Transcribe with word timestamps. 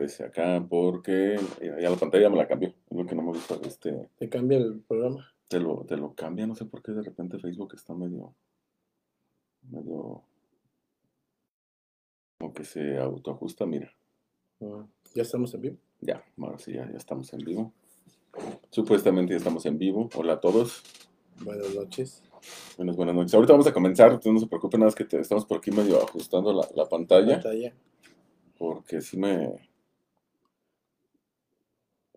aparece 0.00 0.24
acá, 0.24 0.64
porque 0.68 1.38
ya 1.60 1.90
la 1.90 1.96
pantalla 1.96 2.30
me 2.30 2.36
la 2.38 2.48
cambió. 2.48 2.70
Es 2.90 2.96
lo 2.96 3.04
que 3.06 3.14
no 3.14 3.22
me 3.22 3.28
gusta 3.32 3.58
este. 3.66 4.08
¿Te 4.18 4.28
cambia 4.30 4.56
el 4.58 4.80
programa? 4.80 5.30
Te 5.48 5.60
lo, 5.60 5.84
te 5.86 5.96
lo 5.96 6.14
cambia, 6.14 6.46
no 6.46 6.54
sé 6.54 6.64
por 6.64 6.82
qué 6.82 6.92
de 6.92 7.02
repente 7.02 7.38
Facebook 7.38 7.74
está 7.74 7.94
medio. 7.94 8.34
medio. 9.62 10.22
como 12.38 12.54
que 12.54 12.64
se 12.64 12.96
autoajusta, 12.98 13.66
mira. 13.66 13.92
Ah, 14.62 14.86
¿Ya 15.14 15.22
estamos 15.22 15.52
en 15.54 15.60
vivo? 15.60 15.76
Ya, 16.00 16.24
ahora 16.38 16.58
sí, 16.58 16.72
ya, 16.72 16.90
ya 16.90 16.96
estamos 16.96 17.30
en 17.34 17.40
vivo. 17.40 17.72
Supuestamente 18.70 19.32
ya 19.34 19.38
estamos 19.38 19.66
en 19.66 19.76
vivo. 19.76 20.08
Hola 20.14 20.34
a 20.34 20.40
todos. 20.40 20.82
Buenas 21.44 21.74
noches. 21.74 22.22
Buenas, 22.78 22.96
buenas 22.96 23.14
noches. 23.14 23.34
Ahorita 23.34 23.52
vamos 23.52 23.66
a 23.66 23.72
comenzar, 23.74 24.18
no 24.24 24.38
se 24.40 24.46
preocupen, 24.46 24.80
nada 24.80 24.86
más 24.88 24.94
que 24.94 25.04
te- 25.04 25.20
estamos 25.20 25.44
por 25.44 25.58
aquí 25.58 25.70
medio 25.70 26.02
ajustando 26.02 26.54
la, 26.54 26.66
la 26.74 26.88
pantalla, 26.88 27.34
Pantalla. 27.34 27.74
porque 28.56 29.02
sí 29.02 29.18
me... 29.18 29.69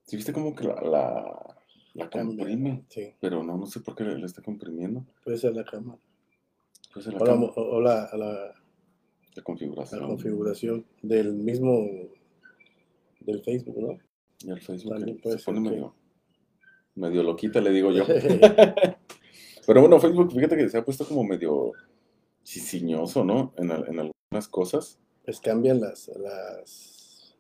¿Sí 0.06 0.16
viste 0.18 0.34
como 0.34 0.54
que 0.56 0.66
la, 0.66 0.76
la, 0.82 1.56
la 1.94 2.10
comprime? 2.10 2.84
Sí, 2.90 3.14
Pero 3.20 3.44
no, 3.44 3.58
no 3.58 3.66
sé 3.66 3.80
por 3.80 3.96
qué 3.96 4.04
le 4.04 4.26
está 4.26 4.42
comprimiendo. 4.42 5.06
puede 5.24 5.38
ser 5.38 5.54
la 5.56 5.64
cámara. 5.64 6.00
La, 6.96 7.18
O 7.18 7.26
la, 7.26 7.36
mo- 7.36 7.54
o 7.56 7.82
la, 7.82 8.10
la- 8.14 8.18
la 8.18 8.54
la 9.36 9.42
configuración. 9.44 10.06
configuración 10.08 10.86
del 11.02 11.34
mismo 11.34 11.88
del 13.22 13.42
Facebook, 13.44 13.80
¿no? 13.80 13.98
Y 14.46 14.52
el 14.52 14.62
Facebook 14.62 14.94
También 14.98 15.18
puede 15.20 15.38
se 15.40 15.44
ser 15.46 15.54
pone 15.56 15.64
que- 15.68 15.76
medio, 15.76 15.96
medio 16.96 17.24
loquita, 17.24 17.60
le 17.62 17.72
digo 17.72 17.92
yo. 17.92 18.04
Pero 19.66 19.80
bueno, 19.82 20.00
Facebook, 20.00 20.32
fíjate 20.34 20.58
que 20.58 20.70
se 20.70 20.78
ha 20.78 20.86
puesto 20.86 21.06
como 21.08 21.24
medio 21.24 21.72
ciciñoso, 22.46 23.24
¿no? 23.24 23.54
En, 23.58 23.72
en 23.72 24.00
algunas 24.00 24.48
cosas. 24.50 25.00
pues 25.26 25.40
cambian 25.40 25.80
las, 25.80 26.10
las 26.18 27.36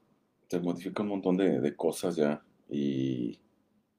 se 0.48 0.59
modifica 0.59 1.03
un 1.03 1.09
montón 1.09 1.36
de, 1.38 1.59
de 1.59 1.75
cosas 1.75 2.16
ya 2.16 2.44
y, 2.69 3.39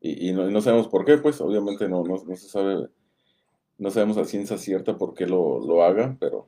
y, 0.00 0.28
y 0.28 0.32
no, 0.32 0.48
y 0.48 0.52
no 0.52 0.60
sabemos 0.60 0.88
por 0.88 1.04
qué, 1.04 1.18
pues 1.18 1.40
obviamente 1.40 1.88
no, 1.88 2.02
no, 2.04 2.22
no 2.24 2.36
se 2.36 2.48
sabe, 2.48 2.88
no 3.78 3.90
sabemos 3.90 4.16
a 4.18 4.24
ciencia 4.24 4.58
cierta 4.58 4.96
por 4.96 5.14
qué 5.14 5.26
lo, 5.26 5.60
lo 5.60 5.82
haga, 5.82 6.16
pero, 6.20 6.46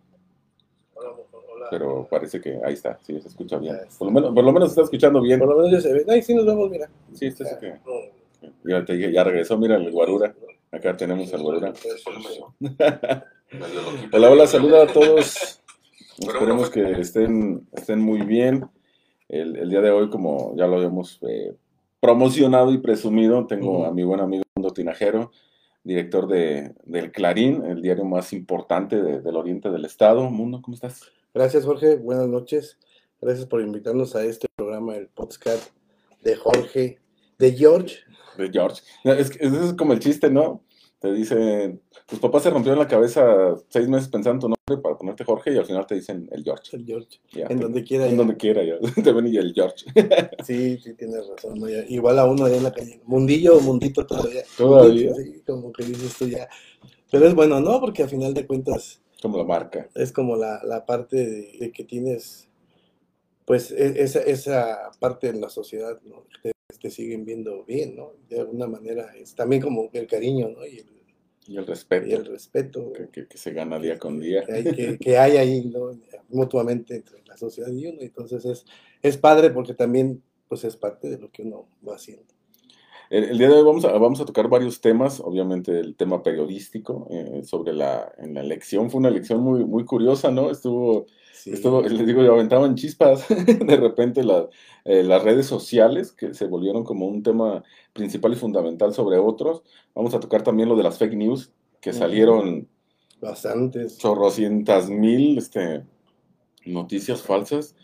hola, 0.95 1.11
hola. 1.55 1.67
pero 1.71 2.07
parece 2.11 2.41
que 2.41 2.61
ahí 2.65 2.75
está, 2.75 2.99
sí, 3.03 3.21
se 3.21 3.29
escucha 3.29 3.59
bien. 3.59 3.77
Por 3.99 4.09
lo 4.09 4.13
menos, 4.13 4.35
por 4.35 4.45
lo 4.45 4.53
menos 4.53 4.69
se 4.69 4.73
está 4.73 4.83
escuchando 4.83 5.21
bien. 5.21 5.39
Por 5.39 5.49
lo 5.49 5.57
menos 5.57 5.73
ya 5.73 5.81
se 5.81 5.93
ve. 5.93 6.05
Ay, 6.09 6.23
sí 6.23 6.35
nos 6.35 6.47
vemos, 6.47 6.71
mira. 6.71 6.89
Sí, 7.13 7.27
este 7.27 7.45
es 7.45 7.53
el 7.53 7.59
que, 7.59 7.81
ya, 8.65 8.85
te 8.85 8.95
dije, 8.95 9.13
ya 9.13 9.25
regresó, 9.25 9.59
mira 9.59 9.77
el 9.77 9.91
guarura, 9.91 10.35
acá 10.71 10.97
tenemos 10.97 11.33
al 11.33 11.43
guarura. 11.43 11.73
Hola, 14.13 14.31
hola, 14.31 14.47
saluda 14.47 14.83
a 14.83 14.87
todos. 14.89 15.63
Esperemos 16.19 16.69
que 16.69 17.01
estén, 17.01 17.67
estén 17.73 18.01
muy 18.01 18.23
bien. 18.23 18.69
El, 19.29 19.57
el 19.57 19.71
día 19.71 19.81
de 19.81 19.91
hoy, 19.91 20.11
como 20.11 20.55
ya 20.57 20.67
lo 20.67 20.77
habíamos 20.77 21.21
eh, 21.29 21.55
promocionado 22.01 22.73
y 22.73 22.79
presumido, 22.79 23.47
tengo 23.47 23.85
a 23.87 23.93
mi 23.93 24.05
buen 24.05 24.21
amigo 24.21 24.43
Mundo 24.55 24.73
Tinajero, 24.73 25.31
director 25.85 26.27
de, 26.29 26.75
del 26.85 27.13
Clarín, 27.13 27.65
el 27.65 27.83
diario 27.83 28.05
más 28.05 28.33
importante 28.33 29.01
de- 29.03 29.21
del 29.21 29.37
oriente 29.37 29.71
del 29.71 29.85
estado. 29.85 30.29
Mundo, 30.31 30.61
¿cómo 30.63 30.75
estás? 30.75 31.03
Gracias, 31.35 31.65
Jorge. 31.65 31.97
Buenas 31.97 32.29
noches. 32.29 32.79
Gracias 33.21 33.47
por 33.47 33.61
invitarnos 33.61 34.15
a 34.17 34.25
este 34.25 34.47
programa, 34.57 34.97
el 34.97 35.09
podcast 35.09 35.71
de 36.23 36.37
Jorge, 36.37 36.99
de 37.39 37.53
George. 37.53 37.97
De 38.37 38.51
George. 38.51 38.83
Es, 39.05 39.31
es 39.41 39.73
como 39.75 39.93
el 39.93 40.01
chiste, 40.01 40.31
¿no? 40.31 40.63
Te 40.99 41.13
dicen, 41.13 41.83
tus 42.07 42.19
papás 42.19 42.43
se 42.43 42.51
rompieron 42.51 42.79
la 42.79 42.89
cabeza 42.89 43.55
seis 43.69 43.87
meses 43.87 44.09
pensando 44.09 44.35
en 44.35 44.41
tu 44.41 44.49
nombre 44.49 44.83
para 44.83 44.97
ponerte 44.97 45.25
Jorge 45.25 45.53
y 45.53 45.59
al 45.59 45.67
final 45.67 45.87
te 45.87 45.95
dicen 45.97 46.27
el 46.33 46.43
George. 46.43 46.75
El 46.75 46.87
George. 46.87 47.21
Ya, 47.33 47.43
En 47.51 47.59
te- 47.59 47.65
donde 47.65 47.85
quiera. 47.85 48.05
En 48.07 48.13
ya. 48.13 48.17
donde 48.17 48.37
quiera, 48.39 48.65
ya. 48.65 48.79
Te 49.05 49.13
ven 49.13 49.27
y 49.27 49.37
el 49.37 49.53
George. 49.55 49.85
Sí, 50.45 50.79
sí, 50.79 50.95
tienes 50.95 51.27
razón. 51.29 51.61
Igual 51.89 52.19
a 52.19 52.25
uno 52.25 52.47
allá 52.47 52.57
en 52.57 52.63
la 52.63 52.73
calle. 52.73 53.01
Mundillo 53.05 53.59
o 53.59 53.61
mundito 53.61 54.07
todavía. 54.07 54.43
Todavía. 54.57 55.15
Sí, 55.15 55.43
como 55.47 55.71
que 55.71 55.85
dices 55.85 56.15
tú 56.19 56.29
ya. 56.29 56.49
Pero 57.11 57.27
es 57.27 57.35
bueno, 57.35 57.61
¿no? 57.61 57.79
Porque 57.79 58.03
a 58.03 58.09
final 58.09 58.33
de 58.33 58.47
cuentas 58.47 59.01
Como 59.21 59.37
la 59.37 59.45
marca. 59.45 59.89
es 59.95 60.11
como 60.13 60.35
la, 60.37 60.61
la 60.65 60.87
parte 60.87 61.17
de, 61.17 61.53
de 61.61 61.73
que 61.73 61.85
tienes, 61.85 62.49
pues, 63.45 63.71
e- 63.71 64.03
esa, 64.03 64.21
esa 64.21 64.91
parte 64.99 65.29
en 65.29 65.43
la 65.43 65.51
sociedad, 65.51 66.01
¿no? 66.05 66.25
Te, 66.69 66.79
te 66.79 66.91
siguen 66.91 67.25
viendo 67.25 67.65
bien, 67.65 67.95
¿no? 67.97 68.13
De 68.29 68.41
alguna 68.41 68.67
manera 68.67 69.15
es 69.17 69.35
también 69.35 69.63
como 69.63 69.89
el 69.93 70.07
cariño, 70.07 70.49
¿no? 70.49 70.67
Y 70.67 70.79
el, 70.79 70.87
Y 71.49 71.57
el 71.57 71.67
respeto 71.67 72.07
y 72.09 72.13
el 72.13 72.25
respeto 72.25 72.93
que, 72.93 73.09
que- 73.09 73.29
que 73.29 73.39
se 73.39 73.53
gana 73.53 73.79
día 73.79 73.99
con 73.99 74.19
día. 74.21 74.45
que 74.45 74.53
hay, 74.53 74.65
que, 74.65 74.99
que 74.99 75.17
hay 75.19 75.37
ahí, 75.37 75.65
¿no? 75.67 75.91
Mutuamente 76.29 76.97
entre 76.97 77.23
la 77.25 77.37
sociedad 77.37 77.71
y 77.71 77.87
uno. 77.87 78.01
Entonces 78.01 78.45
es, 78.45 78.65
es 79.01 79.17
padre 79.17 79.51
porque 79.51 79.75
también, 79.75 80.23
pues, 80.49 80.65
es 80.65 80.77
parte 80.77 81.09
de 81.09 81.19
lo 81.19 81.31
que 81.31 81.43
uno 81.43 81.69
va 81.87 81.95
haciendo. 81.95 82.25
El, 83.11 83.25
el 83.25 83.39
día 83.39 83.49
de 83.49 83.55
hoy 83.55 83.65
vamos 83.65 83.85
a, 83.85 83.93
vamos 83.99 84.21
a 84.21 84.25
tocar 84.25 84.49
varios 84.49 84.81
temas, 84.81 85.21
obviamente 85.21 85.79
el 85.79 85.95
tema 85.97 86.23
periodístico 86.23 87.07
eh, 87.11 87.43
sobre 87.45 87.73
la, 87.73 88.13
en 88.19 88.35
la 88.35 88.41
elección. 88.41 88.91
Fue 88.91 88.99
una 88.99 89.09
elección 89.09 89.41
muy, 89.41 89.65
muy 89.65 89.85
curiosa, 89.85 90.31
¿no? 90.33 90.51
Estuvo, 90.51 91.07
Sí. 91.37 91.53
estuvo, 91.53 91.83
les 91.83 92.07
digo, 92.07 92.23
aventaban 92.23 92.75
chispas 92.77 93.27
de 93.29 93.77
repente 93.77 94.25
la- 94.25 94.49
eh, 94.85 95.03
las 95.03 95.23
redes 95.23 95.47
sociales 95.47 96.13
que 96.13 96.33
se 96.35 96.47
volvieron 96.47 96.83
como 96.83 97.07
un 97.07 97.23
tema 97.23 97.63
principal 97.93 98.33
y 98.33 98.37
fundamental 98.37 98.95
sobre 98.95 99.19
otros. 99.19 99.63
Vamos 99.95 100.15
a 100.15 100.21
tocar 100.21 100.43
también 100.43 100.69
lo 100.69 100.77
de 100.77 100.83
las 100.83 100.99
fake 100.99 101.15
news, 101.15 101.53
que 101.81 101.93
salieron 101.93 102.69
Bastantes. 103.21 103.99
chorrocientas 103.99 104.89
mil 104.89 105.37
este, 105.39 105.85
noticias 106.65 107.23
falsas 107.23 107.75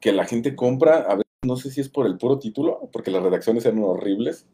que 0.00 0.12
la 0.12 0.24
gente 0.24 0.54
compra. 0.54 0.98
A 1.08 1.14
veces 1.16 1.26
no 1.44 1.56
sé 1.56 1.70
si 1.70 1.80
es 1.80 1.88
por 1.88 2.06
el 2.06 2.18
puro 2.18 2.38
título, 2.38 2.88
porque 2.92 3.10
las 3.10 3.22
redacciones 3.22 3.64
eran 3.66 3.82
horribles, 3.82 4.46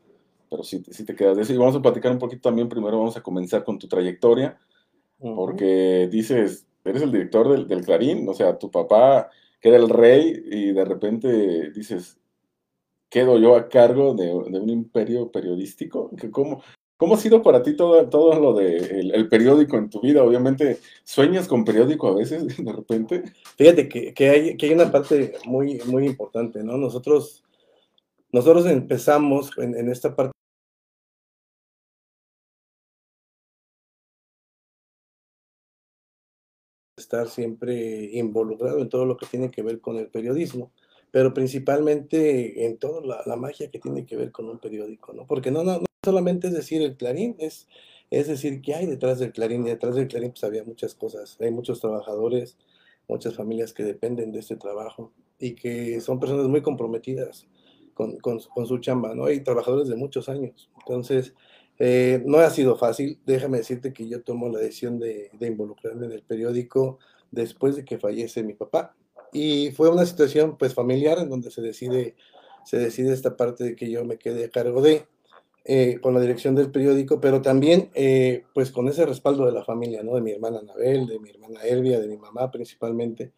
pero 0.51 0.63
sí, 0.63 0.83
sí 0.91 1.05
te 1.05 1.15
quedas 1.15 1.37
de 1.37 1.43
eso. 1.43 1.53
Y 1.53 1.57
vamos 1.59 1.77
a 1.77 1.83
platicar 1.83 2.13
un 2.13 2.19
poquito 2.19 2.43
también. 2.49 2.69
Primero 2.69 2.99
vamos 2.99 3.17
a 3.17 3.23
comenzar 3.23 3.65
con 3.65 3.79
tu 3.79 3.89
trayectoria, 3.89 4.59
Ujú. 5.19 5.35
porque 5.35 6.09
dices, 6.11 6.67
eres 6.85 7.03
el 7.03 7.13
director 7.13 7.51
del, 7.51 7.69
del 7.69 7.85
Clarín, 7.85 8.29
o 8.29 8.35
sea, 8.35 8.59
tu 8.59 8.71
papá 8.71 9.31
que 9.63 9.69
era 9.69 9.79
el 9.79 9.89
rey 9.89 10.43
y 10.51 10.73
de 10.73 10.85
repente 10.85 11.71
dices, 11.71 12.19
quedo 13.09 13.39
yo 13.39 13.55
a 13.55 13.69
cargo 13.69 14.15
de, 14.15 14.33
un 14.33 14.69
imperio 14.69 15.31
periodístico. 15.31 16.11
¿Cómo, 16.33 16.63
¿Cómo 16.97 17.15
ha 17.15 17.19
sido 17.19 17.43
para 17.43 17.63
ti 17.63 17.77
todo, 17.77 18.09
todo 18.09 18.41
lo 18.41 18.55
de 18.55 18.77
el, 19.15 19.29
periódico 19.29 19.77
en 19.77 19.89
tu 19.89 20.01
vida? 20.01 20.25
Obviamente, 20.25 20.79
¿sueñas 21.05 21.47
con 21.47 21.65
periódico 21.65 22.09
a 22.09 22.17
veces 22.17 22.57
de 22.65 22.73
repente? 22.73 23.23
Fíjate 23.57 23.89
que, 23.89 24.13
que 24.13 24.31
hay, 24.31 24.57
que 24.57 24.67
hay 24.67 24.73
una 24.73 24.91
parte 24.91 25.35
muy, 25.45 25.81
muy 25.87 26.07
importante, 26.07 26.65
¿no? 26.65 26.77
Nosotros, 26.77 27.45
nosotros 28.33 28.67
empezamos 28.67 29.51
en 29.59 29.89
esta 29.91 30.17
parte 30.17 30.32
estar 37.03 37.29
siempre 37.29 38.11
involucrado 38.13 38.81
en 38.81 38.89
todo 38.89 39.05
lo 39.05 39.17
que 39.17 39.27
tiene 39.27 39.51
que 39.51 39.63
ver 39.63 39.81
con 39.81 39.97
el 39.97 40.09
periodismo, 40.09 40.73
pero 41.11 41.35
principalmente 41.35 42.65
en 42.67 42.79
toda 42.79 43.05
la, 43.05 43.23
la 43.27 43.37
magia 43.37 43.71
que 43.71 43.79
tiene 43.79 44.07
que 44.07 44.17
ver 44.17 44.33
con 44.33 44.49
un 44.49 44.59
periódico, 44.59 45.13
¿no? 45.13 45.27
Porque 45.27 45.51
no, 45.51 45.63
no, 45.65 45.79
no 45.79 45.87
solamente 46.05 46.49
es 46.49 46.55
decir 46.55 46.83
el 46.83 46.97
Clarín, 46.97 47.37
es, 47.39 47.69
es 48.11 48.29
decir, 48.29 48.63
¿qué 48.63 48.75
hay 48.75 48.87
detrás 48.87 49.19
del 49.19 49.33
Clarín? 49.33 49.67
Y 49.67 49.71
detrás 49.71 49.95
del 49.95 50.09
Clarín 50.09 50.31
pues 50.31 50.45
había 50.45 50.65
muchas 50.65 50.95
cosas, 50.95 51.37
hay 51.41 51.51
muchos 51.51 51.81
trabajadores, 51.81 52.57
muchas 53.09 53.35
familias 53.35 53.73
que 53.73 53.85
dependen 53.85 54.33
de 54.33 54.41
este 54.41 54.57
trabajo 54.57 55.13
y 55.39 55.55
que 55.55 56.01
son 56.01 56.21
personas 56.21 56.47
muy 56.47 56.63
comprometidas 56.63 57.47
con, 57.95 58.17
con, 58.19 58.41
con 58.41 58.67
su 58.67 58.79
chamba, 58.79 59.15
¿no? 59.15 59.27
Hay 59.27 59.41
trabajadores 59.41 59.89
de 59.89 59.97
muchos 59.97 60.29
años. 60.29 60.71
Entonces, 60.79 61.35
eh, 61.79 62.23
no 62.27 62.39
ha 62.39 62.51
sido 62.51 62.77
fácil. 62.77 63.19
Déjame 63.27 63.59
decirte 63.59 63.93
que 63.93 64.09
yo 64.09 64.23
tomo 64.23 64.49
la 64.49 64.59
decisión 64.59 64.99
de, 64.99 65.31
involucrarme 65.41 66.07
en 66.07 66.13
el 66.13 66.23
periódico 66.23 66.99
después 67.31 67.77
de 67.77 67.85
que 67.85 67.99
fallece 67.99 68.43
mi 68.43 68.55
papá. 68.55 68.95
Y 69.33 69.71
fue 69.73 69.89
una 69.89 70.05
situación, 70.07 70.57
pues, 70.59 70.75
familiar 70.75 71.19
en 71.19 71.31
donde 71.31 71.51
se 71.51 71.63
decide, 71.63 72.17
se 72.65 72.79
decide 72.79 73.13
esta 73.13 73.37
parte 73.37 73.65
de 73.65 73.77
que 73.77 73.91
yo 73.91 74.05
me 74.05 74.19
quede 74.19 74.45
a 74.45 74.51
cargo 74.51 74.83
de, 74.83 75.07
eh, 75.65 75.99
con 76.03 76.13
la 76.15 76.21
dirección 76.21 76.55
del 76.55 76.71
periódico, 76.71 77.21
pero 77.21 77.41
también, 77.41 77.91
eh, 77.95 78.45
pues, 78.55 78.71
con 78.71 78.89
ese 78.89 79.07
respaldo 79.07 79.47
de 79.47 79.53
la 79.53 79.65
familia, 79.65 80.03
¿no? 80.03 80.15
De 80.15 80.21
mi 80.21 80.33
hermana 80.33 80.59
Anabel, 80.59 81.07
de 81.07 81.19
mi 81.19 81.31
hermana 81.31 81.63
Elvia, 81.63 82.01
de 82.01 82.09
mi 82.09 82.17
mamá 82.17 82.51
principalmente. 82.51 83.33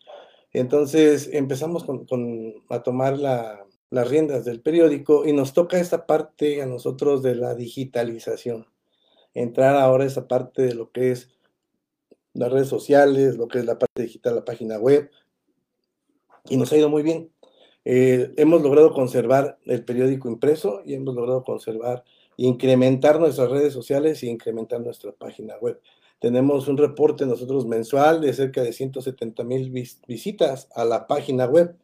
Entonces 0.53 1.29
empezamos 1.33 1.85
con, 1.85 2.07
con- 2.07 2.55
a 2.71 2.83
tomar 2.83 3.19
la- 3.19 3.64
las 3.91 4.09
riendas 4.09 4.45
del 4.45 4.61
periódico 4.61 5.27
y 5.27 5.33
nos 5.33 5.53
toca 5.53 5.79
esta 5.79 6.07
parte 6.07 6.63
a 6.63 6.67
nosotros 6.67 7.23
de 7.23 7.35
la 7.35 7.55
digitalización. 7.55 8.67
Entrar 9.35 9.77
ahora 9.77 10.05
a 10.05 10.07
esa 10.07 10.29
parte 10.29 10.63
de 10.63 10.75
lo 10.75 10.91
que 10.91 11.11
es 11.11 11.31
las 12.35 12.53
redes 12.53 12.69
sociales, 12.69 13.37
lo 13.37 13.49
que 13.49 13.61
es 13.61 13.65
la 13.65 13.79
parte 13.79 14.03
digital, 14.03 14.35
la 14.35 14.45
página 14.45 14.79
web. 14.79 15.11
Y 16.49 16.57
nos 16.57 16.73
ha 16.73 16.77
ido 16.77 16.89
muy 16.89 17.03
bien. 17.03 17.31
Eh, 17.85 18.33
hemos 18.37 18.63
logrado 18.63 18.93
conservar 18.93 19.59
el 19.67 19.85
periódico 19.85 20.29
impreso 20.29 20.83
y 20.85 20.95
hemos 20.95 21.15
logrado 21.15 21.45
conservar, 21.45 22.05
incrementar 22.37 23.21
nuestras 23.21 23.51
redes 23.51 23.73
sociales 23.73 24.23
y 24.23 24.29
incrementar 24.29 24.81
nuestra 24.81 25.13
página 25.13 25.57
web. 25.59 25.81
tenemos 26.19 26.69
un 26.69 26.79
reporte 26.79 27.27
nosotros 27.27 27.67
mensual 27.67 28.23
de 28.23 28.33
cerca 28.33 28.63
de 28.63 28.73
170 28.73 29.45
mil 29.45 29.71
visitas 30.07 30.69
a 30.75 30.85
la 30.87 31.07
página 31.07 31.45
web. 31.45 31.77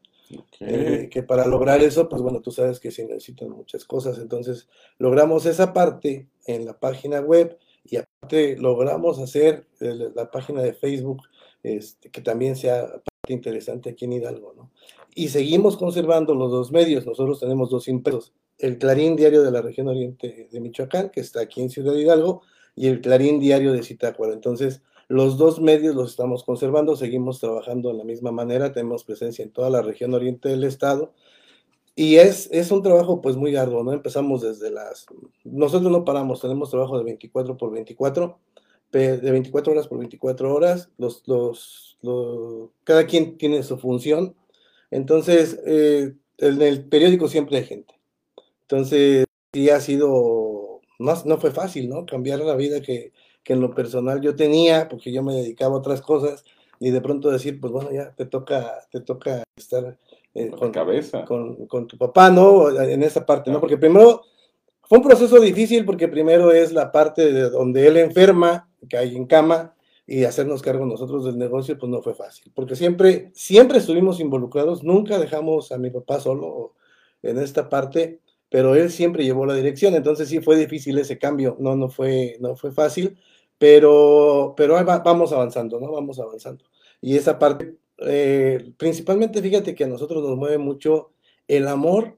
Eh, 0.61 1.09
que 1.11 1.23
para 1.23 1.47
lograr 1.47 1.83
eso, 1.83 2.09
pues 2.09 2.23
bueno, 2.23 2.41
tú 2.41 2.51
sabes 2.51 2.81
que 2.81 2.91
se 2.91 3.05
necesitan 3.05 3.51
muchas 3.51 3.85
cosas. 3.85 4.19
Entonces, 4.19 4.69
logramos 4.99 5.47
esa 5.47 5.73
parte 5.73 6.29
en 6.47 6.65
la 6.65 6.79
página 6.79 7.21
web 7.21 7.59
y 7.85 7.97
aparte 7.97 8.57
logramos 8.57 9.19
hacer 9.19 9.67
la 9.79 10.31
página 10.31 10.63
de 10.63 10.75
Facebook 10.75 11.23
este, 11.63 12.11
que 12.11 12.21
también 12.21 12.57
sea 12.57 12.87
parte 12.87 13.33
interesante 13.33 13.91
aquí 13.91 14.07
en 14.07 14.15
Hidalgo, 14.15 14.55
¿no? 14.57 14.71
Y 15.15 15.29
seguimos 15.29 15.77
conservando 15.77 16.35
los 16.35 16.51
dos 16.51 16.73
medios. 16.73 17.07
Nosotros 17.07 17.41
tenemos 17.41 17.71
dos 17.71 17.89
impresos. 17.89 18.33
El 18.59 18.79
Clarín 18.79 19.17
Diario 19.17 19.43
de 19.43 19.51
la 19.51 19.63
región 19.63 19.89
oriente 19.89 20.49
de 20.51 20.61
Michoacán, 20.61 21.11
que 21.11 21.21
está 21.21 21.41
aquí 21.41 21.61
en 21.61 21.71
Ciudad 21.71 21.95
Hidalgo, 21.95 22.43
y 22.77 22.87
el 22.87 23.01
Clarín 23.01 23.41
Diario 23.41 23.73
de 23.73 23.83
Zitácuaro. 23.83 24.33
Entonces, 24.33 24.83
los 25.11 25.37
dos 25.39 25.61
medios 25.61 25.97
los 25.97 26.11
estamos 26.11 26.45
conservando, 26.45 26.95
seguimos 26.95 27.41
trabajando 27.41 27.89
de 27.89 27.99
la 27.99 28.05
misma 28.05 28.31
manera, 28.31 28.73
tenemos 28.73 29.03
presencia 29.03 29.43
en 29.43 29.51
toda 29.51 29.69
la 29.69 29.83
región 29.83 30.15
oriente 30.15 30.49
del 30.49 30.63
estado. 30.63 31.13
Y 31.97 32.17
es, 32.17 32.49
es 32.53 32.71
un 32.71 32.81
trabajo 32.81 33.21
pues 33.21 33.35
muy 33.35 33.57
arduo, 33.57 33.83
¿no? 33.83 33.93
Empezamos 33.93 34.41
desde 34.41 34.71
las... 34.71 35.07
Nosotros 35.43 35.91
no 35.91 36.05
paramos, 36.05 36.41
tenemos 36.41 36.71
trabajo 36.71 36.97
de 36.97 37.03
24 37.03 37.57
por 37.57 37.73
24, 37.73 38.39
de 38.93 39.17
24 39.17 39.73
horas 39.73 39.89
por 39.89 39.99
24 39.99 40.55
horas, 40.55 40.91
los, 40.97 41.25
los, 41.27 41.97
cada 42.85 43.05
quien 43.05 43.37
tiene 43.37 43.65
su 43.65 43.79
función. 43.79 44.37
Entonces, 44.93 45.61
eh, 45.67 46.15
en 46.39 46.63
el 46.63 46.85
periódico 46.85 47.27
siempre 47.27 47.57
hay 47.57 47.65
gente. 47.65 47.95
Entonces, 48.61 49.25
sí 49.53 49.71
ha 49.71 49.81
sido, 49.81 50.83
no, 51.01 51.15
no 51.25 51.39
fue 51.39 51.51
fácil, 51.51 51.89
¿no? 51.89 52.07
Cambiar 52.07 52.39
la 52.39 52.55
vida 52.55 52.81
que, 52.81 53.13
que 53.51 53.55
en 53.55 53.61
lo 53.61 53.75
personal 53.75 54.21
yo 54.21 54.37
tenía, 54.37 54.89
porque 54.89 55.11
yo 55.11 55.25
me 55.25 55.35
dedicaba 55.35 55.75
a 55.75 55.79
otras 55.79 56.01
cosas, 56.03 56.45
y 56.79 56.91
de 56.91 57.01
pronto 57.01 57.33
decir, 57.33 57.61
pues 57.61 57.73
bueno, 57.73 57.91
ya 57.91 58.15
te 58.15 58.25
toca, 58.25 58.79
te 58.93 59.01
toca 59.01 59.43
estar 59.57 59.99
eh, 60.35 60.51
con, 60.51 60.71
cabeza. 60.71 61.25
Con, 61.25 61.67
con, 61.67 61.89
tu 61.89 61.99
papá, 61.99 62.31
¿no? 62.31 62.71
En 62.81 63.03
esa 63.03 63.27
parte, 63.27 63.51
¿no? 63.51 63.59
Porque 63.59 63.77
primero 63.77 64.23
fue 64.85 64.99
un 64.99 65.05
proceso 65.05 65.41
difícil 65.41 65.85
porque 65.85 66.07
primero 66.07 66.53
es 66.53 66.73
la 66.73 66.93
parte 66.93 67.33
de 67.33 67.51
donde 67.51 67.89
él 67.89 67.97
enferma, 67.97 68.71
que 68.89 68.97
hay 68.97 69.17
en 69.17 69.27
cama, 69.27 69.75
y 70.07 70.23
hacernos 70.23 70.63
cargo 70.63 70.87
nosotros 70.87 71.25
del 71.25 71.37
negocio, 71.37 71.77
pues 71.77 71.91
no 71.91 72.03
fue 72.03 72.15
fácil, 72.15 72.53
porque 72.55 72.77
siempre, 72.77 73.33
siempre 73.35 73.79
estuvimos 73.79 74.21
involucrados, 74.21 74.85
nunca 74.85 75.19
dejamos 75.19 75.73
a 75.73 75.79
mi 75.79 75.91
papá 75.91 76.21
solo 76.21 76.77
en 77.21 77.37
esta 77.39 77.69
parte, 77.69 78.21
pero 78.49 78.77
él 78.77 78.93
siempre 78.93 79.25
llevó 79.25 79.45
la 79.45 79.55
dirección, 79.55 79.97
entonces 79.97 80.29
sí 80.29 80.39
fue 80.39 80.57
difícil 80.57 80.99
ese 80.99 81.19
cambio, 81.19 81.57
no, 81.59 81.75
no 81.75 81.89
fue, 81.89 82.37
no 82.39 82.55
fue 82.55 82.71
fácil, 82.71 83.19
pero, 83.61 84.55
pero 84.57 84.83
vamos 85.05 85.35
avanzando, 85.35 85.79
¿no? 85.79 85.93
Vamos 85.93 86.19
avanzando. 86.19 86.65
Y 87.03 87.19
esa 87.19 87.39
parte, 87.39 87.77
eh, 87.99 88.73
principalmente 88.79 89.43
fíjate 89.43 89.75
que 89.75 89.85
a 89.85 89.87
nosotros 89.87 90.25
nos 90.25 90.35
mueve 90.39 90.57
mucho 90.57 91.13
el 91.47 91.69
amor 91.69 92.17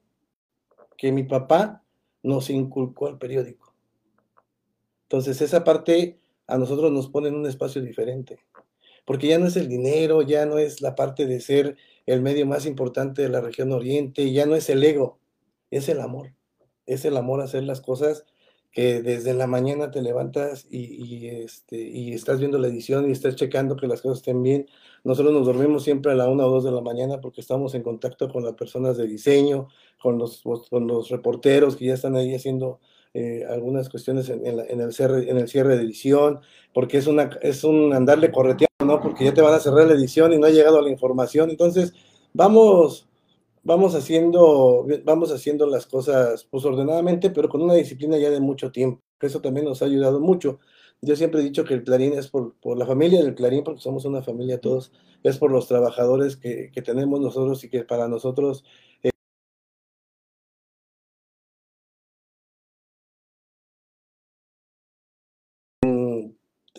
que 0.97 1.11
mi 1.11 1.25
papá 1.25 1.83
nos 2.23 2.49
inculcó 2.49 3.09
al 3.09 3.19
periódico. 3.19 3.75
Entonces 5.03 5.43
esa 5.43 5.65
parte 5.65 6.21
a 6.47 6.59
nosotros 6.59 6.93
nos 6.93 7.09
pone 7.09 7.27
en 7.27 7.35
un 7.35 7.47
espacio 7.47 7.83
diferente, 7.83 8.39
porque 9.05 9.27
ya 9.27 9.41
no 9.41 9.49
es 9.49 9.57
el 9.57 9.69
dinero, 9.69 10.23
ya 10.23 10.47
no 10.47 10.59
es 10.59 10.81
la 10.81 10.95
parte 10.95 11.27
de 11.27 11.41
ser 11.41 11.77
el 12.07 12.23
medio 12.23 12.47
más 12.47 12.67
importante 12.67 13.21
de 13.21 13.31
la 13.31 13.41
región 13.41 13.73
oriente, 13.73 14.31
ya 14.31 14.47
no 14.47 14.55
es 14.55 14.71
el 14.71 14.85
ego, 14.85 15.19
es 15.73 15.89
el 15.89 16.01
amor, 16.03 16.35
es 16.87 17.05
el 17.05 17.17
amor 17.17 17.41
a 17.41 17.45
hacer 17.45 17.65
las 17.65 17.81
cosas 17.81 18.27
que 18.73 19.03
desde 19.03 19.35
la 19.35 19.47
mañana 19.47 19.91
te 19.91 20.01
levantas 20.01 20.67
y, 20.71 21.27
este, 21.27 21.77
y 21.77 22.15
estás 22.15 22.39
viendo 22.39 22.59
la 22.59 22.69
edición 22.69 23.09
y 23.09 23.13
estás 23.13 23.37
checando 23.37 23.77
que 23.77 23.87
las 23.87 24.01
cosas 24.01 24.19
estén 24.19 24.43
bien. 24.43 24.67
Nosotros 25.05 25.35
nos 25.35 25.47
dormimos 25.47 25.85
siempre 25.85 26.13
a 26.13 26.15
la 26.15 26.29
una 26.29 26.47
o 26.47 26.51
dos 26.51 26.65
de 26.65 26.71
la 26.73 26.81
mañana 26.81 27.21
porque 27.21 27.43
estamos 27.43 27.75
en 27.75 27.83
contacto 27.83 28.31
con 28.31 28.45
las 28.45 28.55
personas 28.55 28.97
de 28.97 29.07
diseño, 29.07 29.69
con 30.01 30.17
los, 30.17 30.43
con 30.71 30.87
los 30.87 31.11
reporteros 31.11 31.77
que 31.77 31.87
ya 31.87 31.95
están 31.95 32.17
ahí 32.17 32.35
haciendo 32.35 32.81
eh, 33.13 33.45
algunas 33.47 33.91
cuestiones 33.91 34.31
en, 34.31 34.47
el 34.47 34.93
cierre, 34.95 35.31
en 35.31 35.37
el 35.37 35.49
cierre 35.49 35.77
de 35.77 35.83
edición, 35.83 36.41
porque 36.73 36.97
es, 36.97 37.07
una, 37.07 37.29
es 37.43 37.63
un 37.65 37.93
andarle 37.93 38.33
correteando, 38.33 38.87
¿no? 38.87 39.03
Porque 39.03 39.27
ya 39.27 39.35
te 39.35 39.43
van 39.43 39.53
a 39.53 39.61
cerrar 39.61 39.87
la 39.87 39.93
edición 39.93 40.33
y 40.33 40.39
no 40.39 40.47
ha 40.47 40.51
llegado 40.51 40.81
la 40.81 40.89
información. 40.89 41.51
Entonces, 41.51 41.93
vamos 42.33 43.07
vamos 43.63 43.95
haciendo, 43.95 44.87
vamos 45.05 45.33
haciendo 45.33 45.67
las 45.67 45.87
cosas 45.87 46.45
pues 46.51 46.65
ordenadamente, 46.65 47.31
pero 47.31 47.49
con 47.49 47.63
una 47.63 47.75
disciplina 47.75 48.19
ya 48.19 48.31
de 48.31 48.41
mucho 48.41 48.73
tiempo. 48.73 49.03
Eso 49.21 49.41
también 49.41 49.67
nos 49.67 49.83
ha 49.83 49.87
ayudado 49.87 50.21
mucho. 50.21 50.61
Yo 51.01 51.17
siempre 51.17 51.41
he 51.41 51.45
dicho 51.45 51.65
que 51.65 51.75
el 51.75 51.85
Clarín 51.85 52.13
es 52.15 52.29
por, 52.29 52.55
la 52.77 52.87
familia 52.87 53.23
del 53.23 53.35
Clarín, 53.35 53.65
porque 53.65 53.81
somos 53.81 54.05
una 54.05 54.23
familia 54.23 54.61
todos, 54.61 54.93
es 55.23 55.39
por 55.39 55.51
los 55.51 55.69
trabajadores 55.69 56.37
que, 56.37 56.71
tenemos 56.85 57.21
nosotros 57.21 57.63
y 57.65 57.69
que 57.69 57.85
para 57.85 58.09
nosotros 58.09 58.65
eh, 59.03 59.11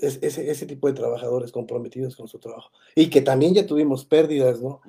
ese, 0.01 0.50
ese, 0.51 0.65
tipo 0.65 0.88
de 0.88 0.94
trabajadores 0.94 1.51
comprometidos 1.51 2.15
con 2.15 2.27
su 2.27 2.39
trabajo. 2.39 2.71
Y 2.95 3.09
que 3.09 3.21
también 3.21 3.53
ya 3.53 3.65
tuvimos 3.65 4.06
pérdidas, 4.06 4.62
¿no? 4.62 4.81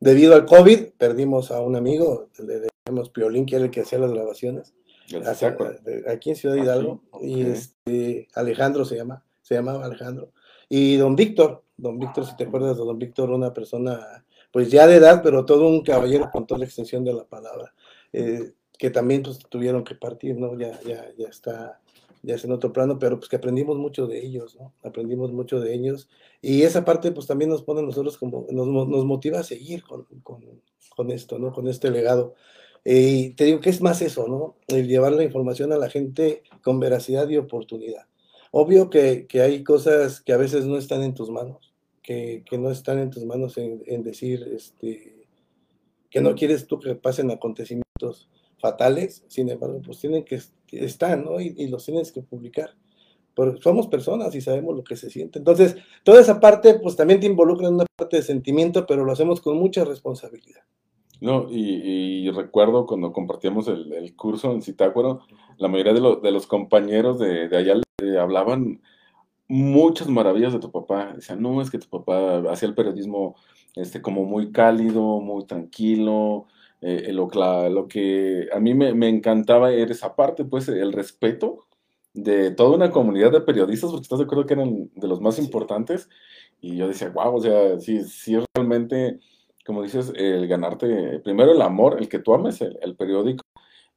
Debido 0.00 0.34
al 0.34 0.46
COVID, 0.46 0.92
perdimos 0.96 1.50
a 1.50 1.60
un 1.60 1.76
amigo, 1.76 2.30
le 2.38 2.60
decíamos 2.60 3.10
Piolín, 3.10 3.44
que 3.44 3.56
era 3.56 3.66
el 3.66 3.70
que 3.70 3.82
hacía 3.82 3.98
las 3.98 4.10
grabaciones, 4.10 4.74
aquí 6.08 6.30
en 6.30 6.36
Ciudad 6.36 6.56
Hidalgo, 6.56 7.02
y 7.20 7.42
este, 7.42 8.26
Alejandro 8.34 8.86
se 8.86 8.96
llama, 8.96 9.22
se 9.42 9.54
llamaba 9.54 9.84
Alejandro. 9.84 10.32
Y 10.70 10.96
don 10.96 11.16
Víctor, 11.16 11.64
don 11.76 11.98
Víctor, 11.98 12.24
si 12.24 12.34
te 12.36 12.44
acuerdas 12.44 12.78
de 12.78 12.84
don 12.84 12.98
Víctor, 12.98 13.30
una 13.30 13.52
persona, 13.52 14.24
pues 14.50 14.70
ya 14.70 14.86
de 14.86 14.96
edad, 14.96 15.20
pero 15.22 15.44
todo 15.44 15.68
un 15.68 15.82
caballero 15.82 16.30
con 16.32 16.46
toda 16.46 16.60
la 16.60 16.64
extensión 16.64 17.04
de 17.04 17.12
la 17.12 17.24
palabra, 17.24 17.74
eh, 18.12 18.52
que 18.78 18.88
también 18.88 19.22
pues, 19.22 19.38
tuvieron 19.50 19.84
que 19.84 19.96
partir, 19.96 20.36
¿no? 20.36 20.58
Ya, 20.58 20.80
ya, 20.80 21.10
ya 21.18 21.28
está 21.28 21.78
ya 22.22 22.34
es 22.34 22.44
en 22.44 22.52
otro 22.52 22.72
plano, 22.72 22.98
pero 22.98 23.18
pues 23.18 23.28
que 23.28 23.36
aprendimos 23.36 23.76
mucho 23.78 24.06
de 24.06 24.24
ellos, 24.24 24.56
¿no? 24.56 24.72
Aprendimos 24.82 25.32
mucho 25.32 25.60
de 25.60 25.74
ellos. 25.74 26.08
Y 26.42 26.62
esa 26.62 26.84
parte 26.84 27.12
pues 27.12 27.26
también 27.26 27.50
nos 27.50 27.62
pone 27.62 27.80
a 27.80 27.84
nosotros 27.84 28.18
como, 28.18 28.46
nos, 28.50 28.66
nos 28.66 29.04
motiva 29.04 29.40
a 29.40 29.44
seguir 29.44 29.82
con, 29.82 30.04
con, 30.22 30.44
con, 30.94 31.10
esto, 31.10 31.38
¿no? 31.38 31.52
Con 31.52 31.68
este 31.68 31.90
legado. 31.90 32.34
Y 32.84 33.30
te 33.30 33.44
digo 33.44 33.60
que 33.60 33.70
es 33.70 33.80
más 33.80 34.02
eso, 34.02 34.28
¿no? 34.28 34.56
El 34.68 34.88
llevar 34.88 35.12
la 35.12 35.24
información 35.24 35.72
a 35.72 35.78
la 35.78 35.90
gente 35.90 36.42
con 36.62 36.80
veracidad 36.80 37.28
y 37.28 37.36
oportunidad. 37.36 38.06
Obvio 38.52 38.90
que, 38.90 39.26
que 39.26 39.42
hay 39.42 39.62
cosas 39.62 40.20
que 40.20 40.32
a 40.32 40.36
veces 40.36 40.66
no 40.66 40.76
están 40.76 41.02
en 41.02 41.14
tus 41.14 41.30
manos, 41.30 41.72
que, 42.02 42.42
que 42.48 42.58
no 42.58 42.70
están 42.70 42.98
en 42.98 43.10
tus 43.10 43.24
manos 43.24 43.56
en, 43.58 43.82
en 43.86 44.02
decir, 44.02 44.46
este, 44.54 45.26
que 46.10 46.20
no 46.20 46.34
quieres 46.34 46.66
tú 46.66 46.80
que 46.80 46.94
pasen 46.96 47.30
acontecimientos 47.30 48.28
fatales, 48.58 49.24
sin 49.28 49.48
embargo, 49.48 49.80
pues 49.84 49.98
tienen 50.00 50.24
que 50.24 50.40
estar, 50.72 51.18
¿no? 51.18 51.40
Y, 51.40 51.68
los 51.68 51.84
tienes 51.84 52.12
que 52.12 52.22
publicar. 52.22 52.70
Somos 53.62 53.86
personas 53.86 54.34
y 54.34 54.40
sabemos 54.40 54.76
lo 54.76 54.84
que 54.84 54.96
se 54.96 55.08
siente. 55.08 55.38
Entonces, 55.38 55.76
toda 56.04 56.20
esa 56.20 56.40
parte, 56.40 56.74
pues 56.74 56.96
también 56.96 57.20
te 57.20 57.26
involucra 57.26 57.68
en 57.68 57.74
una 57.74 57.86
parte 57.96 58.16
de 58.16 58.22
sentimiento, 58.22 58.84
pero 58.86 59.04
lo 59.04 59.12
hacemos 59.12 59.40
con 59.40 59.56
mucha 59.56 59.84
responsabilidad. 59.84 60.62
No, 61.20 61.48
y, 61.50 62.30
recuerdo 62.30 62.86
cuando 62.86 63.12
compartíamos 63.12 63.68
el, 63.68 64.14
curso 64.16 64.52
en 64.52 64.62
Citácuaro, 64.62 65.20
la 65.58 65.68
mayoría 65.68 65.92
de, 65.92 66.30
los 66.30 66.46
compañeros 66.46 67.18
de, 67.18 67.54
allá 67.56 67.74
hablaban 68.20 68.80
muchas 69.48 70.08
maravillas 70.08 70.52
de 70.52 70.60
tu 70.60 70.70
papá. 70.70 71.12
Decían, 71.14 71.42
no, 71.42 71.60
es 71.60 71.70
que 71.70 71.78
tu 71.78 71.88
papá 71.88 72.42
hacía 72.50 72.68
el 72.68 72.74
periodismo 72.74 73.36
este, 73.74 74.00
como 74.00 74.24
muy 74.24 74.52
cálido, 74.52 75.20
muy 75.20 75.44
tranquilo, 75.44 76.46
eh, 76.82 77.12
lo, 77.12 77.28
lo, 77.68 77.88
que 77.88 78.48
a 78.52 78.58
mí 78.58 78.74
me, 78.74 79.08
encantaba 79.08 79.72
era 79.72 79.92
esa 79.92 80.16
parte, 80.16 80.44
pues 80.44 80.68
el 80.68 80.92
respeto 80.92 81.66
de 82.14 82.50
toda 82.52 82.76
una 82.76 82.90
comunidad 82.90 83.32
de 83.32 83.42
periodistas, 83.42 83.90
porque 83.90 84.04
estás 84.04 84.18
de 84.18 84.24
acuerdo 84.24 84.46
que 84.46 84.54
eran 84.54 84.90
de 84.94 85.08
los 85.08 85.20
más 85.20 85.38
importantes, 85.38 86.08
y 86.60 86.76
yo 86.76 86.88
decía, 86.88 87.10
wow, 87.10 87.36
o 87.36 87.40
sea, 87.40 87.78
sí, 87.78 88.02
sí 88.04 88.36
realmente, 88.54 89.20
como 89.64 89.82
dices, 89.82 90.12
el 90.16 90.48
ganarte, 90.48 91.20
primero 91.20 91.52
el 91.52 91.62
amor, 91.62 91.96
el 91.98 92.08
que 92.08 92.18
tú 92.18 92.34
ames 92.34 92.60
el, 92.62 92.96
periódico, 92.96 93.44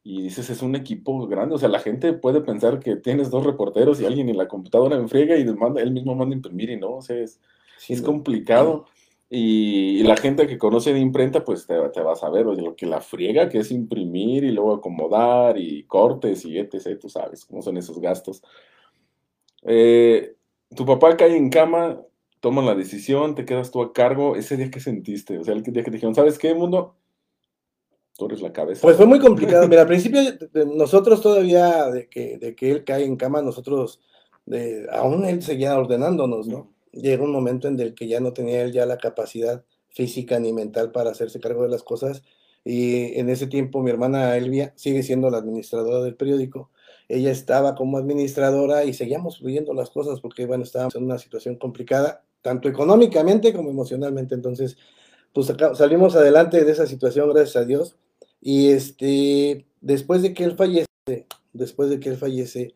y 0.03 0.23
dices, 0.23 0.49
es 0.49 0.61
un 0.61 0.75
equipo 0.75 1.25
grande, 1.27 1.55
o 1.55 1.57
sea, 1.57 1.69
la 1.69 1.79
gente 1.79 2.13
puede 2.13 2.41
pensar 2.41 2.79
que 2.79 2.97
tienes 2.97 3.29
dos 3.29 3.45
reporteros 3.45 4.01
y 4.01 4.05
alguien 4.05 4.29
en 4.29 4.37
la 4.37 4.49
computadora 4.49 4.97
enfriega 4.97 5.37
y 5.37 5.45
manda, 5.45 5.81
él 5.81 5.91
mismo 5.91 6.15
manda 6.15 6.35
imprimir 6.35 6.69
y 6.69 6.77
no, 6.77 6.95
o 6.97 7.01
sea, 7.01 7.17
es, 7.17 7.39
es 7.87 8.01
complicado. 8.01 8.85
Y, 9.35 10.03
la 10.03 10.15
gente 10.15 10.45
que 10.45 10.59
conoce 10.59 10.93
de 10.93 10.99
imprenta, 10.99 11.43
pues 11.43 11.65
te, 11.65 11.75
va 11.75 12.11
a 12.11 12.15
saber, 12.15 12.45
oye, 12.45 12.61
lo 12.61 12.75
que 12.75 12.85
la 12.85 13.01
friega, 13.01 13.49
que 13.49 13.57
es 13.57 13.71
imprimir 13.71 14.43
y 14.43 14.51
luego 14.51 14.75
acomodar 14.75 15.57
y 15.57 15.85
cortes 15.85 16.45
y 16.45 16.59
etc., 16.59 16.99
tú 17.01 17.09
sabes 17.09 17.43
cómo 17.43 17.63
son 17.63 17.77
esos 17.77 17.99
gastos. 17.99 18.43
Eh, 19.63 20.35
tu 20.75 20.85
papá 20.85 21.17
cae 21.17 21.35
en 21.35 21.49
cama, 21.49 21.99
toma 22.41 22.61
la 22.61 22.75
decisión, 22.75 23.33
te 23.33 23.43
quedas 23.43 23.71
tú 23.71 23.81
a 23.81 23.91
cargo. 23.91 24.35
¿Ese 24.35 24.55
día 24.55 24.69
qué 24.69 24.79
sentiste? 24.79 25.39
O 25.39 25.43
sea, 25.43 25.55
el 25.55 25.63
día 25.63 25.81
que 25.81 25.89
te 25.89 25.95
dijeron, 25.97 26.13
¿sabes 26.13 26.37
qué, 26.37 26.53
mundo? 26.53 26.95
Tú 28.15 28.27
eres 28.27 28.39
la 28.39 28.53
cabeza. 28.53 28.83
Pues 28.83 28.97
fue 28.97 29.07
muy 29.07 29.17
complicado. 29.17 29.67
Mira, 29.67 29.81
al 29.81 29.87
principio 29.87 30.21
nosotros 30.75 31.23
todavía 31.23 31.89
de 31.89 32.07
que, 32.07 32.37
de 32.37 32.53
que 32.53 32.69
él 32.69 32.83
cae 32.83 33.03
en 33.03 33.15
cama, 33.15 33.41
nosotros 33.41 33.99
aún 34.91 35.25
él 35.25 35.41
seguía 35.41 35.75
ordenándonos, 35.75 36.47
¿no? 36.47 36.72
Llega 36.93 37.23
un 37.23 37.31
momento 37.31 37.67
en 37.67 37.79
el 37.79 37.95
que 37.95 38.07
ya 38.07 38.19
no 38.19 38.33
tenía 38.33 38.61
él 38.61 38.71
ya 38.71 38.85
la 38.85 38.97
capacidad 38.97 39.65
física 39.89 40.39
ni 40.39 40.53
mental 40.53 40.91
para 40.91 41.11
hacerse 41.11 41.39
cargo 41.39 41.63
de 41.63 41.69
las 41.69 41.83
cosas. 41.83 42.23
Y 42.63 43.19
en 43.19 43.29
ese 43.29 43.47
tiempo 43.47 43.81
mi 43.81 43.89
hermana 43.89 44.37
Elvia 44.37 44.73
sigue 44.75 45.03
siendo 45.03 45.29
la 45.29 45.39
administradora 45.39 46.03
del 46.03 46.15
periódico. 46.15 46.71
Ella 47.09 47.31
estaba 47.31 47.75
como 47.75 47.97
administradora 47.97 48.85
y 48.85 48.93
seguíamos 48.93 49.39
fluyendo 49.39 49.73
las 49.73 49.89
cosas 49.89 50.21
porque, 50.21 50.45
bueno, 50.45 50.63
estábamos 50.63 50.95
en 50.95 51.03
una 51.03 51.17
situación 51.17 51.55
complicada, 51.57 52.23
tanto 52.41 52.69
económicamente 52.69 53.53
como 53.53 53.69
emocionalmente. 53.69 54.35
Entonces, 54.35 54.77
pues 55.33 55.51
salimos 55.73 56.15
adelante 56.15 56.63
de 56.63 56.71
esa 56.71 56.87
situación, 56.87 57.29
gracias 57.33 57.55
a 57.57 57.65
Dios. 57.65 57.97
Y 58.39 58.69
este, 58.69 59.65
después 59.81 60.21
de 60.21 60.33
que 60.33 60.43
él 60.43 60.55
fallece, 60.55 60.87
después 61.53 61.89
de 61.89 61.99
que 61.99 62.09
él 62.09 62.17
fallece, 62.17 62.75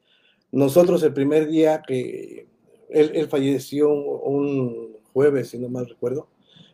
nosotros 0.51 1.03
el 1.03 1.13
primer 1.13 1.47
día 1.47 1.83
que 1.85 2.47
él, 2.89 3.11
él 3.13 3.27
falleció 3.27 3.89
un 3.89 4.97
jueves, 5.13 5.49
si 5.49 5.59
no 5.59 5.69
mal 5.69 5.87
recuerdo, 5.87 6.27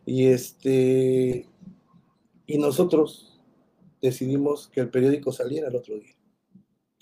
y 0.05 0.25
este, 0.27 1.47
y 2.45 2.57
nosotros 2.57 3.41
decidimos 4.01 4.67
que 4.67 4.81
el 4.81 4.89
periódico 4.89 5.31
saliera 5.31 5.69
el 5.69 5.75
otro 5.75 5.95
día. 5.95 6.13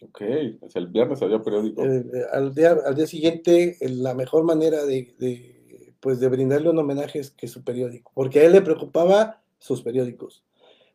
Ok, 0.03 0.22
el 0.22 0.88
viernes 0.88 1.20
salió 1.20 1.44
periódico. 1.44 1.84
Eh, 1.84 2.06
eh, 2.13 2.24
al, 2.32 2.53
día, 2.53 2.77
al 2.86 2.96
día 2.96 3.08
siguiente, 3.08 3.77
la 3.82 4.15
mejor 4.15 4.44
manera 4.44 4.84
de, 4.84 5.13
de, 5.20 5.94
pues 6.00 6.20
de 6.20 6.27
brindarle 6.27 6.70
un 6.70 6.80
homenaje 6.80 7.20
es 7.20 7.32
que 7.32 7.48
su 7.48 7.63
periódico, 7.63 8.12
porque 8.15 8.39
a 8.39 8.46
él 8.46 8.53
le 8.53 8.62
preocupaba 8.62 9.41
sus 9.60 9.82
periódicos, 9.82 10.44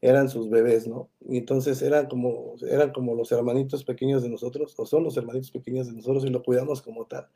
eran 0.00 0.28
sus 0.28 0.50
bebés, 0.50 0.88
¿no? 0.88 1.08
Y 1.28 1.38
entonces 1.38 1.82
eran 1.82 2.06
como, 2.06 2.54
eran 2.68 2.92
como 2.92 3.14
los 3.14 3.30
hermanitos 3.30 3.84
pequeños 3.84 4.22
de 4.22 4.28
nosotros, 4.28 4.74
o 4.76 4.86
son 4.86 5.04
los 5.04 5.16
hermanitos 5.16 5.52
pequeños 5.52 5.86
de 5.86 5.92
nosotros 5.92 6.24
y 6.24 6.30
lo 6.30 6.42
cuidamos 6.42 6.82
como 6.82 7.06
tal. 7.06 7.28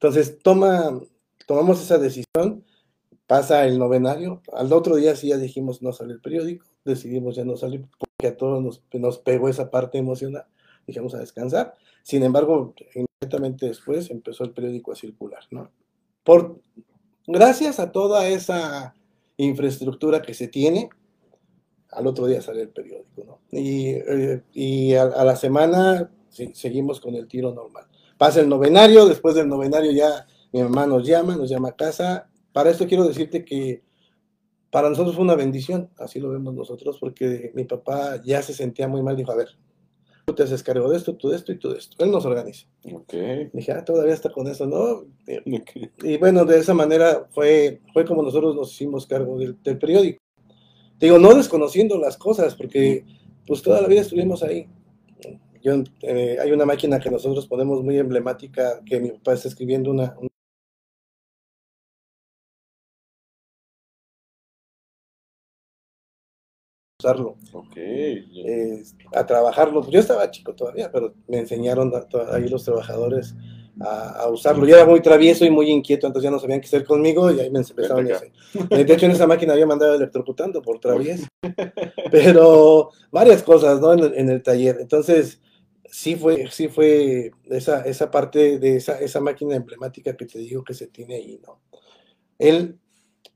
Entonces 0.00 0.38
toma, 0.42 1.00
tomamos 1.46 1.82
esa 1.82 1.98
decisión 1.98 2.64
Pasa 3.28 3.66
el 3.66 3.78
novenario, 3.78 4.40
al 4.54 4.72
otro 4.72 4.96
día 4.96 5.14
sí 5.14 5.28
ya 5.28 5.36
dijimos 5.36 5.82
no 5.82 5.92
sale 5.92 6.14
el 6.14 6.20
periódico, 6.22 6.64
decidimos 6.82 7.36
ya 7.36 7.44
no 7.44 7.58
salir 7.58 7.84
porque 7.98 8.26
a 8.26 8.38
todos 8.38 8.62
nos, 8.62 8.82
nos 8.94 9.18
pegó 9.18 9.50
esa 9.50 9.70
parte 9.70 9.98
emocional, 9.98 10.46
dijimos 10.86 11.14
a 11.14 11.18
descansar. 11.18 11.74
Sin 12.02 12.22
embargo, 12.22 12.74
inmediatamente 12.94 13.66
después 13.66 14.10
empezó 14.10 14.44
el 14.44 14.52
periódico 14.52 14.92
a 14.92 14.96
circular, 14.96 15.42
¿no? 15.50 15.70
Por, 16.24 16.62
gracias 17.26 17.78
a 17.80 17.92
toda 17.92 18.26
esa 18.28 18.94
infraestructura 19.36 20.22
que 20.22 20.32
se 20.32 20.48
tiene, 20.48 20.88
al 21.90 22.06
otro 22.06 22.24
día 22.24 22.40
sale 22.40 22.62
el 22.62 22.70
periódico, 22.70 23.24
¿no? 23.26 23.40
Y, 23.52 23.90
eh, 23.90 24.42
y 24.54 24.94
a, 24.94 25.04
la 25.04 25.36
semana 25.36 26.10
seguimos 26.30 26.98
con 26.98 27.14
el 27.14 27.28
tiro 27.28 27.52
normal. 27.52 27.84
Pasa 28.18 28.40
el 28.40 28.48
novenario, 28.48 29.06
después 29.06 29.34
del 29.34 29.48
novenario 29.48 29.92
ya 29.92 30.26
mi 30.52 30.62
mamá 30.62 30.86
nos 30.86 31.06
llama, 31.06 31.36
nos 31.36 31.48
llama 31.48 31.68
a 31.68 31.76
casa, 31.76 32.28
para 32.52 32.70
esto 32.70 32.86
quiero 32.86 33.04
decirte 33.04 33.44
que 33.44 33.82
para 34.70 34.90
nosotros 34.90 35.14
fue 35.14 35.24
una 35.24 35.34
bendición, 35.34 35.90
así 35.98 36.20
lo 36.20 36.30
vemos 36.30 36.54
nosotros, 36.54 36.98
porque 36.98 37.52
mi 37.54 37.64
papá 37.64 38.20
ya 38.22 38.42
se 38.42 38.52
sentía 38.52 38.88
muy 38.88 39.02
mal, 39.02 39.16
dijo, 39.16 39.32
a 39.32 39.36
ver, 39.36 39.48
tú 40.26 40.34
te 40.34 40.42
haces 40.42 40.62
cargo 40.62 40.90
de 40.90 40.96
esto, 40.96 41.16
tú 41.16 41.30
de 41.30 41.36
esto 41.36 41.52
y 41.52 41.58
tú 41.58 41.70
de 41.70 41.78
esto. 41.78 42.04
Él 42.04 42.10
nos 42.10 42.26
organiza. 42.26 42.66
Okay. 42.82 43.48
Dije, 43.52 43.72
ah, 43.72 43.84
todavía 43.84 44.12
está 44.12 44.30
con 44.30 44.46
eso, 44.46 44.66
¿no? 44.66 45.06
Okay. 45.60 45.90
Y 46.02 46.18
bueno, 46.18 46.44
de 46.44 46.58
esa 46.58 46.74
manera 46.74 47.26
fue, 47.30 47.80
fue 47.94 48.04
como 48.04 48.22
nosotros 48.22 48.54
nos 48.54 48.72
hicimos 48.72 49.06
cargo 49.06 49.38
del, 49.38 49.56
del 49.62 49.78
periódico. 49.78 50.20
Digo, 50.98 51.18
no 51.18 51.34
desconociendo 51.34 51.96
las 51.96 52.18
cosas, 52.18 52.54
porque 52.54 53.06
pues 53.46 53.62
toda 53.62 53.80
la 53.80 53.88
vida 53.88 54.02
estuvimos 54.02 54.42
ahí. 54.42 54.68
Yo, 55.68 55.84
eh, 56.00 56.38
hay 56.40 56.52
una 56.52 56.64
máquina 56.64 56.98
que 56.98 57.10
nosotros 57.10 57.46
ponemos 57.46 57.82
muy 57.82 57.98
emblemática, 57.98 58.80
que 58.86 59.00
mi 59.00 59.10
papá 59.10 59.34
está 59.34 59.48
escribiendo 59.48 59.90
una, 59.90 60.16
usarlo, 66.98 67.36
okay. 67.52 68.28
eh, 68.46 68.82
a 69.14 69.26
trabajarlo. 69.26 69.88
Yo 69.90 70.00
estaba 70.00 70.30
chico 70.30 70.54
todavía, 70.54 70.90
pero 70.90 71.12
me 71.28 71.38
enseñaron 71.38 71.92
a, 71.94 71.98
a, 71.98 72.36
ahí 72.36 72.48
los 72.48 72.64
trabajadores 72.64 73.34
a, 73.78 74.22
a, 74.22 74.28
usarlo. 74.30 74.66
Yo 74.66 74.74
era 74.74 74.86
muy 74.86 75.00
travieso 75.00 75.44
y 75.44 75.50
muy 75.50 75.70
inquieto, 75.70 76.06
entonces 76.06 76.24
ya 76.24 76.30
no 76.30 76.40
sabían 76.40 76.62
qué 76.62 76.66
hacer 76.66 76.86
conmigo 76.86 77.30
y 77.30 77.40
ahí 77.40 77.50
me 77.50 77.58
empezaron 77.58 78.10
a 78.10 78.16
hacer. 78.16 78.32
De 78.70 78.94
hecho, 78.94 79.04
en 79.04 79.12
esa 79.12 79.26
máquina 79.26 79.52
había 79.52 79.66
mandado 79.66 79.94
electrocutando 79.94 80.62
por 80.62 80.80
travieso, 80.80 81.26
pero 82.10 82.90
varias 83.12 83.42
cosas, 83.42 83.82
¿no? 83.82 83.92
En 83.92 84.30
el 84.30 84.42
taller. 84.42 84.78
Entonces, 84.80 85.42
sí 85.90 86.16
fue, 86.16 86.50
sí 86.50 86.68
fue 86.68 87.32
esa, 87.46 87.82
esa 87.82 88.10
parte 88.10 88.58
de 88.58 88.76
esa, 88.76 88.98
esa 89.00 89.20
máquina 89.20 89.56
emblemática 89.56 90.16
que 90.16 90.26
te 90.26 90.38
digo 90.38 90.64
que 90.64 90.74
se 90.74 90.86
tiene 90.86 91.16
ahí, 91.16 91.40
¿no? 91.46 91.60
Él 92.38 92.78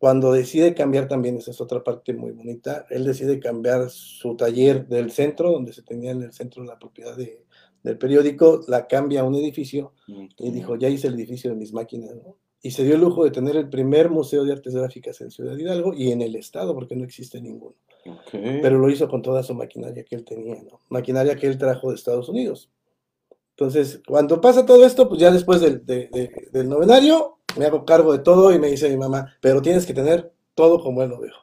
cuando 0.03 0.33
decide 0.33 0.75
cambiar 0.75 1.07
también, 1.07 1.37
esa 1.37 1.53
es 1.53 1.61
otra 1.61 1.85
parte 1.85 2.13
muy 2.13 2.33
bonita, 2.33 2.87
él 2.91 3.05
decide 3.05 3.39
cambiar 3.39 3.89
su 3.89 4.35
taller 4.35 4.89
del 4.89 5.13
centro, 5.13 5.53
donde 5.53 5.73
se 5.73 5.83
tenía 5.83 6.11
en 6.11 6.23
el 6.23 6.33
centro 6.33 6.65
la 6.65 6.77
propiedad 6.77 7.17
de, 7.17 7.45
del 7.85 7.99
periódico, 7.99 8.63
la 8.67 8.89
cambia 8.89 9.21
a 9.21 9.25
un 9.25 9.37
edificio 9.37 9.93
y 10.39 10.51
dijo, 10.51 10.75
ya 10.75 10.89
hice 10.89 11.07
el 11.07 11.15
edificio 11.15 11.51
de 11.51 11.57
mis 11.57 11.73
máquinas, 11.73 12.17
¿no? 12.17 12.37
Y 12.61 12.73
se 12.73 12.85
dio 12.85 12.97
el 12.97 13.01
lujo 13.01 13.23
de 13.23 13.31
tener 13.31 13.55
el 13.55 13.69
primer 13.69 14.11
museo 14.11 14.45
de 14.45 14.53
artes 14.53 14.75
gráficas 14.75 15.21
en 15.21 15.31
Ciudad 15.31 15.57
Hidalgo 15.57 15.95
y 15.95 16.11
en 16.11 16.21
el 16.21 16.35
estado, 16.35 16.75
porque 16.75 16.97
no 16.97 17.05
existe 17.05 17.41
ninguno. 17.41 17.77
Pero 18.31 18.79
lo 18.79 18.91
hizo 18.91 19.09
con 19.09 19.23
toda 19.23 19.43
su 19.43 19.55
maquinaria 19.55 20.05
que 20.05 20.17
él 20.17 20.25
tenía, 20.25 20.63
¿no? 20.63 20.81
Maquinaria 20.89 21.37
que 21.37 21.47
él 21.47 21.59
trajo 21.59 21.91
de 21.91 21.97
Estados 21.97 22.29
Unidos. 22.29 22.71
Entonces, 23.51 24.01
cuando 24.07 24.41
pasa 24.41 24.67
todo 24.67 24.85
esto, 24.85 25.09
pues 25.09 25.21
ya 25.21 25.31
después 25.31 25.61
del, 25.61 25.85
de, 25.85 26.09
de, 26.09 26.49
del 26.53 26.69
novenario, 26.69 27.39
me 27.57 27.67
hago 27.67 27.85
cargo 27.85 28.13
de 28.13 28.21
todo 28.21 28.53
y 28.53 28.59
me 28.59 28.69
dice 28.69 28.89
mi 28.89 28.97
mamá, 28.97 29.37
pero 29.41 29.63
tienes 29.63 29.87
que 29.87 29.95
tener 29.95 30.33
todo 30.55 30.83
como 30.83 31.03
él 31.03 31.11
lo 31.11 31.21
dijo. 31.21 31.41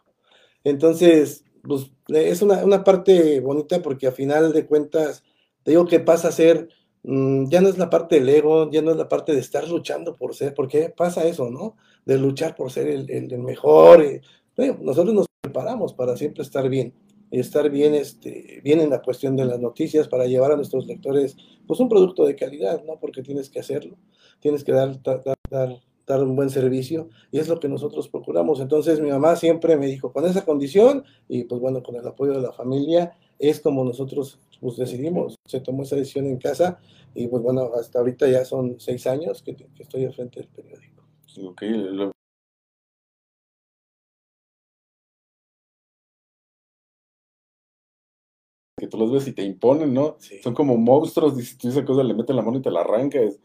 Entonces, 0.63 1.45
pues 1.63 1.91
es 2.07 2.41
una, 2.41 2.83
parte 2.83 3.39
bonita 3.39 3.81
porque 3.81 4.07
a 4.07 4.11
final 4.11 4.53
de 4.53 4.65
cuentas, 4.65 5.23
te 5.63 5.71
digo 5.71 5.85
que 5.85 5.99
pasa 5.99 6.29
a 6.29 6.31
ser, 6.31 6.69
mmm, 7.03 7.45
ya 7.49 7.61
no 7.61 7.69
es 7.69 7.77
la 7.77 7.89
parte 7.89 8.15
del 8.15 8.29
ego, 8.29 8.69
ya 8.71 8.81
no 8.81 8.91
es 8.91 8.97
la 8.97 9.07
parte 9.07 9.33
de 9.33 9.39
estar 9.39 9.67
luchando 9.67 10.15
por 10.15 10.35
ser, 10.35 10.53
porque 10.53 10.89
pasa 10.89 11.25
eso, 11.25 11.49
¿no? 11.49 11.75
De 12.05 12.17
luchar 12.17 12.55
por 12.55 12.71
ser 12.71 12.87
el, 12.87 13.37
mejor. 13.39 14.03
Bueno, 14.55 14.77
nosotros 14.81 15.13
nos 15.13 15.25
preparamos 15.49 15.93
para 15.93 16.15
siempre 16.15 16.43
estar 16.43 16.69
bien 16.69 16.93
y 17.31 17.39
estar 17.39 17.69
bien, 17.69 17.93
este, 17.95 18.61
bien 18.63 18.79
en 18.79 18.89
la 18.89 19.01
cuestión 19.01 19.35
de 19.35 19.45
las 19.45 19.59
noticias 19.59 20.07
para 20.07 20.25
llevar 20.25 20.51
a 20.51 20.55
nuestros 20.55 20.85
lectores 20.87 21.37
pues 21.67 21.79
un 21.79 21.89
producto 21.89 22.25
de 22.25 22.35
calidad, 22.35 22.83
¿no? 22.83 22.99
Porque 22.99 23.21
tienes 23.21 23.49
que 23.49 23.59
hacerlo, 23.59 23.97
tienes 24.39 24.63
que 24.63 24.71
dar, 24.71 24.99
dar, 25.03 25.79
dar 26.07 26.23
un 26.23 26.35
buen 26.35 26.49
servicio 26.49 27.09
y 27.31 27.39
es 27.39 27.47
lo 27.47 27.59
que 27.59 27.67
nosotros 27.67 28.07
procuramos. 28.09 28.59
Entonces 28.59 28.99
mi 28.99 29.09
mamá 29.09 29.35
siempre 29.35 29.77
me 29.77 29.87
dijo, 29.87 30.11
con 30.11 30.25
esa 30.25 30.45
condición 30.45 31.03
y 31.27 31.43
pues 31.43 31.61
bueno, 31.61 31.83
con 31.83 31.95
el 31.95 32.07
apoyo 32.07 32.33
de 32.33 32.41
la 32.41 32.51
familia, 32.51 33.17
es 33.37 33.59
como 33.59 33.83
nosotros 33.83 34.39
pues 34.59 34.77
decidimos, 34.77 35.35
se 35.45 35.61
tomó 35.61 35.83
esa 35.83 35.95
decisión 35.95 36.25
en 36.25 36.37
casa 36.37 36.79
y 37.15 37.27
pues 37.27 37.41
bueno, 37.41 37.71
hasta 37.79 37.99
ahorita 37.99 38.27
ya 38.27 38.43
son 38.45 38.79
seis 38.79 39.07
años 39.07 39.41
que, 39.41 39.55
que 39.55 39.83
estoy 39.83 40.05
al 40.05 40.13
frente 40.13 40.41
del 40.41 40.49
periódico. 40.49 41.03
Ok, 41.43 41.61
lo... 41.61 42.11
que 48.79 48.87
tú 48.87 48.97
los 48.97 49.11
ves 49.11 49.27
y 49.27 49.33
te 49.33 49.43
imponen, 49.43 49.93
¿no? 49.93 50.15
Sí. 50.19 50.39
Son 50.41 50.53
como 50.53 50.77
monstruos, 50.77 51.37
y 51.39 51.43
si 51.43 51.57
tú 51.57 51.69
esa 51.69 51.85
cosa 51.85 52.03
le 52.03 52.13
meten 52.13 52.35
la 52.35 52.41
mano 52.41 52.57
y 52.57 52.61
te 52.61 52.71
la 52.71 52.81
arrancas. 52.81 53.39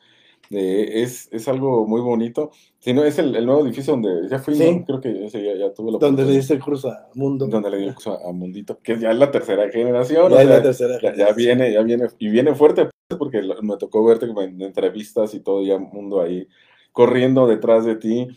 Eh, 0.51 1.03
es, 1.03 1.29
es, 1.33 1.49
algo 1.49 1.87
muy 1.87 2.01
bonito. 2.01 2.51
Si 2.79 2.93
no, 2.93 3.05
es 3.05 3.19
el, 3.19 3.35
el 3.35 3.47
nuevo 3.47 3.65
edificio 3.65 3.95
donde 3.95 4.29
ya 4.29 4.39
fui, 4.39 4.55
sí. 4.55 4.71
¿no? 4.71 4.85
creo 4.85 5.01
que 5.01 5.25
ese 5.25 5.43
ya, 5.43 5.57
ya 5.57 5.73
tuve 5.73 5.93
la 5.93 5.99
Donde 5.99 6.25
le 6.25 6.33
diste 6.33 6.55
el 6.55 6.63
curso 6.63 6.91
a 6.91 7.09
Mundo. 7.15 7.47
Donde 7.47 7.71
le 7.71 7.79
di 7.79 7.85
el 7.85 7.95
curso 7.95 8.13
a, 8.13 8.33
Mundito, 8.33 8.79
que 8.81 8.99
ya 8.99 9.11
es 9.11 9.19
la 9.19 9.31
tercera 9.31 9.71
generación. 9.71 10.31
Ya 10.31 10.37
o 10.37 10.41
es 10.41 10.47
sea, 10.47 10.57
la 10.57 10.63
tercera 10.63 11.17
ya, 11.17 11.33
viene, 11.33 11.73
ya 11.73 11.83
viene, 11.83 12.09
y 12.19 12.29
viene 12.29 12.55
fuerte, 12.55 12.89
porque 13.19 13.43
me 13.63 13.77
tocó 13.79 14.05
verte 14.05 14.27
en 14.27 14.61
entrevistas 14.61 15.35
y 15.35 15.41
todo, 15.41 15.63
ya 15.63 15.79
Mundo 15.79 16.21
ahí 16.21 16.47
corriendo 16.93 17.47
detrás 17.47 17.85
de 17.85 17.97
ti. 17.97 18.29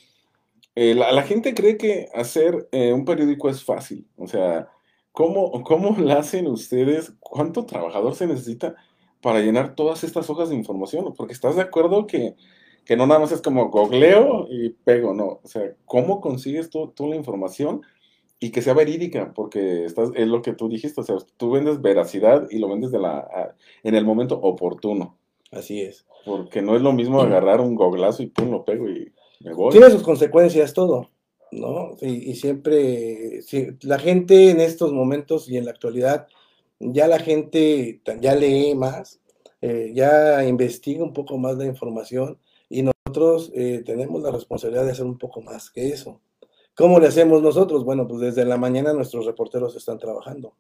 Eh, 0.75 0.95
la, 0.95 1.11
la, 1.11 1.23
gente 1.23 1.53
cree 1.53 1.75
que 1.75 2.07
hacer 2.13 2.67
eh, 2.71 2.93
un 2.93 3.03
periódico 3.03 3.49
es 3.49 3.63
fácil. 3.63 4.07
O 4.15 4.27
sea, 4.27 4.69
¿cómo, 5.17 5.63
¿cómo 5.63 5.95
lo 5.97 6.13
hacen 6.13 6.45
ustedes? 6.45 7.11
¿Cuánto 7.19 7.65
trabajador 7.65 8.13
se 8.13 8.27
necesita 8.27 8.75
para 9.19 9.39
llenar 9.39 9.73
todas 9.73 10.03
estas 10.03 10.29
hojas 10.29 10.49
de 10.49 10.55
información? 10.55 11.11
Porque 11.17 11.33
estás 11.33 11.55
de 11.55 11.63
acuerdo 11.63 12.05
que 12.05 12.35
que 12.85 12.95
no 12.95 13.05
nada 13.05 13.19
más 13.19 13.33
es 13.33 13.41
como 13.41 13.69
googleo 13.69 14.47
y 14.49 14.69
pego, 14.69 15.13
no. 15.13 15.41
O 15.43 15.47
sea, 15.47 15.73
¿cómo 15.85 16.21
consigues 16.21 16.69
tú, 16.69 16.93
tú, 16.95 17.09
la 17.09 17.17
información 17.17 17.81
y 18.39 18.51
que 18.51 18.61
sea 18.61 18.73
verídica? 18.73 19.33
Porque 19.35 19.83
estás, 19.83 20.09
es 20.15 20.27
lo 20.27 20.41
que 20.41 20.53
tú 20.53 20.69
dijiste, 20.69 21.01
o 21.01 21.03
sea, 21.03 21.17
tú 21.35 21.51
vendes 21.51 21.81
veracidad 21.81 22.47
y 22.49 22.59
lo 22.59 22.69
vendes 22.69 22.91
de 22.91 22.99
la, 22.99 23.17
a, 23.17 23.55
en 23.83 23.93
el 23.93 24.05
momento 24.05 24.39
oportuno. 24.39 25.17
Así 25.51 25.81
es. 25.81 26.05
Porque 26.25 26.61
no 26.61 26.77
es 26.77 26.81
lo 26.81 26.93
mismo 26.93 27.19
agarrar 27.19 27.59
un 27.59 27.75
goglazo 27.75 28.23
y 28.23 28.27
pum, 28.27 28.51
lo 28.51 28.63
pego 28.63 28.87
y 28.87 29.11
me 29.41 29.53
voy. 29.53 29.71
Tiene 29.71 29.89
sus 29.89 30.03
consecuencias 30.03 30.73
todo, 30.73 31.09
¿no? 31.51 31.95
Y, 32.01 32.31
y 32.31 32.35
siempre, 32.35 33.41
si, 33.41 33.67
la 33.81 33.99
gente 33.99 34.49
en 34.51 34.59
estos 34.59 34.93
momentos 34.93 35.49
y 35.49 35.57
en 35.57 35.65
la 35.65 35.71
actualidad, 35.71 36.27
ya 36.79 37.07
la 37.07 37.19
gente 37.19 38.01
ya 38.21 38.35
lee 38.35 38.75
más, 38.75 39.19
eh, 39.61 39.91
ya 39.95 40.45
investiga 40.45 41.03
un 41.03 41.13
poco 41.13 41.37
más 41.37 41.57
la 41.57 41.65
información 41.65 42.37
nosotros 43.07 43.51
eh, 43.55 43.83
tenemos 43.85 44.21
la 44.21 44.31
responsabilidad 44.31 44.83
de 44.83 44.91
hacer 44.91 45.05
un 45.05 45.17
poco 45.17 45.41
más 45.41 45.69
que 45.69 45.87
eso. 45.89 46.19
¿Cómo 46.75 46.99
le 46.99 47.07
hacemos 47.07 47.41
nosotros? 47.41 47.85
Bueno, 47.85 48.05
pues 48.05 48.19
desde 48.19 48.43
la 48.43 48.57
mañana 48.57 48.91
nuestros 48.91 49.25
reporteros 49.25 49.75
están 49.77 49.97
trabajando. 49.97 50.55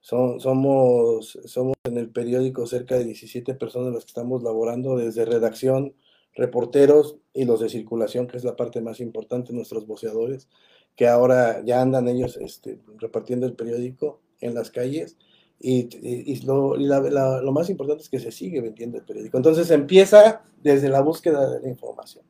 Son, 0.00 0.40
somos, 0.40 1.38
somos 1.44 1.74
en 1.84 1.98
el 1.98 2.10
periódico 2.10 2.66
cerca 2.66 2.96
de 2.96 3.04
17 3.04 3.54
personas 3.54 3.92
las 3.92 4.04
que 4.04 4.08
estamos 4.08 4.42
laborando 4.42 4.96
desde 4.96 5.26
redacción, 5.26 5.94
reporteros 6.34 7.16
y 7.32 7.44
los 7.44 7.60
de 7.60 7.68
circulación, 7.68 8.26
que 8.26 8.36
es 8.36 8.44
la 8.44 8.56
parte 8.56 8.80
más 8.80 9.00
importante, 9.00 9.52
nuestros 9.52 9.86
voceadores, 9.86 10.48
que 10.96 11.08
ahora 11.08 11.62
ya 11.64 11.80
andan 11.80 12.08
ellos 12.08 12.36
este, 12.36 12.78
repartiendo 12.98 13.46
el 13.46 13.54
periódico 13.54 14.20
en 14.40 14.54
las 14.54 14.70
calles. 14.70 15.16
Y, 15.60 16.44
lo, 16.44 16.76
lo, 16.76 17.52
más 17.52 17.70
importante 17.70 18.02
es 18.02 18.10
que 18.10 18.18
se 18.18 18.32
sigue 18.32 18.60
vendiendo 18.60 18.98
el 18.98 19.04
periódico. 19.04 19.36
Entonces 19.36 19.70
empieza 19.70 20.42
desde 20.62 20.88
la 20.88 21.00
búsqueda 21.00 21.48
de 21.50 21.60
la 21.60 21.68
información. 21.68 22.24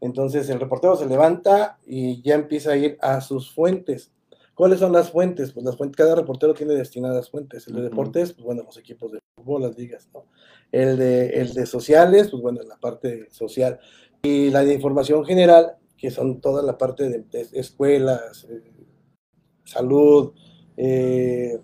Entonces 0.00 0.48
el 0.48 0.60
reportero 0.60 0.96
se 0.96 1.06
levanta 1.06 1.78
y 1.84 2.22
ya 2.22 2.34
empieza 2.36 2.72
a 2.72 2.76
ir 2.76 2.96
a 3.02 3.20
sus 3.20 3.52
fuentes. 3.52 4.12
¿Cuáles 4.60 4.80
son 4.80 4.92
las 4.92 5.10
fuentes? 5.10 5.52
Pues 5.52 5.64
las 5.64 5.74
fuentes, 5.74 5.96
cada 5.96 6.14
reportero 6.14 6.52
tiene 6.52 6.74
destinadas 6.74 7.30
fuentes. 7.30 7.66
El 7.66 7.76
de 7.76 7.80
deportes, 7.80 8.34
pues 8.34 8.44
bueno, 8.44 8.62
los 8.62 8.76
equipos 8.76 9.10
de 9.10 9.18
fútbol, 9.34 9.62
las 9.62 9.78
ligas, 9.78 10.10
¿no? 10.12 10.26
El 10.70 10.98
de, 10.98 11.28
el 11.28 11.54
de 11.54 11.64
sociales, 11.64 12.28
pues 12.30 12.42
bueno, 12.42 12.60
la 12.68 12.76
parte 12.76 13.30
social. 13.30 13.80
Y 14.22 14.50
la 14.50 14.62
de 14.62 14.74
información 14.74 15.24
general, 15.24 15.76
que 15.96 16.10
son 16.10 16.42
toda 16.42 16.62
la 16.62 16.76
parte 16.76 17.08
de, 17.08 17.20
de 17.20 17.48
escuelas, 17.54 18.46
eh, 18.50 18.62
salud, 19.64 20.34
eh, 20.76 21.58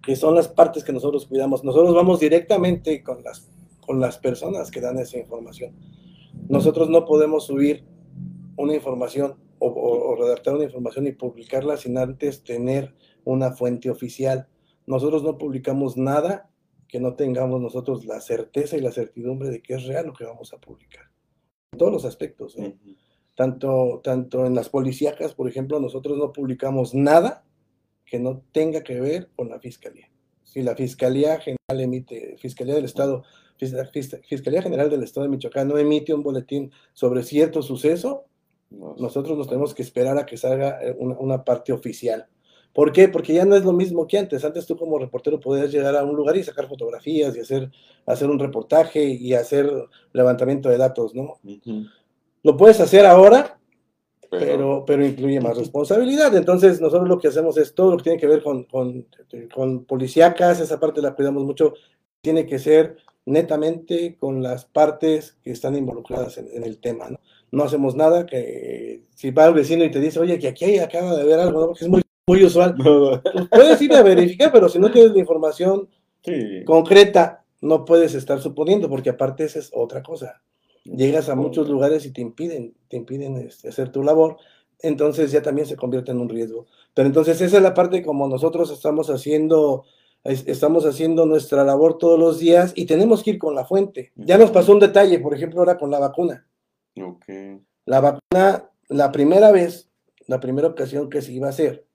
que 0.00 0.14
son 0.14 0.36
las 0.36 0.46
partes 0.46 0.84
que 0.84 0.92
nosotros 0.92 1.26
cuidamos. 1.26 1.64
Nosotros 1.64 1.92
vamos 1.92 2.20
directamente 2.20 3.02
con 3.02 3.24
las, 3.24 3.48
con 3.84 3.98
las 3.98 4.16
personas 4.18 4.70
que 4.70 4.80
dan 4.80 5.00
esa 5.00 5.18
información. 5.18 5.74
Nosotros 6.48 6.88
no 6.88 7.04
podemos 7.04 7.46
subir 7.46 7.84
una 8.56 8.76
información 8.76 9.44
o, 9.58 9.68
o, 9.68 10.10
o, 10.10 10.16
redactar 10.16 10.54
una 10.54 10.64
información 10.64 11.06
y 11.06 11.12
publicarla 11.12 11.76
sin 11.76 11.98
antes 11.98 12.44
tener 12.44 12.94
una 13.24 13.52
fuente 13.52 13.90
oficial. 13.90 14.48
Nosotros 14.86 15.22
no 15.22 15.38
publicamos 15.38 15.96
nada 15.96 16.50
que 16.88 17.00
no 17.00 17.14
tengamos 17.14 17.60
nosotros 17.60 18.04
la 18.04 18.20
certeza 18.20 18.76
y 18.76 18.80
la 18.80 18.92
certidumbre 18.92 19.50
de 19.50 19.60
que 19.62 19.74
es 19.74 19.84
real 19.86 20.06
lo 20.06 20.12
que 20.14 20.24
vamos 20.24 20.52
a 20.52 20.58
publicar. 20.58 21.10
En 21.72 21.78
todos 21.78 21.92
los 21.92 22.04
aspectos. 22.04 22.56
¿eh? 22.56 22.76
Uh 22.84 22.88
-huh. 22.88 22.96
tanto, 23.34 24.00
tanto 24.04 24.46
en 24.46 24.54
las 24.54 24.68
policíacas, 24.68 25.34
por 25.34 25.48
ejemplo, 25.48 25.80
nosotros 25.80 26.16
no 26.16 26.32
publicamos 26.32 26.94
nada 26.94 27.44
que 28.04 28.18
no 28.20 28.42
tenga 28.52 28.82
que 28.82 29.00
ver 29.00 29.30
con 29.34 29.48
la 29.48 29.58
fiscalía. 29.58 30.08
Si 30.44 30.62
la 30.62 30.74
Fiscalía 30.74 31.38
General 31.38 31.80
emite, 31.80 32.36
Fiscalía 32.38 32.76
del 32.76 32.86
Estado, 32.86 33.24
Fiscalía 33.58 34.62
General 34.62 34.88
del 34.88 35.02
Estado 35.02 35.24
de 35.26 35.30
Michoacán 35.30 35.68
no 35.68 35.76
emite 35.76 36.14
un 36.14 36.22
boletín 36.22 36.70
sobre 36.94 37.24
cierto 37.24 37.62
suceso, 37.62 38.24
nosotros 38.70 39.38
nos 39.38 39.48
tenemos 39.48 39.74
que 39.74 39.82
esperar 39.82 40.18
a 40.18 40.26
que 40.26 40.36
salga 40.36 40.80
una, 40.98 41.16
una, 41.18 41.44
parte 41.44 41.72
oficial. 41.72 42.26
¿Por 42.72 42.92
qué? 42.92 43.08
Porque 43.08 43.32
ya 43.32 43.44
no 43.44 43.56
es 43.56 43.64
lo 43.64 43.72
mismo 43.72 44.06
que 44.06 44.18
antes. 44.18 44.44
Antes 44.44 44.66
tú 44.66 44.76
como 44.76 44.98
reportero 44.98 45.40
podías 45.40 45.72
llegar 45.72 45.96
a 45.96 46.04
un 46.04 46.14
lugar 46.14 46.36
y 46.36 46.42
sacar 46.42 46.68
fotografías 46.68 47.34
y 47.36 47.40
hacer, 47.40 47.70
hacer 48.04 48.28
un 48.28 48.38
reportaje 48.38 49.02
y 49.02 49.32
hacer 49.32 49.70
levantamiento 50.12 50.68
de 50.68 50.76
datos, 50.76 51.14
¿no? 51.14 51.38
Uh 51.42 51.48
-huh. 51.48 51.90
Lo 52.42 52.56
puedes 52.56 52.78
hacer 52.80 53.06
ahora, 53.06 53.58
pero, 54.30 54.40
pero, 54.40 54.84
pero, 54.86 55.06
incluye 55.06 55.40
más 55.40 55.56
responsabilidad. 55.56 56.36
Entonces, 56.36 56.80
nosotros 56.80 57.08
lo 57.08 57.18
que 57.18 57.28
hacemos 57.28 57.56
es 57.56 57.74
todo 57.74 57.92
lo 57.92 57.96
que 57.96 58.04
tiene 58.04 58.18
que 58.18 58.26
ver 58.26 58.42
con, 58.42 58.64
con, 58.64 59.06
con 59.54 59.84
policíacas, 59.84 60.60
esa 60.60 60.78
parte 60.78 61.00
la 61.00 61.14
cuidamos 61.14 61.44
mucho, 61.44 61.74
tiene 62.20 62.46
que 62.46 62.58
ser 62.58 62.96
netamente 63.24 64.16
con 64.18 64.42
las 64.42 64.66
partes 64.66 65.38
que 65.42 65.50
están 65.50 65.76
involucradas 65.76 66.38
en, 66.38 66.48
en 66.52 66.62
el 66.62 66.78
tema, 66.78 67.08
¿no? 67.08 67.18
No 67.50 67.64
hacemos 67.64 67.94
nada 67.94 68.26
que 68.26 69.02
si 69.14 69.30
va 69.30 69.46
el 69.46 69.54
vecino 69.54 69.84
y 69.84 69.90
te 69.90 70.00
dice, 70.00 70.18
oye, 70.20 70.38
que 70.38 70.48
aquí 70.48 70.78
acaba 70.78 71.14
de 71.14 71.22
haber 71.22 71.40
algo, 71.40 71.60
¿no? 71.60 71.66
porque 71.68 71.84
es 71.84 71.90
muy, 71.90 72.02
muy 72.26 72.44
usual. 72.44 72.74
Pues 73.32 73.48
puedes 73.50 73.82
ir 73.82 73.94
a 73.94 74.02
verificar, 74.02 74.50
pero 74.52 74.68
si 74.68 74.78
no 74.78 74.90
tienes 74.90 75.12
la 75.12 75.18
información 75.18 75.88
sí. 76.24 76.64
concreta, 76.64 77.44
no 77.60 77.84
puedes 77.84 78.14
estar 78.14 78.40
suponiendo, 78.40 78.88
porque 78.88 79.10
aparte 79.10 79.44
esa 79.44 79.58
es 79.58 79.70
otra 79.72 80.02
cosa 80.02 80.42
llegas 80.94 81.28
a 81.28 81.34
muchos 81.34 81.68
lugares 81.68 82.06
y 82.06 82.12
te 82.12 82.20
impiden, 82.20 82.74
te 82.88 82.96
impiden 82.96 83.36
este, 83.36 83.68
hacer 83.68 83.90
tu 83.90 84.02
labor, 84.02 84.36
entonces 84.80 85.32
ya 85.32 85.42
también 85.42 85.66
se 85.66 85.76
convierte 85.76 86.12
en 86.12 86.20
un 86.20 86.28
riesgo. 86.28 86.66
Pero 86.94 87.06
entonces 87.06 87.40
esa 87.40 87.56
es 87.56 87.62
la 87.62 87.74
parte 87.74 88.02
como 88.02 88.28
nosotros 88.28 88.70
estamos 88.70 89.10
haciendo, 89.10 89.84
estamos 90.24 90.84
haciendo 90.86 91.26
nuestra 91.26 91.64
labor 91.64 91.98
todos 91.98 92.18
los 92.18 92.38
días 92.38 92.72
y 92.74 92.86
tenemos 92.86 93.22
que 93.22 93.30
ir 93.30 93.38
con 93.38 93.54
la 93.54 93.64
fuente. 93.64 94.12
Ya 94.16 94.38
nos 94.38 94.50
pasó 94.50 94.72
un 94.72 94.80
detalle, 94.80 95.18
por 95.18 95.34
ejemplo, 95.34 95.60
ahora 95.60 95.78
con 95.78 95.90
la 95.90 95.98
vacuna. 95.98 96.46
Okay. 96.96 97.60
La 97.84 98.00
vacuna, 98.00 98.70
la 98.88 99.12
primera 99.12 99.52
vez, 99.52 99.90
la 100.26 100.40
primera 100.40 100.68
ocasión 100.68 101.10
que 101.10 101.22
se 101.22 101.32
iba 101.32 101.46
a 101.46 101.50
hacer, 101.50 101.86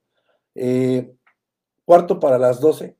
eh, 0.56 1.14
cuarto 1.86 2.20
para 2.20 2.38
las 2.38 2.60
12, 2.60 2.96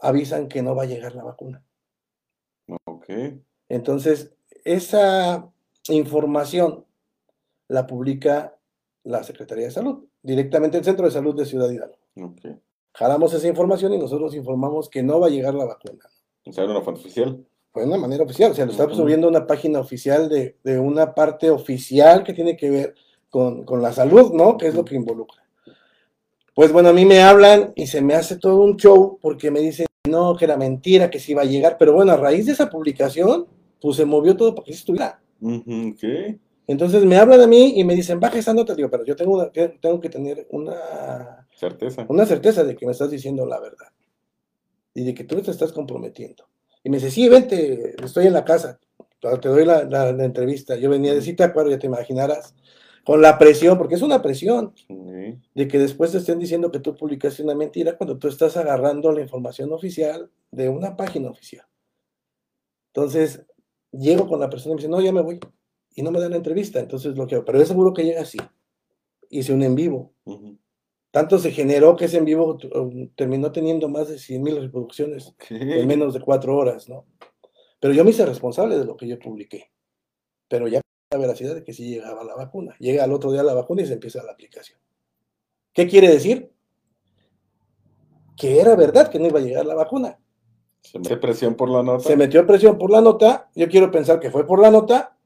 avisan 0.00 0.48
que 0.48 0.62
no 0.62 0.74
va 0.74 0.84
a 0.84 0.86
llegar 0.86 1.14
la 1.14 1.24
vacuna. 1.24 1.64
Okay. 2.84 3.42
Entonces, 3.68 4.32
esa 4.64 5.50
información 5.88 6.84
la 7.68 7.86
publica 7.86 8.56
la 9.04 9.22
Secretaría 9.22 9.66
de 9.66 9.70
Salud, 9.70 10.04
directamente 10.22 10.78
el 10.78 10.84
Centro 10.84 11.06
de 11.06 11.12
Salud 11.12 11.34
de 11.34 11.46
Ciudad 11.46 11.70
Hidalgo. 11.70 11.98
Okay. 12.16 12.60
Jalamos 12.92 13.32
esa 13.32 13.48
información 13.48 13.94
y 13.94 13.98
nosotros 13.98 14.34
informamos 14.34 14.88
que 14.88 15.02
no 15.02 15.20
va 15.20 15.28
a 15.28 15.30
llegar 15.30 15.54
la 15.54 15.64
vacuna. 15.64 16.04
O 16.44 16.52
sea, 16.52 16.64
era 16.64 16.72
una 16.72 16.82
fuente 16.82 17.00
oficial. 17.00 17.44
Fue 17.72 17.82
de 17.82 17.88
una 17.88 17.98
manera 17.98 18.24
oficial, 18.24 18.50
o 18.50 18.54
sea, 18.54 18.66
lo 18.66 18.72
estamos 18.72 18.94
uh 18.94 18.96
-huh. 18.96 19.02
subiendo 19.02 19.26
a 19.26 19.30
una 19.30 19.46
página 19.46 19.78
oficial 19.78 20.28
de, 20.28 20.56
de, 20.64 20.78
una 20.78 21.14
parte 21.14 21.50
oficial 21.50 22.24
que 22.24 22.32
tiene 22.32 22.56
que 22.56 22.70
ver 22.70 22.94
con, 23.28 23.64
con 23.64 23.80
la 23.80 23.92
salud, 23.92 24.32
¿no? 24.32 24.56
Que 24.56 24.66
es 24.66 24.74
lo 24.74 24.84
que 24.84 24.96
involucra. 24.96 25.40
Pues 26.54 26.72
bueno, 26.72 26.88
a 26.88 26.92
mí 26.92 27.06
me 27.06 27.22
hablan 27.22 27.72
y 27.76 27.86
se 27.86 28.02
me 28.02 28.14
hace 28.14 28.36
todo 28.36 28.60
un 28.62 28.76
show 28.76 29.18
porque 29.22 29.50
me 29.50 29.60
dicen, 29.60 29.86
no, 30.08 30.36
que 30.36 30.46
era 30.46 30.56
mentira, 30.56 31.10
que 31.10 31.20
sí 31.20 31.32
iba 31.32 31.42
a 31.42 31.46
llegar, 31.46 31.76
pero 31.78 31.92
bueno, 31.92 32.12
a 32.12 32.16
raíz 32.16 32.46
de 32.46 32.52
esa 32.52 32.68
publicación, 32.68 33.46
pues 33.80 33.96
se 33.96 34.04
movió 34.04 34.36
todo 34.36 34.54
para 34.54 34.64
que 34.66 34.72
estuviera. 34.72 35.20
Uh 35.40 35.50
-huh, 35.50 35.94
okay. 35.94 36.40
Entonces 36.66 37.04
me 37.04 37.16
hablan 37.16 37.40
a 37.40 37.46
mí 37.46 37.74
y 37.76 37.84
me 37.84 37.94
dicen, 37.94 38.20
baja 38.20 38.38
esa 38.38 38.54
nota, 38.54 38.74
digo, 38.74 38.90
pero 38.90 39.04
yo 39.04 39.16
tengo, 39.16 39.34
una, 39.34 39.50
tengo 39.50 40.00
que 40.00 40.08
tener 40.08 40.46
una 40.50 41.46
certeza. 41.54 42.06
una 42.08 42.26
certeza 42.26 42.64
de 42.64 42.76
que 42.76 42.86
me 42.86 42.92
estás 42.92 43.10
diciendo 43.10 43.46
la 43.46 43.58
verdad 43.58 43.88
y 44.94 45.04
de 45.04 45.14
que 45.14 45.24
tú 45.24 45.40
te 45.40 45.50
estás 45.50 45.72
comprometiendo. 45.72 46.49
Y 46.82 46.90
me 46.90 46.96
dice, 46.96 47.10
sí, 47.10 47.28
vente, 47.28 47.94
estoy 48.02 48.26
en 48.26 48.32
la 48.32 48.44
casa, 48.44 48.78
te 49.20 49.48
doy 49.48 49.64
la, 49.64 49.84
la, 49.84 50.12
la 50.12 50.24
entrevista. 50.24 50.76
Yo 50.76 50.88
venía 50.90 51.12
de 51.14 51.20
cita, 51.22 51.52
claro, 51.52 51.70
ya 51.70 51.78
te 51.78 51.86
imaginarás, 51.86 52.54
con 53.04 53.20
la 53.20 53.38
presión, 53.38 53.76
porque 53.78 53.94
es 53.96 54.02
una 54.02 54.22
presión, 54.22 54.72
Sí. 54.76 55.38
de 55.54 55.68
que 55.68 55.78
después 55.78 56.12
te 56.12 56.18
estén 56.18 56.38
diciendo 56.38 56.70
que 56.70 56.80
tú 56.80 56.94
publicaste 56.96 57.42
una 57.42 57.54
mentira 57.54 57.96
cuando 57.96 58.18
tú 58.18 58.28
estás 58.28 58.56
agarrando 58.56 59.12
la 59.12 59.20
información 59.20 59.72
oficial 59.72 60.30
de 60.50 60.68
una 60.68 60.96
página 60.96 61.30
oficial. 61.30 61.66
Entonces, 62.92 63.42
llego 63.92 64.26
con 64.26 64.40
la 64.40 64.50
persona 64.50 64.72
y 64.72 64.74
me 64.76 64.80
dice, 64.80 64.88
no, 64.88 65.00
ya 65.00 65.12
me 65.12 65.20
voy. 65.22 65.38
Y 65.94 66.02
no 66.02 66.10
me 66.10 66.20
dan 66.20 66.30
la 66.30 66.36
entrevista, 66.36 66.78
entonces 66.80 67.16
lo 67.16 67.26
que 67.26 67.40
pero 67.42 67.60
es 67.60 67.68
seguro 67.68 67.92
que 67.92 68.04
llega 68.04 68.22
así. 68.22 68.38
Hice 69.28 69.52
un 69.52 69.62
en 69.62 69.74
vivo. 69.74 70.12
Uh 70.24 70.34
-huh. 70.36 70.58
Tanto 71.10 71.38
se 71.38 71.50
generó 71.50 71.96
que 71.96 72.04
ese 72.04 72.18
en 72.18 72.24
vivo 72.24 72.58
um, 72.74 73.08
terminó 73.16 73.50
teniendo 73.50 73.88
más 73.88 74.08
de 74.08 74.18
100 74.18 74.42
mil 74.42 74.60
reproducciones 74.60 75.34
en 75.48 75.86
menos 75.86 76.14
de 76.14 76.20
cuatro 76.20 76.56
horas, 76.56 76.88
¿no? 76.88 77.04
Pero 77.80 77.94
yo 77.94 78.04
me 78.04 78.10
hice 78.10 78.24
responsable 78.26 78.78
de 78.78 78.84
lo 78.84 78.96
que 78.96 79.08
yo 79.08 79.18
publiqué. 79.18 79.70
Pero 80.48 80.68
ya 80.68 80.80
la 81.10 81.18
veracidad 81.18 81.54
de 81.54 81.64
que 81.64 81.72
sí 81.72 81.88
llegaba 81.88 82.22
la 82.22 82.36
vacuna. 82.36 82.76
Llega 82.78 83.02
al 83.02 83.12
otro 83.12 83.32
día 83.32 83.42
la 83.42 83.54
vacuna 83.54 83.82
y 83.82 83.86
se 83.86 83.94
empieza 83.94 84.22
la 84.22 84.32
aplicación. 84.32 84.78
¿Qué 85.72 85.88
quiere 85.88 86.08
decir? 86.08 86.52
Que 88.36 88.60
era 88.60 88.76
verdad 88.76 89.08
que 89.08 89.18
no 89.18 89.26
iba 89.26 89.40
a 89.40 89.42
llegar 89.42 89.66
la 89.66 89.74
vacuna. 89.74 90.18
Se 90.80 90.98
metió 90.98 91.20
presión 91.20 91.56
por 91.56 91.70
la 91.70 91.82
nota. 91.82 92.04
Se 92.04 92.16
metió 92.16 92.46
presión 92.46 92.78
por 92.78 92.90
la 92.90 93.00
nota. 93.00 93.50
Yo 93.54 93.68
quiero 93.68 93.90
pensar 93.90 94.20
que 94.20 94.30
fue 94.30 94.46
por 94.46 94.60
la 94.60 94.70
nota. 94.70 95.16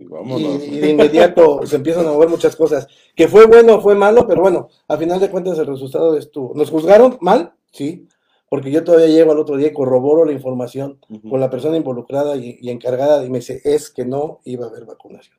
Y 0.00 0.04
vámonos. 0.04 0.62
Y, 0.64 0.76
y 0.76 0.78
de 0.78 0.90
inmediato 0.90 1.60
se 1.66 1.76
empiezan 1.76 2.06
a 2.06 2.12
mover 2.12 2.28
muchas 2.28 2.54
cosas. 2.54 2.86
Que 3.16 3.26
fue 3.26 3.46
bueno 3.46 3.76
o 3.76 3.80
fue 3.80 3.94
malo, 3.94 4.26
pero 4.28 4.42
bueno, 4.42 4.68
a 4.86 4.96
final 4.96 5.18
de 5.20 5.28
cuentas 5.30 5.58
el 5.58 5.66
resultado 5.66 6.16
estuvo. 6.16 6.52
¿Nos 6.54 6.70
juzgaron 6.70 7.18
mal? 7.20 7.54
Sí. 7.72 8.06
Porque 8.50 8.70
yo 8.70 8.82
todavía 8.84 9.08
llego 9.08 9.32
al 9.32 9.38
otro 9.40 9.56
día 9.56 9.68
y 9.68 9.72
corroboro 9.72 10.24
la 10.24 10.32
información 10.32 10.98
Uh 11.10 11.16
-huh. 11.16 11.30
con 11.30 11.40
la 11.40 11.50
persona 11.50 11.76
involucrada 11.76 12.36
y, 12.36 12.58
y 12.60 12.70
encargada 12.70 13.24
y 13.24 13.30
me 13.30 13.38
dice, 13.38 13.60
es 13.64 13.90
que 13.90 14.04
no 14.06 14.40
iba 14.44 14.66
a 14.66 14.68
haber 14.70 14.84
vacunación. 14.86 15.36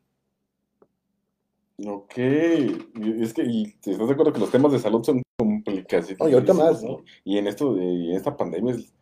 Ok, 1.88 2.18
y 2.18 3.24
es 3.24 3.34
que 3.34 3.44
y 3.46 3.64
estás 3.64 3.98
de 3.98 4.14
acuerdo 4.14 4.34
que 4.34 4.40
los 4.42 4.52
temas 4.52 4.74
de 4.74 4.80
salud 4.80 5.02
son 5.04 5.22
complicados. 5.38 6.10
No, 6.20 6.28
y 6.28 6.34
ahorita 6.34 6.54
más, 6.54 6.84
¿no? 6.84 7.04
Y 7.24 7.38
en 7.38 7.48
esto, 7.48 7.74
de- 7.74 7.86
y 7.86 8.10
en 8.12 8.18
esta 8.18 8.36
pandemia 8.36 8.74
es, 8.76 8.94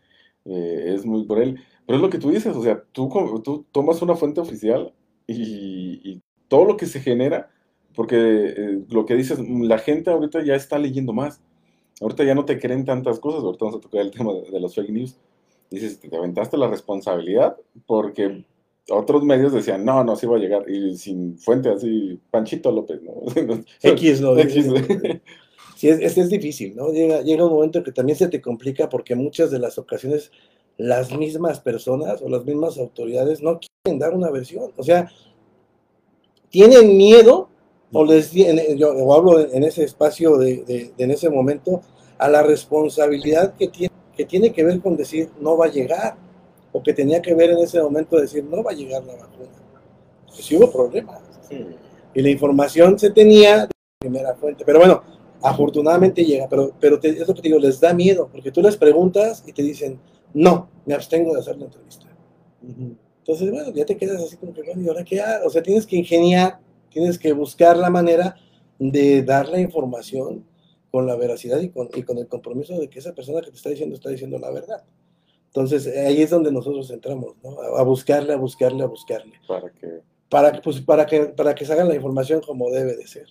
eh, 0.46 0.94
es 0.96 1.04
muy 1.06 1.26
cruel. 1.26 1.60
Pero 1.88 1.98
es 1.98 2.02
lo 2.04 2.10
que 2.12 2.20
tú 2.20 2.30
dices, 2.30 2.56
o 2.56 2.62
sea, 2.62 2.84
tú, 2.92 3.10
tú 3.44 3.66
tomas 3.72 4.00
una 4.04 4.16
fuente 4.16 4.42
oficial 4.42 4.94
y, 5.28 6.02
y 6.04 6.22
todo 6.48 6.66
lo 6.66 6.78
que 6.78 6.86
se 6.86 7.02
genera, 7.02 7.50
porque 7.94 8.16
eh, 8.18 8.80
lo 8.90 9.06
que 9.06 9.16
dices, 9.16 9.40
la 9.40 9.78
gente 9.78 10.10
ahorita 10.10 10.44
ya 10.44 10.56
está 10.56 10.80
leyendo 10.80 11.14
más. 11.14 11.42
Ahorita 12.00 12.24
ya 12.24 12.36
no 12.36 12.46
te 12.46 12.60
creen 12.60 12.86
tantas 12.86 13.20
cosas, 13.20 13.44
ahorita 13.44 13.66
vamos 13.66 13.80
a 13.80 13.82
tocar 13.82 14.02
el 14.02 14.12
tema 14.12 14.34
de, 14.34 14.52
de 14.52 14.60
los 14.60 14.76
fake 14.76 14.90
news. 14.90 15.18
Dices, 15.70 16.00
te 16.00 16.16
aventaste 16.16 16.58
la 16.58 16.68
responsabilidad 16.68 17.58
porque 17.86 18.46
otros 18.90 19.24
medios 19.24 19.52
decían, 19.52 19.84
no, 19.84 20.04
no, 20.04 20.16
sí 20.16 20.26
va 20.26 20.38
a 20.38 20.40
llegar. 20.40 20.70
Y 20.70 20.96
sin 20.96 21.38
fuente 21.38 21.70
así, 21.70 22.20
Panchito 22.32 22.72
López, 22.72 23.02
¿no? 23.02 23.14
X 23.82 24.22
lo 24.22 24.38
X. 24.38 24.68
Sí, 25.76 25.90
es, 25.90 26.18
es, 26.18 26.30
difícil, 26.30 26.76
¿no? 26.76 26.92
Llega, 26.92 27.22
llega 27.22 27.46
un 27.46 27.52
momento 27.52 27.84
que 27.84 27.92
también 27.92 28.18
se 28.18 28.28
te 28.28 28.42
complica 28.42 28.90
porque 28.90 29.14
muchas 29.16 29.52
de 29.52 29.60
las 29.60 29.78
ocasiones 29.78 30.32
las 30.78 31.12
mismas 31.12 31.60
personas 31.60 32.22
o 32.22 32.30
las 32.30 32.46
mismas 32.46 32.78
autoridades 32.78 33.42
no 33.42 33.60
quieren 33.60 34.00
dar 34.00 34.14
una 34.14 34.30
versión. 34.30 34.72
O 34.78 34.84
sea, 34.84 35.12
tienen 36.50 36.96
miedo, 36.96 37.50
o 37.92 38.06
les 38.06 38.32
yo 38.32 39.14
hablo 39.14 39.40
en 39.40 39.64
ese 39.64 39.84
espacio 39.84 40.38
de, 40.38 40.64
de, 40.64 40.94
en 40.98 41.12
ese 41.12 41.30
momento, 41.30 41.82
a 42.18 42.30
la 42.30 42.44
responsabilidad 42.44 43.56
que 43.56 43.68
tiene, 43.68 43.94
que 44.16 44.26
tiene 44.26 44.52
que 44.52 44.64
ver 44.64 44.80
con 44.80 44.96
decir 44.96 45.30
no 45.40 45.58
va 45.58 45.66
a 45.66 45.72
llegar, 45.72 46.16
o 46.72 46.84
que 46.84 46.94
tenía 46.94 47.22
que 47.22 47.34
ver 47.34 47.52
en 47.52 47.60
ese 47.60 47.82
momento 47.82 48.18
decir 48.18 48.44
no 48.44 48.64
va 48.64 48.72
a 48.72 48.76
llegar 48.76 49.04
la 49.04 49.14
vacuna. 49.14 49.50
Pues 50.28 50.46
sí 50.46 50.56
hubo 50.56 50.72
problemas. 50.72 51.22
Y 52.14 52.22
la 52.22 52.30
información 52.30 53.00
se 53.00 53.10
tenía 53.12 53.66
de 53.66 53.72
primera 54.00 54.36
fuente. 54.36 54.64
Pero 54.66 54.80
bueno, 54.80 55.02
afortunadamente 55.42 56.24
llega, 56.24 56.48
pero, 56.50 56.72
pero 56.80 57.00
te, 57.00 57.10
es 57.10 57.28
lo 57.28 57.34
que 57.34 57.42
te 57.42 57.48
digo, 57.48 57.60
les 57.60 57.80
da 57.80 57.94
miedo, 57.94 58.30
porque 58.32 58.52
tú 58.52 58.62
les 58.62 58.76
preguntas 58.76 59.44
y 59.46 59.54
te 59.54 59.64
dicen, 59.64 60.00
no, 60.34 60.70
me 60.86 60.94
abstengo 60.94 61.34
de 61.34 61.40
hacer 61.40 61.58
la 61.58 61.66
entrevista. 61.66 62.06
Entonces, 63.20 63.52
bueno, 63.52 63.72
ya 63.74 63.86
te 63.86 63.98
quedas 63.98 64.22
así 64.22 64.38
como 64.38 64.54
que, 64.54 64.64
bueno, 64.64 64.82
¿y 64.82 64.88
ahora 64.88 65.04
qué? 65.04 65.22
O 65.46 65.50
sea, 65.50 65.62
tienes 65.62 65.86
que 65.86 65.98
ingeniar, 65.98 66.60
tienes 66.90 67.18
que 67.20 67.34
buscar 67.34 67.78
la 67.78 67.90
manera 67.90 68.36
de 68.80 69.24
dar 69.24 69.50
la 69.50 69.60
información 69.60 70.46
con 70.92 71.06
la 71.06 71.16
veracidad 71.16 71.60
y 71.60 71.70
con, 71.70 71.90
y 71.94 72.04
con 72.04 72.18
el 72.18 72.28
compromiso 72.28 72.80
de 72.80 72.90
que 72.90 73.00
esa 73.00 73.14
persona 73.14 73.42
que 73.42 73.52
te 73.52 73.58
está 73.58 73.70
diciendo 73.70 73.96
está 73.96 74.10
diciendo 74.10 74.40
la 74.40 74.52
verdad. 74.52 74.84
Entonces, 75.48 75.88
ahí 75.88 76.22
es 76.22 76.30
donde 76.30 76.52
nosotros 76.52 76.90
entramos, 76.92 77.36
¿no? 77.44 77.60
A 77.60 77.84
buscarle, 77.84 78.34
a 78.34 78.38
buscarle, 78.38 78.84
a 78.84 78.88
buscarle. 78.88 79.34
Para 79.48 79.72
que... 79.72 80.02
Para, 80.30 80.62
pues, 80.62 80.82
para, 80.82 81.06
que, 81.06 81.22
para 81.22 81.56
que 81.56 81.66
se 81.66 81.74
haga 81.74 81.86
la 81.86 81.96
información 81.96 82.42
como 82.42 82.70
debe 82.70 82.96
de 82.96 83.08
ser. 83.08 83.28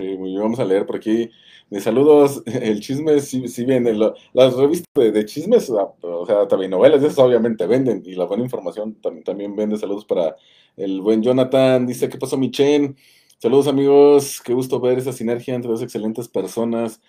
Bien, 0.00 0.18
vamos 0.38 0.58
a 0.58 0.64
leer 0.64 0.86
por 0.86 0.96
aquí. 0.96 1.30
De 1.68 1.80
saludos, 1.80 2.42
el 2.46 2.80
chisme 2.80 3.20
sí, 3.20 3.46
sí 3.48 3.64
viene. 3.64 3.92
las 4.32 4.54
revistas 4.54 4.88
de, 4.94 5.24
chismes, 5.26 5.70
ah, 5.70 5.92
o 6.02 6.26
sea, 6.26 6.48
también 6.48 6.70
novelas, 6.70 7.02
esas 7.02 7.18
obviamente 7.18 7.66
venden. 7.66 8.02
Y 8.04 8.14
la 8.14 8.24
buena 8.24 8.42
información 8.42 8.94
también, 9.00 9.24
también 9.24 9.54
vende. 9.56 9.76
Saludos 9.76 10.04
para 10.06 10.36
el 10.76 11.00
buen 11.02 11.22
Jonathan. 11.22 11.86
Dice, 11.86 12.08
¿qué 12.08 12.18
pasó, 12.18 12.36
Michen? 12.38 12.96
Saludos, 13.38 13.68
amigos. 13.68 14.40
Qué 14.42 14.54
gusto 14.54 14.80
ver 14.80 14.98
esa 14.98 15.12
sinergia 15.12 15.54
entre 15.54 15.70
dos 15.70 15.82
excelentes 15.82 16.28
personas. 16.28 17.00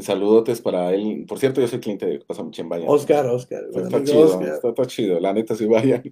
Saludotes 0.00 0.60
para 0.60 0.92
él. 0.92 1.24
Por 1.26 1.38
cierto, 1.38 1.60
yo 1.60 1.68
soy 1.68 1.80
cliente 1.80 2.06
de 2.06 2.20
vaya. 2.64 2.86
Oscar, 2.88 3.26
Oscar. 3.26 3.64
Está, 3.74 4.02
chido, 4.04 4.40
Está, 4.40 4.86
chido. 4.86 5.20
La 5.20 5.32
neta, 5.32 5.54
sí, 5.54 5.66
vayan. 5.66 6.02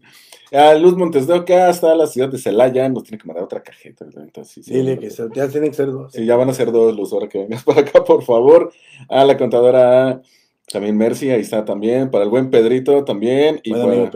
A 0.53 0.75
Luz 0.75 0.97
Montes 0.97 1.27
de 1.27 1.35
Oca, 1.35 1.69
hasta 1.69 1.95
la 1.95 2.07
ciudad 2.07 2.29
de 2.29 2.39
Celaya. 2.39 2.89
Nos 2.89 3.05
tiene 3.05 3.19
que 3.19 3.27
mandar 3.27 3.45
otra 3.45 3.63
cajeta. 3.63 4.07
Sí, 4.45 4.63
Dile 4.67 4.99
que 4.99 5.09
ya 5.09 5.49
tienen 5.49 5.71
que 5.71 5.77
ser 5.77 5.91
dos. 5.91 6.13
Sí, 6.13 6.25
ya 6.25 6.37
van 6.37 6.51
a 6.51 6.55
ser 6.55 6.73
dos, 6.73 6.95
Luz, 6.97 7.13
ahora 7.13 7.29
que 7.29 7.39
vengas 7.39 7.65
para 7.65 7.81
acá, 7.81 8.05
por 8.05 8.23
favor. 8.23 8.73
A 9.09 9.25
la 9.25 9.37
contadora 9.37 10.21
también 10.73 10.97
Mercy, 10.97 11.31
ahí 11.31 11.41
está 11.41 11.65
también. 11.65 12.11
Para 12.11 12.25
el 12.25 12.31
buen 12.31 12.51
Pedrito 12.51 13.05
también. 13.05 13.61
Y 13.65 13.73
buen 13.73 14.11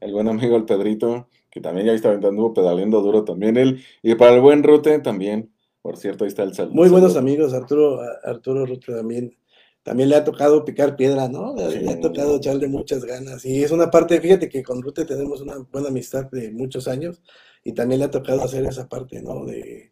el 0.00 0.12
buen 0.12 0.28
amigo 0.28 0.56
el 0.56 0.64
Pedrito, 0.64 1.28
que 1.50 1.60
también 1.60 1.86
ya 1.86 1.92
está 1.92 2.08
aventando, 2.08 2.52
pedaleando 2.52 3.00
duro 3.00 3.24
también 3.24 3.56
él. 3.56 3.82
Y 4.02 4.14
para 4.14 4.34
el 4.34 4.40
buen 4.40 4.62
Rute 4.62 4.98
también. 4.98 5.50
Por 5.82 5.96
cierto, 5.96 6.24
ahí 6.24 6.28
está 6.28 6.42
el 6.42 6.54
saludo. 6.54 6.74
Muy 6.74 6.88
buenos 6.88 7.16
amigos, 7.16 7.54
Arturo, 7.54 8.00
Arturo 8.22 8.66
Rute 8.66 8.92
también. 8.92 9.36
También 9.82 10.10
le 10.10 10.16
ha 10.16 10.24
tocado 10.24 10.62
picar 10.64 10.94
piedra, 10.94 11.28
¿no? 11.28 11.54
Le, 11.56 11.88
ha 11.90 12.00
tocado 12.00 12.36
echarle 12.36 12.68
muchas 12.68 13.02
ganas. 13.04 13.46
Y 13.46 13.62
es 13.62 13.70
una 13.70 13.90
parte, 13.90 14.20
fíjate 14.20 14.50
que 14.50 14.62
con 14.62 14.82
Rute 14.82 15.06
tenemos 15.06 15.40
una 15.40 15.56
buena 15.72 15.88
amistad 15.88 16.30
de 16.30 16.50
muchos 16.50 16.86
años 16.86 17.22
y 17.64 17.72
también 17.72 18.00
le 18.00 18.04
ha 18.06 18.10
tocado 18.10 18.42
hacer 18.42 18.64
esa 18.66 18.88
parte, 18.88 19.22
¿no? 19.22 19.46
De, 19.46 19.90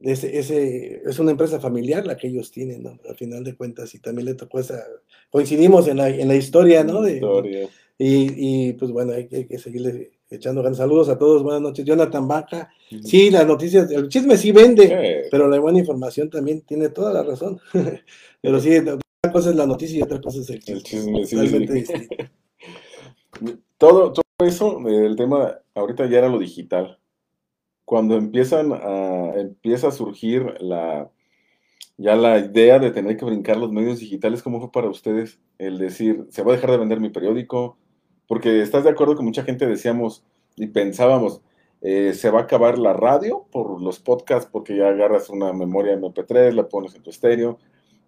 ese, 0.00 0.38
ese, 0.38 1.02
es 1.04 1.18
una 1.18 1.30
empresa 1.30 1.60
familiar 1.60 2.06
la 2.06 2.16
que 2.16 2.28
ellos 2.28 2.50
tienen, 2.50 2.82
¿no? 2.82 2.98
Al 3.08 3.16
final 3.16 3.44
de 3.44 3.54
cuentas, 3.54 3.94
y 3.94 4.00
también 4.00 4.26
le 4.26 4.34
tocó 4.34 4.58
esa, 4.58 4.82
coincidimos 5.30 5.86
en 5.88 5.98
la, 5.98 6.08
en 6.08 6.26
la 6.26 6.34
historia, 6.34 6.82
¿no? 6.82 7.02
De, 7.02 7.16
historia. 7.16 7.68
Y, 7.98 8.68
y, 8.68 8.72
pues 8.72 8.90
bueno, 8.90 9.12
hay, 9.12 9.28
hay 9.30 9.44
que 9.44 9.58
seguirle 9.58 10.12
echando 10.32 10.62
ganas. 10.62 10.78
Saludos 10.78 11.08
a 11.08 11.18
todos, 11.18 11.42
buenas 11.42 11.62
noches. 11.62 11.84
Jonathan 11.84 12.26
Vaca. 12.26 12.72
Sí, 13.04 13.30
las 13.30 13.46
noticias, 13.46 13.90
el 13.90 14.08
chisme 14.08 14.36
sí 14.36 14.52
vende, 14.52 15.28
pero 15.30 15.48
la 15.48 15.58
buena 15.60 15.78
información 15.78 16.30
también 16.30 16.62
tiene 16.62 16.88
toda 16.88 17.12
la 17.12 17.22
razón. 17.22 17.60
pero 18.40 18.60
sí, 18.60 18.76
una 18.78 19.32
cosa 19.32 19.50
es 19.50 19.56
la 19.56 19.66
noticia 19.66 19.98
y 19.98 20.02
otra 20.02 20.20
cosa 20.20 20.40
es 20.40 20.50
el 20.50 20.60
chisme. 20.60 21.20
El 21.20 21.26
chisme 21.26 21.66
sí, 21.66 21.84
todo, 23.78 24.12
todo 24.12 24.24
eso, 24.46 24.78
el 24.88 25.16
tema, 25.16 25.58
ahorita 25.74 26.06
ya 26.06 26.18
era 26.18 26.28
lo 26.28 26.38
digital. 26.38 26.98
Cuando 27.84 28.16
empiezan 28.16 28.72
a, 28.72 29.34
empieza 29.36 29.88
a 29.88 29.92
surgir 29.92 30.54
la, 30.60 31.10
ya 31.96 32.16
la 32.16 32.38
idea 32.38 32.78
de 32.78 32.90
tener 32.90 33.16
que 33.16 33.24
brincar 33.24 33.56
los 33.56 33.72
medios 33.72 33.98
digitales, 33.98 34.42
¿cómo 34.42 34.60
fue 34.60 34.72
para 34.72 34.88
ustedes 34.88 35.40
el 35.58 35.78
decir, 35.78 36.26
se 36.30 36.42
va 36.42 36.52
a 36.52 36.56
dejar 36.56 36.70
de 36.70 36.78
vender 36.78 37.00
mi 37.00 37.10
periódico? 37.10 37.78
Porque 38.32 38.62
estás 38.62 38.84
de 38.84 38.88
acuerdo 38.88 39.14
que 39.14 39.22
mucha 39.22 39.44
gente 39.44 39.66
decíamos 39.66 40.24
y 40.56 40.68
pensábamos, 40.68 41.42
eh, 41.82 42.14
se 42.14 42.30
va 42.30 42.40
a 42.40 42.42
acabar 42.44 42.78
la 42.78 42.94
radio 42.94 43.44
por 43.52 43.82
los 43.82 43.98
podcasts, 43.98 44.48
porque 44.50 44.74
ya 44.74 44.88
agarras 44.88 45.28
una 45.28 45.52
memoria 45.52 45.92
MP3, 45.98 46.54
la 46.54 46.66
pones 46.66 46.94
en 46.94 47.02
tu 47.02 47.10
estéreo, 47.10 47.58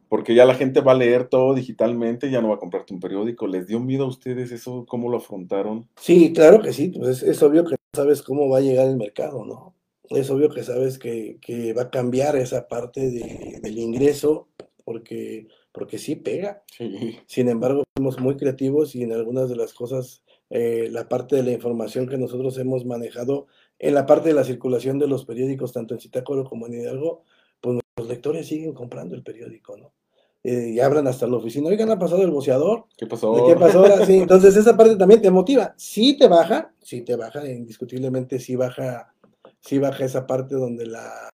porque 0.08 0.34
ya 0.34 0.46
la 0.46 0.54
gente 0.54 0.80
va 0.80 0.92
a 0.92 0.94
leer 0.94 1.28
todo 1.28 1.52
digitalmente, 1.52 2.30
ya 2.30 2.40
no 2.40 2.48
va 2.48 2.54
a 2.54 2.58
comprarte 2.58 2.94
un 2.94 3.00
periódico. 3.00 3.46
¿Les 3.46 3.66
dio 3.66 3.80
miedo 3.80 4.04
a 4.04 4.08
ustedes 4.08 4.50
eso? 4.50 4.86
¿Cómo 4.88 5.10
lo 5.10 5.18
afrontaron? 5.18 5.90
Sí, 6.00 6.32
claro 6.32 6.62
que 6.62 6.72
sí, 6.72 6.88
pues 6.88 7.22
es, 7.22 7.42
obvio 7.42 7.66
que 7.66 7.72
no 7.72 7.76
sabes 7.92 8.22
cómo 8.22 8.48
va 8.48 8.56
a 8.56 8.62
llegar 8.62 8.88
el 8.88 8.96
mercado, 8.96 9.44
¿no? 9.44 9.74
Es 10.08 10.30
obvio 10.30 10.48
que 10.48 10.62
sabes 10.62 10.98
que, 10.98 11.74
va 11.76 11.82
a 11.82 11.90
cambiar 11.90 12.36
esa 12.36 12.66
parte 12.66 13.10
del 13.10 13.78
ingreso, 13.78 14.48
porque 14.86 15.48
porque 15.74 15.98
sí 15.98 16.14
pega. 16.14 16.62
Sin 17.26 17.48
embargo, 17.48 17.82
somos 17.96 18.20
muy 18.20 18.36
creativos 18.36 18.94
y 18.94 19.02
en 19.02 19.12
algunas 19.12 19.48
de 19.48 19.56
las 19.56 19.74
cosas, 19.74 20.22
eh, 20.48 20.88
la 20.90 21.08
parte 21.08 21.34
de 21.34 21.42
la 21.42 21.50
información 21.50 22.08
que 22.08 22.16
nosotros 22.16 22.56
hemos 22.58 22.86
manejado, 22.86 23.48
en 23.80 23.94
la 23.94 24.06
parte 24.06 24.28
de 24.28 24.36
la 24.36 24.44
circulación 24.44 25.00
de 25.00 25.08
los 25.08 25.24
periódicos, 25.24 25.72
tanto 25.72 25.92
en 25.92 26.00
Citácuaro 26.00 26.44
como 26.44 26.68
en 26.68 26.74
Hidalgo, 26.74 27.24
pues 27.60 27.80
los 27.96 28.08
lectores 28.08 28.46
siguen 28.46 28.72
comprando 28.72 29.16
el 29.16 29.24
periódico, 29.24 29.76
¿no? 29.76 29.92
Eh, 30.44 30.74
y 30.74 30.80
abran 30.80 31.08
hasta 31.08 31.26
la 31.26 31.38
oficina. 31.38 31.68
Oigan, 31.68 31.90
ha 31.90 31.98
pasado 31.98 32.22
el 32.22 32.30
boceador. 32.30 32.84
¿Qué 32.96 33.06
pasó? 33.06 33.44
¿Qué 33.44 33.56
pasó 33.56 33.84
Sí, 34.06 34.18
entonces 34.18 34.54
esa 34.54 34.76
parte 34.76 34.94
también 34.94 35.22
te 35.22 35.30
motiva. 35.30 35.74
Sí 35.76 36.16
te 36.16 36.28
baja, 36.28 36.72
sí 36.82 37.00
te 37.00 37.16
baja, 37.16 37.50
indiscutiblemente 37.50 38.38
sí 38.38 38.54
baja, 38.54 39.12
sí 39.60 39.78
baja 39.78 40.04
esa 40.04 40.24
parte 40.24 40.54
donde 40.54 40.86
la 40.86 41.30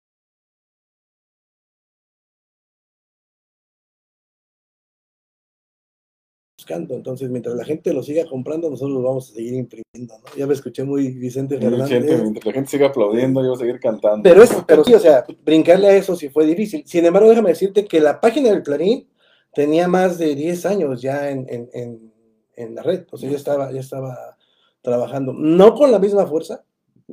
Entonces, 6.69 7.29
mientras 7.29 7.55
la 7.55 7.63
gente 7.63 7.93
lo 7.93 8.03
siga 8.03 8.25
comprando, 8.25 8.69
nosotros 8.69 8.95
lo 8.95 9.03
vamos 9.03 9.31
a 9.31 9.33
seguir 9.35 9.53
imprimiendo, 9.53 10.19
¿no? 10.19 10.37
Ya 10.37 10.45
me 10.45 10.53
escuché 10.53 10.83
muy 10.83 11.09
Vicente 11.09 11.57
Fernández. 11.57 12.03
mientras 12.03 12.45
la 12.45 12.53
gente 12.53 12.69
siga 12.69 12.87
aplaudiendo, 12.87 13.41
yo 13.41 13.49
voy 13.49 13.55
a 13.55 13.59
seguir 13.59 13.79
cantando. 13.79 14.23
Pero, 14.23 14.43
eso, 14.43 14.63
pero 14.67 14.83
sí, 14.83 14.93
o 14.93 14.99
sea, 14.99 15.25
brincarle 15.43 15.87
a 15.87 15.95
eso 15.95 16.15
sí 16.15 16.29
fue 16.29 16.45
difícil. 16.45 16.83
Sin 16.85 17.05
embargo, 17.05 17.29
déjame 17.29 17.49
decirte 17.49 17.85
que 17.85 17.99
la 17.99 18.19
página 18.19 18.49
del 18.49 18.63
Clarín 18.63 19.07
tenía 19.53 19.87
más 19.87 20.17
de 20.17 20.35
10 20.35 20.65
años 20.65 21.01
ya 21.01 21.29
en, 21.29 21.45
en, 21.49 22.11
en, 22.55 22.75
la 22.75 22.83
red. 22.83 23.05
O 23.11 23.17
sea, 23.17 23.29
ya 23.29 23.37
estaba, 23.37 23.71
ya 23.71 23.79
estaba 23.79 24.37
trabajando. 24.81 25.33
No 25.33 25.73
con 25.73 25.91
la 25.91 25.99
misma 25.99 26.27
fuerza 26.27 26.63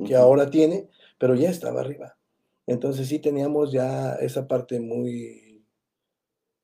que 0.05 0.15
ahora 0.15 0.49
tiene, 0.49 0.87
pero 1.17 1.35
ya 1.35 1.49
estaba 1.49 1.81
arriba. 1.81 2.17
Entonces 2.67 3.07
sí 3.07 3.19
teníamos 3.19 3.71
ya 3.71 4.13
esa 4.15 4.47
parte 4.47 4.79
muy, 4.79 5.63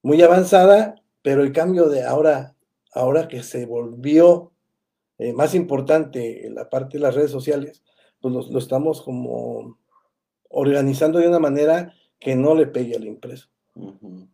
muy 0.02 0.22
avanzada, 0.22 0.96
pero 1.22 1.44
el 1.44 1.52
cambio 1.52 1.90
de 1.90 2.04
ahora 2.04 2.56
ahora 2.94 3.28
que 3.28 3.44
se 3.44 3.66
volvió 3.66 4.52
eh, 5.18 5.34
más 5.34 5.54
importante 5.56 6.50
la 6.50 6.70
parte 6.70 6.98
de 6.98 7.04
las 7.04 7.16
redes 7.16 7.32
sociales, 7.32 7.84
pues 8.20 8.34
lo, 8.34 8.60
estamos 8.60 9.02
como 9.02 9.78
organizando 10.50 11.20
de 11.20 11.28
una 11.28 11.40
manera 11.40 11.94
que 12.20 12.36
no 12.36 12.56
le 12.56 12.68
pegue 12.68 12.96
al 12.96 13.06
impreso. 13.06 13.50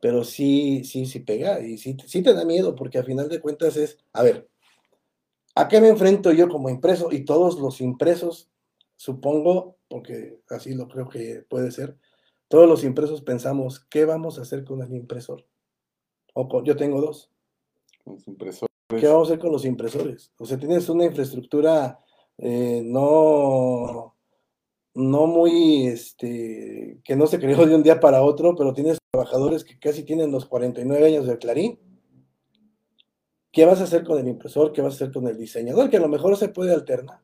Pero 0.01 0.23
sí, 0.23 0.83
sí, 0.83 1.05
sí 1.05 1.19
pega 1.19 1.59
y 1.59 1.77
sí, 1.77 1.95
sí 2.05 2.23
te 2.23 2.33
da 2.33 2.43
miedo 2.43 2.75
porque 2.75 2.97
a 2.97 3.03
final 3.03 3.29
de 3.29 3.39
cuentas 3.39 3.77
es, 3.77 3.97
a 4.13 4.23
ver, 4.23 4.49
¿a 5.55 5.67
qué 5.67 5.79
me 5.79 5.89
enfrento 5.89 6.31
yo 6.31 6.49
como 6.49 6.69
impreso? 6.69 7.09
Y 7.11 7.23
todos 7.23 7.59
los 7.59 7.81
impresos, 7.81 8.49
supongo, 8.95 9.77
porque 9.87 10.39
así 10.49 10.73
lo 10.73 10.87
creo 10.87 11.07
que 11.07 11.45
puede 11.47 11.71
ser, 11.71 11.97
todos 12.47 12.67
los 12.67 12.83
impresos 12.83 13.21
pensamos, 13.21 13.81
¿qué 13.89 14.05
vamos 14.05 14.39
a 14.39 14.43
hacer 14.43 14.63
con 14.63 14.81
el 14.81 14.93
impresor? 14.93 15.45
O 16.33 16.63
yo 16.63 16.75
tengo 16.75 17.01
dos. 17.01 17.31
¿Qué 18.87 19.07
vamos 19.07 19.29
a 19.29 19.33
hacer 19.33 19.39
con 19.39 19.51
los 19.51 19.65
impresores? 19.65 20.31
O 20.37 20.45
sea, 20.45 20.57
tienes 20.57 20.87
una 20.89 21.05
infraestructura 21.05 21.99
eh, 22.37 22.81
no, 22.85 24.15
no 24.93 25.27
muy, 25.27 25.87
este, 25.87 26.99
que 27.03 27.15
no 27.15 27.27
se 27.27 27.39
creó 27.39 27.65
de 27.65 27.75
un 27.75 27.83
día 27.83 27.99
para 27.99 28.21
otro, 28.21 28.55
pero 28.55 28.73
tienes 28.73 28.99
trabajadores 29.11 29.63
que 29.63 29.79
casi 29.79 30.03
tienen 30.03 30.31
los 30.31 30.45
49 30.45 31.05
años 31.05 31.27
del 31.27 31.39
Clarín. 31.39 31.79
¿Qué 33.51 33.65
vas 33.65 33.81
a 33.81 33.85
hacer 33.85 34.03
con 34.03 34.19
el 34.19 34.27
impresor? 34.27 34.71
¿Qué 34.71 34.81
vas 34.81 34.93
a 34.93 34.95
hacer 34.97 35.11
con 35.11 35.27
el 35.27 35.37
diseñador? 35.37 35.89
Que 35.89 35.97
a 35.97 36.01
lo 36.01 36.09
mejor 36.09 36.37
se 36.37 36.49
puede 36.49 36.73
alternar. 36.73 37.21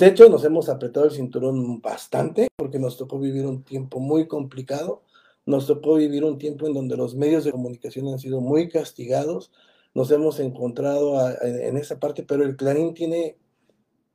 Hecho, 0.00 0.28
nos 0.30 0.44
hemos 0.44 0.68
apretado 0.70 1.04
el 1.06 1.12
cinturón 1.12 1.80
bastante, 1.82 2.48
porque 2.56 2.78
nos 2.78 2.96
tocó 2.96 3.18
vivir 3.18 3.46
un 3.46 3.62
tiempo 3.62 4.00
muy 4.00 4.26
complicado, 4.26 5.02
nos 5.44 5.66
tocó 5.66 5.96
vivir 5.96 6.24
un 6.24 6.38
tiempo 6.38 6.66
en 6.66 6.72
donde 6.72 6.96
los 6.96 7.14
medios 7.14 7.44
de 7.44 7.52
comunicación 7.52 8.08
han 8.08 8.18
sido 8.18 8.40
muy 8.40 8.68
castigados, 8.68 9.50
nos 9.92 10.10
hemos 10.10 10.40
encontrado 10.40 11.18
a- 11.18 11.30
a- 11.30 11.36
en 11.42 11.76
esa 11.76 11.98
parte, 11.98 12.22
pero 12.22 12.44
el 12.44 12.56
Clarín 12.56 12.94
tiene, 12.94 13.36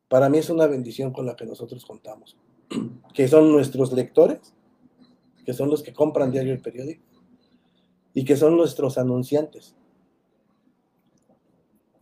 para 0.08 0.30
mí 0.30 0.38
es 0.38 0.50
una 0.50 0.66
bendición 0.66 1.12
con 1.12 1.26
la 1.26 1.36
que 1.36 1.46
nosotros 1.46 1.86
contamos, 1.86 2.38
que 3.14 3.28
son 3.28 3.52
nuestros 3.52 3.92
lectores, 3.94 4.54
que 5.46 5.54
son 5.54 5.70
los 5.70 5.84
que 5.84 5.94
compran 5.94 6.32
diario 6.32 6.54
el 6.54 6.62
periódico, 6.62 7.04
y 8.14 8.26
que 8.26 8.36
son 8.36 8.58
nuestros 8.58 8.98
anunciantes. 8.98 9.76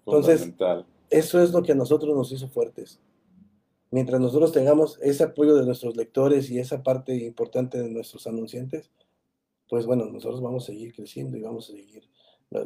Entonces. 0.06 0.42
Eso 1.10 1.42
es 1.42 1.52
lo 1.52 1.62
que 1.62 1.72
a 1.72 1.76
nosotros 1.76 2.16
nos 2.16 2.32
hizo 2.32 2.48
fuertes. 2.48 3.00
Mientras 3.92 4.20
nosotros 4.20 4.52
tengamos 4.52 5.00
ese 5.02 5.24
apoyo 5.24 5.56
de 5.56 5.66
nuestros 5.66 5.96
lectores 5.96 6.50
y 6.50 6.60
esa 6.60 6.84
parte 6.84 7.16
importante 7.16 7.82
de 7.82 7.90
nuestros 7.90 8.28
anunciantes, 8.28 8.92
pues 9.70 9.86
bueno, 9.86 10.06
nosotros 10.06 10.42
vamos 10.42 10.64
a 10.64 10.68
seguir 10.68 10.94
creciendo 10.94 11.38
y 11.38 11.42
vamos 11.42 11.70
a 11.70 11.74
seguir, 11.74 12.04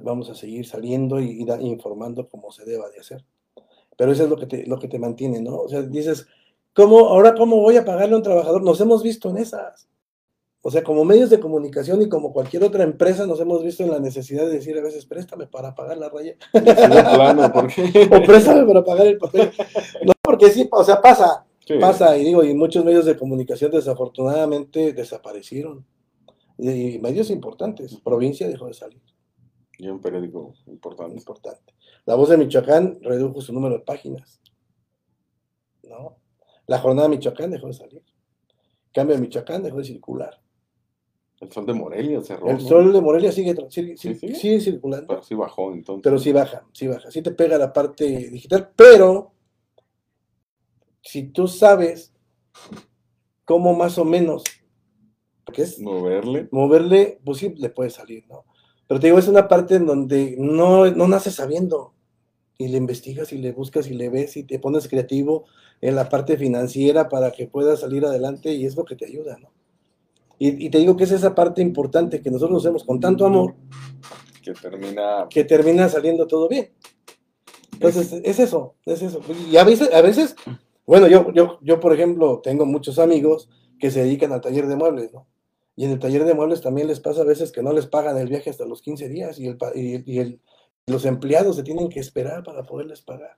vamos 0.03 0.29
a 0.29 0.35
seguir 0.35 0.65
saliendo 0.65 1.19
y, 1.19 1.45
informando 1.61 2.27
como 2.27 2.51
se 2.51 2.65
deba 2.65 2.89
de 2.89 2.99
hacer. 2.99 3.25
Pero 3.97 4.11
eso 4.11 4.23
es 4.23 4.29
lo 4.29 4.37
que 4.37 4.47
te, 4.47 4.65
lo 4.65 4.79
que 4.79 4.87
te 4.87 4.99
mantiene, 4.99 5.41
¿no? 5.41 5.57
O 5.57 5.69
sea, 5.69 5.81
dices, 5.81 6.27
¿cómo, 6.73 6.99
ahora 7.07 7.35
cómo 7.35 7.57
voy 7.57 7.77
a 7.77 7.85
pagarle 7.85 8.15
a 8.15 8.17
un 8.17 8.23
trabajador? 8.23 8.63
Nos 8.63 8.79
hemos 8.81 9.03
visto 9.03 9.29
en 9.29 9.37
esas. 9.37 9.89
O 10.61 10.69
sea, 10.71 10.83
como 10.83 11.05
medios 11.05 11.29
de 11.29 11.39
comunicación 11.39 12.01
y 12.01 12.09
como 12.09 12.33
cualquier 12.33 12.63
otra 12.63 12.83
empresa, 12.83 13.25
nos 13.25 13.39
hemos 13.39 13.63
visto 13.63 13.83
en 13.83 13.91
la 13.91 13.99
necesidad 13.99 14.45
de 14.45 14.55
decir 14.55 14.77
a 14.77 14.81
veces, 14.81 15.05
préstame 15.05 15.47
para 15.47 15.73
pagar 15.73 15.97
la 15.97 16.09
raya. 16.09 16.35
Sí, 16.51 16.59
de 16.59 16.73
plano, 16.75 17.49
porque... 17.53 17.81
o 18.11 18.23
préstame 18.25 18.65
para 18.65 18.83
pagar 18.83 19.07
el 19.07 19.17
papel. 19.17 19.51
No, 20.03 20.11
porque 20.21 20.49
sí, 20.49 20.67
o 20.71 20.83
sea, 20.83 21.01
pasa, 21.01 21.45
Sí. 21.65 21.75
pasa, 21.79 22.17
y 22.17 22.25
digo, 22.25 22.43
y 22.43 22.53
muchos 22.55 22.83
medios 22.83 23.05
de 23.05 23.15
comunicación 23.15 23.69
desafortunadamente 23.71 24.91
desaparecieron. 24.91 25.85
Y, 26.57 26.95
y 26.95 26.99
medios 26.99 27.29
importantes, 27.29 27.95
provincia 28.03 28.47
dejó 28.47 28.65
de 28.67 28.73
salir, 28.73 29.01
Y 29.77 29.87
un 29.87 30.01
periódico 30.01 30.55
importante. 30.65 31.15
importante. 31.15 31.73
La 32.05 32.15
voz 32.15 32.29
de 32.29 32.37
Michoacán 32.37 32.97
redujo 33.01 33.39
su 33.39 33.53
número 33.53 33.75
de 33.75 33.81
páginas. 33.85 34.41
¿No? 35.83 36.17
La 36.67 36.79
jornada 36.79 37.07
de 37.07 37.15
Michoacán 37.15 37.51
dejó 37.51 37.67
de 37.67 37.73
salir. 37.73 38.03
Cambio 38.93 39.15
de 39.15 39.21
Michoacán 39.21 39.63
dejó 39.63 39.77
de 39.77 39.83
circular. 39.85 40.41
El 41.41 41.51
sol 41.51 41.65
de 41.65 41.73
Morelia 41.73 42.21
cerró. 42.21 42.49
El 42.49 42.57
¿no? 42.57 42.59
sol 42.67 42.91
de 42.93 43.01
Morelia 43.01 43.31
sigue, 43.31 43.55
sigue, 43.69 43.95
¿Sí, 43.97 44.13
sigue- 44.15 44.59
circulando. 44.59 45.07
Pero 45.07 45.23
sí 45.23 45.35
bajó 45.35 45.71
entonces. 45.73 46.01
pero 46.03 46.19
sí 46.19 46.31
baja, 46.33 46.65
sí 46.73 46.87
baja, 46.87 47.09
sí 47.11 47.21
te 47.21 47.31
pega 47.31 47.57
la 47.57 47.71
parte 47.71 48.05
digital, 48.29 48.71
pero 48.75 49.31
si 51.01 51.23
tú 51.29 51.47
sabes 51.47 52.13
cómo 53.45 53.73
más 53.73 53.97
o 53.97 54.05
menos, 54.05 54.43
es 55.55 55.79
Moverle. 55.79 56.47
moverle, 56.51 57.19
pues 57.25 57.39
sí, 57.39 57.53
le 57.57 57.69
puede 57.69 57.89
salir, 57.89 58.25
¿no? 58.27 58.45
Pero 58.87 58.99
te 58.99 59.07
digo, 59.07 59.17
es 59.19 59.27
una 59.27 59.47
parte 59.47 59.75
en 59.75 59.85
donde 59.85 60.35
no, 60.37 60.89
no 60.91 61.07
naces 61.07 61.35
sabiendo, 61.35 61.93
y 62.57 62.67
le 62.67 62.77
investigas 62.77 63.31
y 63.33 63.37
le 63.37 63.53
buscas 63.53 63.87
y 63.87 63.93
le 63.93 64.09
ves 64.09 64.35
y 64.37 64.43
te 64.43 64.59
pones 64.59 64.87
creativo 64.89 65.45
en 65.81 65.95
la 65.95 66.09
parte 66.09 66.35
financiera 66.37 67.07
para 67.07 67.31
que 67.31 67.47
puedas 67.47 67.79
salir 67.79 68.05
adelante 68.05 68.53
y 68.53 68.65
es 68.65 68.75
lo 68.75 68.83
que 68.83 68.95
te 68.97 69.05
ayuda, 69.05 69.37
¿no? 69.39 69.51
Y, 70.39 70.65
y 70.65 70.69
te 70.69 70.77
digo 70.79 70.95
que 70.97 71.03
es 71.03 71.11
esa 71.11 71.35
parte 71.35 71.61
importante 71.61 72.21
que 72.21 72.31
nosotros 72.31 72.63
hacemos 72.63 72.83
con 72.85 72.99
tanto 72.99 73.25
amor 73.25 73.55
Que 74.41 74.53
termina. 74.53 75.27
que 75.29 75.43
termina 75.43 75.87
saliendo 75.89 76.25
todo 76.27 76.47
bien. 76.47 76.71
Entonces, 77.73 78.13
es 78.23 78.39
eso, 78.39 78.75
es 78.85 79.01
eso. 79.01 79.21
Y 79.51 79.57
a 79.57 79.63
veces, 79.63 79.93
a 79.93 80.01
veces 80.01 80.35
bueno, 80.85 81.07
yo, 81.07 81.31
yo, 81.33 81.59
yo, 81.61 81.79
por 81.79 81.93
ejemplo, 81.93 82.39
tengo 82.43 82.65
muchos 82.65 82.97
amigos 82.99 83.47
que 83.79 83.91
se 83.91 84.01
dedican 84.03 84.31
al 84.33 84.41
taller 84.41 84.65
de 84.67 84.75
muebles, 84.75 85.13
¿no? 85.13 85.27
Y 85.75 85.85
en 85.85 85.91
el 85.91 85.99
taller 85.99 86.25
de 86.25 86.33
muebles 86.33 86.61
también 86.61 86.87
les 86.87 86.99
pasa 86.99 87.21
a 87.21 87.25
veces 87.25 87.51
que 87.51 87.61
no 87.63 87.71
les 87.71 87.85
pagan 87.85 88.17
el 88.17 88.27
viaje 88.27 88.49
hasta 88.49 88.65
los 88.65 88.81
15 88.81 89.07
días 89.07 89.39
y, 89.39 89.47
el, 89.47 89.57
y, 89.75 90.11
y 90.13 90.19
el- 90.19 90.41
los 90.87 91.05
empleados 91.05 91.55
se 91.55 91.63
tienen 91.63 91.87
que 91.89 91.99
esperar 91.99 92.43
para 92.43 92.63
poderles 92.63 93.01
pagar. 93.01 93.37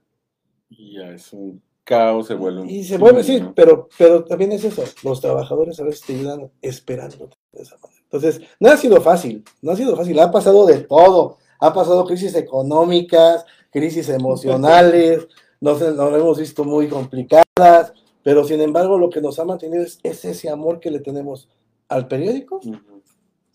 Y 0.70 0.96
ya 0.96 1.10
es 1.10 1.32
un 1.34 1.62
caos, 1.84 2.26
se 2.26 2.34
vuelve 2.34 2.62
un. 2.62 2.70
Y 2.70 2.84
se 2.84 2.98
vuelve, 2.98 3.22
sí, 3.22 3.40
¿no? 3.40 3.54
pero, 3.54 3.88
pero 3.98 4.24
también 4.24 4.52
es 4.52 4.64
eso. 4.64 4.84
Los 5.02 5.20
trabajadores 5.20 5.78
a 5.80 5.84
veces 5.84 6.02
te 6.02 6.14
ayudan 6.14 6.50
esperando 6.60 7.30
de 7.52 7.62
esa 7.62 7.76
manera. 7.76 8.02
Entonces, 8.04 8.40
no 8.60 8.70
ha 8.70 8.76
sido 8.76 9.00
fácil, 9.00 9.44
no 9.60 9.72
ha 9.72 9.76
sido 9.76 9.96
fácil. 9.96 10.18
Ha 10.20 10.30
pasado 10.30 10.66
de 10.66 10.80
todo. 10.80 11.38
Ha 11.60 11.72
pasado 11.72 12.04
crisis 12.04 12.34
económicas, 12.34 13.44
crisis 13.70 14.08
emocionales, 14.08 15.28
nos, 15.60 15.80
nos 15.80 16.12
hemos 16.12 16.38
visto 16.38 16.64
muy 16.64 16.88
complicadas, 16.88 17.92
pero 18.24 18.44
sin 18.44 18.60
embargo 18.60 18.98
lo 18.98 19.10
que 19.10 19.20
nos 19.20 19.38
ha 19.38 19.44
mantenido 19.44 19.84
es, 19.84 20.00
es 20.02 20.24
ese 20.24 20.50
amor 20.50 20.80
que 20.80 20.90
le 20.90 20.98
tenemos 20.98 21.48
al 21.88 22.08
periódico 22.08 22.60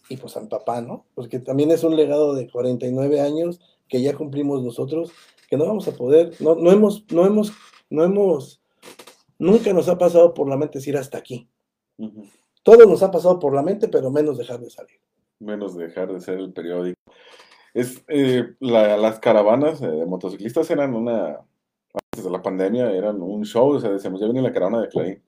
y 0.09 0.17
pues 0.17 0.37
al 0.37 0.47
papá, 0.47 0.81
¿no? 0.81 1.05
Porque 1.15 1.39
también 1.39 1.71
es 1.71 1.83
un 1.83 1.95
legado 1.95 2.33
de 2.33 2.49
49 2.49 3.19
años 3.19 3.59
que 3.89 4.01
ya 4.01 4.15
cumplimos 4.15 4.63
nosotros, 4.63 5.11
que 5.49 5.57
no 5.57 5.65
vamos 5.65 5.87
a 5.87 5.91
poder, 5.91 6.31
no, 6.39 6.55
no 6.55 6.71
hemos, 6.71 7.05
no 7.11 7.25
hemos, 7.25 7.51
no 7.89 8.03
hemos, 8.03 8.61
nunca 9.39 9.71
nos 9.73 9.87
ha 9.89 9.97
pasado 9.97 10.33
por 10.33 10.49
la 10.49 10.57
mente 10.57 10.79
decir 10.79 10.97
hasta 10.97 11.17
aquí. 11.17 11.47
Todo 12.63 12.85
nos 12.85 13.01
ha 13.03 13.11
pasado 13.11 13.39
por 13.39 13.53
la 13.53 13.63
mente, 13.63 13.87
pero 13.87 14.11
menos 14.11 14.37
dejar 14.37 14.59
de 14.59 14.69
salir. 14.69 14.97
Menos 15.39 15.75
dejar 15.77 16.11
de 16.11 16.19
ser 16.19 16.39
el 16.39 16.51
periódico. 16.51 16.99
Es, 17.73 18.03
eh, 18.07 18.55
la- 18.59 18.97
las 18.97 19.19
caravanas 19.19 19.81
eh, 19.81 19.87
de 19.87 20.05
motociclistas 20.05 20.69
eran 20.71 20.93
una. 20.95 21.39
Antes 22.13 22.25
de 22.25 22.29
la 22.31 22.41
pandemia 22.41 22.91
eran 22.91 23.21
un 23.21 23.43
show, 23.45 23.69
o 23.69 23.79
sea, 23.79 23.89
decíamos, 23.91 24.19
ya 24.19 24.25
viene 24.27 24.41
la 24.41 24.51
caravana 24.51 24.81
de 24.81 24.89
Clay. 24.89 25.21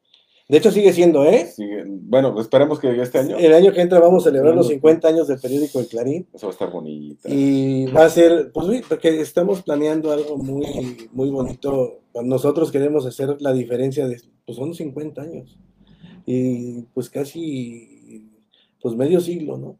De 0.47 0.57
hecho, 0.57 0.71
sigue 0.71 0.91
siendo, 0.93 1.23
¿eh? 1.25 1.45
Sigue- 1.45 1.83
bueno, 1.87 2.39
esperemos 2.41 2.79
que 2.79 2.99
este 3.01 3.19
año. 3.19 3.37
El 3.37 3.53
año 3.53 3.71
que 3.71 3.81
entra 3.81 3.99
vamos 3.99 4.25
a 4.25 4.29
celebrar 4.29 4.55
los 4.55 4.65
Bueno. 4.65 4.77
50 4.77 5.07
años 5.07 5.27
del 5.27 5.39
periódico 5.39 5.79
El 5.79 5.87
Clarín. 5.87 6.27
Eso 6.33 6.47
va 6.47 6.51
a 6.51 6.53
estar 6.53 6.71
bonita. 6.71 7.29
Y 7.31 7.85
va 7.91 8.05
a 8.05 8.09
ser, 8.09 8.51
pues 8.51 8.81
porque 8.89 9.21
estamos 9.21 9.61
planeando 9.61 10.11
algo 10.11 10.37
muy, 10.37 11.07
muy 11.13 11.29
bonito. 11.29 11.98
Nosotros 12.23 12.71
queremos 12.71 13.05
hacer 13.05 13.37
la 13.39 13.53
diferencia 13.53 14.07
de, 14.07 14.21
pues 14.45 14.57
son 14.57 14.73
50 14.73 15.21
años. 15.21 15.57
Y 16.25 16.83
pues 16.93 17.09
casi, 17.09 18.29
pues 18.81 18.95
medio 18.95 19.19
siglo, 19.21 19.57
¿no? 19.57 19.77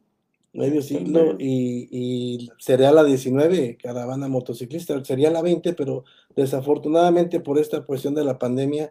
Medio 0.54 0.82
siglo 0.82 1.36
y, 1.38 1.88
y 1.92 2.50
sería 2.58 2.92
la 2.92 3.04
19 3.04 3.78
caravana 3.82 4.28
motociclista, 4.28 5.04
sería 5.06 5.30
la 5.30 5.42
20, 5.44 5.74
pero 5.74 6.06
desafortunadamente 6.36 7.40
por 7.40 7.60
esta 7.60 7.82
cuestión 7.82 8.16
de 8.16 8.24
la 8.24 8.40
pandemia, 8.40 8.90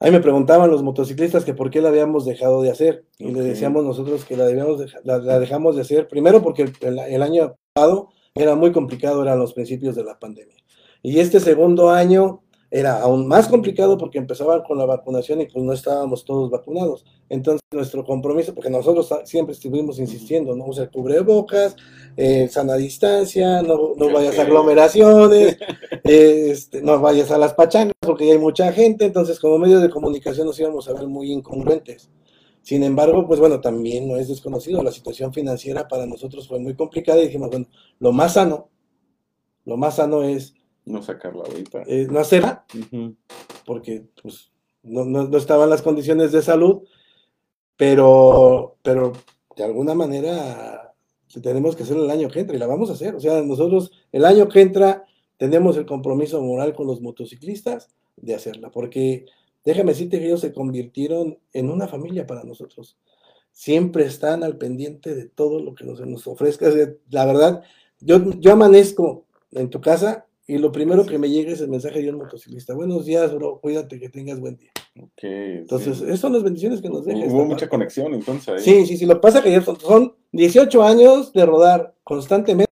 ahí 0.00 0.10
me 0.10 0.20
preguntaban 0.20 0.70
los 0.70 0.82
motociclistas 0.82 1.44
que 1.44 1.54
por 1.54 1.70
qué 1.70 1.80
la 1.80 1.90
habíamos 1.90 2.24
dejado 2.24 2.60
de 2.62 2.70
hacer. 2.70 3.04
Y 3.18 3.26
le 3.32 3.40
Ok. 3.40 3.46
decíamos 3.46 3.84
nosotros 3.84 4.24
que 4.24 4.36
la, 4.36 4.46
debíamos 4.46 4.80
deja- 4.80 5.00
la, 5.04 5.18
la 5.18 5.38
dejamos 5.38 5.76
de 5.76 5.82
hacer, 5.82 6.08
primero 6.08 6.42
porque 6.42 6.62
el- 6.80 6.98
el 6.98 7.22
año 7.22 7.54
pasado 7.72 8.08
era 8.34 8.56
muy 8.56 8.72
complicado, 8.72 9.22
eran 9.22 9.38
los 9.38 9.54
principios 9.54 9.94
de 9.94 10.02
la 10.04 10.18
pandemia. 10.18 10.56
Y 11.02 11.18
este 11.20 11.38
segundo 11.38 11.90
año 11.90 12.42
era 12.74 13.00
aún 13.00 13.28
más 13.28 13.46
complicado 13.46 13.96
porque 13.96 14.18
empezaban 14.18 14.64
con 14.64 14.76
la 14.76 14.84
vacunación 14.84 15.40
y 15.40 15.46
pues 15.46 15.64
no 15.64 15.72
estábamos 15.72 16.24
todos 16.24 16.50
vacunados. 16.50 17.04
Entonces 17.28 17.60
nuestro 17.70 18.04
compromiso, 18.04 18.52
porque 18.52 18.68
nosotros 18.68 19.08
siempre 19.26 19.52
estuvimos 19.52 20.00
insistiendo, 20.00 20.56
no 20.56 20.64
usar 20.64 20.90
cubrebocas, 20.90 21.76
eh, 22.16 22.48
sana 22.48 22.74
distancia, 22.74 23.62
no, 23.62 23.94
no 23.96 24.12
vayas 24.12 24.40
a 24.40 24.42
aglomeraciones, 24.42 25.56
eh, 26.02 26.48
este, 26.50 26.82
no 26.82 26.98
vayas 26.98 27.30
a 27.30 27.38
las 27.38 27.54
pachangas 27.54 27.94
porque 28.00 28.26
ya 28.26 28.32
hay 28.32 28.40
mucha 28.40 28.72
gente, 28.72 29.04
entonces 29.04 29.38
como 29.38 29.56
medios 29.58 29.80
de 29.80 29.90
comunicación 29.90 30.48
nos 30.48 30.58
íbamos 30.58 30.88
a 30.88 30.94
ver 30.94 31.06
muy 31.06 31.30
incongruentes. 31.30 32.10
Sin 32.62 32.82
embargo, 32.82 33.24
pues 33.28 33.38
bueno, 33.38 33.60
también 33.60 34.08
no 34.08 34.16
es 34.16 34.26
desconocido, 34.26 34.82
la 34.82 34.90
situación 34.90 35.32
financiera 35.32 35.86
para 35.86 36.06
nosotros 36.06 36.48
fue 36.48 36.58
muy 36.58 36.74
complicada 36.74 37.20
y 37.20 37.26
dijimos, 37.26 37.50
bueno, 37.50 37.66
lo 38.00 38.10
más 38.10 38.32
sano, 38.32 38.68
lo 39.64 39.76
más 39.76 39.94
sano 39.94 40.24
es 40.24 40.54
No 40.84 41.02
sacarla 41.02 41.44
ahorita. 41.46 41.82
eh, 41.86 42.06
no 42.10 42.18
hacerla, 42.18 42.66
porque 43.64 44.04
pues, 44.22 44.52
no, 44.82 45.04
no, 45.04 45.24
no 45.28 45.38
estaban 45.38 45.70
las 45.70 45.82
condiciones 45.82 46.30
de 46.32 46.42
salud, 46.42 46.82
pero, 47.76 48.76
pero 48.82 49.12
de 49.56 49.64
alguna 49.64 49.94
manera 49.94 50.94
tenemos 51.42 51.74
que 51.74 51.82
hacerlo 51.82 52.04
el 52.04 52.10
año 52.10 52.28
que 52.28 52.40
entra 52.40 52.54
y 52.54 52.58
la 52.58 52.66
vamos 52.66 52.90
a 52.90 52.92
hacer. 52.92 53.14
O 53.14 53.20
sea, 53.20 53.42
nosotros 53.42 53.90
el 54.12 54.24
año 54.24 54.48
que 54.48 54.60
entra 54.60 55.04
tenemos 55.36 55.76
el 55.76 55.86
compromiso 55.86 56.40
moral 56.40 56.74
con 56.74 56.86
los 56.86 57.00
motociclistas 57.00 57.88
de 58.16 58.34
hacerla, 58.34 58.70
porque 58.70 59.26
déjame 59.64 59.92
decirte 59.92 60.18
que 60.18 60.26
ellos 60.26 60.40
se 60.42 60.52
convirtieron 60.52 61.38
en 61.52 61.70
una 61.70 61.88
familia 61.88 62.26
para 62.26 62.44
nosotros. 62.44 62.96
Siempre 63.50 64.04
están 64.04 64.44
al 64.44 64.58
pendiente 64.58 65.14
de 65.14 65.28
todo 65.28 65.60
lo 65.60 65.74
que 65.74 65.84
nos, 65.84 66.00
nos 66.00 66.26
ofrezca. 66.26 66.68
O 66.68 66.72
sea, 66.72 66.88
La 67.10 67.24
verdad, 67.24 67.62
yo, 68.00 68.18
yo 68.38 68.52
amanezco 68.52 69.24
en 69.52 69.70
tu 69.70 69.80
casa 69.80 70.26
y 70.46 70.58
lo 70.58 70.70
primero 70.72 71.06
que 71.06 71.18
me 71.18 71.30
llega 71.30 71.52
es 71.52 71.60
el 71.60 71.68
mensaje 71.68 72.02
de 72.02 72.10
un 72.10 72.16
motociclista. 72.18 72.74
Buenos 72.74 73.06
días, 73.06 73.32
bro, 73.34 73.60
cuídate, 73.60 73.98
que 73.98 74.08
tengas 74.10 74.38
buen 74.40 74.56
día. 74.56 74.70
Ok, 75.00 75.22
Entonces, 75.22 75.98
sí. 75.98 76.04
esas 76.04 76.20
son 76.20 76.32
las 76.34 76.42
bendiciones 76.42 76.80
que 76.82 76.88
nos 76.88 77.04
deja. 77.04 77.20
esta 77.20 77.30
Hubo 77.32 77.38
parte. 77.40 77.54
mucha 77.54 77.68
conexión 77.68 78.14
entonces 78.14 78.48
ahí. 78.48 78.60
Sí, 78.60 78.86
sí, 78.86 78.96
sí. 78.98 79.06
Lo 79.06 79.20
pasa 79.20 79.42
que 79.42 79.60
son, 79.60 79.80
son 79.80 80.14
18 80.32 80.82
años 80.82 81.32
de 81.32 81.46
rodar 81.46 81.94
constantemente, 82.04 82.70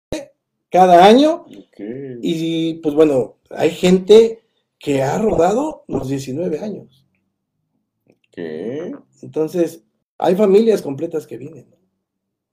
cada 0.69 1.05
año, 1.05 1.45
Ok. 1.47 1.79
y 2.21 2.75
pues 2.75 2.95
bueno, 2.95 3.37
hay 3.49 3.71
gente 3.71 4.39
que 4.79 5.01
ha 5.01 5.17
rodado 5.17 5.83
los 5.87 6.07
19 6.09 6.59
años. 6.59 7.05
¿Qué? 8.31 8.91
Entonces, 9.21 9.83
hay 10.17 10.35
familias 10.35 10.81
completas 10.81 11.27
que 11.27 11.37
vienen. 11.37 11.67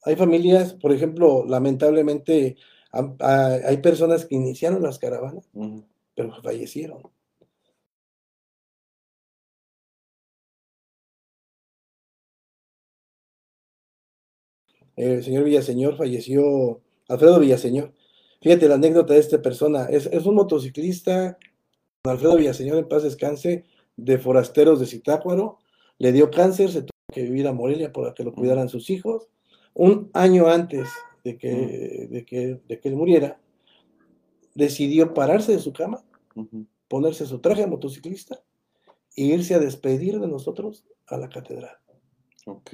Hay 0.04 0.16
familias, 0.16 0.74
por 0.74 0.92
ejemplo, 0.92 1.44
lamentablemente, 1.46 2.56
am- 2.92 3.16
a- 3.20 3.58
hay 3.66 3.78
personas 3.78 4.26
que 4.26 4.34
iniciaron 4.36 4.82
las 4.82 4.98
caravanas, 4.98 5.48
pero 6.14 6.42
fallecieron. 6.42 7.02
El 14.96 15.22
señor 15.24 15.44
Villaseñor 15.44 15.96
falleció, 15.96 16.80
Alfredo 17.08 17.38
Villaseñor. 17.40 17.92
Fíjate 18.42 18.68
la 18.68 18.74
anécdota 18.74 19.14
de 19.14 19.20
esta 19.20 19.40
persona. 19.42 19.84
Es, 19.86 20.06
es 20.06 20.26
un 20.26 20.34
motociclista, 20.34 21.38
Alfredo 22.04 22.36
Villaseñor, 22.36 22.78
en 22.78 22.88
paz 22.88 23.02
descanse, 23.02 23.64
de 23.96 24.18
forasteros 24.18 24.80
de 24.80 24.86
Zitácuaro. 24.86 25.58
Le 25.98 26.12
dio 26.12 26.30
cáncer, 26.30 26.70
se 26.70 26.82
tuvo 26.82 26.90
que 27.12 27.22
vivir 27.22 27.46
a 27.48 27.52
Morelia 27.52 27.92
para 27.92 28.14
que 28.14 28.24
lo 28.24 28.32
cuidaran 28.32 28.68
sus 28.68 28.90
hijos. 28.90 29.28
Un 29.74 30.10
año 30.14 30.48
antes 30.48 30.88
de 31.32 31.38
que, 31.38 32.08
de 32.10 32.24
que, 32.24 32.60
de 32.68 32.80
que 32.80 32.88
él 32.88 32.96
muriera, 32.96 33.40
decidió 34.54 35.14
pararse 35.14 35.52
de 35.52 35.58
su 35.58 35.72
cama, 35.72 36.04
ponerse 36.88 37.26
su 37.26 37.38
traje 37.38 37.62
de 37.62 37.66
motociclista 37.68 38.42
e 39.16 39.24
irse 39.24 39.54
a 39.54 39.58
despedir 39.58 40.18
de 40.20 40.26
nosotros 40.28 40.84
a 41.06 41.16
la 41.16 41.28
catedral. 41.28 41.76
Ok. 42.46 42.72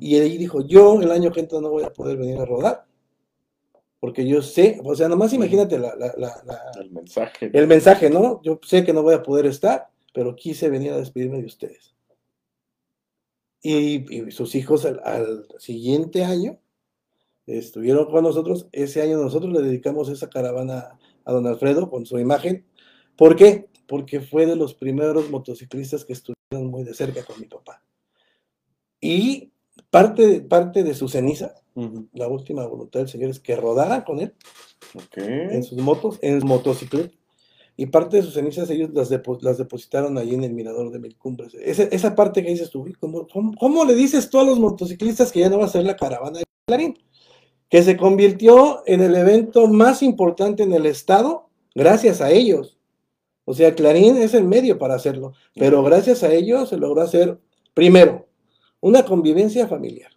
Y 0.00 0.16
ahí 0.16 0.38
dijo, 0.38 0.66
yo 0.66 1.00
el 1.00 1.10
año 1.10 1.30
que 1.30 1.40
entra 1.40 1.60
no 1.60 1.70
voy 1.70 1.84
a 1.84 1.92
poder 1.92 2.16
venir 2.16 2.38
a 2.38 2.44
rodar, 2.44 2.84
porque 4.00 4.26
yo 4.26 4.42
sé, 4.42 4.80
o 4.84 4.94
sea, 4.94 5.08
nomás 5.08 5.32
imagínate 5.32 5.78
la- 5.78 5.94
la- 5.96 6.14
la- 6.16 6.42
la- 6.44 6.72
El 6.80 6.90
mensaje. 6.90 7.50
el 7.52 7.66
mensaje, 7.66 8.10
¿no? 8.10 8.40
Yo 8.42 8.58
sé 8.62 8.84
que 8.84 8.92
no 8.92 9.02
voy 9.02 9.14
a 9.14 9.22
poder 9.22 9.46
estar, 9.46 9.88
pero 10.12 10.34
quise 10.36 10.68
venir 10.68 10.92
a 10.92 10.98
despedirme 10.98 11.38
de 11.38 11.46
ustedes. 11.46 11.94
Y, 13.62 14.14
y 14.14 14.30
sus 14.30 14.54
hijos 14.56 14.84
al, 14.84 15.00
al 15.04 15.46
siguiente 15.58 16.22
año 16.24 16.58
estuvieron 17.46 18.06
con 18.10 18.24
nosotros. 18.24 18.66
Ese 18.72 19.02
año 19.02 19.18
nosotros 19.18 19.52
le 19.52 19.62
dedicamos 19.62 20.08
esa 20.08 20.28
caravana 20.30 20.98
a 21.24 21.32
don 21.32 21.46
Alfredo 21.46 21.90
con 21.90 22.06
su 22.06 22.18
imagen. 22.18 22.66
¿Por 23.16 23.36
qué? 23.36 23.68
Porque 23.86 24.20
fue 24.20 24.46
de 24.46 24.56
los 24.56 24.74
primeros 24.74 25.30
motociclistas 25.30 26.04
que 26.04 26.14
estuvieron 26.14 26.70
muy 26.70 26.84
de 26.84 26.94
cerca 26.94 27.22
con 27.24 27.40
mi 27.40 27.46
papá. 27.46 27.82
Y 29.00 29.50
parte, 29.90 30.40
parte 30.40 30.82
de 30.82 30.94
su 30.94 31.08
ceniza, 31.08 31.54
la 32.12 32.28
última 32.28 32.66
voluntad 32.66 33.00
del 33.00 33.08
Señor 33.08 33.30
es 33.30 33.40
que 33.40 33.56
rodaran 33.56 34.02
con 34.02 34.20
él 34.20 34.34
en 35.50 35.62
sus 35.64 35.78
motos, 35.78 36.18
en 36.22 36.40
su 36.40 36.46
motocicleta. 36.46 37.12
Y 37.76 37.86
parte 37.86 38.18
de 38.18 38.22
sus 38.22 38.34
cenizas 38.34 38.70
ellos 38.70 38.90
las, 38.94 39.10
depo- 39.10 39.40
las 39.42 39.58
depositaron 39.58 40.16
ahí 40.16 40.32
en 40.32 40.44
el 40.44 40.52
mirador 40.52 40.92
de 40.92 41.00
Mil 41.00 41.16
Cumbres. 41.18 41.54
Esa, 41.54 41.82
esa 41.84 42.14
parte 42.14 42.44
que 42.44 42.50
dices 42.50 42.70
tú, 42.70 42.82
"Uy, 42.82 42.92
¿cómo, 42.94 43.26
cómo, 43.26 43.52
cómo 43.58 43.84
le 43.84 43.96
dices 43.96 44.30
tú 44.30 44.38
a 44.38 44.44
los 44.44 44.60
motociclistas 44.60 45.32
que 45.32 45.40
ya 45.40 45.50
no 45.50 45.58
va 45.58 45.64
a 45.64 45.68
ser 45.68 45.82
la 45.84 45.96
caravana 45.96 46.38
de 46.38 46.44
Clarín? 46.68 46.96
Que 47.74 47.82
se 47.82 47.96
convirtió 47.96 48.84
en 48.86 49.00
el 49.00 49.16
evento 49.16 49.66
más 49.66 50.00
importante 50.04 50.62
en 50.62 50.72
el 50.72 50.86
estado 50.86 51.48
gracias 51.74 52.20
a 52.20 52.30
ellos. 52.30 52.78
O 53.44 53.52
sea, 53.52 53.74
Clarín 53.74 54.16
es 54.16 54.32
el 54.32 54.44
medio 54.44 54.78
para 54.78 54.94
hacerlo, 54.94 55.32
pero 55.56 55.82
gracias 55.82 56.22
a 56.22 56.32
ellos 56.32 56.68
se 56.68 56.76
logró 56.76 57.02
hacer, 57.02 57.40
primero, 57.74 58.28
una 58.80 59.04
convivencia 59.04 59.66
familiar 59.66 60.12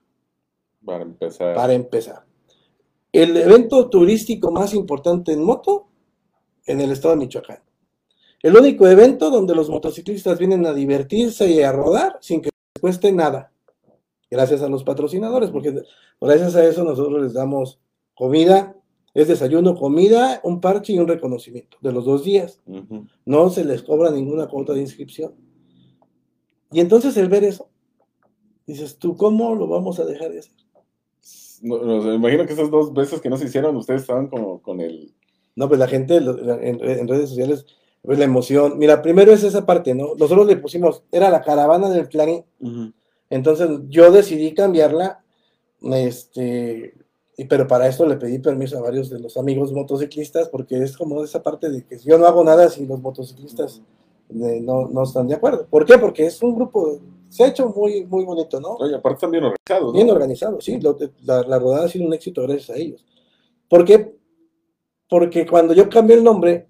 Para 0.85 1.01
empezar. 1.01 1.55
para 1.55 1.73
empezar. 1.73 2.25
El 3.11 3.35
evento 3.35 3.89
turístico 3.89 4.51
más 4.51 4.75
importante 4.75 5.33
en 5.33 5.43
moto 5.43 5.87
en 6.67 6.79
el 6.79 6.91
estado 6.91 7.15
de 7.15 7.21
Michoacán. 7.21 7.63
El 8.43 8.55
único 8.55 8.87
evento 8.87 9.31
donde 9.31 9.55
los 9.55 9.67
motociclistas 9.67 10.37
vienen 10.37 10.63
a 10.67 10.75
divertirse 10.75 11.49
y 11.49 11.63
a 11.63 11.71
rodar 11.71 12.19
sin 12.21 12.39
que 12.39 12.51
les 12.75 12.81
cueste 12.81 13.11
nada. 13.11 13.51
Gracias 14.29 14.61
a 14.61 14.69
los 14.69 14.83
patrocinadores, 14.83 15.49
porque 15.49 15.83
gracias 16.19 16.55
a 16.55 16.65
eso 16.67 16.83
nosotros 16.83 17.21
les 17.21 17.33
damos 17.33 17.79
comida, 18.13 18.75
es 19.13 19.27
desayuno, 19.27 19.75
comida, 19.75 20.41
un 20.43 20.59
parche 20.59 20.93
y 20.93 20.99
un 20.99 21.07
reconocimiento 21.07 21.77
de 21.81 21.91
los 21.91 22.05
dos 22.05 22.23
días. 22.23 22.61
Ujú. 22.67 23.07
No 23.25 23.49
se 23.49 23.63
les 23.63 23.83
cobra 23.83 24.11
ninguna 24.11 24.47
cuota 24.47 24.73
de 24.73 24.81
inscripción. 24.81 25.33
Y 26.71 26.81
entonces 26.81 27.15
el 27.17 27.29
ver 27.29 27.45
eso, 27.45 27.69
dices, 28.65 28.97
¿tú 28.97 29.15
cómo 29.15 29.55
lo 29.55 29.67
vamos 29.67 29.99
a 29.99 30.05
dejar 30.05 30.31
de 30.31 30.39
hacer? 30.39 30.53
No, 31.61 31.79
no, 31.79 32.01
me 32.03 32.15
imagino 32.15 32.45
que 32.45 32.53
esas 32.53 32.69
dos 32.69 32.93
veces 32.93 33.21
que 33.21 33.29
no 33.29 33.37
se 33.37 33.45
hicieron, 33.45 33.75
ustedes 33.77 34.01
estaban 34.01 34.27
como 34.27 34.61
con 34.61 34.81
el. 34.81 35.13
No, 35.55 35.67
pues 35.67 35.79
la 35.79 35.87
gente 35.87 36.17
en, 36.17 36.79
en 36.83 37.07
redes 37.07 37.29
sociales, 37.29 37.65
pues 38.03 38.19
la 38.19 38.25
emoción. 38.25 38.77
Mira, 38.77 39.01
primero 39.01 39.31
es 39.31 39.43
esa 39.43 39.65
parte, 39.65 39.95
¿no? 39.95 40.13
Nosotros 40.15 40.45
le 40.45 40.57
pusimos, 40.57 41.03
era 41.11 41.29
la 41.29 41.41
caravana 41.41 41.89
del 41.89 42.09
Clarín. 42.09 42.45
Ujú. 42.59 42.91
Entonces 43.29 43.69
yo 43.89 44.11
decidí 44.11 44.53
cambiarla, 44.53 45.23
este, 45.81 46.93
pero 47.49 47.67
para 47.67 47.87
esto 47.87 48.05
le 48.05 48.17
pedí 48.17 48.39
permiso 48.39 48.77
a 48.77 48.81
varios 48.81 49.09
de 49.09 49.19
los 49.19 49.37
amigos 49.37 49.71
motociclistas, 49.71 50.49
porque 50.49 50.81
es 50.81 50.97
como 50.97 51.23
esa 51.23 51.43
parte 51.43 51.69
de 51.69 51.85
que 51.85 51.97
yo 51.99 52.17
no 52.17 52.25
hago 52.25 52.43
nada 52.43 52.69
si 52.69 52.85
los 52.85 52.99
motociclistas 53.01 53.81
eh, 54.29 54.59
no, 54.61 54.87
no 54.87 55.03
están 55.03 55.27
de 55.27 55.35
acuerdo. 55.35 55.67
¿Por 55.69 55.85
qué? 55.85 55.97
Porque 55.97 56.25
es 56.25 56.41
un 56.41 56.55
grupo, 56.55 56.99
se 57.29 57.43
ha 57.43 57.47
hecho 57.47 57.69
muy, 57.69 58.05
muy 58.05 58.25
bonito, 58.25 58.59
¿no? 58.59 58.75
Oye, 58.75 58.95
aparte 58.95 59.15
están 59.17 59.31
bien 59.31 59.43
organizados, 59.43 59.87
¿no? 59.87 59.91
Bien 59.93 60.09
organizado, 60.09 60.61
sí. 60.61 60.79
lo- 60.79 60.97
la, 61.23 61.43
la 61.43 61.59
rodada 61.59 61.85
ha 61.85 61.89
sido 61.89 62.05
un 62.07 62.13
éxito 62.13 62.41
gracias 62.43 62.69
a 62.71 62.79
ellos. 62.79 63.05
¿Por 63.69 63.85
qué? 63.85 64.15
Porque 65.09 65.45
cuando 65.45 65.73
yo 65.73 65.87
cambié 65.89 66.15
el 66.17 66.23
nombre, 66.23 66.67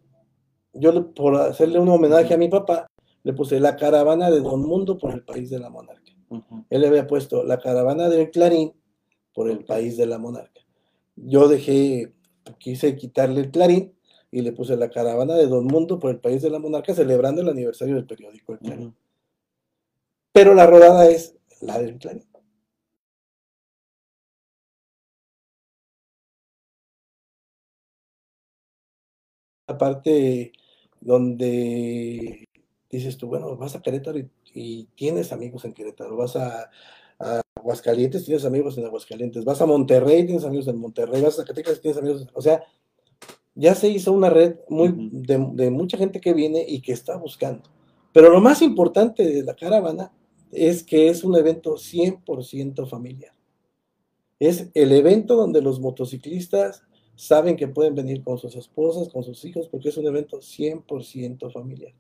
yo 0.74 1.12
por 1.14 1.36
hacerle 1.36 1.80
un 1.80 1.90
homenaje 1.90 2.34
a 2.34 2.38
mi 2.38 2.50
papá, 2.50 2.88
le 3.24 3.34
puse 3.34 3.60
la 3.60 3.76
caravana 3.76 4.30
de 4.30 4.42
Don 4.42 4.62
Mundo 4.62 4.98
por 4.98 5.12
el 5.12 5.24
país 5.24 5.50
de 5.50 5.60
la 5.60 5.70
monarquía. 5.70 6.17
Él 6.30 6.82
le 6.82 6.88
había 6.88 7.08
puesto 7.08 7.44
la 7.44 7.60
caravana 7.60 8.10
del 8.10 8.32
Clarín 8.32 8.74
por 9.34 9.50
el 9.50 9.64
país 9.64 9.98
de 9.98 10.06
la 10.06 10.18
monarca. 10.18 10.62
Yo 11.16 11.48
dejé, 11.48 12.14
quise 12.60 12.96
quitarle 12.96 13.42
el 13.42 13.52
Clarín 13.52 13.94
y 14.32 14.42
le 14.42 14.52
puse 14.52 14.76
la 14.76 14.90
caravana 14.90 15.36
de 15.36 15.48
Don 15.48 15.66
Mundo 15.66 16.00
por 16.00 16.12
el 16.12 16.20
país 16.20 16.42
de 16.42 16.50
la 16.50 16.60
monarca 16.60 16.94
celebrando 16.94 17.42
el 17.42 17.50
aniversario 17.50 17.96
del 17.96 18.06
periódico 18.06 18.54
El 18.54 18.60
Clarín. 18.60 18.96
Pero 20.34 20.54
la 20.54 20.68
rodada 20.68 21.10
es 21.10 21.36
la 21.62 21.80
del 21.80 21.98
Clarín. 21.98 22.28
La 29.68 29.78
parte 29.78 30.54
donde 31.02 32.48
dices 32.90 33.18
tú, 33.18 33.28
bueno, 33.28 33.56
vas 33.58 33.76
a 33.76 33.82
Querétaro 33.82 34.20
y, 34.20 34.30
y 34.58 34.86
tienes 34.96 35.32
amigos 35.32 35.66
en 35.66 35.74
Querétaro, 35.74 36.18
vas 36.18 36.36
a, 36.36 36.70
a 37.20 37.42
Aguascalientes, 37.56 38.26
tienes 38.26 38.46
amigos 38.46 38.78
en 38.78 38.86
Aguascalientes, 38.86 39.46
vas 39.46 39.62
a 39.62 39.66
Monterrey, 39.66 40.26
tienes 40.26 40.44
amigos 40.44 40.68
en 40.68 40.78
Monterrey, 40.78 41.22
vas 41.22 41.36
a 41.36 41.44
Zacatecas, 41.44 41.80
tienes 41.82 41.98
amigos, 41.98 42.28
o 42.34 42.42
sea, 42.42 42.64
ya 43.56 43.74
se 43.74 43.90
hizo 43.90 44.12
una 44.12 44.30
red 44.30 44.58
muy, 44.70 44.94
de 44.94 45.70
mucha 45.72 45.98
gente 45.98 46.22
que 46.22 46.34
viene 46.34 46.64
y 46.68 46.82
que 46.82 46.92
está 46.92 47.18
buscando. 47.18 47.64
Pero 48.14 48.30
lo 48.30 48.40
más 48.40 48.62
importante 48.62 49.24
de 49.24 49.44
la 49.44 49.56
caravana 49.56 50.12
es 50.52 50.84
que 50.84 51.10
es 51.10 51.24
un 51.24 51.36
evento 51.36 51.76
100% 51.76 52.88
familiar. 52.88 53.34
Es 54.40 54.70
el 54.74 54.92
evento 54.92 55.36
donde 55.36 55.62
los 55.62 55.80
motociclistas 55.80 56.84
saben 57.16 57.56
que 57.56 57.68
pueden 57.68 57.96
venir 57.96 58.24
con 58.24 58.38
sus 58.38 58.56
esposas, 58.56 59.10
con 59.10 59.24
sus 59.24 59.44
hijos, 59.46 59.68
porque 59.68 59.90
es 59.90 59.98
un 59.98 60.06
evento 60.06 60.38
100% 60.38 61.52
familiar. 61.52 61.94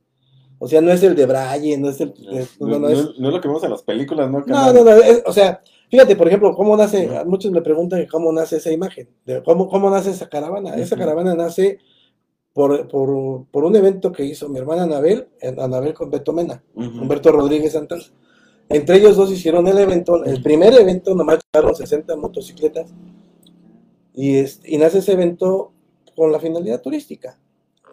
O 0.59 0.67
sea, 0.67 0.81
no 0.81 0.91
es 0.91 1.03
el 1.03 1.15
de 1.15 1.25
Braille, 1.25 1.77
no 1.77 1.89
es 1.89 2.01
el... 2.01 2.13
No, 2.19 2.31
eh, 2.37 2.47
no, 2.59 2.67
no, 2.67 2.79
no, 2.79 2.79
no 2.79 2.89
es, 2.89 2.99
es, 2.99 3.19
no 3.19 3.27
es 3.27 3.33
lo 3.35 3.41
que 3.41 3.47
vemos 3.47 3.63
en 3.63 3.71
las 3.71 3.83
películas, 3.83 4.29
¿no? 4.31 4.39
no, 4.39 4.73
no, 4.73 4.83
no, 4.83 4.91
es- 4.91 5.21
o 5.25 5.31
sea, 5.33 5.61
fíjate, 5.89 6.15
por 6.15 6.27
ejemplo, 6.27 6.55
cómo 6.55 6.75
nace, 6.75 7.09
muchos 7.25 7.51
me 7.51 7.61
preguntan 7.61 8.05
cómo 8.11 8.31
nace 8.31 8.57
esa 8.57 8.71
imagen, 8.71 9.07
de 9.25 9.43
cómo, 9.43 9.69
cómo 9.69 9.89
nace 9.89 10.09
esa 10.11 10.27
caravana. 10.29 10.75
Esa 10.75 10.95
caravana 10.97 11.35
nace 11.35 11.77
por, 12.53 12.87
por, 12.87 13.45
por 13.51 13.63
un 13.65 13.75
evento 13.75 14.11
que 14.11 14.25
hizo 14.25 14.49
mi 14.49 14.57
hermana 14.57 14.83
Anabel, 14.83 15.27
Anabel 15.59 15.93
con 15.93 16.09
Beto 16.09 16.33
Mena. 16.33 16.63
Humberto 16.75 17.31
Rodríguez 17.31 17.73
Santos. 17.73 18.13
Entre 18.69 18.97
ellos 18.97 19.15
dos 19.15 19.31
hicieron 19.31 19.67
el 19.67 19.77
evento, 19.77 20.23
el 20.25 20.41
primer 20.41 20.73
evento, 20.73 21.13
nomás 21.15 21.39
llegaron 21.53 21.75
60 21.75 22.15
motocicletas, 22.15 22.91
y, 24.13 24.37
es- 24.37 24.59
y 24.65 24.77
nace 24.77 24.97
ese 24.99 25.13
evento 25.13 25.71
con 26.15 26.31
la 26.31 26.39
finalidad 26.39 26.81
turística, 26.81 27.39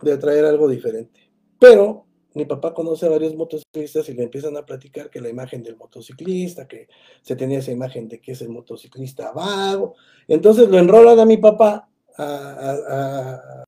de 0.03 0.17
traer 0.17 0.47
algo 0.47 0.67
diferente. 0.69 1.21
Pero 1.59 2.07
mi 2.35 2.45
papá 2.45 2.75
conoce 2.75 3.07
a 3.07 3.11
varios 3.11 3.35
motociclistas 3.35 4.09
y 4.09 4.15
le 4.15 4.25
empiezan 4.25 4.57
a 4.57 4.67
platicar 4.67 5.11
que 5.11 5.21
la 5.21 5.29
imagen 5.29 5.63
del 5.63 5.77
motociclista, 5.77 6.67
que 6.69 6.89
se 7.23 7.37
tenía 7.37 7.59
esa 7.61 7.73
imagen 7.73 8.09
de 8.09 8.21
que 8.21 8.33
es 8.33 8.43
el 8.43 8.49
motociclista 8.51 9.33
vago. 9.33 9.95
Entonces 10.29 10.69
lo 10.69 10.79
enrolan 10.79 11.19
a 11.21 11.25
mi 11.27 11.37
papá 11.39 11.89
a, 12.17 12.25
a- 12.25 13.63
a- 13.63 13.65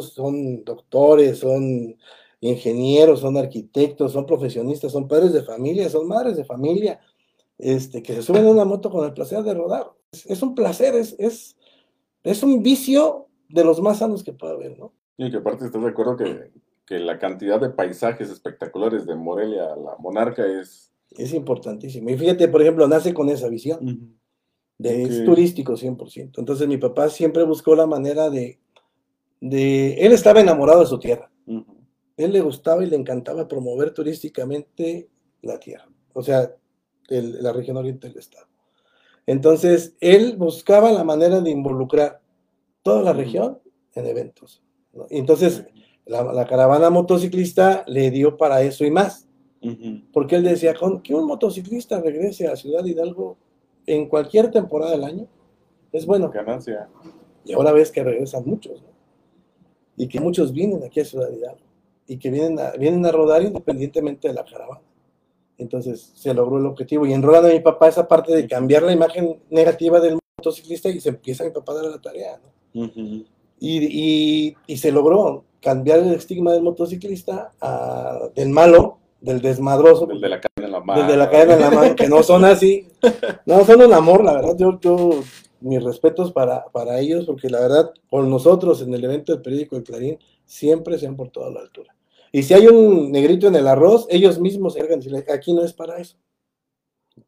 son 0.00 0.64
doctores, 0.64 1.38
son 1.38 1.96
ingenieros, 2.40 3.20
son 3.20 3.36
arquitectos, 3.36 4.12
son 4.12 4.26
profesionistas, 4.26 4.92
son 4.92 5.08
padres 5.08 5.32
de 5.32 5.42
familia, 5.42 5.88
son 5.90 6.06
madres 6.08 6.36
de 6.36 6.44
familia, 6.44 7.00
este, 7.58 8.02
que 8.02 8.14
se 8.14 8.22
suben 8.22 8.46
a 8.46 8.50
una 8.50 8.64
moto 8.64 8.90
con 8.90 9.04
el 9.04 9.14
placer 9.14 9.42
de 9.42 9.54
rodar. 9.54 9.92
Es 10.26 10.42
un 10.42 10.54
placer, 10.54 10.94
es, 10.94 11.14
es, 11.18 11.56
es 12.22 12.42
un 12.42 12.62
vicio 12.62 13.28
de 13.48 13.64
los 13.64 13.80
más 13.82 13.98
sanos 13.98 14.24
que 14.24 14.32
puede 14.32 14.54
haber, 14.54 14.78
¿no? 14.78 14.92
Y 15.18 15.30
que 15.30 15.38
aparte 15.38 15.66
estás 15.66 15.82
de 15.82 15.88
acuerdo 15.88 16.16
que, 16.16 16.50
que 16.86 17.00
la 17.00 17.18
cantidad 17.18 17.60
de 17.60 17.70
paisajes 17.70 18.30
espectaculares 18.30 19.04
de 19.06 19.16
Morelia, 19.16 19.74
la 19.76 19.96
monarca, 19.98 20.46
es... 20.46 20.92
Es 21.10 21.32
importantísimo. 21.34 22.10
Y 22.10 22.16
fíjate, 22.16 22.48
por 22.48 22.62
ejemplo, 22.62 22.86
nace 22.86 23.12
con 23.12 23.28
esa 23.28 23.48
visión. 23.48 24.18
De, 24.78 25.02
Es 25.02 25.24
turístico 25.24 25.72
100%. 25.74 26.38
Entonces 26.38 26.68
mi 26.68 26.76
papá 26.76 27.08
siempre 27.08 27.42
buscó 27.44 27.74
la 27.74 27.86
manera 27.86 28.30
de, 28.30 28.60
de... 29.40 29.94
Él 29.94 30.12
estaba 30.12 30.40
enamorado 30.40 30.80
de 30.80 30.86
su 30.86 30.98
tierra. 30.98 31.30
Él 32.16 32.32
le 32.32 32.40
gustaba 32.40 32.84
y 32.84 32.86
le 32.86 32.96
encantaba 32.96 33.48
promover 33.48 33.92
turísticamente 33.92 35.08
la 35.42 35.58
tierra. 35.58 35.88
O 36.12 36.22
sea, 36.22 36.54
la 37.08 37.52
región 37.52 37.76
oriente 37.76 38.08
del 38.08 38.18
estado. 38.18 38.46
Entonces, 39.26 39.94
él 40.00 40.36
buscaba 40.36 40.92
la 40.92 41.04
manera 41.04 41.40
de 41.40 41.50
involucrar 41.50 42.20
toda 42.82 43.02
la 43.02 43.12
región 43.12 43.58
en 43.94 44.06
eventos. 44.06 44.62
Entonces, 45.10 45.64
la, 46.06 46.46
caravana 46.46 46.90
motociclista 46.90 47.84
le 47.88 48.10
dio 48.12 48.36
para 48.36 48.62
eso 48.62 48.84
y 48.84 48.90
más. 48.90 49.26
Porque 50.12 50.36
él 50.36 50.44
decía, 50.44 50.74
con 50.74 51.02
que 51.02 51.12
un 51.12 51.26
motociclista 51.26 52.00
regrese 52.00 52.46
a 52.46 52.54
Ciudad 52.54 52.84
Hidalgo 52.84 53.36
en 53.84 54.08
cualquier 54.08 54.52
temporada 54.52 54.92
del 54.92 55.02
año, 55.02 55.26
es 55.90 56.06
bueno. 56.06 56.30
Ganancia. 56.30 56.88
Y 57.44 57.52
ahora 57.52 57.72
ves 57.72 57.90
que 57.90 58.04
regresan 58.04 58.44
muchos, 58.46 58.84
Y 59.96 60.06
que 60.08 60.20
muchos 60.20 60.52
vienen 60.52 60.84
aquí 60.84 61.00
a 61.00 61.04
Ciudad 61.04 61.30
Hidalgo. 61.32 61.66
Y 62.06 62.18
que 62.18 62.30
vienen 62.30 62.60
a, 62.60 62.70
vienen 62.72 63.04
a 63.04 63.10
rodar 63.10 63.42
independientemente 63.42 64.28
de 64.28 64.34
la 64.34 64.44
caravana. 64.44 64.82
Entonces 65.58 66.12
se 66.14 66.34
logró 66.34 66.58
el 66.58 66.66
objetivo. 66.66 67.06
Y 67.06 67.12
enrolando 67.12 67.48
a 67.48 67.52
mi 67.52 67.60
papá 67.60 67.88
esa 67.88 68.06
parte 68.06 68.34
de 68.34 68.46
cambiar 68.46 68.82
la 68.82 68.92
imagen 68.92 69.40
negativa 69.50 70.00
del 70.00 70.18
motociclista 70.38 70.88
y 70.88 71.00
se 71.00 71.10
empieza 71.10 71.44
mi 71.44 71.50
papá 71.50 71.72
a 71.72 71.76
dar 71.76 71.84
la 71.86 72.00
tarea. 72.00 72.38
y, 73.58 74.54
y, 74.66 74.76
se 74.76 74.92
logró 74.92 75.44
cambiar 75.60 76.00
el 76.00 76.12
estigma 76.12 76.52
del 76.52 76.62
motociclista 76.62 77.52
a, 77.60 78.28
del 78.34 78.50
malo, 78.50 78.98
del 79.20 79.40
desmadroso. 79.40 80.06
Del 80.06 80.20
de 80.20 80.28
la 80.28 80.40
cadena 80.40 80.66
en 80.66 80.72
la 80.72 80.80
mano. 80.80 81.00
Del 81.00 81.10
de 81.10 81.16
la 81.16 81.30
cadena 81.30 81.54
en 81.54 81.60
la 81.60 81.70
mano, 81.70 81.96
que 81.96 82.08
no 82.08 82.22
son 82.22 82.44
así. 82.44 82.86
No, 83.46 83.64
son 83.64 83.80
un 83.80 83.92
amor, 83.92 84.24
la 84.24 84.34
verdad. 84.34 84.56
Yo, 84.58 84.78
yo 84.80 85.10
mis 85.60 85.82
respetos 85.82 86.32
para, 86.32 86.64
para 86.66 86.98
ellos, 87.00 87.26
porque 87.26 87.48
la 87.48 87.60
verdad, 87.60 87.90
por 88.10 88.24
nosotros 88.24 88.82
en 88.82 88.92
el 88.92 89.04
evento 89.04 89.32
del 89.32 89.42
periódico 89.42 89.76
El 89.76 89.84
Clarín, 89.84 90.18
siempre 90.44 90.98
se 90.98 91.06
han 91.06 91.16
portado 91.16 91.46
a 91.46 91.50
la 91.50 91.60
altura. 91.60 91.95
Y 92.36 92.42
si 92.42 92.52
hay 92.52 92.66
un 92.66 93.12
negrito 93.12 93.48
en 93.48 93.54
el 93.54 93.66
arroz, 93.66 94.06
ellos 94.10 94.38
mismos 94.38 94.74
se 94.74 94.80
encargan 94.80 95.00
aquí 95.32 95.54
no 95.54 95.64
es 95.64 95.72
para 95.72 95.96
eso. 95.96 96.18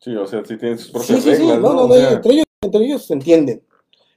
Sí, 0.01 0.15
o 0.15 0.27
sea, 0.27 0.45
sí 0.45 0.59
tienen 0.59 0.77
sus 0.77 0.91
propias 0.91 1.23
sí, 1.23 1.23
sí, 1.23 1.31
reglas. 1.31 1.57
Sí, 1.57 1.63
no, 1.63 1.73
no, 1.73 1.89
no, 1.89 1.97
entre, 1.97 2.33
ellos, 2.35 2.45
entre 2.61 2.85
ellos 2.85 3.07
se 3.07 3.15
entienden 3.15 3.63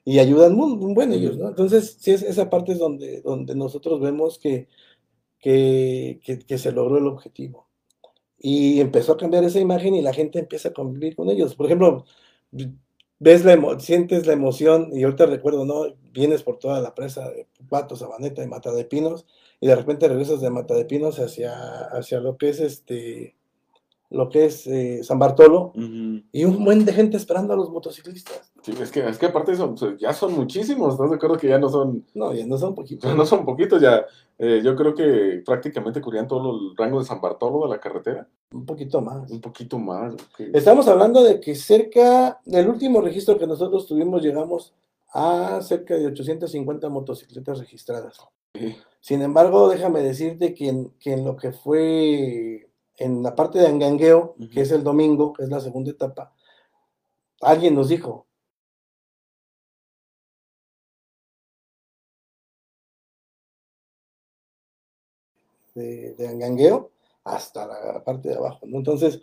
y 0.03 0.19
ayudan 0.19 0.53
muy, 0.53 0.75
muy 0.75 0.93
bueno 0.93 1.13
ellos, 1.13 1.37
¿no? 1.37 1.47
Entonces, 1.47 1.95
sí, 1.97 2.11
esa 2.11 2.49
parte 2.49 2.73
es 2.73 2.79
donde, 2.79 3.21
donde 3.21 3.55
nosotros 3.55 4.01
vemos 4.01 4.37
que, 4.37 4.67
que, 5.39 6.19
que, 6.45 6.57
se 6.57 6.73
logró 6.73 6.97
el 6.97 7.07
objetivo. 7.07 7.69
Y 8.37 8.81
empezó 8.81 9.13
a 9.13 9.17
cambiar 9.17 9.45
esa 9.45 9.61
imagen 9.61 9.95
y 9.95 10.01
la 10.01 10.13
gente 10.13 10.39
empieza 10.39 10.69
a 10.69 10.73
convivir 10.73 11.15
con 11.15 11.29
ellos. 11.29 11.55
Por 11.55 11.67
ejemplo, 11.67 12.03
ves 13.17 13.45
la 13.45 13.79
sientes 13.79 14.27
la 14.27 14.33
emoción, 14.33 14.89
y 14.91 15.03
ahorita 15.03 15.25
recuerdo, 15.25 15.63
¿no? 15.63 15.85
Vienes 16.11 16.43
por 16.43 16.59
toda 16.59 16.81
la 16.81 16.93
presa 16.93 17.29
de 17.29 17.47
Pato, 17.71 17.95
Sabaneta 17.95 18.43
y 18.43 18.47
Mata 18.47 18.71
de 18.73 18.83
Pinos, 18.83 19.25
y 19.61 19.67
de 19.67 19.75
repente 19.75 20.09
regresas 20.09 20.41
de 20.41 20.49
Mata 20.49 20.75
de 20.75 20.85
Pinos 20.85 21.19
hacia, 21.19 21.53
hacia 21.85 22.19
lo 22.19 22.37
que 22.37 22.49
es 22.49 22.59
este 22.59 23.35
lo 24.11 24.27
que 24.27 24.45
es 24.45 24.67
eh, 24.67 25.03
San 25.03 25.19
Bartolo 25.19 25.71
y 25.73 26.43
un 26.43 26.65
buen 26.65 26.83
de 26.83 26.91
gente 26.91 27.15
esperando 27.15 27.53
a 27.53 27.55
los 27.55 27.69
motociclistas. 27.69 28.51
Sí, 28.61 28.73
es 28.79 28.91
que, 28.91 29.07
es 29.07 29.17
que 29.17 29.27
aparte 29.27 29.55
son, 29.55 29.75
ya 29.97 30.11
son 30.11 30.33
muchísimos, 30.33 30.93
¿estás 30.93 31.09
de 31.09 31.15
acuerdo 31.15 31.37
que 31.37 31.47
ya 31.47 31.57
no 31.57 31.69
son... 31.69 32.05
No, 32.13 32.33
ya 32.33 32.45
no 32.45 32.57
son 32.57 32.75
poquitos. 32.75 33.15
No 33.15 33.25
son 33.25 33.45
poquitos, 33.45 33.81
ya. 33.81 34.05
Eh, 34.37 34.61
yo 34.63 34.75
creo 34.75 34.93
que 34.93 35.41
prácticamente 35.45 36.01
cubrían 36.01 36.27
todo 36.27 36.51
el 36.51 36.75
rango 36.75 36.99
de 36.99 37.05
San 37.05 37.21
Bartolo 37.21 37.63
de 37.63 37.69
la 37.69 37.79
carretera. 37.79 38.27
Un 38.51 38.65
poquito 38.65 38.99
más. 38.99 39.31
Un 39.31 39.39
poquito 39.39 39.79
más. 39.79 40.13
Estamos 40.37 40.89
hablando 40.89 41.23
de 41.23 41.39
que 41.39 41.55
cerca 41.55 42.41
del 42.45 42.67
último 42.67 42.99
registro 42.99 43.39
que 43.39 43.47
nosotros 43.47 43.87
tuvimos 43.87 44.21
llegamos 44.21 44.73
a 45.11 45.61
cerca 45.61 45.95
de 45.95 46.07
850 46.07 46.89
motocicletas 46.89 47.59
registradas. 47.59 48.17
Sin 49.01 49.21
embargo, 49.21 49.69
déjame 49.69 50.01
decirte 50.01 50.53
que 50.53 50.69
en, 50.69 51.25
lo 51.25 51.35
que 51.35 51.51
fue 51.51 52.71
en 52.97 53.23
la 53.23 53.35
parte 53.35 53.59
de 53.59 53.67
Angangueo, 53.67 54.35
que 54.53 54.61
es 54.61 54.71
el 54.71 54.83
domingo, 54.83 55.33
que 55.33 55.43
es 55.43 55.49
la 55.49 55.59
segunda 55.59 55.91
etapa, 55.91 56.33
alguien 57.41 57.75
nos 57.75 57.89
dijo, 57.89 58.27
de, 65.75 66.13
de 66.15 66.27
Angangueo 66.27 66.91
hasta 67.23 67.65
la 67.67 68.03
parte 68.03 68.29
de 68.29 68.35
abajo, 68.35 68.65
¿no? 68.65 68.77
Entonces, 68.77 69.21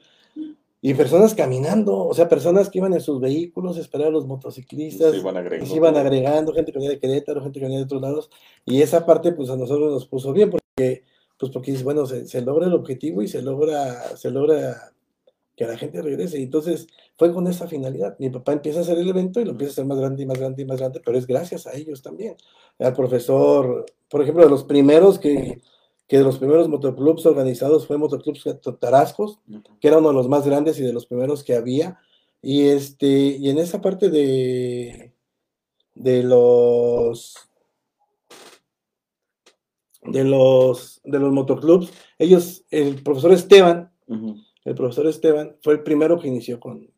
y 0.81 0.95
personas 0.95 1.35
caminando, 1.35 2.07
o 2.07 2.15
sea, 2.15 2.29
personas 2.29 2.71
que 2.71 2.79
iban 2.79 2.93
en 2.93 3.01
sus 3.01 3.21
vehículos 3.21 3.77
a 3.77 3.81
esperar 3.81 4.09
a 4.09 4.11
los 4.11 4.27
motociclistas. 4.27 5.11
Se 5.11 5.19
iban 5.19 5.37
agregando. 5.37 5.65
Y 5.65 5.69
se 5.69 5.77
iban 5.77 5.97
agregando, 5.97 6.53
gente 6.53 6.71
que 6.71 6.79
venía 6.79 6.91
de 6.91 7.01
Querétaro, 7.01 7.43
gente 7.43 7.59
que 7.59 7.65
venía 7.65 7.79
de 7.79 7.85
otros 7.85 8.01
lados. 8.01 8.31
Y 8.65 8.81
esa 8.81 9.05
parte, 9.05 9.33
pues 9.33 9.51
a 9.51 9.57
nosotros 9.57 9.93
nos 9.93 10.07
puso 10.07 10.33
bien, 10.33 10.51
porque, 10.51 11.03
pues 11.37 11.51
porque 11.51 11.73
bueno, 11.83 12.07
se, 12.07 12.43
logra 12.43 12.67
el 12.67 12.75
objetivo 12.75 13.23
y 13.23 13.29
se 13.29 13.43
logra, 13.43 14.17
se 14.17 14.31
logra 14.31 14.93
que 15.57 15.67
la 15.67 15.77
gente 15.77 16.01
regrese. 16.01 16.39
Y 16.39 16.45
entonces 16.45 16.87
fue 17.17 17.33
con 17.33 17.49
esa 17.49 17.67
finalidad. 17.67 18.15
Mi 18.21 18.31
papá 18.31 18.53
empieza 18.53 18.79
a 18.79 18.83
hacer 18.83 18.99
el 18.99 19.09
evento 19.09 19.41
y 19.41 19.45
lo 19.45 19.51
empieza 19.51 19.73
a 19.73 19.75
hacer 19.75 19.85
más 19.85 19.99
grande 19.99 20.23
y 20.23 20.27
más 20.27 20.39
grande 20.39 20.63
y 20.63 20.65
más 20.65 20.79
grande, 20.79 21.01
pero 21.05 21.19
es 21.19 21.27
gracias 21.27 21.67
a 21.67 21.75
ellos 21.75 22.03
también. 22.03 22.37
Al 22.79 22.95
profesor, 22.95 23.85
por 24.09 24.23
ejemplo, 24.23 24.45
de 24.45 24.51
los 24.51 24.63
primeros 24.63 25.19
que 25.19 25.61
que 26.09 26.17
de 26.17 26.25
los 26.25 26.39
primeros 26.39 26.69
motoclubs 26.69 27.27
organizados 27.27 27.87
fue 27.87 27.99
Motoclubs 27.99 28.43
Tarascos, 28.81 29.41
que 29.79 29.89
era 29.89 29.99
uno 29.99 30.09
de 30.09 30.15
los 30.15 30.29
más 30.29 30.47
grandes 30.47 30.81
y 30.81 30.83
de 30.83 30.95
los 30.95 31.05
primeros 31.05 31.45
que 31.45 31.55
había. 31.55 32.01
Y, 32.41 32.69
este, 32.69 33.07
y 33.07 33.51
en 33.51 33.59
esa 33.59 33.83
parte 33.83 34.09
de, 34.09 35.13
de 35.95 36.23
los 36.23 37.37
de 40.03 40.25
los 40.25 41.03
de 41.05 41.19
los 41.19 41.33
motoclubs, 41.33 41.93
ellos, 42.19 42.65
el 42.71 43.03
profesor 43.03 43.33
Esteban, 43.33 43.93
el 44.65 44.75
profesor 44.75 45.07
Esteban 45.07 45.57
fue 45.61 45.75
el 45.75 45.83
primero 45.83 46.19
que 46.19 46.29
inició 46.29 46.59
con, 46.59 46.89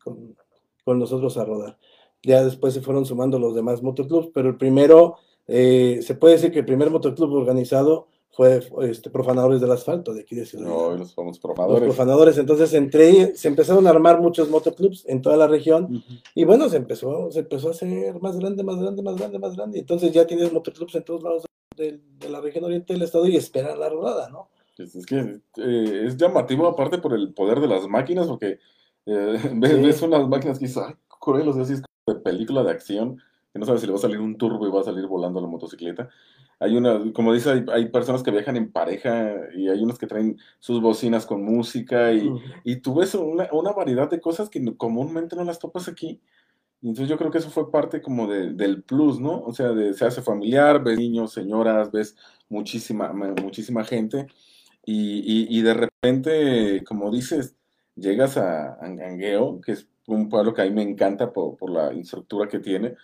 nosotros 0.86 1.36
a 1.36 1.44
rodar. 1.44 1.78
Ya 2.22 2.44
después 2.44 2.74
se 2.74 2.80
fueron 2.80 3.06
sumando 3.06 3.38
los 3.38 3.54
demás 3.54 3.82
motoclubs, 3.82 4.30
pero 4.32 4.48
el 4.48 4.56
primero, 4.56 5.16
eh, 5.48 6.00
se 6.02 6.14
puede 6.14 6.34
decir 6.34 6.52
que 6.52 6.60
el 6.60 6.64
primer 6.64 6.90
motoclub 6.90 7.32
organizado 7.32 8.08
fue 8.30 8.60
este, 8.82 9.10
profanadores 9.10 9.60
del 9.60 9.72
asfalto 9.72 10.14
de 10.14 10.20
aquí 10.22 10.36
de 10.36 10.46
Ciudad. 10.46 10.66
No, 10.66 10.96
los 10.96 11.14
profanadores. 11.14 11.86
Los 11.86 11.96
profanadores, 11.96 12.38
entonces 12.38 12.72
entre 12.74 13.34
se 13.34 13.48
empezaron 13.48 13.86
a 13.86 13.90
armar 13.90 14.20
muchos 14.20 14.48
motoclubs 14.48 15.04
en 15.06 15.20
toda 15.20 15.36
la 15.36 15.46
región 15.46 16.02
y 16.34 16.44
bueno, 16.44 16.68
se 16.68 16.76
empezó, 16.76 17.30
se 17.30 17.40
empezó 17.40 17.68
a 17.68 17.70
hacer 17.72 18.20
más 18.20 18.38
grande, 18.38 18.62
más 18.62 18.78
grande, 18.78 19.02
más 19.02 19.16
grande, 19.16 19.38
más 19.38 19.56
grande. 19.56 19.78
Entonces 19.80 20.12
ya 20.12 20.26
tienes 20.26 20.52
motoclubs 20.52 20.94
en 20.94 21.04
todos 21.04 21.22
lados 21.22 21.44
de, 21.76 22.00
la 22.28 22.40
región 22.40 22.64
oriente 22.64 22.92
del 22.92 23.02
estado 23.02 23.26
y 23.26 23.36
esperan 23.36 23.80
la 23.80 23.88
rodada, 23.88 24.28
¿no? 24.30 24.48
Es, 24.78 25.04
que 25.04 25.40
eh, 25.56 26.04
es 26.06 26.16
llamativo 26.16 26.66
aparte 26.66 26.98
por 26.98 27.12
el 27.12 27.34
poder 27.34 27.60
de 27.60 27.66
las 27.66 27.86
máquinas, 27.88 28.26
porque 28.28 28.58
eh, 29.06 29.50
ves, 29.54 30.02
unas 30.02 30.28
máquinas 30.28 30.58
que 30.58 30.66
dices, 30.66 30.82
ay, 30.86 30.94
Corelos, 31.08 31.56
así 31.56 31.74
es 31.74 31.82
de 32.06 32.14
película 32.14 32.62
de 32.62 32.70
acción, 32.70 33.20
que 33.52 33.58
no 33.58 33.66
sabes 33.66 33.80
si 33.80 33.86
le 33.86 33.92
va 33.92 33.98
a 33.98 34.02
salir 34.02 34.20
un 34.20 34.36
turbo 34.36 34.66
y 34.66 34.70
va 34.70 34.80
a 34.80 34.84
salir 34.84 35.06
volando 35.06 35.40
la 35.40 35.46
motocicleta 35.46 36.08
hay 36.60 36.76
una, 36.76 37.12
como 37.14 37.32
dice, 37.32 37.64
hay, 37.72 37.88
personas 37.88 38.22
que 38.22 38.30
viajan 38.30 38.56
en 38.58 38.70
pareja 38.70 39.34
y 39.56 39.68
hay 39.68 39.82
unos 39.82 39.98
que 39.98 40.06
traen 40.06 40.38
sus 40.58 40.82
bocinas 40.82 41.24
con 41.24 41.42
música 41.42 42.12
y, 42.12 42.30
y 42.64 42.76
tú 42.76 42.96
ves 42.96 43.14
una, 43.14 43.48
una, 43.52 43.72
variedad 43.72 44.10
de 44.10 44.20
cosas 44.20 44.50
que 44.50 44.62
comúnmente 44.76 45.36
no 45.36 45.44
las 45.44 45.58
topas 45.58 45.88
aquí. 45.88 46.20
entonces 46.82 47.08
yo 47.08 47.16
creo 47.16 47.30
que 47.30 47.38
eso 47.38 47.48
fue 47.48 47.72
parte 47.72 48.02
como 48.02 48.26
de, 48.26 48.52
del 48.52 48.82
plus, 48.82 49.20
¿no? 49.20 49.42
O 49.42 49.54
sea, 49.54 49.70
de, 49.70 49.94
se 49.94 50.04
hace 50.04 50.20
familiar, 50.20 50.84
ves 50.84 50.98
niños, 50.98 51.32
señoras, 51.32 51.90
ves 51.92 52.14
muchísima, 52.50 53.10
muchísima 53.12 53.82
gente 53.84 54.26
y, 54.84 55.46
y, 55.58 55.62
de 55.62 55.74
repente, 55.74 56.84
como 56.84 57.10
dices, 57.10 57.56
llegas 57.96 58.36
a 58.36 58.74
Angangueo, 58.82 59.60
que 59.62 59.72
es 59.72 59.88
un 60.06 60.28
pueblo 60.28 60.52
que 60.52 60.62
a 60.62 60.64
mí 60.66 60.72
me 60.72 60.82
encanta 60.82 61.32
por, 61.32 61.56
por 61.56 61.70
la 61.70 61.92
infraestructura 61.92 62.48
que 62.48 62.58
tiene, 62.58 62.96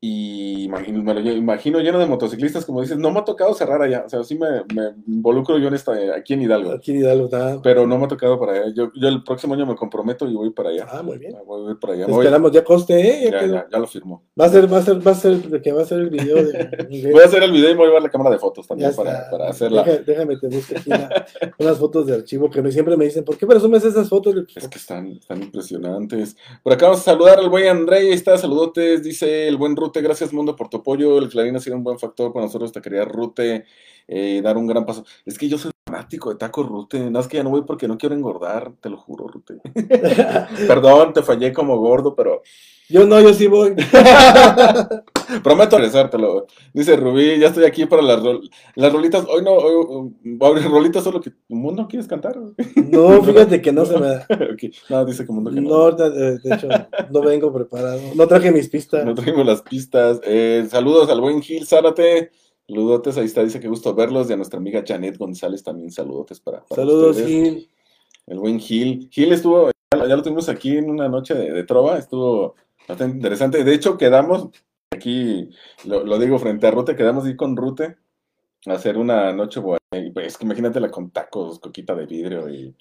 y 0.00 0.62
imagino, 0.62 1.02
me 1.02 1.12
lo 1.12 1.20
imagino 1.32 1.80
lleno 1.80 1.98
de 1.98 2.06
motociclistas, 2.06 2.64
como 2.64 2.80
dices, 2.82 2.98
no 2.98 3.10
me 3.10 3.18
ha 3.18 3.24
tocado 3.24 3.52
cerrar 3.54 3.82
allá, 3.82 4.04
o 4.06 4.08
sea, 4.08 4.22
sí 4.22 4.36
me, 4.38 4.46
me 4.72 4.92
involucro 5.08 5.58
yo 5.58 5.66
en 5.68 5.74
esta, 5.74 5.92
aquí 6.16 6.34
en 6.34 6.42
Hidalgo, 6.42 6.70
Aquí 6.72 6.92
en 6.92 6.98
Hidalgo 6.98 7.24
está. 7.24 7.60
pero 7.62 7.84
no 7.86 7.98
me 7.98 8.04
ha 8.04 8.08
tocado 8.08 8.38
para 8.38 8.52
allá. 8.52 8.72
Yo, 8.74 8.92
yo 8.94 9.08
el 9.08 9.24
próximo 9.24 9.54
año 9.54 9.66
me 9.66 9.74
comprometo 9.74 10.28
y 10.28 10.34
voy 10.34 10.50
para 10.50 10.68
allá. 10.70 10.86
Ah, 10.88 11.02
muy 11.02 11.18
bien. 11.18 11.34
Voy 11.44 11.74
para 11.76 11.94
allá. 11.94 12.06
Te 12.06 12.12
esperamos, 12.12 12.52
ya 12.52 12.62
coste, 12.62 13.00
¿eh? 13.26 13.30
Ya 13.32 13.66
ya, 13.70 13.78
lo 13.78 13.86
firmó. 13.88 14.22
Va 14.40 14.44
a 14.44 14.48
ser, 14.48 14.72
va 14.72 14.78
a 14.78 14.82
ser, 14.82 15.04
va 15.04 15.10
a 15.10 15.14
ser 15.14 15.60
que 15.62 15.72
va 15.72 15.82
a 15.82 15.84
ser 15.84 15.98
el 15.98 16.10
video 16.10 16.36
de. 16.44 17.10
Voy 17.12 17.22
a 17.22 17.26
hacer 17.26 17.42
el 17.42 17.50
video 17.52 17.70
y 17.70 17.72
me 17.72 17.78
voy 17.78 17.86
a 17.86 17.88
llevar 17.88 18.02
la 18.02 18.10
cámara 18.10 18.30
de 18.30 18.38
fotos 18.38 18.66
también 18.68 18.94
para, 18.94 19.28
para 19.30 19.48
hacerla. 19.48 19.82
Deja- 19.82 20.02
déjame 20.04 20.36
te 20.36 20.46
busco 20.48 20.74
aquí 20.76 20.90
la- 20.90 21.26
unas 21.58 21.78
fotos 21.78 22.06
de 22.06 22.14
archivo 22.14 22.48
que 22.50 22.62
me, 22.62 22.70
siempre 22.70 22.96
me 22.96 23.04
dicen, 23.06 23.24
¿por 23.24 23.36
qué 23.36 23.46
presumes 23.46 23.84
esas 23.84 24.08
fotos? 24.08 24.34
Es 24.54 24.68
que 24.68 24.78
están, 24.78 25.08
están 25.12 25.42
impresionantes. 25.42 26.36
Por 26.62 26.72
acá 26.72 26.86
vamos 26.86 27.00
a 27.00 27.04
saludar 27.04 27.38
al 27.40 27.48
buen 27.50 27.66
André, 27.68 27.98
ahí 27.98 28.10
está, 28.10 28.36
saludotes, 28.38 29.02
dice 29.02 29.48
el 29.48 29.56
buen 29.56 29.74
Rute, 29.88 30.02
gracias 30.02 30.34
mundo 30.34 30.54
por 30.54 30.68
tu 30.68 30.76
apoyo, 30.78 31.18
el 31.18 31.30
Clarín 31.30 31.56
ha 31.56 31.60
sido 31.60 31.74
un 31.74 31.82
buen 31.82 31.98
factor 31.98 32.30
para 32.30 32.44
nosotros, 32.44 32.72
te 32.72 32.82
quería 32.82 33.06
Rute, 33.06 33.64
eh, 34.06 34.42
dar 34.42 34.58
un 34.58 34.66
gran 34.66 34.84
paso. 34.84 35.06
Es 35.24 35.38
que 35.38 35.48
yo 35.48 35.56
soy 35.56 35.72
fanático 35.86 36.28
de 36.28 36.36
Taco 36.36 36.62
Rute, 36.62 36.98
nada 36.98 37.10
más 37.10 37.28
que 37.28 37.38
ya 37.38 37.42
no 37.42 37.48
voy 37.48 37.62
porque 37.62 37.88
no 37.88 37.96
quiero 37.96 38.14
engordar, 38.14 38.72
te 38.82 38.90
lo 38.90 38.98
juro, 38.98 39.26
Rute. 39.28 39.54
Perdón, 40.68 41.14
te 41.14 41.22
fallé 41.22 41.54
como 41.54 41.78
gordo, 41.78 42.14
pero 42.14 42.42
Yo 42.88 43.06
no, 43.06 43.20
yo 43.20 43.34
sí 43.34 43.46
voy. 43.46 43.74
prometo 45.42 45.76
regresártelo. 45.76 46.46
Dice 46.72 46.96
Rubí, 46.96 47.38
ya 47.38 47.48
estoy 47.48 47.64
aquí 47.64 47.86
para 47.86 48.02
las, 48.02 48.20
rol- 48.22 48.48
las 48.76 48.92
rolitas, 48.92 49.26
hoy 49.28 49.42
no, 49.44 49.52
hoy, 49.52 50.12
hoy- 50.38 50.60
rolitas 50.66 51.04
solo 51.04 51.20
que 51.20 51.32
mundo 51.48 51.86
quieres 51.88 52.08
cantar. 52.08 52.36
No, 52.76 53.22
fíjate 53.24 53.60
que 53.60 53.72
no 53.72 53.84
se 53.84 53.98
me 53.98 54.06
da. 54.06 54.26
No, 54.88 55.04
dice 55.04 55.26
que 55.26 55.32
mundo 55.32 55.50
que 55.50 55.60
No, 55.60 55.74
ahorita, 55.74 56.10
de, 56.10 56.38
de 56.38 56.54
hecho, 56.54 56.68
no 57.10 57.20
vengo 57.20 57.52
preparado. 57.52 58.00
No 58.14 58.26
traje 58.26 58.50
mis 58.52 58.68
pistas. 58.68 59.04
No 59.04 59.14
traigo 59.14 59.44
las 59.44 59.62
pistas. 59.62 60.20
Eh, 60.24 60.66
saludos 60.70 61.10
al 61.10 61.20
buen 61.20 61.42
Gil 61.42 61.66
Zárate. 61.66 62.30
Saludotes, 62.66 63.16
ahí 63.16 63.24
está, 63.26 63.42
dice 63.42 63.60
que 63.60 63.68
gusto 63.68 63.94
verlos. 63.94 64.28
Y 64.28 64.32
a 64.32 64.36
nuestra 64.36 64.58
amiga 64.58 64.84
Janet 64.86 65.16
González 65.16 65.62
también 65.62 65.90
saludotes 65.90 66.40
para, 66.40 66.64
para 66.64 66.82
Saludos, 66.82 67.16
ustedes. 67.16 67.28
Gil. 67.28 67.68
El 68.26 68.38
buen 68.38 68.58
Gil. 68.60 69.08
Gil 69.10 69.32
estuvo, 69.32 69.70
ya, 69.94 70.06
ya 70.06 70.16
lo 70.16 70.22
tuvimos 70.22 70.48
aquí 70.50 70.76
en 70.76 70.90
una 70.90 71.08
noche 71.08 71.34
de, 71.34 71.50
de 71.52 71.64
trova, 71.64 71.96
estuvo 71.98 72.54
bastante 72.88 73.16
interesante. 73.16 73.64
De 73.64 73.74
hecho, 73.74 73.96
quedamos, 73.96 74.48
aquí 74.90 75.50
lo, 75.84 76.04
lo 76.04 76.18
digo 76.18 76.38
frente 76.38 76.66
a 76.66 76.70
Rute, 76.70 76.96
quedamos 76.96 77.24
ahí 77.26 77.36
con 77.36 77.56
Rute 77.56 77.96
a 78.66 78.72
hacer 78.72 78.96
una 78.96 79.32
noche 79.32 79.60
buena. 79.60 79.78
Pues 80.12 80.36
que 80.36 80.44
imagínatela 80.44 80.90
con 80.90 81.10
tacos, 81.10 81.58
coquita 81.60 81.94
de 81.94 82.06
vidrio 82.06 82.48
y... 82.48 82.74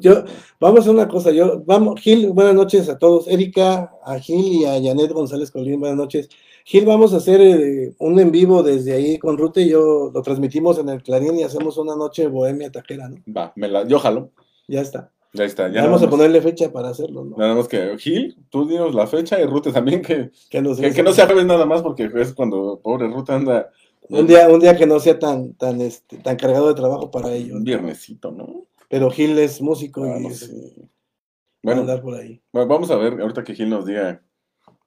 Yo- 0.00 0.24
Vamos 0.58 0.80
a 0.80 0.82
hacer 0.82 0.92
una 0.94 1.08
cosa. 1.08 1.30
Yo, 1.30 1.62
vamos, 1.64 2.00
Gil, 2.00 2.30
buenas 2.32 2.54
noches 2.54 2.88
a 2.88 2.98
todos. 2.98 3.26
Erika, 3.28 3.92
a 4.04 4.18
Gil 4.18 4.44
y 4.52 4.64
a 4.64 4.72
Janet 4.82 5.12
González 5.12 5.50
Colín, 5.50 5.80
buenas 5.80 5.96
noches. 5.96 6.28
Gil, 6.64 6.84
vamos 6.84 7.14
a 7.14 7.16
hacer 7.18 7.40
eh, 7.40 7.94
un 7.98 8.18
en 8.20 8.30
vivo 8.30 8.62
desde 8.62 8.92
ahí 8.92 9.18
con 9.18 9.38
Rute 9.38 9.62
y 9.62 9.70
yo 9.70 10.10
lo 10.12 10.20
transmitimos 10.22 10.78
en 10.78 10.90
el 10.90 11.02
Clarín 11.02 11.38
y 11.38 11.44
hacemos 11.44 11.78
una 11.78 11.96
noche 11.96 12.26
bohemia 12.26 12.70
taquera, 12.70 13.08
¿no? 13.08 13.16
Va, 13.34 13.52
me 13.56 13.68
la, 13.68 13.86
yo 13.86 13.98
jalo. 13.98 14.30
Ya 14.68 14.82
está. 14.82 15.10
Ya 15.32 15.44
está. 15.44 15.68
Ya 15.68 15.74
Ya 15.74 15.84
vamos 15.84 16.02
a 16.02 16.10
ponerle 16.10 16.40
fecha 16.42 16.72
para 16.72 16.88
hacerlo, 16.88 17.24
¿no? 17.24 17.36
Nada 17.36 17.54
más 17.54 17.68
que 17.68 17.96
Gil, 17.98 18.36
tú 18.50 18.66
dinos 18.66 18.94
la 18.94 19.06
fecha 19.06 19.40
y 19.40 19.44
Rute 19.46 19.70
también 19.72 20.02
que... 20.02 20.30
Que, 20.50 20.60
nos- 20.60 20.78
Que, 20.80 20.92
que 20.92 21.02
no 21.02 21.12
sea 21.12 21.26
jueves 21.26 21.46
nada 21.46 21.64
más, 21.66 21.82
porque 21.82 22.10
es 22.16 22.32
cuando 22.34 22.80
pobre 22.82 23.06
Ruta 23.08 23.36
anda 23.36 23.70
un 24.08 24.26
día, 24.26 24.48
un 24.48 24.58
día 24.58 24.76
que 24.76 24.86
no 24.86 24.98
sea 24.98 25.18
tan, 25.20 25.54
tan, 25.54 25.80
este, 25.80 26.16
tan 26.18 26.36
cargado 26.36 26.66
de 26.68 26.74
trabajo 26.74 27.10
para 27.12 27.32
ellos. 27.32 27.56
un 27.56 27.64
viernesito, 27.64 28.32
¿no? 28.32 28.66
Pero 28.88 29.08
Gil 29.10 29.38
es 29.38 29.60
músico 29.62 30.02
Ah, 30.02 30.16
y 30.18 30.22
no 30.24 30.28
es- 30.30 30.38
sé. 30.40 30.88
Bueno, 31.62 31.82
andar 31.82 32.00
por 32.02 32.14
ahí. 32.14 32.40
va- 32.56 32.64
vamos 32.64 32.90
a 32.90 32.96
ver, 32.96 33.20
ahorita 33.20 33.44
que 33.44 33.54
Gil 33.54 33.68
nos 33.70 33.86
diga. 33.86 34.22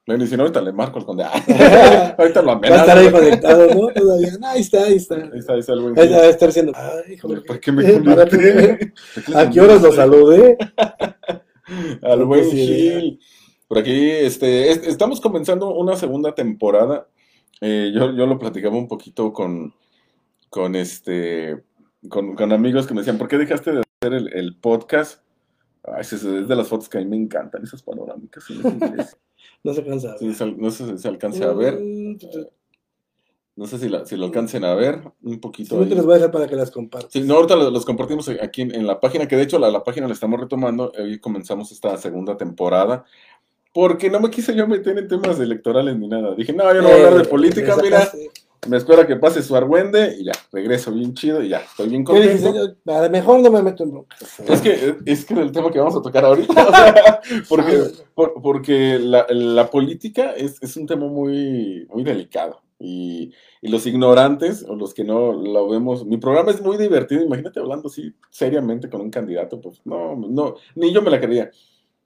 Si 0.06 0.36
no, 0.36 0.44
ahorita 0.44 0.62
le 0.62 0.74
marco 0.74 1.00
al 1.00 1.06
conde. 1.06 1.24
Ah, 1.24 2.16
ahorita 2.18 2.42
lo 2.42 2.48
Va 2.48 2.54
a 2.54 2.58
amenazo. 2.58 2.82
estar 2.82 2.98
ahí 2.98 3.12
conectado, 3.12 3.68
¿no? 3.74 3.88
Todavía. 3.94 4.32
No, 4.40 4.48
ahí 4.48 4.62
está, 4.62 4.84
ahí 4.84 4.96
está. 4.96 5.16
Ahí 5.16 5.30
está, 5.40 5.54
ahí 5.54 5.60
está 5.60 5.74
el 5.74 5.82
buen 5.82 6.00
Ahí 6.00 6.10
va 6.10 6.18
a 6.18 6.28
estar 6.30 6.50
haciendo. 6.50 6.74
Ay, 6.76 7.18
Jorge, 7.18 7.42
¿Por 7.42 7.60
qué 7.62 7.72
me 7.72 7.90
eh, 7.90 8.02
¿para 8.04 8.28
conecté? 8.30 8.92
¿Por 9.16 9.24
qué 9.24 9.38
¿A 9.38 9.50
qué 9.50 9.62
horas 9.62 9.82
lo 9.82 9.92
saludé? 9.94 10.58
Al 12.02 12.26
buen. 12.26 12.50
Gil. 12.52 13.20
Por 13.68 13.78
aquí, 13.78 14.10
este, 14.10 14.72
es- 14.72 14.86
estamos 14.88 15.22
comenzando 15.22 15.74
una 15.74 15.96
segunda 15.96 16.36
temporada. 16.36 17.08
Eh, 17.62 17.92
yo, 17.96 18.12
yo 18.14 18.26
lo 18.28 18.38
platicaba 18.38 18.76
un 18.76 18.90
poquito 18.90 19.32
con, 19.32 19.74
con 20.50 20.76
este, 20.76 21.64
con, 22.10 22.36
con 22.36 22.52
amigos 22.52 22.86
que 22.86 22.94
me 22.94 23.00
decían, 23.02 23.18
¿por 23.18 23.30
qué 23.30 23.38
dejaste 23.38 23.72
de 23.72 23.80
hacer 24.02 24.14
el, 24.14 24.34
el 24.34 24.58
podcast? 24.58 25.22
Ay, 25.86 26.02
es, 26.02 26.12
es 26.14 26.48
de 26.48 26.56
las 26.56 26.68
fotos 26.68 26.90
que 26.90 26.98
a 26.98 27.02
mí 27.02 27.08
me 27.08 27.16
encantan, 27.16 27.64
esas 27.64 27.82
panorámicas. 27.82 28.46
No 29.64 29.74
se 29.74 29.84
cansa. 29.84 30.18
Sí, 30.18 30.34
se- 30.34 30.46
no 30.52 30.70
sé 30.72 30.86
si 30.86 30.98
se 30.98 31.08
alcance 31.08 31.44
a 31.44 31.54
ver. 31.54 31.80
Mm, 31.80 32.18
No 33.56 33.68
sé 33.68 33.78
si, 33.78 33.88
la- 33.88 34.04
si 34.04 34.16
lo 34.18 34.26
alcancen 34.26 34.64
a 34.66 34.74
ver 34.74 35.00
un 35.22 35.40
poquito. 35.40 35.76
Sí, 35.78 35.84
te 35.86 35.92
ahí. 35.92 35.96
los 35.98 36.06
voy 36.08 36.14
a 36.16 36.18
dejar 36.18 36.32
para 36.32 36.48
que 36.48 36.56
las 36.56 36.72
compartas. 36.72 37.12
Sí, 37.14 37.22
no, 37.22 37.36
ahorita 37.36 37.56
lo- 37.56 37.70
los 37.70 37.86
compartimos 37.86 38.28
aquí 38.42 38.64
en, 38.64 38.74
en 38.74 38.88
la 38.88 39.00
página, 39.00 39.28
que 39.28 39.36
de 39.36 39.44
hecho 39.44 39.60
la, 39.60 39.70
la 39.70 39.84
página 39.84 40.08
la 40.08 40.14
estamos 40.14 40.40
retomando. 40.40 40.92
Hoy 40.98 41.20
comenzamos 41.20 41.72
esta 41.72 41.96
segunda 41.98 42.36
temporada. 42.36 43.06
Porque 43.72 44.10
no 44.10 44.20
me 44.20 44.32
quise 44.32 44.56
yo 44.56 44.68
meter 44.68 44.98
en 44.98 45.08
temas 45.08 45.40
electorales 45.40 45.96
ni 45.98 46.08
nada. 46.08 46.34
Dije, 46.34 46.52
no, 46.52 46.64
yo 46.74 46.82
no 46.82 46.88
voy 46.90 46.92
a 46.94 46.96
hablar 46.96 47.14
de 47.16 47.22
Eh, 47.22 47.26
política, 47.26 47.78
mira. 47.82 48.12
Me 48.68 48.78
espera 48.78 49.06
que 49.08 49.16
pase 49.16 49.42
su 49.42 49.56
argüende 49.56 50.16
y 50.20 50.26
ya, 50.26 50.32
regreso 50.52 50.92
bien 50.92 51.14
chido 51.14 51.44
y 51.44 51.50
ya, 51.50 51.60
estoy 51.60 51.90
bien 51.90 52.04
contento. 52.04 52.50
A 52.88 53.02
lo 53.04 53.10
mejor 53.10 53.40
no 53.42 53.52
me 53.52 53.62
meto 53.62 53.84
en 53.84 53.92
bronca. 53.92 54.16
Es 54.48 54.62
que 54.62 54.96
es 55.06 55.26
que 55.26 55.34
el 55.34 55.52
tema 55.52 55.72
que 55.72 55.80
vamos 55.80 55.96
a 55.96 56.02
tocar 56.02 56.26
ahorita, 56.26 56.54
o 56.68 56.72
sea, 56.72 57.22
porque, 57.50 57.84
por- 58.16 58.42
porque 58.42 59.00
la, 59.00 59.26
la 59.30 59.70
política 59.70 60.32
es, 60.32 60.62
es 60.62 60.78
un 60.78 60.86
tema 60.88 61.08
muy, 61.08 61.88
muy 61.92 62.04
delicado 62.04 62.62
y, 62.80 63.32
y 63.62 63.70
los 63.70 63.86
ignorantes 63.86 64.64
o 64.68 64.76
los 64.76 64.94
que 64.94 65.04
no 65.04 65.34
lo 65.34 65.70
vemos, 65.70 66.06
mi 66.06 66.18
programa 66.18 66.52
es 66.52 66.62
muy 66.62 66.78
divertido, 66.78 67.24
imagínate 67.24 67.60
hablando 67.60 67.88
así 67.88 68.14
seriamente 68.30 68.90
con 68.90 69.02
un 69.02 69.10
candidato, 69.10 69.60
pues 69.62 69.82
no, 69.86 70.16
no, 70.16 70.56
ni 70.76 70.94
yo 70.94 71.02
me 71.02 71.10
la 71.12 71.20
quería. 71.20 71.50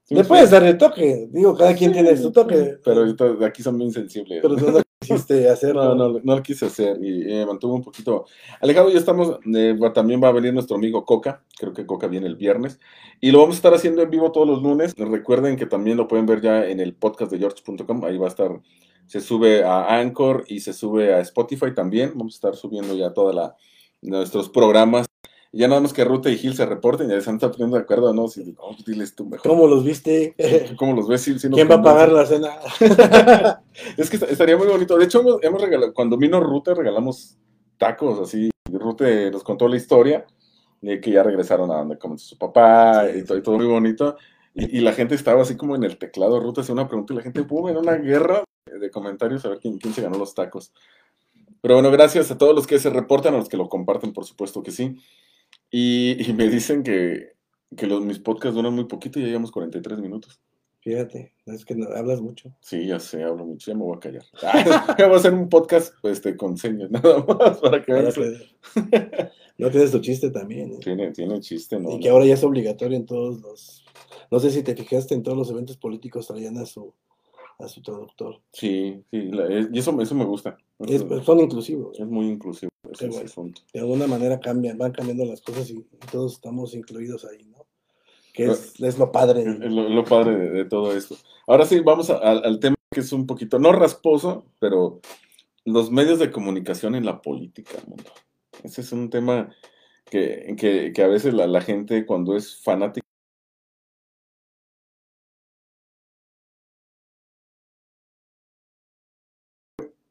¿Sí 0.04 0.16
Le 0.16 0.24
puedes 0.24 0.50
dar 0.52 0.64
el 0.64 0.78
toque. 0.78 1.28
Digo, 1.32 1.54
cada 1.54 1.76
quien 1.76 1.92
Sí, 1.92 1.96
tiene 2.02 2.16
su 2.16 2.32
toque. 2.32 2.78
Pero 2.82 3.04
aquí 3.46 3.62
son 3.62 3.76
muy 3.76 3.88
insensibles. 3.88 4.40
Pero 4.42 4.87
quisiste 5.00 5.50
hacerlo. 5.50 5.96
No, 5.96 5.96
no, 5.96 6.20
no 6.24 6.36
lo 6.36 6.44
quise 6.44 6.66
hacer 6.66 6.98
y 7.02 7.32
eh, 7.32 7.46
mantuvo 7.46 7.76
un 7.76 7.84
poquito 7.84 8.26
alejado. 8.62 8.90
Ya 8.90 9.00
estamos, 9.00 9.40
eh, 9.54 9.78
también 9.94 10.22
va 10.24 10.30
a 10.30 10.34
venir 10.34 10.54
nuestro 10.54 10.76
amigo 10.76 11.06
Coca, 11.06 11.44
creo 11.58 11.74
que 11.74 11.86
Coca 11.86 12.08
viene 12.08 12.28
el 12.28 12.36
viernes, 12.36 12.80
y 13.22 13.32
lo 13.32 13.40
vamos 13.40 13.56
a 13.56 13.58
estar 13.58 13.74
haciendo 13.74 14.02
en 14.02 14.10
vivo 14.10 14.32
todos 14.32 14.48
los 14.48 14.62
lunes. 14.62 14.94
Recuerden 14.98 15.56
que 15.56 15.66
también 15.66 15.98
lo 15.98 16.08
pueden 16.08 16.26
ver 16.26 16.42
ya 16.42 16.66
en 16.68 16.80
el 16.80 16.96
podcast 16.96 17.32
de 17.32 17.40
george.com, 17.40 18.04
ahí 18.06 18.18
va 18.18 18.26
a 18.26 18.30
estar, 18.30 18.62
se 19.06 19.22
sube 19.22 19.64
a 19.64 20.00
Anchor 20.00 20.46
y 20.48 20.60
se 20.60 20.74
sube 20.74 21.14
a 21.14 21.20
Spotify 21.22 21.74
también. 21.74 22.12
Vamos 22.16 22.36
a 22.36 22.38
estar 22.38 22.56
subiendo 22.56 22.96
ya 22.96 23.14
toda 23.14 23.34
la 23.34 23.56
nuestros 24.02 24.50
programas. 24.50 25.08
Y 25.52 25.60
ya 25.60 25.68
nada 25.68 25.80
más 25.82 25.94
que 25.94 26.04
Ruta 26.04 26.30
y 26.30 26.38
Gil 26.38 26.56
se 26.56 26.66
reporten, 26.66 27.10
ya 27.10 27.20
se 27.22 27.30
han 27.30 27.38
estado 27.38 27.54
poniendo 27.54 27.78
de 27.78 27.84
acuerdo, 27.84 28.14
¿no? 28.14 28.28
Si, 28.28 28.54
oh, 28.60 28.76
diles 28.86 29.16
tú 29.16 29.26
mejor. 29.26 29.50
¿Cómo 29.50 29.68
los 29.68 29.84
viste? 29.84 30.36
¿Cómo 30.78 30.94
los 30.94 31.08
ves? 31.08 31.28
Nos 31.28 31.42
¿Quién 31.56 31.70
va 31.70 31.76
a 31.76 31.82
pagar 31.82 32.12
la 32.12 32.26
cena? 32.26 32.50
Es 33.98 34.10
que 34.10 34.18
est- 34.18 34.30
estaría 34.32 34.58
muy 34.58 34.68
bonito. 34.68 34.98
De 34.98 35.06
hecho, 35.06 35.22
hemos, 35.22 35.44
hemos 35.44 35.62
regalado, 35.62 35.94
cuando 35.94 36.18
vino 36.18 36.40
Rute, 36.40 36.74
regalamos 36.74 37.38
tacos, 37.78 38.20
así. 38.20 38.50
Rute 38.72 39.32
nos 39.32 39.44
contó 39.44 39.68
la 39.68 39.78
historia 39.78 40.26
de 40.82 41.00
que 41.00 41.12
ya 41.12 41.24
regresaron 41.24 41.72
a 41.72 41.78
donde 41.78 41.98
comenzó 41.98 42.28
su 42.28 42.38
papá 42.38 43.06
y 43.16 43.24
todo, 43.24 43.38
y 43.38 43.42
todo 43.42 43.56
muy 43.58 43.68
bonito. 43.68 44.18
Y, 44.54 44.78
y 44.78 44.82
la 44.82 44.92
gente 44.94 45.16
estaba 45.16 45.42
así 45.44 45.56
como 45.56 45.76
en 45.76 45.84
el 45.84 45.98
teclado. 45.98 46.40
Rute 46.40 46.62
hacía 46.62 46.74
una 46.74 46.88
pregunta 46.88 47.14
y 47.14 47.18
la 47.18 47.24
gente, 47.24 47.44
pum, 47.44 47.70
en 47.70 47.78
una 47.78 47.94
guerra 47.96 48.44
de 48.66 48.92
comentarios 48.92 49.46
a 49.46 49.50
ver 49.50 49.60
quién, 49.60 49.78
quién 49.78 49.94
se 49.94 50.02
ganó 50.02 50.18
los 50.18 50.34
tacos. 50.36 50.74
Pero 51.62 51.76
bueno, 51.76 51.90
gracias 51.92 52.30
a 52.32 52.38
todos 52.38 52.54
los 52.54 52.68
que 52.68 52.80
se 52.80 52.90
reportan, 52.90 53.34
a 53.34 53.38
los 53.38 53.50
que 53.50 53.58
lo 53.58 53.70
comparten, 53.70 54.14
por 54.14 54.26
supuesto 54.26 54.62
que 54.62 54.72
sí. 54.72 54.98
Y, 55.72 56.30
y 56.30 56.34
me 56.34 56.48
dicen 56.50 56.84
que, 56.84 57.34
que 57.76 57.88
los, 57.88 58.02
mis 58.04 58.20
podcasts 58.20 58.56
duran 58.56 58.74
muy 58.74 58.86
poquito 58.86 59.20
y 59.20 59.24
ya 59.24 59.28
llevamos 59.30 59.52
43 59.52 60.00
minutos. 60.00 60.40
Fíjate, 60.82 61.34
es 61.48 61.66
que 61.66 61.76
no, 61.76 61.88
hablas 61.94 62.22
mucho. 62.22 62.56
Sí, 62.62 62.86
ya 62.88 63.00
sé, 63.00 63.22
hablo 63.24 63.46
mucho, 63.46 63.72
ya 63.72 63.78
me 63.78 63.84
voy 63.84 63.98
a 63.98 64.00
callar. 64.00 64.24
Ah, 64.44 64.96
voy 64.98 65.14
a 65.14 65.18
hacer 65.18 65.34
un 65.34 65.50
podcast 65.50 65.94
este, 66.04 66.38
con 66.38 66.58
señas, 66.58 66.90
nada 66.92 67.26
más, 67.26 67.58
para 67.60 67.84
que 67.84 67.94
que- 67.94 69.30
No 69.58 69.70
tienes 69.70 69.92
tu 69.92 70.00
chiste 70.00 70.30
también. 70.30 70.74
¿eh? 70.74 70.78
Tiene, 70.82 71.12
tiene 71.12 71.40
chiste, 71.42 71.78
¿no? 71.80 71.92
Y 71.92 72.00
que 72.00 72.10
ahora 72.10 72.26
ya 72.26 72.36
es 72.36 72.44
obligatorio 72.44 72.96
en 72.96 73.06
todos 73.06 73.42
los. 73.42 73.84
No 74.32 74.40
sé 74.40 74.50
si 74.52 74.64
te 74.64 74.76
fijaste 74.76 75.16
en 75.16 75.24
todos 75.24 75.38
los 75.38 75.50
eventos 75.50 75.78
políticos 75.78 76.28
traían 76.28 76.58
a 76.58 76.66
su 76.66 76.94
a 77.60 77.68
su 77.68 77.82
traductor. 77.82 78.40
Sí, 78.54 79.04
sí, 79.10 79.32
la- 79.32 79.48
es- 79.48 79.68
y 79.74 79.80
eso, 79.80 80.00
eso 80.00 80.14
me 80.16 80.26
gusta. 80.26 80.58
Es- 80.88 81.04
son 81.26 81.40
inclusivos. 81.40 82.00
es 82.00 82.06
muy 82.08 82.28
inclusivo 82.28 82.70
Qué 82.98 83.08
bueno. 83.08 83.26
asunto. 83.26 83.62
De 83.74 83.80
alguna 83.80 84.08
manera 84.08 84.40
cambian, 84.40 84.78
van 84.78 84.92
cambiando 84.92 85.26
las 85.26 85.42
cosas 85.42 85.70
y 85.70 85.82
todos 86.12 86.34
estamos 86.34 86.74
incluidos 86.74 87.26
ahí, 87.26 87.44
¿no? 87.46 87.66
Que 88.34 88.46
es, 88.46 88.80
es 88.80 88.98
lo 89.00 89.12
padre. 89.12 89.46
Lo, 89.46 89.90
lo 89.90 90.04
padre 90.04 90.38
de, 90.38 90.50
de 90.52 90.66
todo 90.66 90.96
esto. 90.96 91.18
Ahora 91.48 91.66
sí, 91.66 91.80
vamos 91.80 92.10
a- 92.10 92.18
al- 92.18 92.44
al 92.46 92.60
tema 92.60 92.76
que 92.92 93.00
es 93.02 93.12
un 93.12 93.26
poquito, 93.26 93.58
no 93.60 93.72
rasposo, 93.72 94.46
pero 94.60 95.02
los 95.66 95.92
medios 95.92 96.20
de 96.20 96.32
comunicación 96.32 96.96
en 96.96 97.06
la 97.06 97.22
política, 97.22 97.78
mundo. 97.88 98.12
Ese 98.64 98.82
es 98.82 98.92
un 98.92 99.10
tema 99.10 99.54
que, 100.06 100.56
que, 100.58 100.94
que 100.94 101.04
a 101.04 101.08
veces 101.08 101.34
la, 101.34 101.48
la 101.48 101.62
gente 101.62 102.06
cuando 102.06 102.36
es 102.36 102.62
fanática 102.64 103.06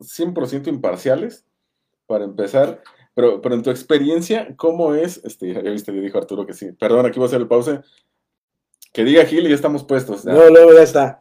100% 0.00 0.68
imparciales, 0.68 1.44
para 2.06 2.24
empezar. 2.24 2.82
Pero, 3.14 3.40
pero 3.40 3.54
en 3.54 3.62
tu 3.62 3.70
experiencia, 3.70 4.54
¿cómo 4.56 4.94
es? 4.94 5.20
Este, 5.24 5.52
ya 5.54 5.60
viste, 5.60 5.94
ya 5.94 6.00
dijo 6.00 6.18
Arturo 6.18 6.44
que 6.46 6.52
sí. 6.52 6.72
Perdón, 6.72 7.06
aquí 7.06 7.18
voy 7.18 7.24
a 7.26 7.28
hacer 7.28 7.40
el 7.40 7.48
pause. 7.48 7.80
Que 8.92 9.04
diga 9.04 9.24
Gil 9.24 9.46
y 9.46 9.48
ya 9.48 9.54
estamos 9.54 9.84
puestos. 9.84 10.24
ya. 10.24 10.32
No, 10.32 10.48
luego 10.50 10.72
ya 10.74 10.82
está. 10.82 11.18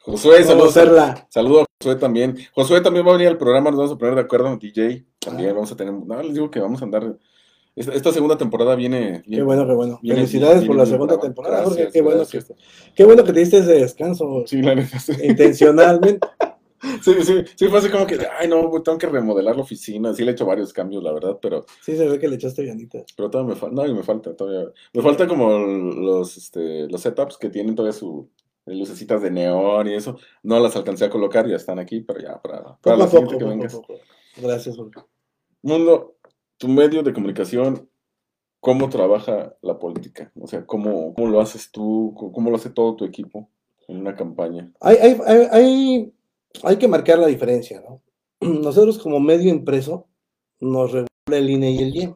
Josué, 0.00 0.42
saludos. 0.44 0.70
hacerla. 0.76 1.26
Saludo 1.30 1.62
a 1.62 1.64
Josué 1.82 1.96
también. 1.96 2.36
Josué 2.52 2.80
también 2.80 3.04
va 3.06 3.10
a 3.10 3.14
venir 3.14 3.28
al 3.28 3.38
programa, 3.38 3.70
nos 3.70 3.78
vamos 3.78 3.92
a 3.94 3.98
poner 3.98 4.14
de 4.14 4.20
acuerdo, 4.20 4.56
DJ. 4.56 5.04
También 5.18 5.50
Ah. 5.50 5.54
vamos 5.54 5.72
a 5.72 5.76
tener. 5.76 5.92
No, 5.94 6.22
les 6.22 6.34
digo 6.34 6.50
que 6.50 6.60
vamos 6.60 6.80
a 6.80 6.84
andar. 6.84 7.16
Esta, 7.74 7.92
esta 7.92 8.12
segunda 8.12 8.38
temporada 8.38 8.74
viene. 8.74 9.22
Qué 9.28 9.42
bueno, 9.42 9.66
qué 9.66 9.74
bueno. 9.74 9.98
viene- 10.02 10.20
Felicidades 10.20 10.60
viene 10.60 10.66
por 10.68 10.76
la 10.76 10.86
segunda 10.86 11.20
temporada, 11.20 11.62
Jorge. 11.64 11.88
Qué 11.92 12.00
bueno, 12.00 12.22
que, 12.26 12.40
qué 12.94 13.04
bueno 13.04 13.22
que 13.24 13.32
te 13.32 13.40
diste 13.40 13.58
ese 13.58 13.72
descanso 13.74 14.44
Sí, 14.46 14.62
la 14.62 14.74
neta, 14.74 14.96
intencionalmente. 15.22 16.26
Sí, 17.02 17.14
sí, 17.22 17.44
sí, 17.54 17.68
fue 17.68 17.78
así 17.78 17.88
como 17.90 18.06
que, 18.06 18.18
ay, 18.38 18.48
no, 18.48 18.70
tengo 18.82 18.98
que 18.98 19.06
remodelar 19.06 19.56
la 19.56 19.62
oficina. 19.62 20.12
Sí, 20.14 20.24
le 20.24 20.30
he 20.30 20.34
hecho 20.34 20.46
varios 20.46 20.72
cambios, 20.72 21.02
la 21.02 21.12
verdad, 21.12 21.38
pero, 21.40 21.64
Sí, 21.82 21.96
se 21.96 22.08
ve 22.08 22.18
que 22.18 22.28
le 22.28 22.36
echaste 22.36 22.64
ganitas. 22.64 23.04
pero 23.16 23.30
todavía 23.30 23.54
me 23.54 23.60
falta. 23.60 23.74
No, 23.74 23.86
y 23.86 23.94
me 23.94 24.02
falta 24.02 24.34
todavía. 24.36 24.70
Me 24.92 25.02
falta 25.02 25.26
como 25.26 25.50
los, 25.58 26.36
este, 26.36 26.88
los 26.88 27.00
setups 27.00 27.38
que 27.38 27.50
tienen 27.50 27.74
todavía 27.74 27.92
su 27.92 28.28
lucecitas 28.66 29.22
de 29.22 29.30
neón 29.30 29.86
y 29.88 29.94
eso. 29.94 30.18
No 30.42 30.58
las 30.58 30.74
alcancé 30.76 31.04
a 31.04 31.10
colocar, 31.10 31.46
ya 31.48 31.56
están 31.56 31.78
aquí, 31.78 32.00
pero 32.00 32.20
ya 32.20 32.40
para, 32.42 32.76
para 32.78 32.78
Poco 32.82 32.96
la 32.96 33.06
siguiente 33.06 33.34
poco, 33.34 33.38
que 33.38 33.44
poco 33.44 33.50
vengas. 33.50 33.74
poco. 33.74 33.94
Gracias, 34.38 34.76
Jorge. 34.76 35.00
Mundo, 35.62 36.16
tu 36.58 36.68
medio 36.68 37.02
de 37.02 37.12
comunicación, 37.12 37.88
¿cómo 38.60 38.88
trabaja 38.88 39.54
la 39.62 39.78
política? 39.78 40.32
O 40.40 40.46
sea, 40.48 40.66
¿cómo, 40.66 41.14
cómo 41.14 41.28
lo 41.28 41.40
haces 41.40 41.70
tú? 41.70 42.12
¿Cómo, 42.16 42.32
cómo 42.32 42.50
lo 42.50 42.56
hace 42.56 42.70
todo 42.70 42.96
tu 42.96 43.04
equipo 43.04 43.48
en 43.88 43.98
una 43.98 44.16
campaña? 44.16 44.72
Hay, 44.80 44.96
hay, 44.96 45.16
hay, 45.26 45.46
hay, 45.52 46.12
hay 46.64 46.76
que 46.78 46.88
marcar 46.88 47.18
la 47.18 47.26
diferencia, 47.26 47.80
¿no? 47.80 48.02
Nosotros 48.40 48.98
como 48.98 49.20
medio 49.20 49.50
impreso 49.50 50.08
nos 50.60 50.92
regula 50.92 51.08
el 51.28 51.50
INE 51.50 51.70
y 51.72 51.78
el 51.78 51.96
IEM, 51.96 52.14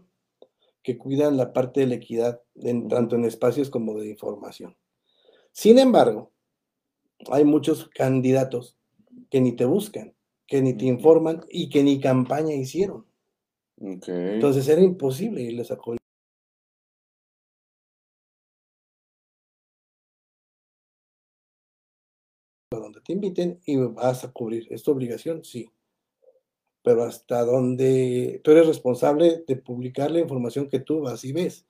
que 0.83 0.97
cuidan 0.97 1.37
la 1.37 1.53
parte 1.53 1.81
de 1.81 1.87
la 1.87 1.95
equidad 1.97 2.41
en- 2.57 2.89
tanto 2.89 3.17
en 3.17 3.25
espacios 3.25 3.71
como 3.71 3.99
de 3.99 4.09
información. 4.09 4.77
Sin 5.53 5.79
embargo, 5.79 6.33
hay 7.31 7.45
muchos 7.45 7.89
candidatos 7.91 8.79
que 9.31 9.41
ni 9.41 9.53
te 9.53 9.65
buscan, 9.67 10.15
que 10.47 10.63
ni 10.63 10.75
te 10.75 10.87
informan 10.87 11.45
y 11.51 11.69
que 11.69 11.83
ni 11.83 12.01
campaña 12.01 12.55
hicieron. 12.55 13.07
Entonces 14.35 14.69
era 14.69 14.81
imposible 14.83 15.43
irles 15.43 15.71
a 15.71 15.77
te 23.11 23.15
inviten 23.15 23.61
y 23.67 23.77
vas 23.77 24.25
a 24.25 24.31
cubrir. 24.31 24.69
¿Es 24.71 24.85
tu 24.85 24.93
obligación? 24.93 25.43
Sí. 25.45 25.69
Pero 26.83 27.03
hasta 27.03 27.45
donde 27.45 28.41
tú 28.45 28.53
eres 28.53 28.69
responsable 28.69 29.43
de 29.47 29.57
publicar 29.57 30.13
la 30.13 30.21
información 30.21 30.69
que 30.69 30.79
tú 30.79 31.01
vas 31.01 31.25
y 31.25 31.33
ves. 31.33 31.67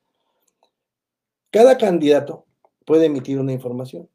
Cada 1.51 1.79
candidato 1.79 2.45
puede 2.85 3.07
emitir 3.07 3.41
una 3.41 3.53
información 3.53 4.09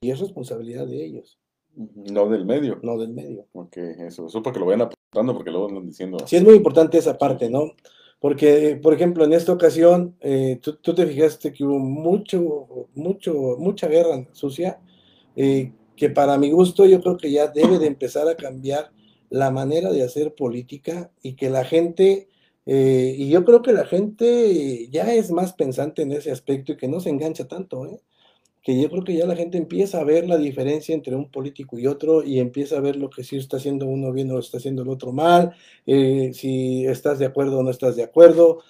y 0.00 0.10
es 0.10 0.18
responsabilidad 0.18 0.86
de 0.86 1.04
ellos, 1.04 1.38
no 1.74 2.28
del 2.28 2.44
medio. 2.44 2.80
no 2.82 2.98
del 2.98 3.14
medio. 3.14 3.46
Ok, 3.52 3.76
eso. 3.76 4.26
Eso 4.26 4.42
para 4.42 4.54
que 4.54 4.60
lo 4.60 4.66
vayan 4.66 4.82
apuntando 4.82 5.34
porque 5.34 5.50
luego 5.50 5.68
andan 5.68 5.86
diciendo. 5.86 6.18
Sí, 6.26 6.36
es 6.36 6.42
muy 6.42 6.54
importante 6.54 6.98
esa 6.98 7.16
parte, 7.16 7.48
¿no? 7.48 7.72
Porque, 8.18 8.78
por 8.82 8.92
ejemplo, 8.92 9.24
en 9.24 9.32
esta 9.32 9.52
ocasión, 9.52 10.16
eh, 10.20 10.58
tú, 10.60 10.74
tú 10.76 10.94
te 10.94 11.06
fijaste 11.06 11.52
que 11.52 11.64
hubo 11.64 11.78
mucho, 11.78 12.88
mucho, 12.94 13.56
mucha 13.58 13.88
guerra 13.88 14.26
sucia, 14.32 14.80
eh, 15.36 15.72
que 15.96 16.10
para 16.10 16.38
mi 16.38 16.50
gusto 16.50 16.86
yo 16.86 17.00
creo 17.00 17.16
que 17.16 17.30
ya 17.30 17.48
debe 17.48 17.78
de 17.78 17.86
empezar 17.86 18.28
a 18.28 18.36
cambiar 18.36 18.90
la 19.30 19.50
manera 19.50 19.90
de 19.92 20.02
hacer 20.02 20.34
política 20.34 21.10
y 21.22 21.34
que 21.34 21.50
la 21.50 21.64
gente, 21.64 22.28
eh, 22.66 23.14
y 23.16 23.28
yo 23.28 23.44
creo 23.44 23.62
que 23.62 23.72
la 23.72 23.86
gente 23.86 24.88
ya 24.90 25.12
es 25.12 25.30
más 25.30 25.52
pensante 25.52 26.02
en 26.02 26.12
ese 26.12 26.30
aspecto 26.30 26.72
y 26.72 26.76
que 26.76 26.88
no 26.88 27.00
se 27.00 27.10
engancha 27.10 27.48
tanto, 27.48 27.86
¿eh? 27.86 28.00
que 28.62 28.80
yo 28.80 28.90
creo 28.90 29.04
que 29.04 29.14
ya 29.16 29.26
la 29.26 29.36
gente 29.36 29.58
empieza 29.58 30.00
a 30.00 30.04
ver 30.04 30.28
la 30.28 30.36
diferencia 30.36 30.92
entre 30.92 31.14
un 31.14 31.30
político 31.30 31.78
y 31.78 31.86
otro 31.86 32.24
y 32.24 32.40
empieza 32.40 32.76
a 32.78 32.80
ver 32.80 32.96
lo 32.96 33.10
que 33.10 33.22
sí 33.22 33.36
está 33.36 33.58
haciendo 33.58 33.86
uno 33.86 34.10
bien 34.12 34.30
o 34.32 34.40
está 34.40 34.58
haciendo 34.58 34.82
el 34.82 34.88
otro 34.88 35.12
mal, 35.12 35.54
eh, 35.86 36.32
si 36.34 36.84
estás 36.84 37.20
de 37.20 37.26
acuerdo 37.26 37.60
o 37.60 37.62
no 37.62 37.70
estás 37.70 37.94
de 37.94 38.02
acuerdo, 38.02 38.62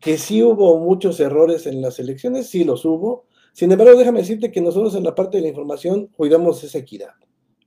que 0.00 0.18
sí 0.18 0.42
hubo 0.42 0.78
muchos 0.80 1.18
errores 1.20 1.66
en 1.66 1.80
las 1.80 1.98
elecciones, 1.98 2.48
sí 2.48 2.64
los 2.64 2.84
hubo. 2.84 3.24
Sin 3.58 3.72
embargo, 3.72 3.98
déjame 3.98 4.20
decirte 4.20 4.52
que 4.52 4.60
nosotros 4.60 4.94
en 4.94 5.02
la 5.02 5.16
parte 5.16 5.38
de 5.38 5.42
la 5.42 5.48
información 5.48 6.06
cuidamos 6.16 6.62
esa 6.62 6.78
equidad, 6.78 7.10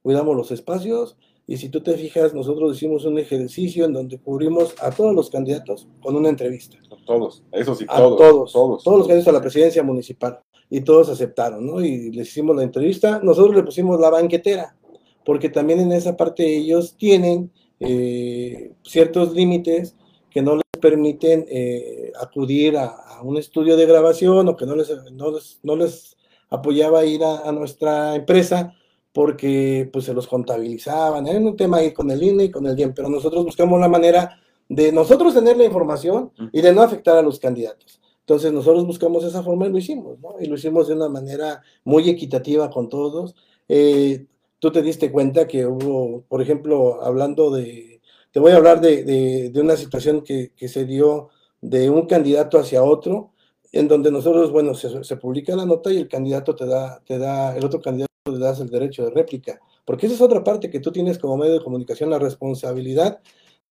cuidamos 0.02 0.38
los 0.38 0.50
espacios 0.50 1.18
y 1.46 1.58
si 1.58 1.68
tú 1.68 1.82
te 1.82 1.98
fijas, 1.98 2.34
nosotros 2.34 2.78
hicimos 2.78 3.04
un 3.04 3.20
ejercicio 3.20 3.84
en 3.84 3.92
donde 3.92 4.18
cubrimos 4.18 4.74
a 4.82 4.92
todos 4.92 5.14
los 5.14 5.30
candidatos 5.30 5.90
con 6.02 6.16
una 6.16 6.30
entrevista 6.30 6.78
Todos, 7.06 7.44
eso 7.52 7.76
sí, 7.76 7.84
a 7.90 7.98
todos. 7.98 8.18
todos, 8.18 8.54
Todos. 8.54 8.84
todos, 8.86 8.98
los 9.00 9.08
candidatos 9.10 9.34
a 9.34 9.38
la 9.38 9.42
presidencia 9.42 9.84
municipal. 9.84 10.40
Y 10.70 10.80
todos 10.80 11.10
aceptaron, 11.10 11.68
¿no? 11.68 11.84
Y 11.84 12.10
les 12.12 12.30
hicimos 12.30 12.56
la 12.56 12.64
entrevista. 12.64 13.20
Nosotros 13.22 13.54
le 13.54 13.64
pusimos 13.64 14.00
la 14.00 14.10
banquetera, 14.10 14.78
porque 15.26 15.50
también 15.50 15.82
en 15.82 15.92
esa 15.92 16.16
parte 16.16 16.48
ellos 16.56 16.96
tienen 16.96 17.52
eh, 17.82 18.72
ciertos 18.82 19.34
límites 19.34 19.98
que 20.30 20.42
no 20.42 20.56
les 20.56 20.64
permiten 20.82 21.46
eh, 21.48 22.12
acudir 22.20 22.78
a, 22.78 22.88
a 22.88 23.22
un 23.22 23.38
estudio 23.38 23.78
de 23.78 23.86
grabación 23.86 24.50
o 24.50 24.58
que 24.58 24.66
no 24.66 24.76
les, 24.76 24.90
no 25.14 25.32
les, 25.32 25.60
no 25.64 25.76
les 25.78 26.18
apoyaba 26.50 27.06
ir 27.06 27.24
a, 27.24 27.48
a 27.48 27.52
nuestra 27.54 28.16
empresa 28.16 28.76
porque 29.14 29.90
pues 29.92 30.06
se 30.06 30.14
los 30.14 30.28
contabilizaban. 30.28 31.28
Era 31.28 31.40
un 31.40 31.56
tema 31.56 31.78
ahí 31.78 31.94
con 31.94 32.10
el 32.12 32.22
INE 32.24 32.46
y 32.46 32.52
con 32.52 32.66
el 32.66 32.76
DIEM, 32.76 32.94
pero 32.94 33.10
nosotros 33.10 33.46
buscamos 33.46 33.80
la 33.80 33.88
manera 33.88 34.38
de 34.70 34.92
nosotros 34.92 35.34
tener 35.34 35.58
la 35.58 35.66
información 35.66 36.32
y 36.52 36.62
de 36.62 36.74
no 36.74 36.82
afectar 36.82 37.18
a 37.18 37.22
los 37.22 37.40
candidatos. 37.40 38.00
Entonces 38.22 38.54
nosotros 38.54 38.86
buscamos 38.86 39.24
esa 39.24 39.44
forma 39.44 39.68
y 39.68 39.72
lo 39.72 39.78
hicimos, 39.78 40.20
¿no? 40.20 40.36
Y 40.40 40.46
lo 40.46 40.56
hicimos 40.56 40.88
de 40.88 40.96
una 40.96 41.10
manera 41.10 41.62
muy 41.84 42.10
equitativa 42.10 42.70
con 42.70 42.88
todos. 42.88 43.36
Eh, 43.68 44.28
tú 44.60 44.72
te 44.72 44.82
diste 44.82 45.12
cuenta 45.12 45.48
que 45.48 45.66
hubo, 45.66 46.24
por 46.30 46.42
ejemplo, 46.42 47.04
hablando 47.04 47.52
de, 47.52 48.01
te 48.32 48.40
voy 48.40 48.52
a 48.52 48.58
hablar 48.58 48.82
de, 48.82 49.04
de, 49.04 49.50
de 49.50 49.62
una 49.62 49.76
situación 49.76 50.22
que, 50.22 50.52
que, 50.56 50.68
se 50.68 50.86
dio 50.86 51.30
de 51.62 51.90
un 51.90 52.06
candidato 52.08 52.58
hacia 52.58 52.84
otro, 52.84 53.34
en 53.72 53.88
donde 53.88 54.12
nosotros, 54.12 54.52
bueno, 54.52 54.74
se, 54.74 55.04
se, 55.04 55.18
publica 55.18 55.56
la 55.56 55.66
nota 55.66 55.92
y 55.92 55.98
el 55.98 56.08
candidato 56.08 56.56
te 56.56 56.66
da, 56.66 57.02
te 57.06 57.18
da, 57.18 57.56
el 57.56 57.64
otro 57.66 57.82
candidato 57.82 58.12
le 58.26 58.40
das 58.40 58.60
el 58.60 58.70
derecho 58.70 59.04
de 59.06 59.12
réplica, 59.12 59.60
porque 59.86 60.06
esa 60.06 60.16
es 60.16 60.22
otra 60.22 60.44
parte 60.44 60.70
que 60.70 60.80
tú 60.80 60.92
tienes 60.92 61.18
como 61.18 61.38
medio 61.38 61.54
de 61.54 61.64
comunicación, 61.64 62.10
la 62.10 62.20
responsabilidad 62.20 63.20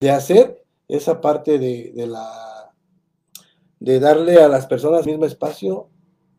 de 0.01 0.11
hacer 0.11 0.65
esa 0.89 1.21
parte 1.21 1.59
de, 1.59 1.93
de 1.95 2.07
la 2.07 2.73
de 3.79 3.99
darle 3.99 4.37
a 4.37 4.49
las 4.49 4.67
personas 4.67 5.01
el 5.01 5.13
mismo 5.13 5.25
espacio 5.25 5.89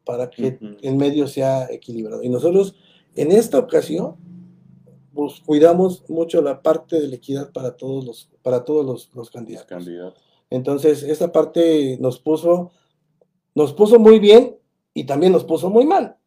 para 0.05 0.29
que 0.29 0.43
uh 0.43 0.51
-huh. 0.51 0.77
el 0.83 0.95
medio 0.95 1.27
sea 1.27 1.67
equilibrado. 1.71 2.23
Y 2.23 2.29
nosotros, 2.29 2.75
en 3.15 3.31
esta 3.31 3.57
ocasión, 3.57 4.15
pues, 5.13 5.41
cuidamos 5.45 6.03
mucho 6.09 6.41
la 6.41 6.61
parte 6.61 6.99
de 6.99 7.07
la 7.07 7.15
equidad 7.15 7.51
para 7.51 7.75
todos 7.75 8.05
los, 8.05 8.29
para 8.41 8.63
todos 8.63 8.85
los, 8.85 9.13
los 9.13 9.29
candidatos. 9.29 9.67
candidatos. 9.67 10.23
Entonces, 10.49 11.03
esa 11.03 11.31
parte 11.31 11.97
nos 11.99 12.19
puso, 12.19 12.71
nos 13.55 13.73
puso 13.73 13.99
muy 13.99 14.19
bien 14.19 14.57
y 14.93 15.05
también 15.05 15.31
nos 15.31 15.45
puso 15.45 15.69
muy 15.69 15.85
mal, 15.85 16.17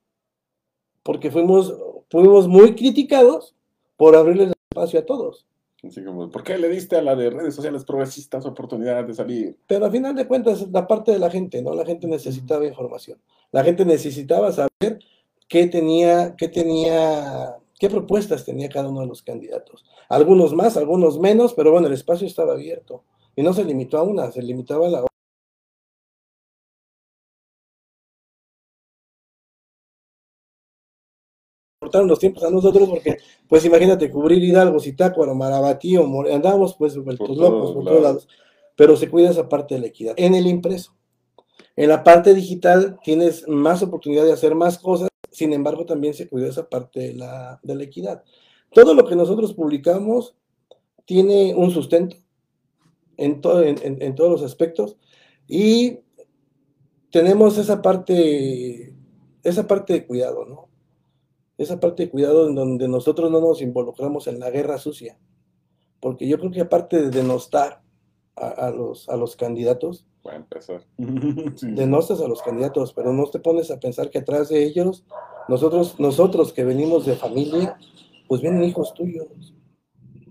porque 1.02 1.30
fuimos, 1.30 1.74
fuimos 2.10 2.48
muy 2.48 2.74
criticados 2.74 3.54
por 3.96 4.16
abrirle 4.16 4.44
el 4.44 4.52
espacio 4.70 5.00
a 5.00 5.06
todos. 5.06 5.46
Así 5.86 6.02
como, 6.02 6.30
¿por 6.30 6.42
qué 6.42 6.56
le 6.56 6.68
diste 6.68 6.96
a 6.96 7.02
la 7.02 7.14
de 7.14 7.30
redes 7.30 7.54
sociales 7.54 7.84
progresistas 7.84 8.46
oportunidad 8.46 9.04
de 9.04 9.14
salir? 9.14 9.58
Pero 9.66 9.86
a 9.86 9.90
final 9.90 10.14
de 10.14 10.26
cuentas, 10.26 10.70
la 10.70 10.86
parte 10.86 11.12
de 11.12 11.18
la 11.18 11.30
gente, 11.30 11.60
¿no? 11.62 11.74
La 11.74 11.84
gente 11.84 12.06
necesitaba 12.06 12.64
información. 12.64 13.20
La 13.52 13.62
gente 13.62 13.84
necesitaba 13.84 14.50
saber 14.52 14.98
qué 15.48 15.66
tenía, 15.66 16.34
qué 16.36 16.48
tenía, 16.48 17.56
qué 17.84 17.90
propuestas 17.90 18.46
tenía 18.46 18.70
cada 18.70 18.88
uno 18.88 19.02
de 19.02 19.06
los 19.06 19.22
candidatos. 19.22 19.84
Algunos 20.08 20.54
más, 20.54 20.78
algunos 20.78 21.18
menos, 21.18 21.52
pero 21.52 21.70
bueno, 21.70 21.86
el 21.86 21.92
espacio 21.92 22.26
estaba 22.26 22.54
abierto. 22.54 23.04
Y 23.36 23.42
no 23.42 23.52
se 23.52 23.62
limitó 23.62 23.98
a 23.98 24.02
una, 24.02 24.32
se 24.32 24.40
limitaba 24.40 24.86
a 24.86 24.90
la 24.90 24.98
otra. 25.00 25.08
cortaron 31.78 32.08
los 32.08 32.18
tiempos 32.18 32.42
a 32.44 32.50
nosotros 32.50 32.88
porque, 32.88 33.18
pues 33.46 33.62
imagínate, 33.66 34.10
cubrir 34.10 34.42
Hidalgo, 34.42 34.80
Zitácuaro, 34.80 35.34
Marabatío, 35.34 36.08
andamos 36.32 36.74
pues 36.78 36.96
vueltos 36.96 37.28
por 37.28 37.36
locos 37.36 37.72
por 37.72 37.84
todos 37.84 38.02
lados, 38.02 38.28
pero 38.74 38.96
se 38.96 39.10
cuida 39.10 39.28
esa 39.28 39.46
parte 39.46 39.74
de 39.74 39.82
la 39.82 39.88
equidad. 39.88 40.14
En 40.16 40.34
el 40.34 40.46
impreso, 40.46 40.96
en 41.76 41.90
la 41.90 42.02
parte 42.02 42.32
digital 42.32 42.98
tienes 43.04 43.46
más 43.46 43.82
oportunidad 43.82 44.24
de 44.24 44.32
hacer 44.32 44.54
más 44.54 44.78
cosas, 44.78 45.10
sin 45.34 45.52
embargo 45.52 45.84
también 45.84 46.14
se 46.14 46.28
cuida 46.28 46.48
esa 46.48 46.68
parte 46.68 47.00
de 47.00 47.14
la, 47.14 47.60
de 47.62 47.74
la 47.74 47.84
equidad. 47.84 48.24
Todo 48.72 48.94
lo 48.94 49.04
que 49.04 49.16
nosotros 49.16 49.52
publicamos 49.52 50.36
tiene 51.04 51.54
un 51.54 51.70
sustento 51.70 52.16
en, 53.18 53.40
todo, 53.42 53.62
en, 53.62 53.76
en, 53.82 54.00
en 54.00 54.14
todos 54.14 54.30
los 54.30 54.42
aspectos 54.42 54.96
y 55.46 55.98
tenemos 57.10 57.58
esa 57.58 57.82
parte, 57.82 58.94
esa 59.42 59.66
parte 59.66 59.92
de 59.92 60.06
cuidado, 60.06 60.46
¿no? 60.46 60.68
esa 61.58 61.78
parte 61.78 62.04
de 62.04 62.10
cuidado 62.10 62.48
en 62.48 62.54
donde 62.54 62.88
nosotros 62.88 63.30
no 63.30 63.40
nos 63.40 63.62
involucramos 63.62 64.26
en 64.26 64.40
la 64.40 64.50
guerra 64.50 64.78
sucia. 64.78 65.18
porque 66.00 66.26
yo 66.26 66.38
creo 66.38 66.50
que 66.50 66.60
aparte 66.60 67.00
de 67.00 67.10
denostar 67.10 67.83
a, 68.36 68.48
a 68.48 68.70
los, 68.70 69.08
a 69.08 69.16
los 69.16 69.36
candidatos, 69.36 70.06
Para 70.22 70.36
empezar. 70.36 70.84
Sí. 71.56 71.70
denostas 71.72 72.20
a 72.20 72.28
los 72.28 72.42
candidatos, 72.42 72.92
pero 72.92 73.12
no 73.12 73.26
te 73.26 73.38
pones 73.38 73.70
a 73.70 73.78
pensar 73.80 74.10
que 74.10 74.18
atrás 74.18 74.48
de 74.48 74.64
ellos, 74.64 75.04
nosotros, 75.48 75.98
nosotros 76.00 76.52
que 76.52 76.64
venimos 76.64 77.06
de 77.06 77.16
familia, 77.16 77.78
pues 78.28 78.40
vienen 78.40 78.64
hijos 78.64 78.94
tuyos. 78.94 79.26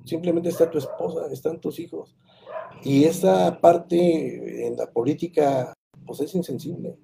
Simplemente 0.06 0.50
está 0.50 0.70
tu 0.70 0.78
esposa, 0.78 1.32
están 1.32 1.62
tus 1.62 1.80
hijos. 1.80 2.16
Y 2.84 3.06
esa 3.06 3.60
parte 3.62 4.68
en 4.68 4.76
la 4.76 4.92
política, 4.92 5.74
pues 6.06 6.20
es 6.20 6.36
insensible 6.36 6.98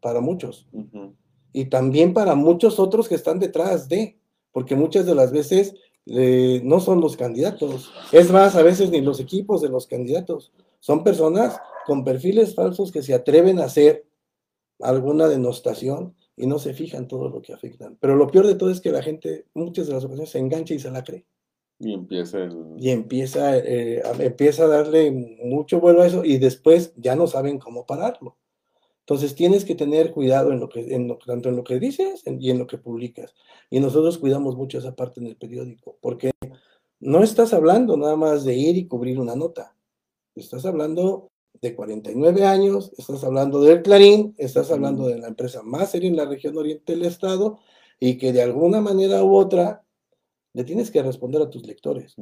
para 0.00 0.20
muchos. 0.20 0.68
Y 1.52 1.66
también 1.66 2.14
para 2.14 2.34
muchos 2.34 2.78
otros 2.78 3.08
que 3.08 3.16
están 3.16 3.38
detrás 3.38 3.88
de, 3.88 4.18
porque 4.52 4.76
muchas 4.76 5.04
de 5.04 5.14
las 5.14 5.32
veces 5.32 5.74
eh, 6.06 6.60
no 6.64 6.80
son 6.80 7.00
los 7.00 7.16
candidatos. 7.16 7.92
Es 8.12 8.30
más, 8.30 8.54
a 8.56 8.62
veces 8.62 8.90
ni 8.90 9.00
los 9.00 9.20
equipos 9.20 9.60
de 9.62 9.68
los 9.68 9.86
candidatos. 9.86 10.52
Son 10.80 11.02
personas 11.04 11.58
con 11.86 12.04
perfiles 12.04 12.54
falsos 12.54 12.92
que 12.92 13.02
se 13.02 13.14
atreven 13.14 13.58
a 13.58 13.64
hacer 13.64 14.06
alguna 14.80 15.28
denostación 15.28 16.14
y 16.36 16.46
no 16.46 16.58
se 16.58 16.74
fijan 16.74 17.08
todo 17.08 17.28
lo 17.28 17.40
que 17.42 17.52
afectan. 17.52 17.96
Pero 18.00 18.14
lo 18.16 18.26
peor 18.28 18.46
de 18.46 18.54
todo 18.56 18.70
es 18.70 18.80
que 18.80 18.90
la 18.92 19.02
gente, 19.02 19.46
muchas 19.54 19.86
de 19.86 19.94
las 19.94 20.04
ocasiones, 20.04 20.30
se 20.30 20.38
engancha 20.38 20.74
y 20.74 20.78
se 20.78 20.90
la 20.90 21.02
cree. 21.02 21.24
Y 21.78 21.92
empieza 21.92 22.38
el. 22.44 22.74
Y 22.78 22.90
empieza, 22.90 23.56
eh, 23.58 24.02
a- 24.04 24.22
empieza 24.22 24.64
a 24.64 24.68
darle 24.68 25.10
mucho 25.44 25.80
vuelo 25.80 26.02
a 26.02 26.06
eso 26.06 26.24
y 26.24 26.38
después 26.38 26.92
ya 26.96 27.16
no 27.16 27.26
saben 27.26 27.58
cómo 27.58 27.84
pararlo. 27.86 28.36
Entonces 29.08 29.36
tienes 29.36 29.64
que 29.64 29.76
tener 29.76 30.12
cuidado 30.12 30.50
en 30.50 30.58
lo 30.58 30.68
que, 30.68 30.80
en 30.92 31.06
lo- 31.06 31.16
tanto 31.18 31.48
en 31.48 31.54
lo 31.54 31.62
que 31.62 31.78
dices 31.78 32.24
y 32.26 32.50
en 32.50 32.58
lo 32.58 32.66
que 32.66 32.76
publicas. 32.76 33.36
Y 33.70 33.78
nosotros 33.78 34.18
cuidamos 34.18 34.56
mucho 34.56 34.78
esa 34.78 34.96
parte 34.96 35.20
en 35.20 35.28
el 35.28 35.36
periódico, 35.36 35.96
porque 36.00 36.32
no 36.98 37.22
estás 37.22 37.52
hablando 37.54 37.96
nada 37.96 38.16
más 38.16 38.44
de 38.44 38.56
ir 38.56 38.76
y 38.76 38.88
cubrir 38.88 39.20
una 39.20 39.36
nota. 39.36 39.76
Estás 40.34 40.66
hablando 40.66 41.30
de 41.62 41.76
49 41.76 42.44
años, 42.44 42.92
estás 42.98 43.22
hablando 43.22 43.60
del 43.60 43.82
Clarín, 43.82 44.34
estás 44.38 44.72
hablando 44.72 45.06
de 45.06 45.18
la 45.20 45.28
empresa 45.28 45.62
más 45.62 45.92
seria 45.92 46.10
en 46.10 46.16
la 46.16 46.24
región 46.26 46.58
oriente 46.58 46.94
del 46.94 47.04
estado 47.06 47.60
y 48.00 48.18
que 48.18 48.32
de 48.32 48.42
alguna 48.42 48.80
manera 48.80 49.22
u 49.22 49.36
otra 49.36 49.82
le 50.52 50.64
tienes 50.64 50.90
que 50.90 51.02
responder 51.02 51.40
a 51.42 51.48
tus 51.48 51.64
lectores. 51.64 52.16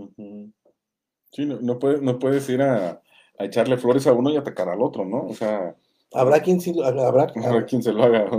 Sí, 1.33 1.47
no, 1.47 1.59
no 1.61 1.79
puedes, 1.79 2.03
no 2.03 2.19
puedes 2.19 2.47
ir 2.51 2.61
a, 2.61 3.03
a 3.39 3.45
echarle 3.45 3.79
flores 3.79 4.07
a 4.07 4.13
uno 4.13 4.31
y 4.31 4.37
atacar 4.37 4.69
al 4.69 4.83
otro, 4.83 5.05
¿no? 5.07 5.27
O 5.27 5.35
sea, 5.35 5.75
Habrá 6.15 6.41
quien 6.41 6.61
sí, 6.61 6.73
lo- 6.73 6.85
habrá, 6.85 7.27
habrá 7.45 7.67
quien 7.67 7.83
se 7.83 7.93
lo 7.93 8.03
haga. 8.05 8.31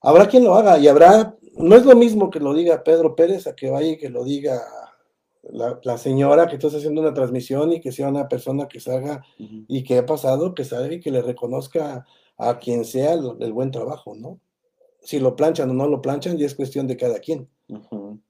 habrá 0.00 0.28
quien 0.28 0.44
lo 0.44 0.54
haga 0.54 0.78
y 0.78 0.88
habrá, 0.88 1.36
no 1.56 1.76
es 1.76 1.84
lo 1.84 1.96
mismo 1.96 2.30
que 2.30 2.40
lo 2.40 2.54
diga 2.54 2.82
Pedro 2.84 3.14
Pérez 3.16 3.46
a 3.46 3.54
que 3.56 3.70
vaya 3.70 3.90
y 3.92 3.98
que 3.98 4.08
lo 4.10 4.24
diga 4.24 4.62
la, 5.50 5.78
la 5.82 5.98
señora 5.98 6.46
que 6.46 6.56
está 6.56 6.68
haciendo 6.68 7.00
una 7.00 7.14
transmisión 7.14 7.72
y 7.72 7.80
que 7.80 7.92
sea 7.92 8.08
una 8.08 8.28
persona 8.28 8.68
que 8.68 8.80
salga 8.80 9.22
y 9.68 9.82
que 9.82 9.98
ha 9.98 10.06
pasado, 10.06 10.54
que 10.54 10.64
sabe 10.64 10.94
y 10.96 11.00
que 11.00 11.10
le 11.10 11.22
reconozca 11.22 12.06
a 12.36 12.58
quien 12.58 12.84
sea 12.84 13.14
el, 13.14 13.32
el 13.40 13.52
buen 13.52 13.70
trabajo, 13.70 14.14
¿no? 14.14 14.38
Si 15.00 15.18
lo 15.20 15.34
planchan 15.36 15.70
o 15.70 15.74
no 15.74 15.88
lo 15.88 16.02
planchan 16.02 16.36
ya 16.36 16.46
es 16.46 16.54
cuestión 16.54 16.86
de 16.86 16.96
cada 16.96 17.18
quien, 17.18 17.48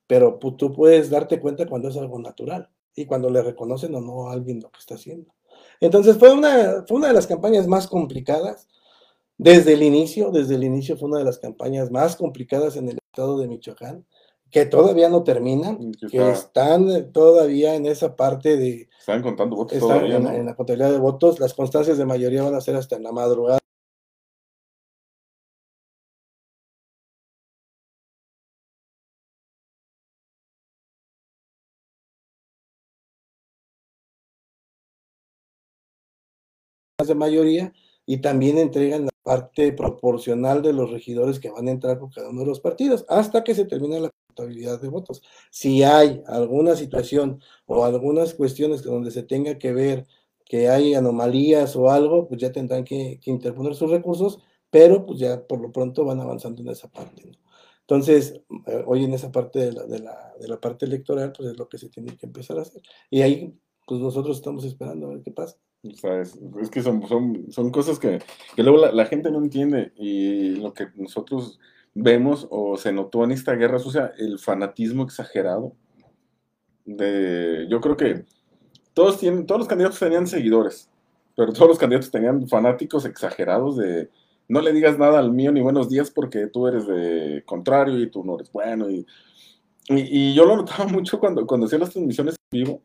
pero 0.06 0.38
tú 0.56 0.72
puedes 0.72 1.10
darte 1.10 1.40
cuenta 1.40 1.66
cuando 1.66 1.88
es 1.88 1.96
algo 1.96 2.18
natural 2.18 2.68
y 2.94 3.04
cuando 3.06 3.30
le 3.30 3.42
reconocen 3.42 3.94
o 3.94 4.00
no 4.00 4.28
a 4.28 4.32
alguien 4.32 4.60
lo 4.60 4.70
que 4.70 4.78
está 4.78 4.94
haciendo. 4.94 5.34
Entonces 5.80 6.16
fue 6.18 6.32
una, 6.32 6.84
fue 6.86 6.98
una 6.98 7.08
de 7.08 7.14
las 7.14 7.26
campañas 7.26 7.66
más 7.66 7.86
complicadas 7.86 8.68
desde 9.38 9.72
el 9.74 9.82
inicio, 9.82 10.30
desde 10.30 10.56
el 10.56 10.64
inicio 10.64 10.96
fue 10.96 11.08
una 11.08 11.18
de 11.18 11.24
las 11.24 11.38
campañas 11.38 11.90
más 11.90 12.16
complicadas 12.16 12.76
en 12.76 12.88
el 12.88 12.98
estado 13.10 13.38
de 13.38 13.48
Michoacán, 13.48 14.04
que 14.50 14.66
todavía 14.66 15.08
no 15.08 15.22
terminan, 15.24 15.92
que 15.92 16.08
que 16.08 16.16
está- 16.18 16.32
están 16.32 16.90
eh, 16.90 17.02
todavía 17.02 17.74
en 17.74 17.86
esa 17.86 18.16
parte 18.16 18.56
de, 18.56 18.88
Están 18.98 19.22
contando 19.22 19.56
votos 19.56 19.76
están 19.76 19.88
todavía, 19.98 20.16
en, 20.16 20.24
¿no? 20.24 20.32
en 20.32 20.46
la 20.46 20.56
contabilidad 20.56 20.90
de 20.90 20.98
votos, 20.98 21.38
las 21.40 21.54
constancias 21.54 21.98
de 21.98 22.04
mayoría 22.06 22.42
van 22.42 22.54
a 22.54 22.60
ser 22.60 22.76
hasta 22.76 22.96
en 22.96 23.02
la 23.04 23.12
madrugada. 23.12 23.58
de 37.06 37.14
mayoría 37.14 37.72
y 38.06 38.18
también 38.20 38.58
entregan 38.58 39.04
la 39.04 39.10
parte 39.28 39.74
proporcional 39.74 40.62
de 40.62 40.72
los 40.72 40.90
regidores 40.90 41.38
que 41.38 41.50
van 41.50 41.68
a 41.68 41.70
entrar 41.70 41.98
con 41.98 42.08
cada 42.08 42.30
uno 42.30 42.40
de 42.40 42.46
los 42.46 42.60
partidos 42.60 43.04
hasta 43.10 43.44
que 43.44 43.54
se 43.54 43.66
termine 43.66 44.00
la 44.00 44.10
contabilidad 44.28 44.80
de 44.80 44.88
votos. 44.88 45.22
Si 45.50 45.82
hay 45.82 46.22
alguna 46.26 46.74
situación 46.76 47.42
o 47.66 47.84
algunas 47.84 48.32
cuestiones 48.32 48.82
donde 48.82 49.10
se 49.10 49.22
tenga 49.22 49.58
que 49.58 49.74
ver 49.74 50.06
que 50.46 50.70
hay 50.70 50.94
anomalías 50.94 51.76
o 51.76 51.90
algo, 51.90 52.26
pues 52.26 52.40
ya 52.40 52.52
tendrán 52.52 52.84
que, 52.84 53.20
que 53.22 53.30
interponer 53.30 53.74
sus 53.74 53.90
recursos, 53.90 54.38
pero 54.70 55.04
pues 55.04 55.18
ya 55.20 55.46
por 55.46 55.60
lo 55.60 55.70
pronto 55.72 56.06
van 56.06 56.20
avanzando 56.20 56.62
en 56.62 56.68
esa 56.68 56.88
parte. 56.88 57.26
¿no? 57.26 57.32
Entonces, 57.82 58.40
eh, 58.66 58.82
hoy 58.86 59.04
en 59.04 59.12
esa 59.12 59.30
parte 59.30 59.58
de 59.58 59.72
la, 59.72 59.84
de, 59.84 59.98
la, 59.98 60.34
de 60.40 60.48
la 60.48 60.58
parte 60.58 60.86
electoral, 60.86 61.32
pues 61.36 61.50
es 61.50 61.58
lo 61.58 61.68
que 61.68 61.76
se 61.76 61.90
tiene 61.90 62.16
que 62.16 62.24
empezar 62.24 62.58
a 62.58 62.62
hacer. 62.62 62.80
Y 63.10 63.20
ahí, 63.20 63.58
pues 63.88 64.02
nosotros 64.02 64.36
estamos 64.36 64.64
esperando 64.64 65.06
a 65.06 65.10
ver 65.14 65.22
qué 65.22 65.32
pasa. 65.32 65.56
Es, 65.82 66.38
es 66.60 66.70
que 66.70 66.82
son, 66.82 67.08
son, 67.08 67.46
son 67.50 67.70
cosas 67.70 67.98
que, 67.98 68.18
que 68.54 68.62
luego 68.62 68.78
la, 68.78 68.92
la 68.92 69.06
gente 69.06 69.30
no 69.30 69.38
entiende 69.38 69.92
y 69.96 70.56
lo 70.56 70.74
que 70.74 70.88
nosotros 70.96 71.58
vemos 71.94 72.46
o 72.50 72.76
se 72.76 72.92
notó 72.92 73.24
en 73.24 73.32
esta 73.32 73.54
guerra 73.54 73.78
sucia, 73.78 74.12
el 74.18 74.38
fanatismo 74.38 75.04
exagerado. 75.04 75.72
De, 76.84 77.66
yo 77.70 77.80
creo 77.80 77.96
que 77.96 78.24
todos, 78.92 79.18
tienen, 79.18 79.46
todos 79.46 79.60
los 79.60 79.68
candidatos 79.68 79.98
tenían 79.98 80.26
seguidores, 80.26 80.90
pero 81.34 81.52
todos 81.52 81.68
los 81.68 81.78
candidatos 81.78 82.10
tenían 82.10 82.46
fanáticos 82.48 83.06
exagerados 83.06 83.76
de 83.76 84.10
no 84.48 84.60
le 84.60 84.72
digas 84.72 84.98
nada 84.98 85.18
al 85.18 85.32
mío 85.32 85.52
ni 85.52 85.60
buenos 85.60 85.88
días 85.88 86.10
porque 86.10 86.46
tú 86.46 86.66
eres 86.66 86.86
de 86.86 87.42
contrario 87.46 87.98
y 87.98 88.10
tú 88.10 88.24
no 88.24 88.34
eres 88.36 88.50
bueno. 88.52 88.90
Y, 88.90 89.06
y, 89.88 90.30
y 90.30 90.34
yo 90.34 90.44
lo 90.44 90.56
notaba 90.56 90.84
mucho 90.88 91.18
cuando, 91.18 91.46
cuando 91.46 91.66
hacía 91.66 91.78
las 91.78 91.90
transmisiones 91.90 92.34
en 92.50 92.58
vivo, 92.58 92.82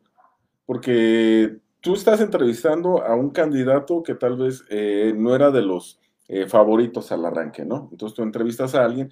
porque 0.66 1.58
tú 1.80 1.94
estás 1.94 2.20
entrevistando 2.20 3.02
a 3.02 3.14
un 3.14 3.30
candidato 3.30 4.02
que 4.02 4.14
tal 4.14 4.36
vez 4.36 4.64
eh, 4.70 5.12
no 5.16 5.34
era 5.34 5.50
de 5.50 5.62
los 5.62 6.00
eh, 6.28 6.46
favoritos 6.46 7.12
al 7.12 7.24
arranque, 7.26 7.64
¿no? 7.64 7.88
Entonces 7.92 8.16
tú 8.16 8.22
entrevistas 8.22 8.74
a 8.74 8.84
alguien 8.84 9.10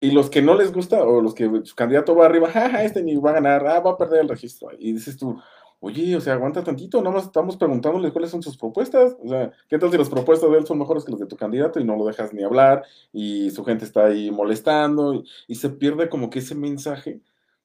y 0.00 0.10
los 0.12 0.30
que 0.30 0.42
no 0.42 0.54
les 0.54 0.72
gusta 0.72 1.02
o 1.02 1.20
los 1.20 1.34
que 1.34 1.48
su 1.64 1.74
candidato 1.74 2.14
va 2.14 2.26
arriba, 2.26 2.50
jaja, 2.50 2.84
este 2.84 3.02
ni 3.02 3.16
va 3.16 3.30
a 3.30 3.34
ganar, 3.34 3.66
ah, 3.66 3.80
va 3.80 3.92
a 3.92 3.96
perder 3.96 4.22
el 4.22 4.28
registro. 4.28 4.70
Y 4.78 4.92
dices 4.92 5.16
tú, 5.16 5.40
oye, 5.80 6.16
o 6.16 6.20
sea, 6.20 6.34
aguanta 6.34 6.62
tantito, 6.62 6.98
nada 7.00 7.16
más 7.16 7.26
estamos 7.26 7.56
preguntándoles 7.56 8.12
cuáles 8.12 8.30
son 8.30 8.42
sus 8.42 8.56
propuestas. 8.56 9.16
O 9.22 9.28
sea, 9.28 9.52
¿qué 9.68 9.78
tal 9.78 9.90
si 9.90 9.98
las 9.98 10.08
propuestas 10.08 10.50
de 10.50 10.58
él 10.58 10.66
son 10.66 10.78
mejores 10.78 11.04
que 11.04 11.12
las 11.12 11.20
de 11.20 11.26
tu 11.26 11.36
candidato 11.36 11.80
y 11.80 11.84
no 11.84 11.96
lo 11.96 12.04
dejas 12.04 12.32
ni 12.32 12.42
hablar 12.42 12.84
y 13.12 13.50
su 13.50 13.64
gente 13.64 13.84
está 13.84 14.06
ahí 14.06 14.30
molestando 14.30 15.14
y, 15.14 15.24
y 15.48 15.54
se 15.56 15.70
pierde 15.70 16.08
como 16.08 16.30
que 16.30 16.40
ese 16.40 16.54
mensaje 16.54 17.20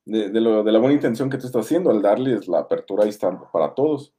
de, 0.06 0.30
de, 0.30 0.42
lo, 0.42 0.64
de 0.64 0.72
la 0.72 0.80
buena 0.80 0.96
intención 0.96 1.30
que 1.30 1.38
tú 1.38 1.48
estás 1.48 1.66
haciendo 1.66 1.90
al 1.92 2.02
darles 2.02 2.48
la 2.48 2.60
apertura 2.60 3.06
está 3.06 3.38
para 3.52 3.74
todos? 3.74 4.14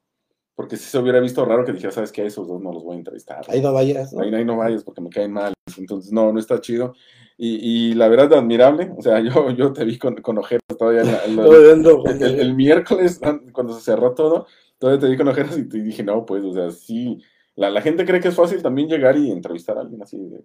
Porque 0.54 0.76
si 0.76 0.84
se 0.84 0.98
hubiera 0.98 1.18
visto 1.18 1.44
raro 1.44 1.64
que 1.64 1.72
dijera, 1.72 1.90
¿sabes 1.92 2.12
qué? 2.12 2.24
Esos 2.24 2.46
dos 2.46 2.60
no 2.62 2.72
los 2.72 2.84
voy 2.84 2.94
a 2.94 2.98
entrevistar. 2.98 3.44
Ahí 3.48 3.60
no 3.60 3.72
vayas, 3.72 4.12
¿no? 4.12 4.22
Ahí, 4.22 4.32
ahí 4.32 4.44
no 4.44 4.56
vayas 4.56 4.84
porque 4.84 5.00
me 5.00 5.10
caen 5.10 5.32
mal. 5.32 5.52
Entonces, 5.76 6.12
no, 6.12 6.32
no 6.32 6.38
está 6.38 6.60
chido. 6.60 6.94
Y, 7.36 7.90
y 7.90 7.94
la 7.94 8.06
verdad, 8.06 8.32
admirable. 8.34 8.92
O 8.96 9.02
sea, 9.02 9.18
yo, 9.20 9.50
yo 9.50 9.72
te 9.72 9.84
vi 9.84 9.98
con, 9.98 10.14
con 10.22 10.38
ojeras 10.38 10.62
todavía 10.78 11.02
la- 11.02 11.26
la- 11.26 11.42
No, 12.04 12.10
el, 12.10 12.22
el- 12.22 12.40
el 12.40 12.54
miércoles, 12.54 13.20
an- 13.24 13.50
cuando 13.52 13.74
se 13.74 13.80
cerró 13.82 14.14
todo, 14.14 14.46
todavía 14.78 15.00
te 15.00 15.08
vi 15.08 15.16
con 15.16 15.26
ojeras 15.26 15.58
y 15.58 15.68
te 15.68 15.78
dije, 15.82 16.04
no, 16.04 16.24
pues, 16.24 16.44
o 16.44 16.52
sea, 16.52 16.70
sí. 16.70 17.18
La, 17.56 17.70
la 17.70 17.80
gente 17.82 18.04
cree 18.04 18.20
que 18.20 18.28
es 18.28 18.34
fácil 18.36 18.62
también 18.62 18.88
llegar 18.88 19.16
y 19.16 19.32
entrevistar 19.32 19.76
a 19.76 19.80
alguien 19.80 20.02
así. 20.02 20.18
de- 20.18 20.44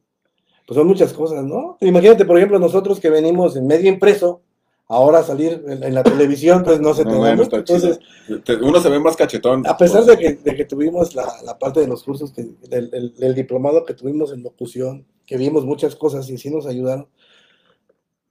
Pues 0.66 0.76
son 0.76 0.88
muchas 0.88 1.14
cosas, 1.14 1.46
¿no? 1.46 1.78
Imagínate, 1.82 2.26
por 2.26 2.38
ejemplo, 2.38 2.58
nosotros 2.58 3.00
que 3.00 3.12
venimos 3.12 3.56
en 3.56 3.68
medio 3.68 3.90
impreso, 3.92 4.42
ahora 4.90 5.24
salir 5.24 5.64
en, 5.68 5.84
en 5.84 5.94
la 5.94 6.04
televisión, 6.04 6.64
pues 6.64 6.82
no 6.82 6.94
se 6.94 7.04
te 7.04 7.10
No, 7.12 7.24
da 7.24 7.36
bueno. 7.36 7.44
Entonces, 7.44 8.00
Te- 8.44 8.56
uno 8.58 8.82
se 8.82 8.90
ve 8.90 9.00
más 9.00 9.16
cachetón. 9.16 9.66
a 9.66 9.78
pesar 9.78 10.04
pues. 10.04 10.18
de 10.18 10.24
que, 10.24 10.34
de 10.44 10.56
que 10.56 10.66
tuvimos 10.66 11.16
la, 11.16 11.32
la 11.46 11.58
parte 11.58 11.80
de 11.80 11.88
los 11.88 12.04
cursos, 12.04 12.32
que, 12.34 12.50
del, 12.68 12.90
del- 12.90 13.14
del 13.16 13.36
diplomado 13.36 13.86
que 13.86 13.94
tuvimos 13.94 14.34
en 14.34 14.44
locución, 14.44 15.06
que 15.26 15.38
vimos 15.38 15.64
muchas 15.64 15.96
cosas 15.96 16.30
y 16.30 16.38
sí 16.38 16.50
nos 16.50 16.66
ayudaron, 16.66 17.08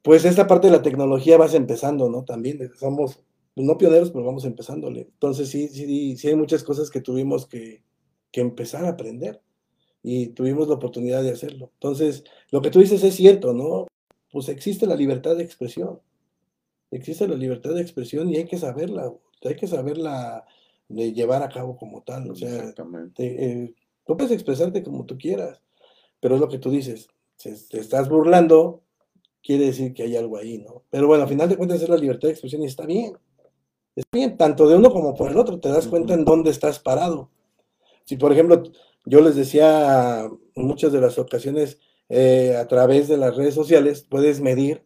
pues 0.02 0.24
esta 0.24 0.46
parte 0.46 0.66
de 0.68 0.72
la 0.76 0.82
tecnología 0.82 1.36
vas 1.38 1.54
empezando, 1.54 2.08
¿no? 2.08 2.24
También 2.24 2.70
somos, 2.78 3.20
pues, 3.54 3.66
no 3.66 3.78
pioneros, 3.78 4.10
pero 4.10 4.24
vamos 4.24 4.44
empezándole. 4.44 5.02
Entonces 5.02 5.48
sí, 5.48 5.68
sí, 5.68 6.16
sí 6.16 6.28
hay 6.28 6.36
muchas 6.36 6.64
cosas 6.64 6.90
que 6.90 7.00
tuvimos 7.00 7.46
que, 7.46 7.82
que 8.30 8.40
empezar 8.40 8.84
a 8.84 8.90
aprender 8.90 9.40
y 10.02 10.28
tuvimos 10.28 10.68
la 10.68 10.74
oportunidad 10.74 11.22
de 11.22 11.30
hacerlo. 11.32 11.70
Entonces, 11.74 12.24
lo 12.50 12.62
que 12.62 12.70
tú 12.70 12.80
dices 12.80 13.02
es 13.04 13.14
cierto, 13.14 13.52
¿no? 13.52 13.86
Pues 14.32 14.48
existe 14.48 14.86
la 14.86 14.96
libertad 14.96 15.36
de 15.36 15.44
expresión. 15.44 16.00
Existe 16.90 17.28
la 17.28 17.36
libertad 17.36 17.74
de 17.74 17.82
expresión 17.82 18.28
y 18.30 18.36
hay 18.36 18.46
que 18.46 18.58
saberla, 18.58 19.12
hay 19.42 19.56
que 19.56 19.66
saberla 19.66 20.46
de 20.88 21.12
llevar 21.12 21.42
a 21.42 21.48
cabo 21.48 21.76
como 21.76 22.02
tal. 22.02 22.30
O 22.30 22.34
sea, 22.34 22.72
te, 23.14 23.44
eh, 23.44 23.74
tú 24.06 24.16
puedes 24.16 24.32
expresarte 24.32 24.82
como 24.82 25.04
tú 25.04 25.18
quieras, 25.18 25.62
pero 26.20 26.34
es 26.34 26.40
lo 26.40 26.48
que 26.48 26.58
tú 26.58 26.70
dices. 26.70 27.08
Si 27.36 27.52
te 27.68 27.78
estás 27.78 28.08
burlando, 28.08 28.82
quiere 29.42 29.66
decir 29.66 29.94
que 29.94 30.02
hay 30.02 30.16
algo 30.16 30.36
ahí, 30.36 30.58
¿no? 30.58 30.82
Pero 30.90 31.06
bueno, 31.06 31.24
al 31.24 31.28
final 31.28 31.48
de 31.48 31.56
cuentas 31.56 31.82
es 31.82 31.88
la 31.88 31.96
libertad 31.96 32.28
de 32.28 32.32
expresión 32.32 32.62
y 32.62 32.66
está 32.66 32.86
bien. 32.86 33.16
está 33.94 34.10
bien, 34.12 34.36
tanto 34.36 34.68
de 34.68 34.76
uno 34.76 34.90
como 34.90 35.14
por 35.14 35.30
el 35.30 35.36
otro, 35.36 35.60
te 35.60 35.68
das 35.68 35.86
cuenta 35.88 36.14
en 36.14 36.24
dónde 36.24 36.50
estás 36.50 36.78
parado. 36.78 37.30
Si, 38.04 38.16
por 38.16 38.32
ejemplo, 38.32 38.62
yo 39.04 39.20
les 39.20 39.36
decía 39.36 40.24
en 40.54 40.66
muchas 40.66 40.92
de 40.92 41.00
las 41.00 41.18
ocasiones, 41.18 41.78
eh, 42.08 42.56
a 42.56 42.66
través 42.66 43.08
de 43.08 43.18
las 43.18 43.36
redes 43.36 43.54
sociales, 43.54 44.06
puedes 44.08 44.40
medir 44.40 44.84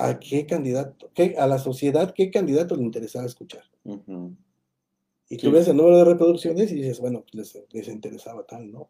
a 0.00 0.18
qué 0.18 0.46
candidato, 0.46 1.10
qué, 1.14 1.36
a 1.38 1.46
la 1.46 1.58
sociedad, 1.58 2.14
qué 2.14 2.30
candidato 2.30 2.74
le 2.74 2.82
interesaba 2.82 3.26
escuchar. 3.26 3.64
Y 5.28 5.36
tú 5.36 5.50
ves 5.50 5.68
el 5.68 5.76
número 5.76 5.98
de 5.98 6.04
reproducciones 6.04 6.72
y 6.72 6.76
dices, 6.76 7.00
bueno, 7.00 7.24
pues 7.30 7.54
les, 7.72 7.88
interesaba 7.88 8.44
tal, 8.44 8.72
¿no? 8.72 8.88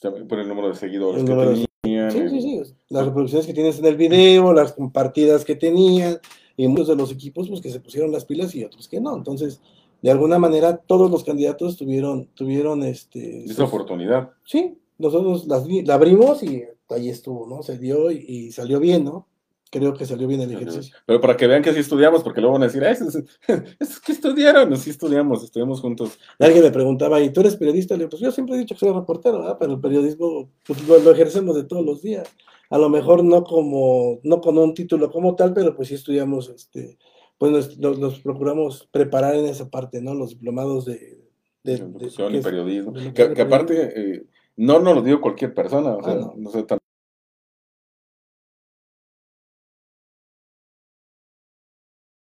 También 0.00 0.26
por 0.26 0.40
el 0.40 0.48
número 0.48 0.68
de 0.68 0.74
seguidores 0.74 1.24
que 1.24 1.66
tenían. 1.82 2.10
Sí, 2.10 2.28
sí, 2.28 2.42
sí. 2.42 2.74
Las 2.88 3.06
reproducciones 3.06 3.46
que 3.46 3.54
tienes 3.54 3.78
en 3.78 3.86
el 3.86 3.96
video, 3.96 4.52
las 4.52 4.72
compartidas 4.72 5.44
que 5.44 5.54
tenían, 5.54 6.18
y 6.56 6.66
muchos 6.66 6.88
de 6.88 6.96
los 6.96 7.12
equipos, 7.12 7.48
pues 7.48 7.60
que 7.60 7.70
se 7.70 7.80
pusieron 7.80 8.10
las 8.10 8.24
pilas 8.24 8.54
y 8.56 8.64
otros 8.64 8.88
que 8.88 9.00
no. 9.00 9.16
Entonces, 9.16 9.60
de 10.02 10.10
alguna 10.10 10.38
manera, 10.38 10.76
todos 10.76 11.10
los 11.10 11.22
candidatos 11.22 11.76
tuvieron, 11.76 12.26
tuvieron 12.34 12.82
este. 12.82 13.44
Esa 13.44 13.64
oportunidad. 13.64 14.30
Sí, 14.44 14.76
nosotros 14.98 15.46
la 15.46 15.94
abrimos 15.94 16.42
y 16.42 16.64
ahí 16.88 17.08
estuvo, 17.08 17.46
¿no? 17.46 17.62
Se 17.62 17.78
dio 17.78 18.10
y 18.10 18.50
salió 18.50 18.80
bien, 18.80 19.04
¿no? 19.04 19.28
Creo 19.72 19.94
que 19.94 20.04
salió 20.04 20.28
bien 20.28 20.42
el 20.42 20.52
ejercicio. 20.52 20.94
Pero 21.06 21.18
para 21.18 21.34
que 21.34 21.46
vean 21.46 21.62
que 21.62 21.72
sí 21.72 21.80
estudiamos, 21.80 22.22
porque 22.22 22.42
luego 22.42 22.52
van 22.52 22.64
a 22.64 22.66
decir, 22.66 22.84
es, 22.84 23.00
es, 23.80 24.00
que 24.00 24.12
estudiaron, 24.12 24.76
sí 24.76 24.90
estudiamos, 24.90 25.42
estudiamos 25.42 25.80
juntos. 25.80 26.18
Alguien 26.38 26.62
me 26.62 26.70
preguntaba, 26.70 27.20
¿y 27.22 27.30
tú 27.30 27.40
eres 27.40 27.56
periodista? 27.56 27.94
Le 27.94 28.00
digo, 28.00 28.10
pues 28.10 28.20
yo 28.20 28.30
siempre 28.30 28.54
he 28.54 28.58
dicho 28.58 28.74
que 28.74 28.80
soy 28.80 28.92
reportero, 28.92 29.38
¿verdad? 29.38 29.56
pero 29.58 29.72
el 29.72 29.80
periodismo 29.80 30.50
pues, 30.66 30.86
lo, 30.86 31.10
ejercemos 31.10 31.56
de 31.56 31.64
todos 31.64 31.84
los 31.86 32.02
días. 32.02 32.28
A 32.68 32.76
lo 32.76 32.90
mejor 32.90 33.24
no 33.24 33.44
como, 33.44 34.20
no 34.22 34.42
con 34.42 34.58
un 34.58 34.74
título 34.74 35.10
como 35.10 35.34
tal, 35.36 35.54
pero 35.54 35.74
pues 35.74 35.88
sí 35.88 35.94
estudiamos, 35.94 36.50
este, 36.50 36.98
pues 37.38 37.78
nos, 37.78 38.20
procuramos 38.20 38.86
preparar 38.92 39.36
en 39.36 39.46
esa 39.46 39.70
parte, 39.70 40.02
¿no? 40.02 40.14
Los 40.14 40.30
diplomados 40.30 40.84
de... 40.84 41.18
de, 41.64 41.82
y 42.30 42.40
periodismo. 42.42 42.92
Que, 43.14 43.40
aparte, 43.40 43.92
eh, 43.96 44.22
no 44.56 44.80
nos 44.80 44.96
lo 44.96 45.02
digo 45.02 45.22
cualquier 45.22 45.54
persona, 45.54 45.94
o 45.94 46.00
ah, 46.00 46.04
sea, 46.04 46.14
no. 46.14 46.34
no 46.36 46.50
sé, 46.50 46.62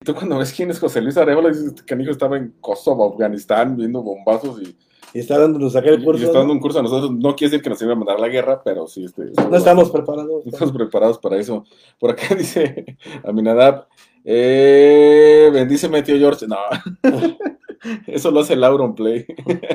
tú 0.09 0.15
cuando 0.15 0.39
ves 0.39 0.51
quién 0.53 0.71
es 0.71 0.79
José 0.79 1.01
Luis 1.01 1.17
Arevalo, 1.17 1.49
dices 1.49 1.83
que 1.83 1.95
hijo 1.95 2.11
estaba 2.11 2.35
en 2.37 2.55
Kosovo, 2.59 3.11
Afganistán, 3.11 3.77
viendo 3.77 4.01
bombazos 4.01 4.61
y... 4.61 4.75
Y 5.11 5.19
está 5.19 5.39
dándonos 5.39 5.73
sacar 5.73 5.93
el 5.93 6.03
curso. 6.03 6.21
Y, 6.21 6.25
está 6.25 6.37
dando 6.37 6.53
un 6.53 6.59
curso 6.59 6.79
a 6.79 6.83
nosotros. 6.83 7.11
No 7.11 7.35
quiere 7.35 7.49
decir 7.49 7.63
que 7.63 7.71
nos 7.71 7.81
iba 7.81 7.93
a 7.93 7.95
mandar 7.95 8.17
a 8.17 8.19
la 8.19 8.27
guerra, 8.27 8.61
pero 8.63 8.85
sí. 8.85 9.05
Este, 9.05 9.23
no 9.49 9.57
estamos 9.57 9.89
preparados. 9.89 10.45
No 10.45 10.51
estamos 10.51 10.71
preparados 10.71 11.17
para 11.17 11.37
eso. 11.37 11.65
Por 11.97 12.11
acá 12.11 12.35
dice 12.37 12.95
Aminadab, 13.23 13.87
eh, 14.23 15.49
bendíceme, 15.51 16.03
tío 16.03 16.15
George. 16.15 16.45
No. 16.45 16.57
Eso 18.05 18.29
lo 18.29 18.41
hace 18.41 18.55
Lauron 18.55 18.93
Play. 18.93 19.25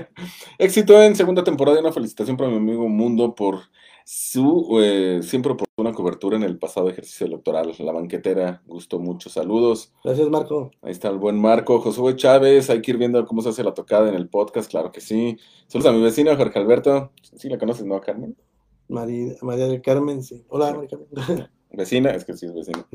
Éxito 0.58 1.02
en 1.02 1.16
segunda 1.16 1.42
temporada 1.42 1.78
y 1.78 1.80
una 1.80 1.92
felicitación 1.92 2.36
para 2.36 2.50
mi 2.50 2.58
amigo 2.58 2.88
Mundo 2.88 3.34
por 3.34 3.60
su 4.04 4.78
eh, 4.82 5.20
siempre 5.22 5.52
oportuna 5.52 5.92
cobertura 5.92 6.36
en 6.36 6.42
el 6.42 6.58
pasado 6.58 6.90
ejercicio 6.90 7.26
electoral. 7.26 7.74
La 7.78 7.92
banquetera, 7.92 8.62
gustó 8.66 9.00
mucho. 9.00 9.30
Saludos. 9.30 9.92
Gracias, 10.04 10.28
Marco. 10.28 10.70
Ahí 10.82 10.92
está 10.92 11.08
el 11.08 11.18
buen 11.18 11.40
Marco. 11.40 11.80
Josué 11.80 12.14
Chávez, 12.14 12.68
hay 12.68 12.82
que 12.82 12.90
ir 12.92 12.98
viendo 12.98 13.24
cómo 13.26 13.40
se 13.40 13.48
hace 13.48 13.64
la 13.64 13.74
tocada 13.74 14.08
en 14.08 14.14
el 14.14 14.28
podcast, 14.28 14.70
claro 14.70 14.92
que 14.92 15.00
sí. 15.00 15.38
Saludos 15.66 15.90
a 15.90 15.96
mi 15.96 16.02
vecino, 16.02 16.36
Jorge 16.36 16.58
Alberto. 16.58 17.12
Sí, 17.22 17.48
la 17.48 17.58
conoces, 17.58 17.86
¿no, 17.86 18.00
Carmen? 18.00 18.36
María, 18.88 19.34
María 19.40 19.66
del 19.66 19.80
Carmen, 19.80 20.22
sí. 20.22 20.44
Hola, 20.48 20.74
María 20.74 20.90
Carmen. 20.90 21.48
Vecina, 21.76 22.10
es 22.10 22.24
que 22.24 22.34
sí 22.34 22.46
es 22.46 22.54
vecina. 22.54 22.86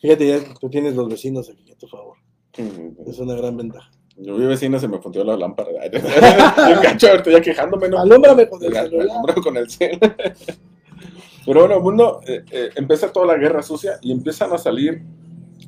Fíjate, 0.00 0.28
ya 0.28 0.54
tú 0.60 0.68
tienes 0.68 0.94
los 0.94 1.08
vecinos 1.08 1.48
aquí 1.48 1.72
a 1.72 1.76
tu 1.76 1.86
favor. 1.86 2.18
Es 3.06 3.18
una 3.18 3.34
gran 3.34 3.56
ventaja. 3.56 3.90
Yo 4.16 4.36
vi 4.36 4.46
vecina, 4.46 4.78
se 4.78 4.86
me 4.86 4.98
fundió 4.98 5.24
la 5.24 5.36
lámpara. 5.36 5.70
Yo 6.70 6.80
cacho, 6.80 7.08
ahorita 7.08 7.30
ya 7.30 7.40
quejándome. 7.40 7.88
¿no? 7.88 7.98
Alúmbrame 7.98 8.48
con 8.48 8.62
el 8.64 8.72
celular. 8.72 9.34
con 9.42 9.56
el 9.56 9.70
celular. 9.70 10.16
Pero 11.46 11.60
bueno, 11.60 11.80
mundo, 11.80 12.20
eh, 12.26 12.42
eh, 12.50 12.70
empieza 12.76 13.12
toda 13.12 13.26
la 13.26 13.36
guerra 13.36 13.62
sucia 13.62 13.98
y 14.00 14.12
empiezan 14.12 14.52
a 14.52 14.58
salir, 14.58 15.02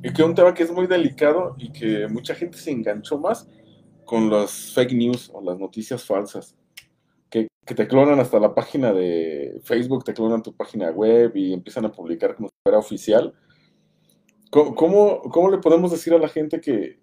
y 0.03 0.11
que 0.12 0.22
un 0.22 0.34
tema 0.34 0.55
que 0.55 0.62
es 0.62 0.72
muy 0.72 0.86
delicado 0.86 1.55
y 1.59 1.70
que 1.70 2.07
mucha 2.09 2.34
gente 2.34 2.57
se 2.57 2.70
enganchó 2.70 3.18
más 3.18 3.47
con 4.05 4.30
las 4.30 4.72
fake 4.72 4.92
news 4.92 5.30
o 5.34 5.42
las 5.42 5.59
noticias 5.59 6.05
falsas. 6.05 6.57
Que, 7.28 7.49
que 7.66 7.74
te 7.74 7.88
clonan 7.88 8.20
hasta 8.20 8.38
la 8.38 8.55
página 8.55 8.92
de 8.92 9.61
Facebook, 9.64 10.05
te 10.05 10.14
clonan 10.14 10.42
tu 10.42 10.55
página 10.55 10.90
web 10.90 11.32
y 11.34 11.53
empiezan 11.53 11.84
a 11.84 11.92
publicar 11.92 12.36
como 12.36 12.49
si 12.49 12.55
fuera 12.64 12.78
oficial. 12.78 13.34
¿Cómo, 14.51 15.20
cómo 15.22 15.51
le 15.51 15.59
podemos 15.59 15.90
decir 15.90 16.14
a 16.14 16.18
la 16.18 16.28
gente 16.28 16.61
que, 16.61 16.99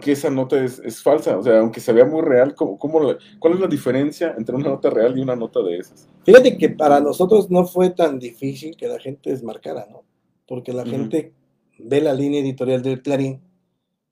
que 0.00 0.12
esa 0.12 0.30
nota 0.30 0.62
es, 0.62 0.80
es, 0.80 1.02
falsa. 1.02 1.38
O 1.38 1.42
sea, 1.42 1.60
aunque 1.60 1.80
se 1.80 1.92
vea 1.92 2.04
muy 2.04 2.22
real, 2.22 2.54
¿cómo, 2.54 2.78
cómo, 2.78 3.00
cuál 3.38 3.54
es 3.54 3.60
la 3.60 3.66
diferencia 3.66 4.34
entre 4.36 4.56
una 4.56 4.70
nota 4.70 4.90
real 4.90 5.16
y 5.16 5.22
una 5.22 5.36
nota 5.36 5.62
de 5.62 5.78
esas? 5.78 6.08
Fíjate 6.24 6.58
que 6.58 6.70
para 6.70 7.00
nosotros 7.00 7.50
no 7.50 7.64
fue 7.64 7.90
tan 7.90 8.18
difícil 8.18 8.76
que 8.76 8.88
la 8.88 8.98
gente 8.98 9.30
desmarcara, 9.30 9.86
¿no? 9.90 10.02
Porque 10.46 10.72
la 10.72 10.84
gente 10.84 11.32
ve 11.78 12.00
la 12.00 12.12
línea 12.12 12.40
editorial 12.40 12.82
del 12.82 13.02
Clarín 13.02 13.40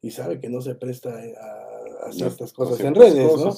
y 0.01 0.11
sabe 0.11 0.41
que 0.41 0.49
no 0.49 0.61
se 0.61 0.75
presta 0.75 1.11
a, 1.11 2.09
a 2.09 2.13
ciertas 2.13 2.53
cosas 2.53 2.81
en 2.81 2.95
redes, 2.95 3.37
¿no? 3.37 3.55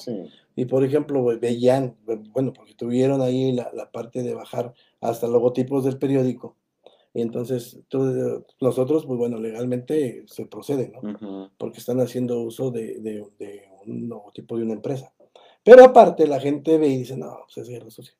Y 0.55 0.65
por 0.65 0.83
ejemplo, 0.83 1.23
veían, 1.39 1.95
bueno, 2.31 2.53
porque 2.53 2.73
tuvieron 2.73 3.21
ahí 3.21 3.51
la, 3.51 3.69
la 3.73 3.91
parte 3.91 4.23
de 4.23 4.33
bajar 4.33 4.73
hasta 4.99 5.27
logotipos 5.27 5.83
del 5.83 5.97
periódico 5.97 6.55
y 7.15 7.21
entonces 7.21 7.79
nosotros, 8.59 9.05
pues 9.05 9.17
bueno, 9.17 9.39
legalmente 9.39 10.25
se 10.27 10.47
procede, 10.47 10.91
¿no? 10.91 11.49
Porque 11.57 11.79
están 11.79 12.01
haciendo 12.01 12.41
uso 12.41 12.71
de, 12.71 12.99
de, 12.99 13.63
un 13.85 14.11
tipo 14.33 14.57
de 14.57 14.63
una 14.63 14.73
empresa. 14.73 15.13
Pero 15.63 15.85
aparte 15.85 16.27
la 16.27 16.41
gente 16.41 16.77
ve 16.77 16.89
y 16.89 16.97
dice, 16.97 17.15
no, 17.15 17.37
pues 17.45 17.59
es 17.59 17.69
guerra 17.69 17.89
sucia. 17.89 18.13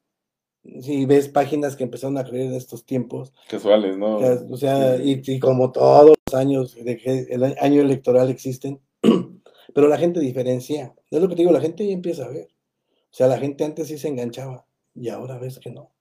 Si 0.79 1.05
ves 1.05 1.27
páginas 1.27 1.75
que 1.75 1.83
empezaron 1.83 2.17
a 2.17 2.23
creer 2.23 2.45
en 2.45 2.53
estos 2.53 2.85
tiempos. 2.85 3.33
Casuales, 3.49 3.97
¿no? 3.97 4.15
O 4.49 4.55
sea, 4.55 4.95
y, 4.95 5.39
como 5.41 5.73
todos 5.73 6.15
los 6.25 6.39
años, 6.39 6.73
de 6.75 7.27
el 7.29 7.43
año 7.43 7.81
electoral 7.81 8.29
existen, 8.29 8.79
pero 9.73 9.89
la 9.89 9.97
gente 9.97 10.21
diferencia. 10.21 10.95
Es 11.11 11.21
lo 11.21 11.27
que 11.27 11.35
te 11.35 11.41
digo, 11.41 11.51
la 11.51 11.59
gente 11.59 11.85
ya 11.85 11.93
empieza 11.93 12.23
a 12.23 12.29
ver. 12.29 12.47
O 12.87 13.13
sea, 13.13 13.27
la 13.27 13.39
gente 13.39 13.65
antes 13.65 13.89
sí 13.89 13.97
se 13.97 14.07
enganchaba 14.07 14.65
y 14.93 15.09
ahora 15.09 15.37
ves 15.37 15.59
que 15.59 15.71
no. 15.71 15.91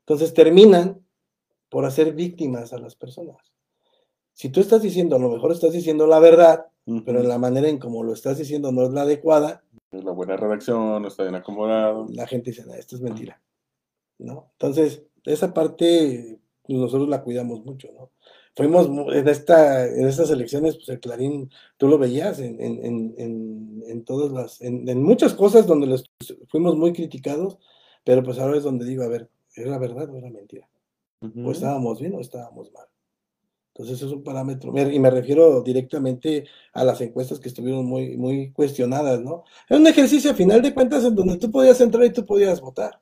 Entonces 0.00 0.32
terminan 0.32 1.02
por 1.72 1.86
hacer 1.86 2.12
víctimas 2.12 2.74
a 2.74 2.78
las 2.78 2.96
personas. 2.96 3.38
Si 4.34 4.50
tú 4.50 4.60
estás 4.60 4.82
diciendo, 4.82 5.16
a 5.16 5.18
lo 5.18 5.30
mejor 5.30 5.52
estás 5.52 5.72
diciendo 5.72 6.06
la 6.06 6.18
verdad, 6.18 6.66
pero 7.06 7.20
en 7.20 7.28
la 7.28 7.38
manera 7.38 7.66
en 7.66 7.78
como 7.78 8.02
lo 8.02 8.12
estás 8.12 8.36
diciendo 8.36 8.72
no 8.72 8.82
es 8.82 8.90
la 8.90 9.02
adecuada. 9.02 9.64
Es 9.90 10.04
la 10.04 10.10
buena 10.10 10.36
redacción, 10.36 11.00
no 11.00 11.08
está 11.08 11.22
bien 11.22 11.34
acomodado. 11.34 12.06
La 12.10 12.26
gente 12.26 12.50
dice, 12.50 12.66
esto 12.78 12.96
es 12.96 13.00
mentira. 13.00 13.40
¿No? 14.18 14.50
Entonces, 14.52 15.02
esa 15.24 15.54
parte 15.54 16.38
pues, 16.62 16.78
nosotros 16.78 17.08
la 17.08 17.22
cuidamos 17.22 17.64
mucho, 17.64 17.88
¿no? 17.94 18.10
Fuimos 18.54 18.86
en, 19.14 19.28
esta, 19.28 19.88
en 19.88 20.06
estas 20.06 20.28
elecciones, 20.28 20.74
pues 20.74 20.90
el 20.90 21.00
Clarín, 21.00 21.50
tú 21.78 21.88
lo 21.88 21.96
veías 21.96 22.38
en, 22.38 22.60
en, 22.60 23.14
en, 23.16 23.82
en 23.86 24.04
todas 24.04 24.30
las, 24.30 24.60
en, 24.60 25.02
muchas 25.02 25.32
cosas 25.32 25.66
donde 25.66 25.86
les 25.86 26.04
fuimos 26.48 26.76
muy 26.76 26.92
criticados, 26.92 27.56
pero 28.04 28.22
pues 28.22 28.38
ahora 28.38 28.58
es 28.58 28.62
donde 28.62 28.84
digo, 28.84 29.04
a 29.04 29.08
ver, 29.08 29.30
¿era 29.56 29.78
verdad 29.78 30.10
o 30.10 30.18
era 30.18 30.28
mentira? 30.28 30.68
O 31.44 31.52
estábamos 31.52 32.00
bien 32.00 32.14
o 32.14 32.20
estábamos 32.20 32.72
mal. 32.72 32.86
Entonces 33.74 34.02
es 34.02 34.12
un 34.12 34.22
parámetro, 34.22 34.70
y 34.76 34.98
me 34.98 35.10
refiero 35.10 35.62
directamente 35.62 36.44
a 36.74 36.84
las 36.84 37.00
encuestas 37.00 37.40
que 37.40 37.48
estuvieron 37.48 37.86
muy, 37.86 38.18
muy 38.18 38.52
cuestionadas, 38.52 39.22
¿no? 39.22 39.44
Es 39.66 39.78
un 39.78 39.86
ejercicio 39.86 40.32
a 40.32 40.34
final 40.34 40.60
de 40.60 40.74
cuentas 40.74 41.04
en 41.04 41.14
donde 41.14 41.38
tú 41.38 41.50
podías 41.50 41.80
entrar 41.80 42.04
y 42.04 42.12
tú 42.12 42.26
podías 42.26 42.60
votar 42.60 43.00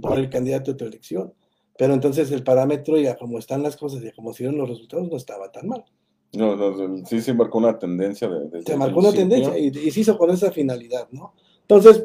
por 0.00 0.18
el 0.18 0.30
candidato 0.30 0.70
de 0.70 0.76
tu 0.76 0.84
elección. 0.84 1.32
Pero 1.76 1.94
entonces 1.94 2.30
el 2.30 2.44
parámetro 2.44 2.98
y 2.98 3.06
a 3.06 3.16
cómo 3.16 3.38
están 3.38 3.62
las 3.62 3.76
cosas 3.76 4.02
y 4.02 4.08
a 4.08 4.12
cómo 4.12 4.32
hieron 4.32 4.56
los 4.56 4.68
resultados 4.68 5.08
no 5.08 5.16
estaba 5.16 5.50
tan 5.50 5.66
mal. 5.66 5.84
No, 6.32 6.54
no, 6.54 7.04
sí 7.06 7.20
se 7.20 7.34
marcó 7.34 7.58
una 7.58 7.78
tendencia. 7.78 8.28
De, 8.28 8.62
se 8.62 8.76
marcó 8.76 9.00
una 9.00 9.12
tendencia 9.12 9.58
y, 9.58 9.72
se 9.72 10.00
hizo 10.00 10.16
con 10.16 10.30
esa 10.30 10.52
finalidad, 10.52 11.08
¿no? 11.10 11.34
Entonces, 11.62 12.04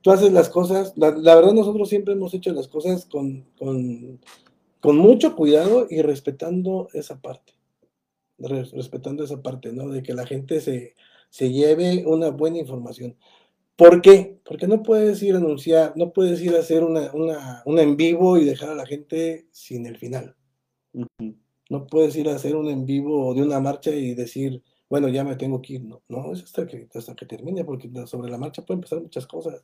tú 0.00 0.12
haces 0.12 0.32
las 0.32 0.48
cosas, 0.48 0.92
la, 0.96 1.10
verdad 1.10 1.52
nosotros 1.52 1.88
siempre 1.88 2.14
hemos 2.14 2.34
hecho 2.34 2.52
las 2.52 2.68
cosas 2.68 3.06
con 3.06 3.44
con 3.58 4.20
mucho 4.82 5.34
cuidado 5.34 5.86
y 5.90 6.02
respetando 6.02 6.88
esa 6.92 7.20
parte, 7.20 7.54
respetando 8.38 9.24
esa 9.24 9.42
parte, 9.42 9.72
¿no? 9.72 9.88
De 9.88 10.02
que 10.02 10.14
la 10.14 10.26
gente 10.26 10.60
se, 10.60 10.94
se 11.30 11.52
lleve 11.52 12.04
una 12.06 12.30
buena 12.30 12.58
información. 12.58 13.16
¿Por 13.76 14.00
qué? 14.00 14.38
Porque 14.44 14.66
no 14.66 14.82
puedes 14.82 15.22
ir 15.22 15.34
a 15.34 15.38
anunciar, 15.38 15.92
no 15.96 16.12
puedes 16.12 16.40
ir 16.40 16.54
a 16.54 16.60
hacer 16.60 16.82
una, 16.82 17.12
una, 17.12 17.82
en 17.82 17.96
vivo 17.96 18.38
y 18.38 18.44
dejar 18.44 18.70
a 18.70 18.74
la 18.74 18.86
gente 18.86 19.46
sin 19.50 19.84
el 19.84 19.98
final. 19.98 20.34
No 21.68 21.86
puedes 21.86 22.16
ir 22.16 22.28
a 22.30 22.36
hacer 22.36 22.56
un 22.56 22.70
en 22.70 22.86
vivo 22.86 23.34
de 23.34 23.42
una 23.42 23.60
marcha 23.60 23.90
y 23.90 24.14
decir, 24.14 24.62
bueno, 24.88 25.08
ya 25.08 25.24
me 25.24 25.36
tengo 25.36 25.60
que 25.60 25.74
ir. 25.74 25.84
No, 25.84 26.02
no 26.08 26.32
es 26.32 26.42
hasta 26.42 26.66
que, 26.66 26.88
hasta 26.94 27.14
que 27.14 27.26
termine, 27.26 27.64
porque 27.64 27.90
sobre 28.06 28.30
la 28.30 28.38
marcha 28.38 28.64
pueden 28.64 28.80
pasar 28.80 29.02
muchas 29.02 29.26
cosas. 29.26 29.62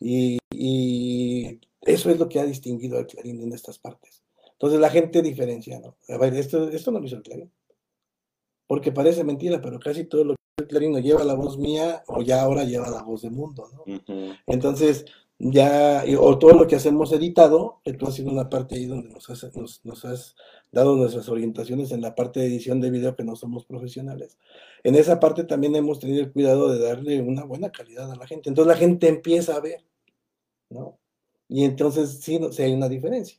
Y, 0.00 0.38
y, 0.50 1.60
eso 1.86 2.10
es 2.10 2.18
lo 2.18 2.28
que 2.28 2.40
ha 2.40 2.44
distinguido 2.44 2.98
al 2.98 3.06
Clarín 3.06 3.40
en 3.42 3.52
estas 3.52 3.78
partes. 3.78 4.22
Entonces 4.52 4.80
la 4.80 4.90
gente 4.90 5.22
diferencia, 5.22 5.78
¿no? 5.80 5.96
A 6.08 6.18
ver, 6.18 6.34
esto, 6.34 6.68
esto 6.70 6.90
no 6.90 6.98
lo 7.00 7.06
hizo 7.06 7.16
el 7.16 7.22
Clarín. 7.22 7.52
porque 8.66 8.92
parece 8.92 9.24
mentira, 9.24 9.60
pero 9.60 9.78
casi 9.78 10.04
todo 10.04 10.24
lo 10.24 10.34
que 10.34 10.62
el 10.62 10.66
Clarín 10.68 11.00
lleva 11.02 11.24
la 11.24 11.34
voz 11.34 11.58
mía 11.58 12.02
o 12.08 12.22
ya 12.22 12.42
ahora 12.42 12.64
lleva 12.64 12.90
la 12.90 13.02
voz 13.02 13.22
de 13.22 13.30
mundo, 13.30 13.68
¿no? 13.72 13.84
Entonces, 14.46 15.06
ya, 15.38 16.04
o 16.18 16.38
todo 16.38 16.52
lo 16.52 16.66
que 16.66 16.76
hacemos 16.76 17.12
editado, 17.12 17.80
que 17.84 17.92
tú 17.92 18.06
has 18.06 18.14
sido 18.14 18.30
una 18.30 18.48
parte 18.48 18.76
ahí 18.76 18.86
donde 18.86 19.08
nos 19.10 19.28
has, 19.30 19.54
nos, 19.54 19.84
nos 19.84 20.04
has 20.04 20.34
dado 20.72 20.96
nuestras 20.96 21.28
orientaciones 21.28 21.92
en 21.92 22.00
la 22.00 22.14
parte 22.14 22.40
de 22.40 22.46
edición 22.46 22.80
de 22.80 22.90
video 22.90 23.14
que 23.14 23.24
no 23.24 23.36
somos 23.36 23.66
profesionales. 23.66 24.38
En 24.82 24.94
esa 24.94 25.20
parte 25.20 25.44
también 25.44 25.76
hemos 25.76 26.00
tenido 26.00 26.22
el 26.22 26.32
cuidado 26.32 26.72
de 26.72 26.78
darle 26.84 27.20
una 27.20 27.44
buena 27.44 27.70
calidad 27.70 28.10
a 28.10 28.16
la 28.16 28.26
gente. 28.26 28.48
Entonces 28.48 28.72
la 28.72 28.78
gente 28.78 29.08
empieza 29.08 29.56
a 29.56 29.60
ver, 29.60 29.84
¿no? 30.70 30.98
Y 31.48 31.64
entonces 31.64 32.18
sí, 32.20 32.40
sí 32.50 32.62
hay 32.62 32.72
una 32.72 32.88
diferencia. 32.88 33.38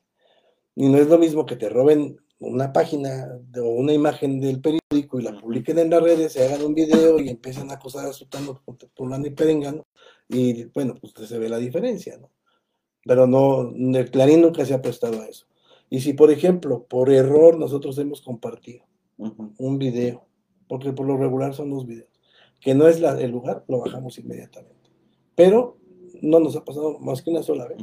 Y 0.75 0.87
no 0.89 0.97
es 0.97 1.07
lo 1.07 1.17
mismo 1.17 1.45
que 1.45 1.55
te 1.55 1.69
roben 1.69 2.17
una 2.39 2.71
página 2.71 3.39
o 3.59 3.69
una 3.69 3.93
imagen 3.93 4.39
del 4.39 4.61
periódico 4.61 5.19
y 5.19 5.23
la 5.23 5.39
publiquen 5.39 5.79
en 5.79 5.89
las 5.89 6.03
redes, 6.03 6.33
se 6.33 6.45
hagan 6.45 6.63
un 6.63 6.75
video 6.75 7.19
y 7.19 7.29
empiezan 7.29 7.71
a 7.71 7.75
acusar 7.75 8.05
a 8.05 8.13
Sutano, 8.13 8.61
Fulano 8.95 9.25
y 9.25 9.31
Perengano, 9.31 9.87
y 10.29 10.65
bueno, 10.65 10.95
pues 11.01 11.13
se 11.27 11.39
ve 11.39 11.49
la 11.49 11.57
diferencia, 11.57 12.17
¿no? 12.17 12.29
Pero 13.03 13.25
no, 13.25 13.73
el 13.75 14.11
Clarín 14.11 14.41
nunca 14.41 14.65
se 14.65 14.73
ha 14.73 14.81
prestado 14.81 15.21
a 15.21 15.27
eso. 15.27 15.47
Y 15.89 16.01
si, 16.01 16.13
por 16.13 16.29
ejemplo, 16.29 16.83
por 16.83 17.09
error 17.09 17.57
nosotros 17.57 17.97
hemos 17.97 18.21
compartido 18.21 18.85
Ujú. 19.17 19.53
un 19.57 19.79
video, 19.79 20.27
porque 20.67 20.91
por 20.93 21.07
lo 21.07 21.17
regular 21.17 21.55
son 21.55 21.69
los 21.69 21.87
videos, 21.87 22.09
que 22.59 22.75
no 22.75 22.87
es 22.87 22.99
la- 22.99 23.19
el 23.19 23.31
lugar, 23.31 23.63
lo 23.67 23.79
bajamos 23.79 24.19
inmediatamente. 24.19 24.91
Pero 25.35 25.77
no 26.21 26.39
nos 26.39 26.55
ha 26.55 26.65
pasado 26.65 26.99
más 26.99 27.21
que 27.21 27.29
una 27.29 27.43
sola 27.43 27.67
vez. 27.67 27.79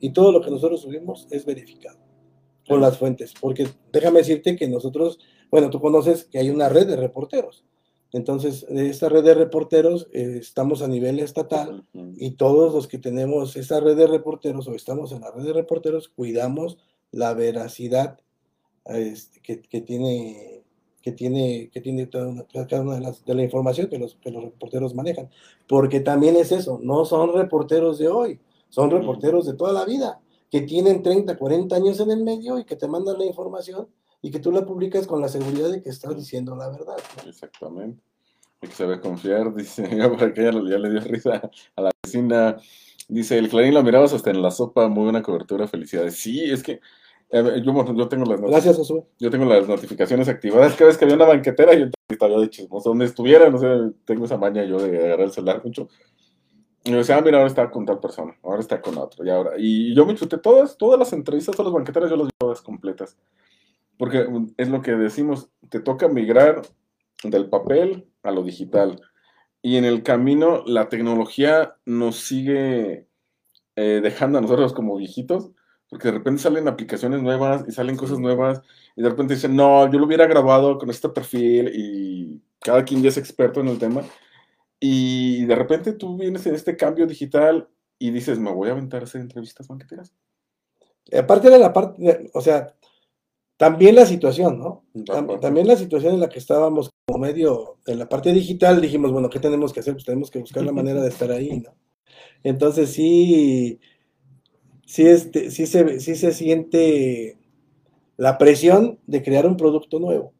Y 0.00 0.10
todo 0.10 0.32
lo 0.32 0.40
que 0.40 0.50
nosotros 0.50 0.82
subimos 0.82 1.26
es 1.30 1.44
verificado 1.44 1.98
con 2.68 2.80
las 2.80 2.98
fuentes, 2.98 3.32
porque 3.40 3.68
déjame 3.92 4.18
decirte 4.18 4.56
que 4.56 4.68
nosotros, 4.68 5.18
bueno, 5.50 5.70
tú 5.70 5.80
conoces 5.80 6.24
que 6.24 6.38
hay 6.38 6.50
una 6.50 6.68
red 6.68 6.86
de 6.86 6.96
reporteros. 6.96 7.64
Entonces, 8.12 8.66
de 8.68 8.88
esta 8.88 9.08
red 9.08 9.24
de 9.24 9.34
reporteros 9.34 10.08
eh, 10.12 10.38
estamos 10.40 10.82
a 10.82 10.88
nivel 10.88 11.20
estatal 11.20 11.84
y 12.16 12.32
todos 12.32 12.72
los 12.72 12.86
que 12.86 12.98
tenemos 12.98 13.56
esa 13.56 13.80
red 13.80 13.96
de 13.96 14.06
reporteros 14.06 14.66
o 14.68 14.74
estamos 14.74 15.12
en 15.12 15.20
la 15.20 15.30
red 15.30 15.44
de 15.44 15.52
reporteros, 15.52 16.08
cuidamos 16.08 16.78
la 17.10 17.34
veracidad 17.34 18.18
este, 18.86 19.40
que, 19.40 19.60
que 19.60 19.80
tiene 19.80 20.55
que 21.06 21.12
tiene 21.12 21.70
que 21.72 21.80
tiene 21.80 22.06
toda 22.06 22.44
cada 22.68 22.82
una 22.82 22.96
de, 22.96 23.00
las, 23.00 23.24
de 23.24 23.32
la 23.32 23.44
información 23.44 23.86
que 23.86 23.96
los, 23.96 24.16
que 24.16 24.32
los 24.32 24.42
reporteros 24.42 24.92
manejan. 24.92 25.30
Porque 25.68 26.00
también 26.00 26.34
es 26.34 26.50
eso, 26.50 26.80
no 26.82 27.04
son 27.04 27.32
reporteros 27.32 28.00
de 28.00 28.08
hoy, 28.08 28.40
son 28.70 28.90
reporteros 28.90 29.46
de 29.46 29.54
toda 29.54 29.72
la 29.72 29.84
vida, 29.84 30.18
que 30.50 30.62
tienen 30.62 31.04
30, 31.04 31.38
40 31.38 31.76
años 31.76 32.00
en 32.00 32.10
el 32.10 32.24
medio 32.24 32.58
y 32.58 32.64
que 32.64 32.74
te 32.74 32.88
mandan 32.88 33.20
la 33.20 33.24
información 33.24 33.86
y 34.20 34.32
que 34.32 34.40
tú 34.40 34.50
la 34.50 34.66
publicas 34.66 35.06
con 35.06 35.20
la 35.20 35.28
seguridad 35.28 35.70
de 35.70 35.80
que 35.80 35.90
estás 35.90 36.16
diciendo 36.16 36.56
la 36.56 36.70
verdad. 36.70 36.96
¿no? 37.22 37.30
Exactamente. 37.30 38.02
Hay 38.60 38.68
que 38.68 38.74
saber 38.74 39.00
confiar, 39.00 39.54
dice, 39.54 39.86
por 39.86 40.24
acá 40.24 40.42
ya, 40.42 40.50
ya 40.50 40.78
le 40.78 40.90
dio 40.90 41.00
risa 41.02 41.48
a 41.76 41.82
la 41.82 41.92
vecina. 42.02 42.56
Dice, 43.06 43.38
el 43.38 43.48
Clarín 43.48 43.74
lo 43.74 43.84
mirabas 43.84 44.12
hasta 44.12 44.30
en 44.30 44.42
la 44.42 44.50
sopa, 44.50 44.88
muy 44.88 45.04
buena 45.04 45.22
cobertura, 45.22 45.68
felicidades. 45.68 46.16
Sí, 46.16 46.50
es 46.50 46.64
que 46.64 46.80
eh, 47.30 47.62
yo, 47.64 47.94
yo 47.94 48.08
tengo 48.08 48.24
las. 48.24 48.40
Gracias, 48.40 48.76
Josué. 48.76 49.04
Yo 49.18 49.30
tengo 49.30 49.44
las 49.44 49.68
notificaciones 49.68 50.28
activadas. 50.28 50.74
Cada 50.74 50.88
vez 50.88 50.98
que 50.98 51.04
había 51.04 51.16
una 51.16 51.26
banquetera, 51.26 51.74
yo 51.74 51.86
estaba 52.08 52.40
de 52.40 52.50
chismoso. 52.50 52.90
Donde 52.90 53.06
estuviera, 53.06 53.50
no 53.50 53.58
sé, 53.58 53.66
tengo 54.04 54.24
esa 54.24 54.36
maña 54.38 54.64
yo 54.64 54.78
de 54.78 54.96
agarrar 54.96 55.26
el 55.26 55.32
celular 55.32 55.62
mucho. 55.64 55.88
Y 56.84 56.92
yo 56.92 56.98
decía, 56.98 57.16
ah, 57.16 57.20
mira, 57.20 57.38
ahora 57.38 57.48
está 57.48 57.68
con 57.68 57.84
tal 57.84 57.98
persona, 57.98 58.36
ahora 58.44 58.60
está 58.60 58.80
con 58.80 58.96
otro, 58.96 59.24
y 59.24 59.30
ahora. 59.30 59.52
Y 59.58 59.92
yo 59.92 60.06
me 60.06 60.14
chuté 60.14 60.38
todas, 60.38 60.78
todas 60.78 60.98
las 60.98 61.12
entrevistas, 61.12 61.56
todas 61.56 61.72
las 61.72 61.74
banqueteras, 61.74 62.08
yo 62.08 62.16
las 62.16 62.26
vi 62.26 62.32
todas 62.38 62.62
completas. 62.62 63.18
Porque 63.98 64.22
mm, 64.24 64.54
es 64.56 64.68
lo 64.68 64.82
que 64.82 64.92
decimos, 64.92 65.50
te 65.68 65.80
toca 65.80 66.06
migrar 66.06 66.62
del 67.24 67.48
papel 67.48 68.06
a 68.22 68.30
lo 68.30 68.44
digital. 68.44 69.00
Y 69.62 69.78
en 69.78 69.84
el 69.84 70.04
camino, 70.04 70.62
la 70.64 70.88
tecnología 70.88 71.74
nos 71.86 72.18
sigue 72.20 73.08
eh, 73.74 74.00
dejando 74.00 74.38
a 74.38 74.42
nosotros 74.42 74.72
como 74.72 74.96
viejitos, 74.96 75.50
porque 75.88 76.08
de 76.08 76.14
repente 76.18 76.42
salen 76.42 76.68
aplicaciones 76.68 77.22
nuevas 77.22 77.64
y 77.68 77.72
salen 77.72 77.96
cosas 77.96 78.18
nuevas, 78.18 78.62
y 78.96 79.02
de 79.02 79.08
repente 79.08 79.34
dicen, 79.34 79.54
no, 79.54 79.90
yo 79.90 79.98
lo 79.98 80.06
hubiera 80.06 80.26
grabado 80.26 80.78
con 80.78 80.90
este 80.90 81.08
perfil, 81.08 81.70
y 81.74 82.40
cada 82.60 82.84
quien 82.84 83.02
ya 83.02 83.08
es 83.08 83.16
experto 83.16 83.60
en 83.60 83.68
el 83.68 83.78
tema, 83.78 84.02
y 84.80 85.44
de 85.46 85.54
repente 85.54 85.92
tú 85.92 86.16
vienes 86.18 86.46
en 86.46 86.54
este 86.54 86.76
cambio 86.76 87.06
digital 87.06 87.68
y 87.98 88.10
dices, 88.10 88.38
me 88.38 88.52
voy 88.52 88.68
a 88.68 88.72
aventar 88.72 89.00
a 89.02 89.04
hacer 89.04 89.20
entrevistas 89.20 89.68
banqueteras. 89.68 90.12
Aparte 91.16 91.48
de 91.50 91.58
la 91.58 91.72
parte, 91.72 92.02
de- 92.02 92.30
o 92.34 92.40
sea, 92.40 92.74
también 93.56 93.94
la 93.94 94.04
situación, 94.04 94.58
¿no? 94.58 94.84
Tam- 94.94 95.24
Aparte. 95.24 95.40
También 95.40 95.66
la 95.66 95.76
situación 95.76 96.14
en 96.14 96.20
la 96.20 96.28
que 96.28 96.38
estábamos 96.38 96.90
como 97.06 97.20
medio 97.20 97.78
en 97.86 97.98
la 97.98 98.08
parte 98.08 98.32
digital, 98.32 98.80
dijimos, 98.82 99.12
bueno, 99.12 99.30
¿qué 99.30 99.38
tenemos 99.38 99.72
que 99.72 99.80
hacer? 99.80 99.94
Pues 99.94 100.04
tenemos 100.04 100.30
que 100.30 100.40
buscar 100.40 100.62
la 100.64 100.72
manera 100.72 101.00
de 101.00 101.08
estar 101.08 101.30
ahí, 101.30 101.60
¿no? 101.60 101.74
Entonces 102.42 102.90
sí, 102.92 103.80
sí, 104.86 105.06
este, 105.06 105.50
sí, 105.50 105.66
se, 105.66 106.00
sí 106.00 106.16
se 106.16 106.32
siente 106.32 107.36
la 108.16 108.38
presión 108.38 108.98
de 109.06 109.22
crear 109.22 109.46
un 109.46 109.58
producto 109.58 110.00
nuevo, 110.00 110.32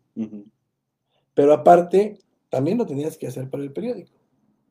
pero 1.35 1.53
aparte 1.53 2.19
también 2.49 2.79
lo 2.79 2.87
tenías 2.87 3.19
que 3.19 3.27
hacer 3.27 3.51
para 3.51 3.63
el 3.63 3.73
periódico, 3.73 4.13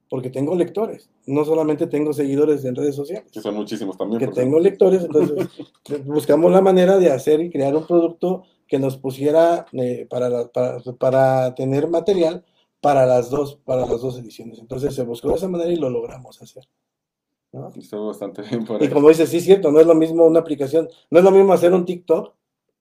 porque 0.09 0.31
tengo 0.31 0.55
lectores, 0.55 1.09
no 1.27 1.45
solamente 1.45 1.85
tengo 1.87 2.13
seguidores 2.13 2.65
en 2.65 2.75
redes 2.75 2.95
sociales. 2.95 3.31
Que 3.31 3.41
son 3.41 3.53
muchísimos 3.55 3.95
también. 3.97 4.19
que 4.19 4.27
tengo 4.29 4.59
lectores, 4.59 5.03
entonces 5.03 5.47
buscamos 6.05 6.51
la 6.51 6.61
manera 6.61 6.97
de 6.97 7.11
hacer 7.11 7.41
y 7.41 7.51
crear 7.51 7.75
un 7.75 7.85
producto 7.85 8.43
que 8.67 8.79
nos 8.79 8.97
pusiera 8.97 9.67
eh, 9.73 10.07
para, 10.09 10.29
la- 10.29 10.47
para, 10.47 10.79
para 10.97 11.53
tener 11.53 11.87
material 11.87 12.43
para 12.81 13.05
las 13.05 13.29
dos 13.29 13.59
para 13.65 13.81
las 13.85 14.01
dos 14.01 14.17
ediciones. 14.19 14.59
Entonces 14.59 14.93
se 14.95 15.03
buscó 15.03 15.29
de 15.29 15.35
esa 15.35 15.47
manera 15.47 15.71
y 15.71 15.75
lo 15.75 15.89
logramos 15.89 16.41
hacer. 16.41 16.63
¿No? 17.55 17.71
cierto. 17.71 17.79
Estuvo 17.79 18.07
bastante 18.07 18.41
bien 18.43 18.65
por 18.65 18.81
Y 18.83 18.89
como 18.89 19.09
dices, 19.09 19.29
sí 19.29 19.37
es 19.37 19.43
cierto, 19.45 19.71
no 19.71 19.79
es 19.79 19.87
lo 19.87 19.95
mismo 19.95 20.25
una 20.25 20.39
aplicación, 20.39 20.87
no 21.09 21.19
es 21.19 21.25
lo 21.25 21.31
mismo 21.31 21.53
hacer 21.53 21.73
un 21.73 21.85
TikTok 21.85 22.33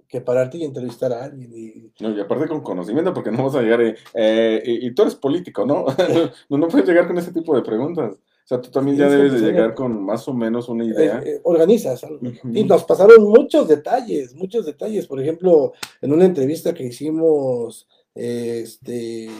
que 0.08 0.20
pararte 0.20 0.58
y 0.58 0.64
entrevistar 0.64 1.12
a 1.12 1.24
alguien. 1.24 1.50
Y, 1.52 1.90
No, 2.00 2.10
y 2.16 2.20
aparte 2.20 2.46
con 2.46 2.60
conocimiento, 2.60 3.12
porque 3.14 3.30
no 3.32 3.44
vas 3.44 3.54
a 3.56 3.62
llegar 3.62 3.82
y, 3.82 3.94
eh, 4.14 4.62
y, 4.64 4.86
y 4.88 4.94
tú 4.94 5.02
eres 5.02 5.14
político, 5.16 5.64
¿no? 5.66 5.86
no, 6.50 6.58
no 6.58 6.68
puedes 6.68 6.86
llegar 6.86 7.06
con 7.06 7.18
ese 7.18 7.32
tipo 7.32 7.54
de 7.56 7.62
preguntas. 7.62 8.12
O 8.12 8.46
sea, 8.46 8.60
tú 8.60 8.70
también 8.70 8.98
ya 8.98 9.08
Sí, 9.08 9.16
debes 9.16 9.32
de 9.32 9.40
llegar 9.40 9.74
con 9.74 10.04
más 10.04 10.28
o 10.28 10.34
menos 10.34 10.68
una 10.68 10.84
eh, 10.84 10.88
idea. 10.88 11.22
eh, 11.24 11.40
organizas 11.44 12.04
algo. 12.04 12.20
Y 12.52 12.62
nos 12.64 12.84
pasaron 12.84 13.24
muchos 13.24 13.66
detalles, 13.66 14.34
muchos 14.34 14.66
detalles. 14.66 15.06
Por 15.06 15.18
ejemplo, 15.20 15.72
en 16.02 16.12
una 16.12 16.26
entrevista 16.26 16.74
que 16.74 16.84
hicimos, 16.84 17.88
este, 18.14 19.30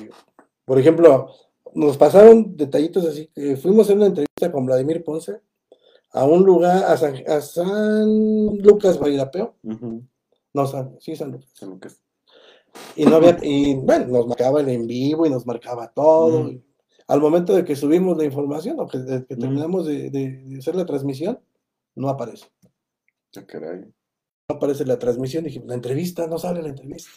por 0.65 0.79
ejemplo, 0.79 1.29
nos 1.75 1.97
pasaron 1.97 2.57
detallitos 2.57 3.05
así. 3.07 3.31
que 3.35 3.57
fuimos 3.57 3.87
hacer 3.87 3.97
una 3.97 4.07
entrevista 4.07 4.51
con 4.53 4.67
Vladimir 4.67 5.03
Ponce 5.05 5.41
a 6.13 6.25
un 6.25 6.45
lugar, 6.45 6.85
a 6.85 6.97
San, 6.97 7.15
a 7.29 7.41
San 7.41 8.59
Lucas 8.59 8.99
Bailapeo. 8.99 9.57
No, 10.53 10.67
San, 10.67 10.97
sí, 11.01 11.17
San 11.17 11.33
Lucas. 11.33 11.53
Que 11.81 11.89
es. 11.89 12.01
Y 12.97 13.05
no 13.05 13.17
había, 13.17 13.39
y 13.43 13.75
bueno, 13.77 14.07
nos 14.09 14.27
marcaba 14.27 14.61
el 14.61 14.69
en 14.69 14.87
vivo 14.87 15.27
y 15.27 15.31
nos 15.31 15.47
marcaba 15.47 15.93
todo. 15.93 16.49
Y 16.51 16.63
al 17.09 17.21
momento 17.21 17.55
de 17.55 17.65
que 17.65 17.77
subimos 17.77 18.17
la 18.17 18.25
información 18.25 18.79
o 18.81 18.87
que, 18.87 18.99
de 18.99 19.25
que 19.27 19.35
Ujú. 19.35 19.41
terminamos 19.43 19.87
de, 19.87 20.11
de- 20.11 20.43
de 20.45 20.59
hacer 20.59 20.75
la 20.75 20.87
transmisión, 20.87 21.39
no 21.97 22.09
aparece. 22.09 22.47
Caray. 23.47 23.81
no 24.49 24.57
aparece 24.57 24.85
la 24.85 24.99
transmisión, 24.99 25.43
dije, 25.45 25.61
la 25.67 25.75
entrevista, 25.75 26.27
no 26.29 26.39
sale 26.39 26.63
la 26.63 26.69
entrevista. 26.69 27.11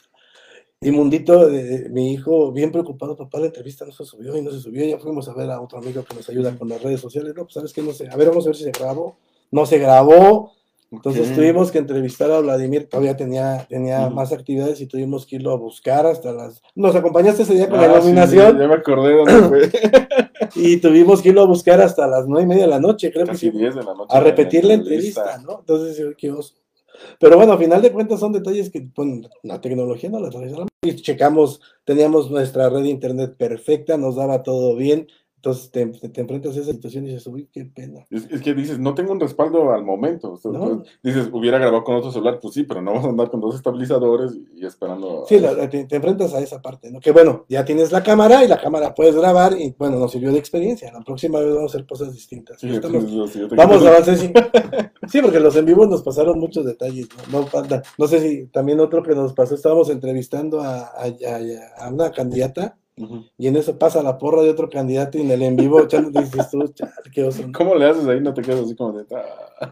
Y 0.79 0.91
Mundito, 0.91 1.49
mi 1.89 2.13
hijo, 2.13 2.51
bien 2.51 2.71
preocupado, 2.71 3.15
papá, 3.15 3.39
la 3.39 3.47
entrevista 3.47 3.83
no 3.83 3.91
se 3.91 4.05
subió 4.05 4.37
y 4.37 4.41
no 4.43 4.51
se 4.51 4.59
subió, 4.59 4.85
ya 4.85 4.99
fuimos 4.99 5.27
a 5.27 5.33
ver 5.33 5.49
a 5.49 5.59
otro 5.59 5.79
amigo 5.79 6.03
que 6.03 6.13
nos 6.15 6.29
ayuda 6.29 6.55
con 6.55 6.69
las 6.69 6.81
redes 6.83 7.01
sociales, 7.01 7.33
no, 7.35 7.43
pues 7.45 7.55
sabes 7.55 7.73
que 7.73 7.81
no 7.81 7.93
sé, 7.93 8.07
a 8.07 8.15
ver, 8.15 8.27
vamos 8.29 8.45
a 8.45 8.49
ver 8.49 8.55
si 8.57 8.63
se 8.65 8.71
grabó, 8.71 9.15
no 9.49 9.65
se 9.65 9.79
grabó, 9.79 10.51
entonces 10.91 11.33
tuvimos 11.33 11.71
que 11.71 11.79
entrevistar 11.79 12.29
a 12.31 12.39
Vladimir, 12.41 12.87
todavía 12.87 13.17
tenía, 13.17 13.65
tenía 13.67 14.07
más 14.11 14.31
actividades 14.31 14.79
y 14.79 14.85
tuvimos 14.85 15.25
que 15.25 15.37
irlo 15.37 15.51
a 15.51 15.57
buscar 15.57 16.05
hasta 16.05 16.31
las... 16.31 16.61
Nos 16.75 16.95
acompañaste 16.95 17.41
ese 17.41 17.55
día 17.55 17.67
con 17.67 17.81
la 17.81 17.87
Ah, 17.87 17.93
sí, 17.95 17.97
iluminación 18.09 18.59
ya 18.59 18.67
me 18.67 18.75
acordé 18.75 19.17
dónde 19.17 19.47
fue. 19.49 19.69
y 20.55 20.77
tuvimos 20.77 21.23
que 21.23 21.29
irlo 21.29 21.41
a 21.41 21.45
buscar 21.47 21.81
hasta 21.81 22.05
las 22.07 22.27
nueve 22.27 22.43
y 22.43 22.47
media 22.47 22.63
de 22.65 22.69
la 22.69 22.79
noche, 22.79 23.11
creo 23.11 23.25
que 23.25 23.31
Casi 23.31 23.49
sí. 23.51 23.57
10 23.57 23.75
de 23.75 23.83
la 23.83 23.95
noche. 23.95 24.15
a 24.15 24.19
repetir 24.19 24.63
la 24.63 24.75
entrevista, 24.75 25.39
¿no? 25.39 25.59
Entonces, 25.59 25.97
yo, 25.97 26.15
qué 26.15 26.31
oso. 26.31 26.53
Pero 27.19 27.37
bueno, 27.37 27.53
a 27.53 27.57
final 27.57 27.81
de 27.81 27.91
cuentas 27.91 28.19
son 28.19 28.33
detalles 28.33 28.69
que 28.69 28.87
bueno, 28.95 29.27
la 29.43 29.61
tecnología 29.61 30.09
no 30.09 30.19
la 30.19 30.29
mano. 30.29 30.67
Y 30.81 30.95
checamos, 30.95 31.61
teníamos 31.83 32.29
nuestra 32.31 32.69
red 32.69 32.83
de 32.83 32.89
internet 32.89 33.35
perfecta, 33.37 33.97
nos 33.97 34.15
daba 34.15 34.43
todo 34.43 34.75
bien, 34.75 35.07
Entonces 35.37 35.69
te, 35.71 35.85
te- 35.85 36.09
te 36.09 36.21
enfrentas 36.21 36.57
a 36.57 36.59
esa 36.61 36.71
situación 36.71 37.05
y 37.05 37.09
dices, 37.09 37.27
uy, 37.27 37.47
qué 37.53 37.63
pena. 37.65 38.05
Es, 38.09 38.25
es 38.31 38.41
que 38.41 38.53
dices, 38.55 38.79
no 38.79 38.95
tengo 38.95 39.11
un 39.13 39.19
respaldo 39.19 39.71
al 39.71 39.83
momento. 39.85 40.33
O 40.33 40.37
sea, 40.37 40.51
No. 40.51 40.63
entonces, 40.63 40.99
dices, 41.03 41.29
hubiera 41.31 41.59
grabado 41.59 41.83
con 41.83 41.95
otro 41.95 42.11
celular, 42.11 42.39
pues 42.41 42.55
sí, 42.55 42.63
pero 42.63 42.81
no 42.81 42.93
vas 42.95 43.05
a 43.05 43.09
andar 43.09 43.29
con 43.29 43.39
dos 43.39 43.55
estabilizadores 43.55 44.33
y, 44.35 44.61
y 44.61 44.65
esperando. 44.65 45.25
Sí, 45.27 45.39
la- 45.39 45.69
te, 45.69 45.85
te 45.85 45.95
enfrentas 45.95 46.33
a 46.33 46.39
esa 46.39 46.59
parte, 46.61 46.91
¿no? 46.91 46.99
Que 46.99 47.11
bueno, 47.11 47.45
ya 47.49 47.63
tienes 47.65 47.91
la 47.91 48.01
cámara 48.03 48.43
y 48.43 48.47
la 48.47 48.59
cámara 48.59 48.95
puedes 48.95 49.15
grabar 49.15 49.53
y 49.59 49.75
bueno, 49.77 49.99
nos 49.99 50.11
sirvió 50.11 50.31
de 50.31 50.39
experiencia. 50.39 50.91
La 50.91 51.01
próxima 51.01 51.39
vez 51.39 51.53
vamos 51.53 51.71
a 51.71 51.75
hacer 51.75 51.87
cosas 51.87 52.13
distintas. 52.13 52.59
Sí, 52.59 52.69
Estamos- 52.69 53.03
entonces, 53.03 53.47
te- 53.47 53.55
Vamos 53.55 53.85
a 53.85 53.89
avanzar, 53.89 54.17
sí. 54.17 54.31
Sí, 55.07 55.21
porque 55.21 55.39
los 55.39 55.55
en 55.55 55.65
vivos 55.65 55.87
nos 55.87 56.01
pasaron 56.01 56.39
muchos 56.39 56.65
detalles. 56.65 57.07
No, 57.31 57.41
no, 57.41 57.47
falta- 57.47 57.83
no 57.97 58.07
sé 58.07 58.19
si 58.19 58.47
también 58.47 58.79
otro 58.79 59.03
que 59.03 59.13
nos 59.15 59.33
pasó, 59.33 59.53
estábamos 59.55 59.89
entrevistando 59.89 60.59
a, 60.61 60.79
a- 60.79 61.05
a- 61.05 61.85
a 61.85 61.89
una 61.93 62.11
candidata 62.11 62.77
Y 63.37 63.47
en 63.47 63.55
eso 63.55 63.77
pasa 63.77 64.01
la 64.01 64.17
porra 64.17 64.41
de 64.41 64.49
otro 64.49 64.69
candidato 64.69 65.17
y 65.17 65.21
en 65.21 65.29
el 65.31 65.41
en 65.43 65.55
vivo 65.55 65.79
echando 65.81 66.19
dices 66.19 66.49
tú, 66.49 66.59
qué 67.13 67.23
oso. 67.23 67.43
¿Cómo 67.55 67.75
le 67.75 67.85
haces 67.85 68.07
ahí? 68.07 68.19
No 68.21 68.33
te 68.33 68.41
quedas 68.41 68.61
así 68.61 68.75
como 68.75 68.93
de. 68.93 69.05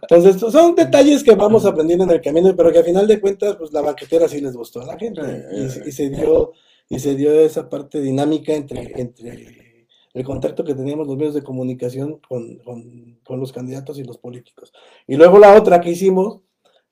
Entonces, 0.03 0.39
son 0.39 0.75
detalles 0.75 1.23
que 1.23 1.33
vamos 1.35 1.65
aprendiendo 1.65 2.03
en 2.05 2.11
el 2.11 2.21
camino, 2.21 2.55
pero 2.55 2.71
que 2.71 2.79
a 2.79 2.83
final 2.83 3.07
de 3.07 3.19
cuentas, 3.19 3.55
pues 3.55 3.73
la 3.73 3.81
banquetera 3.81 4.27
sí 4.27 4.41
les 4.41 4.55
gustó 4.55 4.81
a 4.81 4.85
la 4.85 4.97
gente. 4.97 5.21
Y, 5.53 5.69
se- 5.69 5.89
y 5.89 5.91
se 5.91 6.09
dio, 6.09 6.51
y 6.89 6.99
se 6.99 7.15
dio 7.15 7.31
esa 7.33 7.67
parte 7.67 7.99
dinámica 7.99 8.53
entre, 8.53 8.99
entre 9.01 9.87
el 10.13 10.23
contacto 10.23 10.63
que 10.63 10.75
teníamos 10.75 11.07
los 11.07 11.17
medios 11.17 11.33
de 11.33 11.43
comunicación 11.43 12.19
con, 12.27 12.57
con- 12.59 13.19
con 13.25 13.39
los 13.39 13.51
candidatos 13.51 13.97
y 13.97 14.03
los 14.03 14.17
políticos. 14.19 14.71
Y 15.07 15.15
luego 15.15 15.39
la 15.39 15.55
otra 15.55 15.81
que 15.81 15.89
hicimos, 15.89 16.41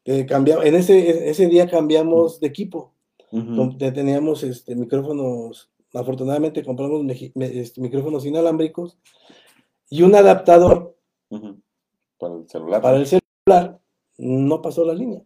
que 0.03 0.25
cambiamos, 0.25 0.65
en 0.65 0.75
ese, 0.75 1.29
ese 1.29 1.47
día 1.47 1.67
cambiamos 1.69 2.39
de 2.39 2.47
equipo. 2.47 2.91
Te- 3.79 3.91
Teníamos 3.91 4.43
este, 4.43 4.75
micrófonos, 4.75 5.69
afortunadamente 5.94 6.64
compramos 6.64 7.06
este, 7.10 7.82
micrófonos 7.82 8.26
inalámbricos 8.26 8.98
y 9.89 10.02
un 10.02 10.16
adaptador. 10.16 10.96
Para 12.18 12.36
el 12.36 12.48
celular. 12.48 12.82
para 12.82 12.98
el 12.98 13.06
celular, 13.08 13.80
no 14.18 14.62
pasó 14.62 14.86
la 14.86 14.94
línea. 14.94 15.22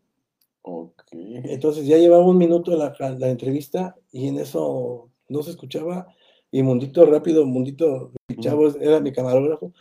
Entonces 1.11 1.85
ya 1.85 1.97
llevaba 1.97 2.25
un 2.25 2.37
minuto 2.37 2.75
la, 2.75 2.93
la 3.17 3.29
entrevista 3.29 3.95
y 4.11 4.27
en 4.27 4.39
eso 4.39 5.09
no 5.29 5.43
se 5.43 5.51
escuchaba. 5.51 6.07
Y 6.51 6.63
Mundito 6.63 7.05
rápido, 7.05 7.45
Mundito, 7.45 8.11
mi 8.27 8.37
chavo 8.37 8.67
era 8.79 8.99
mi 8.99 9.11
camarógrafo, 9.11 9.73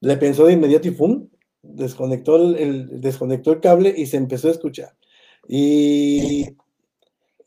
le 0.00 0.16
pensó 0.16 0.46
de 0.46 0.52
inmediato 0.54 0.88
y 0.88 0.92
¡fum! 0.92 1.28
Desconectó 1.62 2.36
el, 2.36 2.56
el- 2.56 3.00
desconectó 3.00 3.52
el 3.52 3.60
cable 3.60 3.94
y 3.96 4.06
se 4.06 4.16
empezó 4.16 4.48
a 4.48 4.52
escuchar. 4.52 4.96
Y, 5.48 6.46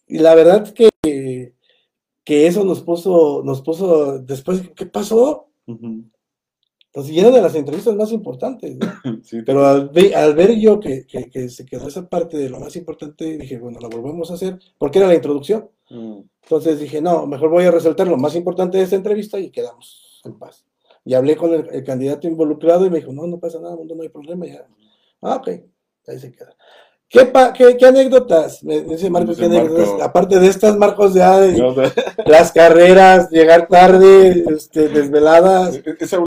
y 0.07 0.17
la 0.19 0.35
verdad 0.35 0.71
que, 0.73 0.89
que 2.25 2.47
eso 2.47 2.65
nos 2.65 2.81
puso, 2.81 3.43
nos 3.45 3.61
puso 3.61 4.19
después, 4.19 4.63
¿qué 4.75 4.85
pasó? 4.87 5.49
Entonces, 6.87 7.13
y 7.13 7.19
era 7.19 7.29
de 7.29 7.41
las 7.41 7.55
entrevistas 7.55 7.95
más 7.95 8.11
importantes, 8.11 8.77
¿no? 8.77 8.87
Sí, 9.23 9.41
Pero 9.45 9.65
al, 9.65 9.89
ve- 9.89 10.15
al 10.15 10.33
ver 10.33 10.55
yo 10.57 10.79
que, 10.79 11.05
que- 11.05 11.29
que 11.29 11.49
se 11.49 11.65
quedó 11.65 11.87
esa 11.87 12.07
parte 12.07 12.37
de 12.37 12.49
lo 12.49 12.59
más 12.59 12.75
importante, 12.77 13.37
dije, 13.37 13.59
bueno, 13.59 13.79
la 13.81 13.89
volvemos 13.89 14.31
a 14.31 14.35
hacer, 14.35 14.59
porque 14.77 14.99
era 14.99 15.07
la 15.07 15.15
introducción. 15.15 15.69
Mm. 15.89 16.19
Entonces 16.43 16.79
dije, 16.79 17.01
no, 17.01 17.27
mejor 17.27 17.49
voy 17.49 17.65
a 17.65 17.71
resaltar 17.71 18.07
lo 18.07 18.17
más 18.17 18.35
importante 18.35 18.77
de 18.77 18.83
esta 18.85 18.95
entrevista 18.95 19.39
y 19.39 19.49
quedamos 19.51 20.21
en 20.23 20.37
paz. 20.39 20.65
Y 21.03 21.13
hablé 21.13 21.35
con 21.35 21.53
el, 21.53 21.67
el 21.71 21.83
candidato 21.83 22.27
involucrado 22.27 22.85
y 22.85 22.89
me 22.89 22.99
dijo, 22.99 23.11
no, 23.11 23.27
no 23.27 23.39
pasa 23.39 23.59
nada, 23.59 23.75
mundo, 23.75 23.93
no 23.95 24.03
hay 24.03 24.09
problema. 24.09 24.45
Ya. 24.47 24.65
Ah, 25.21 25.35
ok, 25.35 25.49
ahí 26.07 26.19
se 26.19 26.31
queda. 26.31 26.55
¿Qué, 27.15 27.25
pa- 27.27 27.53
qué, 27.53 27.77
qué 27.77 27.85
anécdotas? 27.85 28.61
Me 28.61 28.81
dice 28.81 29.09
Marcos, 29.09 29.37
¿qué 29.37 29.45
anécdotas? 29.45 29.87
Marco. 29.87 30.03
Aparte 30.03 30.37
de 30.37 30.47
estas, 30.47 30.75
Marcos, 30.75 31.13
ya 31.13 31.39
de 31.39 31.57
No, 31.57 31.73
las 32.25 32.51
carreras, 32.51 33.29
llegar 33.31 33.69
tarde, 33.69 34.43
este, 34.49 34.89
desveladas. 34.89 35.75
e- 35.75 35.95
esa 35.97 36.21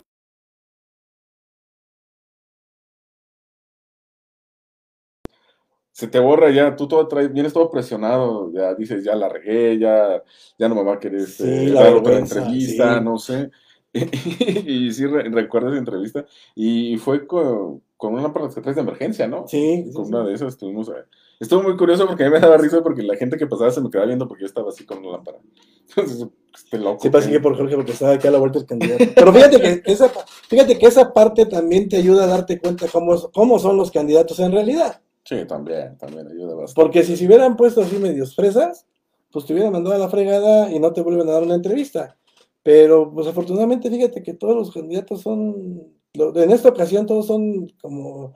se 5.91 6.07
te 6.07 6.17
borra 6.17 6.49
ya, 6.49 6.75
tú 6.75 6.87
todo 6.87 7.07
traes, 7.07 7.31
vienes 7.31 7.53
todo 7.53 7.69
presionado, 7.69 8.51
ya 8.53 8.73
dices, 8.73 9.03
ya 9.03 9.15
la 9.15 9.29
regué, 9.29 9.77
ya, 9.77 10.23
ya 10.57 10.69
no 10.69 10.73
me 10.75 10.83
va 10.83 10.93
a 10.93 10.99
querer 10.99 11.19
este, 11.21 11.67
Sí, 11.67 11.71
dar 11.73 11.93
otra 11.93 12.17
entrevista, 12.17 12.97
sí. 12.97 13.03
no 13.03 13.17
sé. 13.19 13.51
Y, 14.65 14.91
sí, 14.91 15.05
re- 15.05 15.29
recuerdo 15.29 15.69
esa 15.69 15.77
entrevista, 15.79 16.25
y 16.55 16.97
fue 16.97 17.25
con, 17.25 17.81
con 17.97 18.13
una 18.13 18.21
lámpara 18.23 18.49
que 18.53 18.61
traes 18.61 18.75
de 18.75 18.81
emergencia, 18.81 19.27
¿no? 19.27 19.47
Sí, 19.47 19.89
Con 19.93 20.05
sí. 20.05 20.11
una 20.13 20.23
de 20.23 20.33
esas 20.33 20.49
estuvimos, 20.49 20.89
eh, 20.89 21.05
estuvo 21.39 21.63
muy 21.63 21.75
curioso 21.75 22.05
porque 22.07 22.23
a 22.23 22.27
mí 22.27 22.33
me 22.33 22.39
daba 22.39 22.57
risa 22.57 22.81
porque 22.83 23.03
la 23.03 23.15
gente 23.15 23.37
que 23.37 23.47
pasaba 23.47 23.71
se 23.71 23.81
me 23.81 23.89
quedaba 23.89 24.07
viendo 24.07 24.27
porque 24.27 24.41
yo 24.41 24.47
estaba 24.47 24.69
así 24.69 24.85
con 24.85 24.99
una 24.99 25.13
lámpara. 25.13 25.39
Entonces, 25.89 26.27
este 26.55 26.77
loco. 26.77 26.99
Sí, 27.01 27.07
que- 27.07 27.11
pasé 27.11 27.39
por 27.39 27.57
Jorge 27.57 27.75
porque 27.75 27.91
estaba 27.93 28.13
aquí 28.13 28.27
a 28.27 28.31
la 28.31 28.37
vuelta 28.39 28.59
el 28.59 28.65
candidato. 28.65 29.03
Pero 29.15 29.33
fíjate 29.33 29.59
que, 29.59 29.91
esa, 29.91 30.09
fíjate 30.47 30.77
que 30.77 30.85
esa 30.85 31.11
parte 31.13 31.45
también 31.47 31.89
te 31.89 31.97
ayuda 31.97 32.25
a 32.25 32.27
darte 32.27 32.59
cuenta 32.59 32.87
cómo, 32.91 33.15
cómo 33.33 33.57
son 33.59 33.75
los 33.77 33.89
candidatos 33.91 34.39
en 34.39 34.51
realidad. 34.51 35.01
Sí, 35.23 35.45
también, 35.47 35.97
también 35.97 36.27
ayuda 36.27 36.55
bastante. 36.55 36.73
Porque 36.81 37.03
si 37.03 37.17
se 37.17 37.25
hubieran 37.25 37.55
puesto 37.57 37.81
así 37.81 37.97
medios 37.97 38.35
fresas, 38.35 38.85
pues 39.31 39.45
te 39.45 39.53
hubieran 39.53 39.71
mandado 39.73 39.95
a 39.95 39.99
la 39.99 40.09
fregada 40.09 40.71
y 40.71 40.79
no 40.79 40.91
te 40.93 41.01
vuelven 41.01 41.27
a 41.29 41.33
dar 41.33 41.43
una 41.43 41.55
entrevista. 41.55 42.17
Pero 42.63 43.11
pues 43.13 43.27
afortunadamente 43.27 43.89
fíjate 43.89 44.21
que 44.21 44.33
todos 44.33 44.55
los 44.55 44.71
candidatos 44.71 45.21
son, 45.21 45.93
en 46.13 46.51
esta 46.51 46.69
ocasión 46.69 47.05
todos 47.05 47.27
son 47.27 47.71
como, 47.81 48.33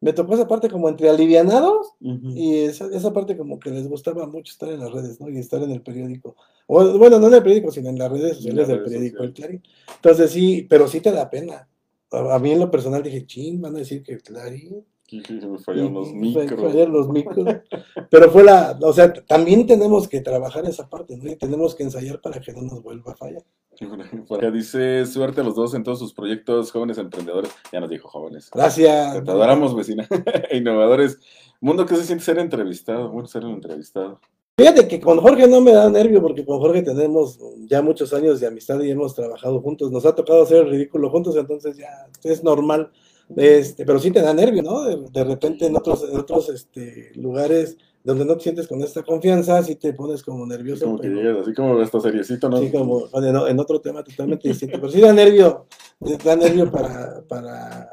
me 0.00 0.12
tocó 0.12 0.34
esa 0.34 0.48
parte 0.48 0.68
como 0.68 0.88
entre 0.88 1.08
alivianados 1.08 1.94
y 2.00 2.56
esa, 2.56 2.86
esa 2.86 3.12
parte 3.12 3.36
como 3.36 3.60
que 3.60 3.70
les 3.70 3.86
gustaba 3.86 4.26
mucho 4.26 4.50
estar 4.50 4.70
en 4.70 4.80
las 4.80 4.90
redes, 4.90 5.20
¿no? 5.20 5.28
Y 5.28 5.38
estar 5.38 5.62
en 5.62 5.70
el 5.70 5.82
periódico. 5.82 6.36
O, 6.66 6.98
bueno, 6.98 7.18
no 7.18 7.28
en 7.28 7.34
el 7.34 7.42
periódico, 7.42 7.70
sino 7.70 7.90
en 7.90 7.98
las 7.98 8.10
redes 8.10 8.36
sociales 8.36 8.66
del 8.68 8.82
periódico 8.82 9.22
El. 9.22 9.32
Clarín. 9.34 9.62
Entonces 9.96 10.30
sí, 10.30 10.66
pero 10.68 10.88
sí 10.88 11.00
te 11.00 11.12
da 11.12 11.28
pena. 11.28 11.68
A, 12.10 12.34
a 12.34 12.38
mí 12.38 12.50
en 12.50 12.60
lo 12.60 12.70
personal 12.70 13.02
dije, 13.02 13.26
chin, 13.26 13.60
van 13.60 13.76
a 13.76 13.80
decir 13.80 14.02
que 14.02 14.14
el 14.14 14.22
Clarín. 14.22 14.84
Que 15.10 15.22
se 15.40 15.46
me 15.46 15.58
fallaron 15.58 15.94
los 15.94 16.12
micros. 16.12 16.60
fallaron 16.60 16.92
los 16.92 17.08
micros. 17.08 17.46
Pero 18.10 18.30
fue 18.30 18.44
la, 18.44 18.78
o 18.80 18.92
sea, 18.92 19.12
también 19.12 19.66
tenemos 19.66 20.08
que 20.08 20.20
trabajar 20.20 20.64
esa 20.66 20.88
parte, 20.88 21.16
¿no? 21.16 21.30
Y 21.30 21.36
tenemos 21.36 21.74
que 21.74 21.82
ensayar 21.82 22.20
para 22.20 22.40
que 22.40 22.52
no 22.52 22.62
nos 22.62 22.82
vuelva 22.82 23.12
a 23.12 23.16
fallar. 23.16 23.42
Por 24.28 24.38
acá 24.38 24.50
dice, 24.50 25.04
suerte 25.06 25.40
a 25.40 25.44
los 25.44 25.54
dos 25.54 25.74
en 25.74 25.82
todos 25.82 25.98
sus 25.98 26.12
proyectos, 26.12 26.70
jóvenes 26.70 26.98
emprendedores. 26.98 27.50
Ya 27.72 27.80
nos 27.80 27.90
dijo 27.90 28.08
jóvenes. 28.08 28.50
Gracias. 28.52 29.24
Te 29.24 29.30
adoramos, 29.30 29.74
vecina. 29.74 30.06
Innovadores. 30.52 31.18
Mundo, 31.60 31.86
¿qué 31.86 31.96
se 31.96 32.04
siente 32.04 32.24
ser 32.24 32.38
entrevistado? 32.38 33.10
Bueno, 33.10 33.26
ser 33.26 33.44
un 33.44 33.54
entrevistado. 33.54 34.20
Fíjate 34.56 34.86
que 34.88 35.00
con 35.00 35.18
Jorge 35.18 35.48
no 35.48 35.62
me 35.62 35.72
da 35.72 35.88
nervio 35.88 36.20
porque 36.20 36.44
con 36.44 36.58
Jorge 36.58 36.82
tenemos 36.82 37.38
ya 37.60 37.80
muchos 37.80 38.12
años 38.12 38.40
de 38.40 38.46
amistad 38.46 38.78
y 38.80 38.90
hemos 38.90 39.14
trabajado 39.14 39.60
juntos. 39.62 39.90
Nos 39.90 40.04
ha 40.04 40.14
tocado 40.14 40.42
hacer 40.42 40.58
el 40.58 40.70
ridículo 40.70 41.08
juntos, 41.08 41.34
entonces 41.36 41.78
ya 41.78 42.06
es 42.24 42.44
normal. 42.44 42.92
Este, 43.36 43.84
pero 43.84 43.98
sí 43.98 44.10
te 44.10 44.20
da 44.20 44.34
nervio, 44.34 44.62
¿no? 44.62 44.82
De, 44.84 44.96
de 45.10 45.24
repente 45.24 45.66
en 45.66 45.76
otros, 45.76 46.04
en 46.10 46.18
otros 46.18 46.48
este, 46.48 47.12
lugares 47.14 47.76
donde 48.02 48.24
no 48.24 48.36
te 48.36 48.44
sientes 48.44 48.66
con 48.66 48.82
esta 48.82 49.02
confianza, 49.02 49.62
sí 49.62 49.76
te 49.76 49.92
pones 49.92 50.22
como 50.22 50.46
nervioso. 50.46 50.86
Como 50.86 50.98
que 50.98 51.08
pero- 51.08 51.20
llegas, 51.20 51.42
así 51.42 51.54
como 51.54 51.78
hasta 51.80 52.00
seriecito, 52.00 52.48
¿no? 52.48 52.58
Sí, 52.58 52.70
como 52.70 53.08
bueno, 53.08 53.46
en 53.46 53.60
otro 53.60 53.80
tema 53.80 54.02
totalmente 54.02 54.48
distinto, 54.48 54.78
pero 54.80 54.90
sí 54.90 55.00
da 55.00 55.12
nervio, 55.12 55.66
da 56.24 56.34
nervio 56.36 56.70
para, 56.70 57.22
para, 57.28 57.90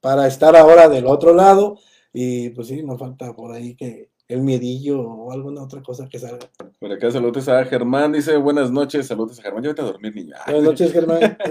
para 0.00 0.26
estar 0.26 0.54
ahora 0.56 0.88
del 0.88 1.06
otro 1.06 1.34
lado 1.34 1.76
y 2.12 2.50
pues 2.50 2.68
sí, 2.68 2.82
nos 2.82 2.98
falta 2.98 3.34
por 3.34 3.52
ahí 3.52 3.74
que 3.74 4.07
el 4.28 4.42
miedillo 4.42 5.00
o 5.00 5.32
alguna 5.32 5.62
otra 5.62 5.82
cosa 5.82 6.06
que 6.08 6.18
salga. 6.18 6.46
Por 6.78 6.92
acá 6.92 7.10
saludos 7.10 7.48
a 7.48 7.64
Germán, 7.64 8.12
dice 8.12 8.36
buenas 8.36 8.70
noches, 8.70 9.06
saludos 9.06 9.38
a 9.38 9.42
Germán, 9.42 9.62
yo 9.64 9.70
vete 9.70 9.80
a 9.82 9.86
dormir, 9.86 10.14
niña. 10.14 10.36
Buenas 10.46 10.62
noches, 10.64 10.92
Germán. 10.92 11.38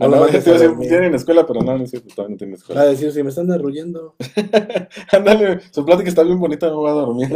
No 0.00 0.08
no, 0.08 0.16
a 0.16 0.26
a 0.26 0.30
decir, 0.30 0.54
dormir. 0.58 0.88
tienen 0.88 1.14
escuela, 1.14 1.46
pero 1.46 1.60
no, 1.60 1.76
no 1.78 1.84
es 1.84 1.90
cierto, 1.90 2.08
todavía 2.14 2.34
no 2.34 2.38
tienen 2.38 2.54
Va 2.54 2.56
a 2.56 2.58
escuela. 2.60 2.84
decir, 2.86 3.12
si 3.12 3.22
me 3.22 3.28
están 3.28 3.50
arrullando. 3.52 4.16
Ándale, 5.12 5.60
su 5.70 5.84
plática 5.84 6.08
está 6.08 6.22
bien 6.24 6.40
bonita, 6.40 6.66
me 6.66 6.72
voy 6.74 6.90
a 6.90 6.94
dormir. 6.94 7.28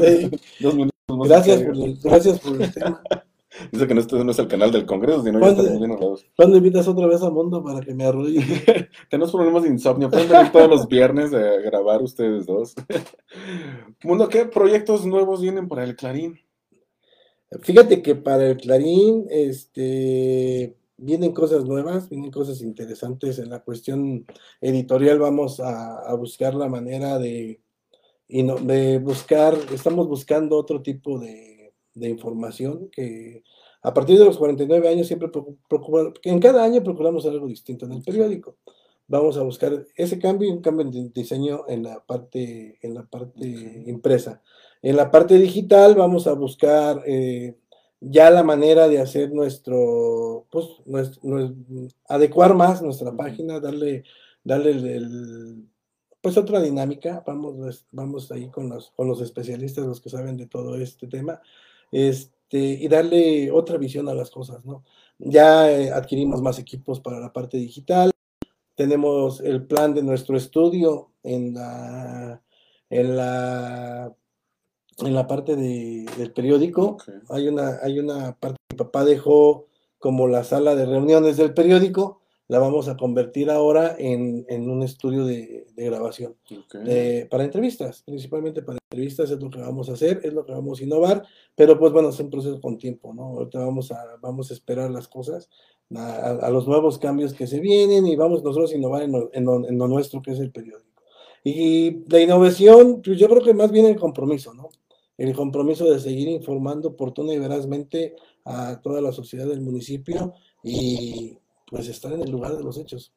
Dos 0.59 0.75
minutos 0.75 0.93
más. 1.17 1.29
Gracias 1.29 1.63
por, 1.63 1.77
el- 1.77 1.99
gracias 2.03 2.41
por 2.41 2.61
el 2.61 2.73
tema. 2.73 3.03
Dice 3.71 3.87
que 3.87 3.95
no, 3.95 4.01
este 4.01 4.25
no 4.25 4.31
es 4.31 4.39
el 4.39 4.49
canal 4.49 4.71
del 4.71 4.87
Congreso, 4.87 5.23
sino 5.23 5.41
ya 5.41 5.49
estamos 5.49 5.79
bien 5.79 5.93
hablados. 5.93 6.27
¿Cuándo 6.37 6.57
invitas 6.57 6.89
otra 6.89 7.07
vez 7.07 7.23
a 7.23 7.31
Mundo 7.31 7.63
para 7.63 7.81
que 7.81 7.95
me 7.95 8.05
arrulle? 8.05 8.41
Tenemos 9.11 9.33
problemas 9.33 9.63
de 9.63 9.71
insomnio, 9.71 10.11
pueden 10.11 10.29
venir 10.29 10.53
todos 10.53 10.69
los 10.69 10.89
viernes 10.89 11.33
a 11.33 11.39
grabar 11.39 12.03
ustedes 12.03 12.47
dos. 12.47 12.75
Mundo, 14.05 14.29
¿qué 14.29 14.47
proyectos 14.47 15.07
nuevos 15.07 15.41
vienen 15.41 15.69
para 15.69 15.85
el 15.85 15.97
Clarín? 15.97 16.39
Fíjate 17.63 18.03
que 18.03 18.15
para 18.15 18.49
el 18.49 18.57
Clarín, 18.57 19.27
este, 19.31 20.77
vienen 20.97 21.33
cosas 21.33 21.65
nuevas, 21.65 22.09
vienen 22.09 22.31
cosas 22.31 22.61
interesantes 22.61 23.39
en 23.39 23.51
la 23.51 23.61
cuestión 23.61 24.27
editorial. 24.61 25.19
Vamos 25.19 25.61
a, 25.61 25.99
a 26.01 26.15
buscar 26.15 26.55
la 26.55 26.69
manera 26.69 27.19
de, 27.19 27.61
de 28.29 28.99
buscar, 28.99 29.57
estamos 29.73 30.09
buscando 30.09 30.57
otro 30.57 30.83
tipo 30.83 31.19
de, 31.19 31.56
de 31.97 32.09
información 32.09 32.89
que 32.91 33.43
a 33.83 33.93
partir 33.93 34.19
de 34.19 34.25
los 34.25 34.39
49 34.39 34.89
años 34.89 35.07
siempre 35.07 35.29
procu- 35.31 35.57
procura- 35.69 36.13
que 36.21 36.31
en 36.31 36.39
cada 36.41 36.63
año 36.63 36.83
procuramos 36.83 37.27
algo 37.27 37.47
distinto 37.47 37.87
en 37.87 37.93
el 37.93 38.03
periódico. 38.03 38.57
Vamos 39.09 39.37
a 39.37 39.43
buscar 39.43 39.85
ese 39.95 40.19
cambio 40.19 40.49
y 40.49 40.53
un 40.53 40.61
cambio 40.61 40.91
de 40.91 41.09
diseño 41.11 41.65
en 41.69 41.85
la 41.85 42.05
parte, 42.05 42.79
en 42.83 42.95
la 42.95 43.05
parte 43.05 43.85
impresa. 43.87 44.43
En 44.83 44.97
la 44.97 45.11
parte 45.11 45.39
digital 45.39 45.95
vamos 45.95 46.27
a 46.27 46.33
buscar 46.33 47.03
eh, 47.07 47.57
ya 48.01 48.31
la 48.31 48.43
manera 48.43 48.89
de 48.89 48.99
hacer 48.99 49.33
nuestro, 49.33 50.47
pues, 50.51 50.67
nuestro, 50.85 51.21
adecuar 52.09 52.55
más 52.55 52.83
nuestra 52.83 53.13
página, 53.17 53.61
darle, 53.61 54.03
darle 54.43 54.71
el, 54.73 55.65
pues 56.21 56.37
otra 56.37 56.61
dinámica, 56.61 57.23
vamos, 57.25 57.87
vamos 57.93 58.33
ahí 58.33 58.49
con 58.51 58.69
los, 58.69 58.91
con 58.91 59.07
los 59.07 59.21
especialistas, 59.21 59.87
los 59.87 60.01
que 60.01 60.11
saben 60.11 60.37
de 60.37 60.47
todo 60.47 60.75
este 60.77 61.07
tema, 61.07 61.41
este, 61.93 62.59
y 62.59 62.89
darle 62.89 63.51
otra 63.51 63.79
visión 63.79 64.09
a 64.09 64.15
las 64.15 64.31
cosas, 64.31 64.65
¿no? 64.65 64.85
Ya 65.19 65.71
eh, 65.71 65.91
adquirimos 65.91 66.43
más 66.43 66.59
equipos 66.59 67.01
para 67.01 67.21
la 67.21 67.33
parte 67.33 67.57
digital, 67.57 68.11
tenemos 68.75 69.41
el 69.41 69.67
plan 69.67 69.95
de 69.95 70.03
nuestro 70.03 70.37
estudio 70.37 71.13
en 71.23 71.55
la, 71.55 72.43
en 72.91 73.17
la 73.17 74.15
en 74.99 75.15
la 75.15 75.27
parte 75.27 75.57
de, 75.57 76.07
del 76.17 76.33
periódico. 76.33 76.99
Hay, 77.29 77.49
una, 77.49 77.79
hay 77.83 77.99
una 77.99 78.37
parte 78.37 78.57
que 78.69 78.75
mi 78.75 78.79
papá 78.79 79.05
dejó 79.05 79.67
como 79.99 80.27
la 80.29 80.45
sala 80.45 80.75
de 80.75 80.87
reuniones 80.87 81.37
del 81.37 81.53
periódico. 81.53 82.21
La 82.49 82.59
vamos 82.59 82.89
a 82.89 82.97
convertir 82.97 83.51
ahora 83.51 83.97
en, 83.99 84.45
un 84.71 84.83
estudio 84.83 85.25
de, 85.25 85.67
grabación 85.77 86.37
para 87.31 87.45
entrevistas, 87.45 88.03
principalmente 88.03 88.63
para 88.63 88.79
entrevistas 88.91 89.31
es 89.31 89.41
lo 89.41 89.51
que 89.51 89.61
vamos 89.61 89.89
a 89.89 89.93
hacer, 89.93 90.21
es 90.23 90.33
lo 90.33 90.45
que 90.45 90.53
vamos 90.53 90.81
a 90.81 90.85
innovar, 90.85 91.25
pero 91.55 91.79
pues 91.79 91.93
bueno, 91.93 92.11
es 92.11 92.21
un 92.21 92.31
proceso 92.31 92.61
con 92.61 92.79
tiempo, 92.79 93.13
¿no? 93.13 93.25
Ahorita 93.25 93.59
vamos 93.59 93.91
a, 93.93 94.17
vamos 94.21 94.51
a 94.51 94.55
esperar 94.55 94.91
las 94.91 95.09
cosas, 95.09 95.51
a, 95.95 96.51
los 96.51 96.67
nuevos 96.67 96.99
cambios 96.99 97.35
que 97.35 97.47
se 97.47 97.61
vienen 97.61 98.07
y 98.07 98.17
vamos 98.17 98.43
nosotros 98.43 98.73
a 98.73 98.77
innovar 98.77 99.03
en 99.03 99.15
en 99.33 99.79
lo 99.79 99.89
nuestro 99.89 100.23
que 100.23 100.33
es 100.33 100.39
el 100.39 100.51
periódico. 100.53 101.03
Y 101.45 102.05
la 102.11 102.21
innovación, 102.21 103.03
pues 103.05 103.19
yo 103.19 103.29
creo 103.29 103.43
que 103.43 103.55
más 103.55 103.71
bien 103.71 103.87
el 103.87 103.97
compromiso, 103.97 104.55
¿no? 104.55 104.71
el 105.19 105.35
compromiso 105.35 105.91
de 105.91 105.99
seguir 105.99 106.29
informando 106.29 106.91
oportuna 106.91 107.33
y 107.33 107.39
verazmente 107.39 108.15
a 108.45 108.81
toda 108.83 109.01
la 109.01 109.13
sociedad 109.13 109.47
del 109.47 109.61
municipio 109.61 110.35
y 110.63 111.39
pues 111.71 111.89
estar 111.89 112.13
en 112.13 112.23
el 112.23 112.31
lugar 112.31 112.57
de 112.57 112.63
los 112.63 112.79
hechos, 112.79 113.13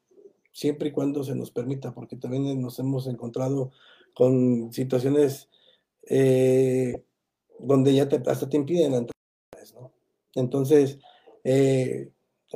siempre 0.52 0.88
y 0.88 0.92
cuando 0.92 1.22
se 1.24 1.34
nos 1.34 1.50
permita, 1.50 1.92
porque 1.92 2.16
también 2.16 2.60
nos 2.60 2.78
hemos 2.78 3.06
encontrado 3.06 3.70
con 4.14 4.72
situaciones 4.72 5.48
eh, 6.08 7.04
donde 7.58 7.94
ya 7.94 8.08
hasta 8.26 8.48
te 8.48 8.56
impiden 8.56 8.94
entrar, 8.94 9.14
¿no? 9.74 9.92
Entonces, 10.34 10.98
eh, 11.44 12.10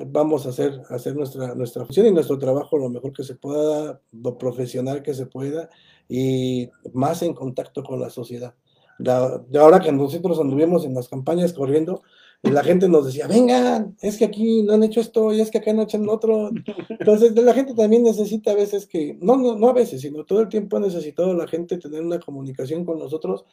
vamos 0.07 0.47
a 0.47 0.49
hacer, 0.51 0.83
hacer 0.91 1.15
nuestra, 1.15 1.55
nuestra 1.55 1.85
función 1.85 2.07
y 2.07 2.13
nuestro 2.13 2.39
trabajo 2.39 2.79
lo 2.79 2.89
mejor 2.89 3.13
que 3.13 3.23
se 3.23 3.37
pueda, 3.37 4.01
lo 4.13 4.39
profesional 4.39 5.03
que 5.03 5.15
se 5.15 5.27
pueda 5.27 5.71
y 6.09 6.71
más 6.93 7.23
en 7.23 7.35
contacto 7.35 7.85
con 7.85 8.01
la 8.01 8.11
sociedad 8.11 8.55
de 8.99 9.59
ahora 9.59 9.81
que 9.81 9.93
nosotros 9.93 10.39
anduvimos 10.39 10.85
en 10.85 10.95
las 10.95 11.09
campañas 11.09 11.53
corriendo, 11.53 12.03
y 12.45 12.51
la 12.51 12.63
gente 12.63 12.89
nos 12.89 13.07
decía, 13.07 13.27
vengan, 13.27 13.97
es 14.03 14.19
que 14.19 14.27
aquí 14.27 14.63
no 14.63 14.75
han 14.75 14.83
hecho 14.83 15.01
esto 15.01 15.33
y 15.33 15.41
es 15.41 15.51
que 15.51 15.59
acá 15.59 15.73
no 15.73 15.81
han 15.81 15.89
hecho 15.89 15.99
otro. 16.09 16.51
Entonces, 16.91 17.35
la 17.35 17.55
gente 17.55 17.75
también 17.75 18.03
necesita 18.03 18.51
a 18.51 18.55
veces 18.55 18.87
que, 18.87 19.17
no, 19.21 19.37
no, 19.37 19.57
no 19.57 19.69
a 19.71 19.73
veces, 19.73 20.03
sino 20.03 20.25
todo 20.25 20.43
el 20.43 20.49
tiempo 20.51 20.77
ha 20.77 20.81
necesitado 20.81 21.33
la 21.33 21.49
gente 21.49 21.79
tener 21.79 22.03
una 22.03 22.21
comunicación 22.21 22.85
con 22.85 22.99
nosotros 22.99 23.47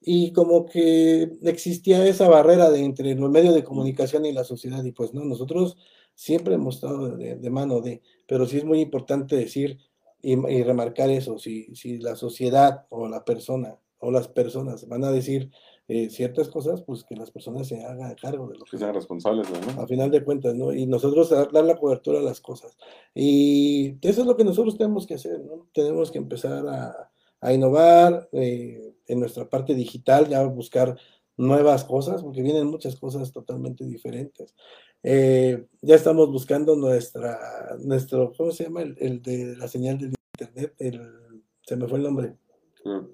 y 0.00 0.32
como 0.32 0.64
que 0.64 1.30
existía 1.42 2.06
esa 2.06 2.26
barrera 2.28 2.70
de 2.70 2.84
entre 2.84 3.14
los 3.14 3.30
medios 3.30 3.54
de 3.54 3.64
comunicación 3.64 4.24
y 4.24 4.32
la 4.32 4.44
sociedad 4.44 4.82
y 4.82 4.92
pues 4.92 5.12
no, 5.12 5.24
nosotros 5.24 5.76
siempre 6.14 6.54
hemos 6.54 6.76
estado 6.76 7.16
de, 7.16 7.50
mano 7.50 7.80
de, 7.80 8.00
pero 8.26 8.46
sí 8.46 8.58
es 8.58 8.64
muy 8.64 8.80
importante 8.80 9.36
decir 9.36 9.78
y, 10.22 10.32
y 10.32 10.62
remarcar 10.62 11.10
eso, 11.10 11.38
si, 11.38 11.74
si 11.74 11.98
la 11.98 12.16
sociedad 12.16 12.86
o 12.88 13.08
la 13.08 13.24
persona 13.24 13.76
o 13.98 14.10
las 14.10 14.28
personas 14.28 14.88
van 14.88 15.04
a 15.04 15.12
decir 15.12 15.50
eh, 15.90 16.10
ciertas 16.10 16.50
cosas, 16.50 16.82
pues 16.82 17.02
que 17.02 17.16
las 17.16 17.30
personas 17.30 17.66
se 17.66 17.82
hagan 17.82 18.14
cargo 18.14 18.46
de 18.46 18.58
lo 18.58 18.66
que, 18.66 18.76
sean 18.76 18.94
responsables, 18.94 19.48
¿no? 19.50 19.82
A 19.82 19.86
final 19.86 20.10
de 20.10 20.22
cuentas, 20.22 20.54
¿no? 20.54 20.70
Y 20.70 20.84
nosotros 20.84 21.30
dar, 21.30 21.50
la 21.64 21.78
cobertura 21.78 22.18
a 22.18 22.22
las 22.22 22.42
cosas. 22.42 22.76
Y 23.14 23.96
eso 24.06 24.20
es 24.20 24.26
lo 24.26 24.36
que 24.36 24.44
nosotros 24.44 24.76
tenemos 24.76 25.06
que 25.06 25.14
hacer, 25.14 25.40
¿no? 25.40 25.66
Tenemos 25.72 26.10
que 26.10 26.18
empezar 26.18 26.66
a, 26.68 27.10
innovar 27.54 28.28
eh, 28.32 28.92
en 29.06 29.20
nuestra 29.20 29.48
parte 29.48 29.74
digital, 29.74 30.28
ya 30.28 30.44
buscar 30.44 30.98
nuevas 31.38 31.84
cosas, 31.84 32.22
porque 32.22 32.42
vienen 32.42 32.66
muchas 32.66 32.96
cosas 32.96 33.32
totalmente 33.32 33.86
diferentes. 33.86 34.54
Eh, 35.02 35.68
ya 35.80 35.94
estamos 35.94 36.30
buscando 36.30 36.76
nuestra, 36.76 37.38
nuestro, 37.80 38.32
¿cómo 38.36 38.50
se 38.50 38.64
llama? 38.64 38.82
El, 38.82 39.22
de 39.22 39.56
la 39.56 39.68
señal 39.68 39.98
de 39.98 40.12
internet, 40.38 40.74
el, 40.78 41.00
se 41.62 41.76
me 41.76 41.88
fue 41.88 41.96
el 41.96 42.04
nombre. 42.04 42.36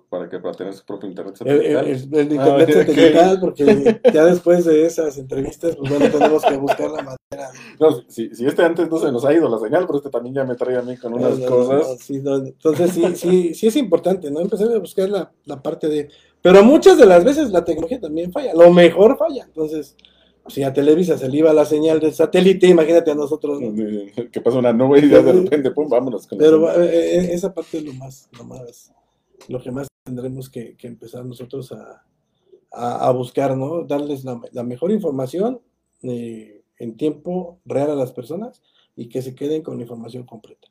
¿Para 0.08 0.28
que 0.28 0.38
Para 0.38 0.54
tener 0.54 0.74
su 0.74 0.84
propio 0.84 1.08
internet 1.08 1.36
satelital. 1.36 1.86
El, 1.86 2.32
internet 2.32 2.68
ah, 2.68 2.72
satelital, 2.72 3.40
porque 3.40 4.00
ya 4.12 4.24
después 4.24 4.64
de 4.64 4.86
esas 4.86 5.18
entrevistas, 5.18 5.76
pues 5.76 5.90
bueno, 5.90 6.10
tenemos 6.10 6.44
que 6.44 6.56
buscar 6.56 6.90
la 6.90 7.02
manera. 7.02 7.50
No, 7.80 8.02
si, 8.08 8.34
si, 8.34 8.46
este 8.46 8.62
antes 8.62 8.90
no 8.90 8.98
se 8.98 9.12
nos 9.12 9.24
ha 9.24 9.32
ido 9.32 9.48
la 9.48 9.58
señal, 9.58 9.86
pero 9.86 9.98
este 9.98 10.10
también 10.10 10.34
ya 10.34 10.44
me 10.44 10.54
trae 10.54 10.76
a 10.76 10.82
mí 10.82 10.96
con 10.96 11.14
unas 11.14 11.38
cosas. 11.40 12.10
entonces 12.10 12.90
sí, 12.90 13.16
sí, 13.16 13.54
sí 13.54 13.66
es 13.66 13.76
importante, 13.76 14.30
¿no? 14.30 14.40
Empezar 14.40 14.72
a 14.72 14.78
buscar 14.78 15.08
la, 15.08 15.32
la 15.44 15.62
parte 15.62 15.88
de... 15.88 16.08
Pero 16.42 16.62
muchas 16.62 16.98
de 16.98 17.06
las 17.06 17.24
veces 17.24 17.50
la 17.50 17.64
tecnología 17.64 18.00
también 18.00 18.32
falla, 18.32 18.52
lo 18.54 18.70
mejor 18.70 19.16
falla, 19.16 19.44
entonces 19.44 19.96
si 20.46 20.62
a 20.62 20.72
Televisa 20.72 21.16
se 21.16 21.28
le 21.28 21.38
iba 21.38 21.52
la 21.52 21.64
señal 21.64 22.00
del 22.00 22.12
satélite, 22.12 22.66
imagínate 22.66 23.10
a 23.10 23.14
nosotros. 23.14 23.60
Que 24.30 24.40
pasa 24.40 24.58
una 24.58 24.72
nube 24.72 24.98
y 24.98 25.08
de 25.08 25.22
repente, 25.22 25.70
pum, 25.70 25.88
vámonos. 25.88 26.26
Con 26.26 26.38
Pero 26.38 26.70
eh, 26.82 27.18
eh, 27.18 27.28
esa 27.32 27.52
parte 27.52 27.78
es 27.78 27.84
lo 27.84 27.94
más, 27.94 28.28
lo 28.36 28.44
más 28.44 28.92
lo 29.48 29.62
que 29.62 29.70
más 29.70 29.88
tendremos 30.04 30.50
que, 30.50 30.76
empezar 30.82 31.24
nosotros 31.24 31.72
a, 32.72 33.10
buscar, 33.12 33.56
¿no? 33.56 33.84
Darles 33.84 34.24
la, 34.24 34.62
mejor 34.64 34.90
información 34.90 35.60
eh, 36.02 36.62
en 36.78 36.96
tiempo 36.96 37.60
real 37.64 37.90
a 37.90 37.94
las 37.94 38.12
personas 38.12 38.62
y 38.96 39.08
que 39.08 39.22
se 39.22 39.34
queden 39.34 39.62
con 39.62 39.76
la 39.76 39.82
información 39.82 40.24
completa. 40.24 40.68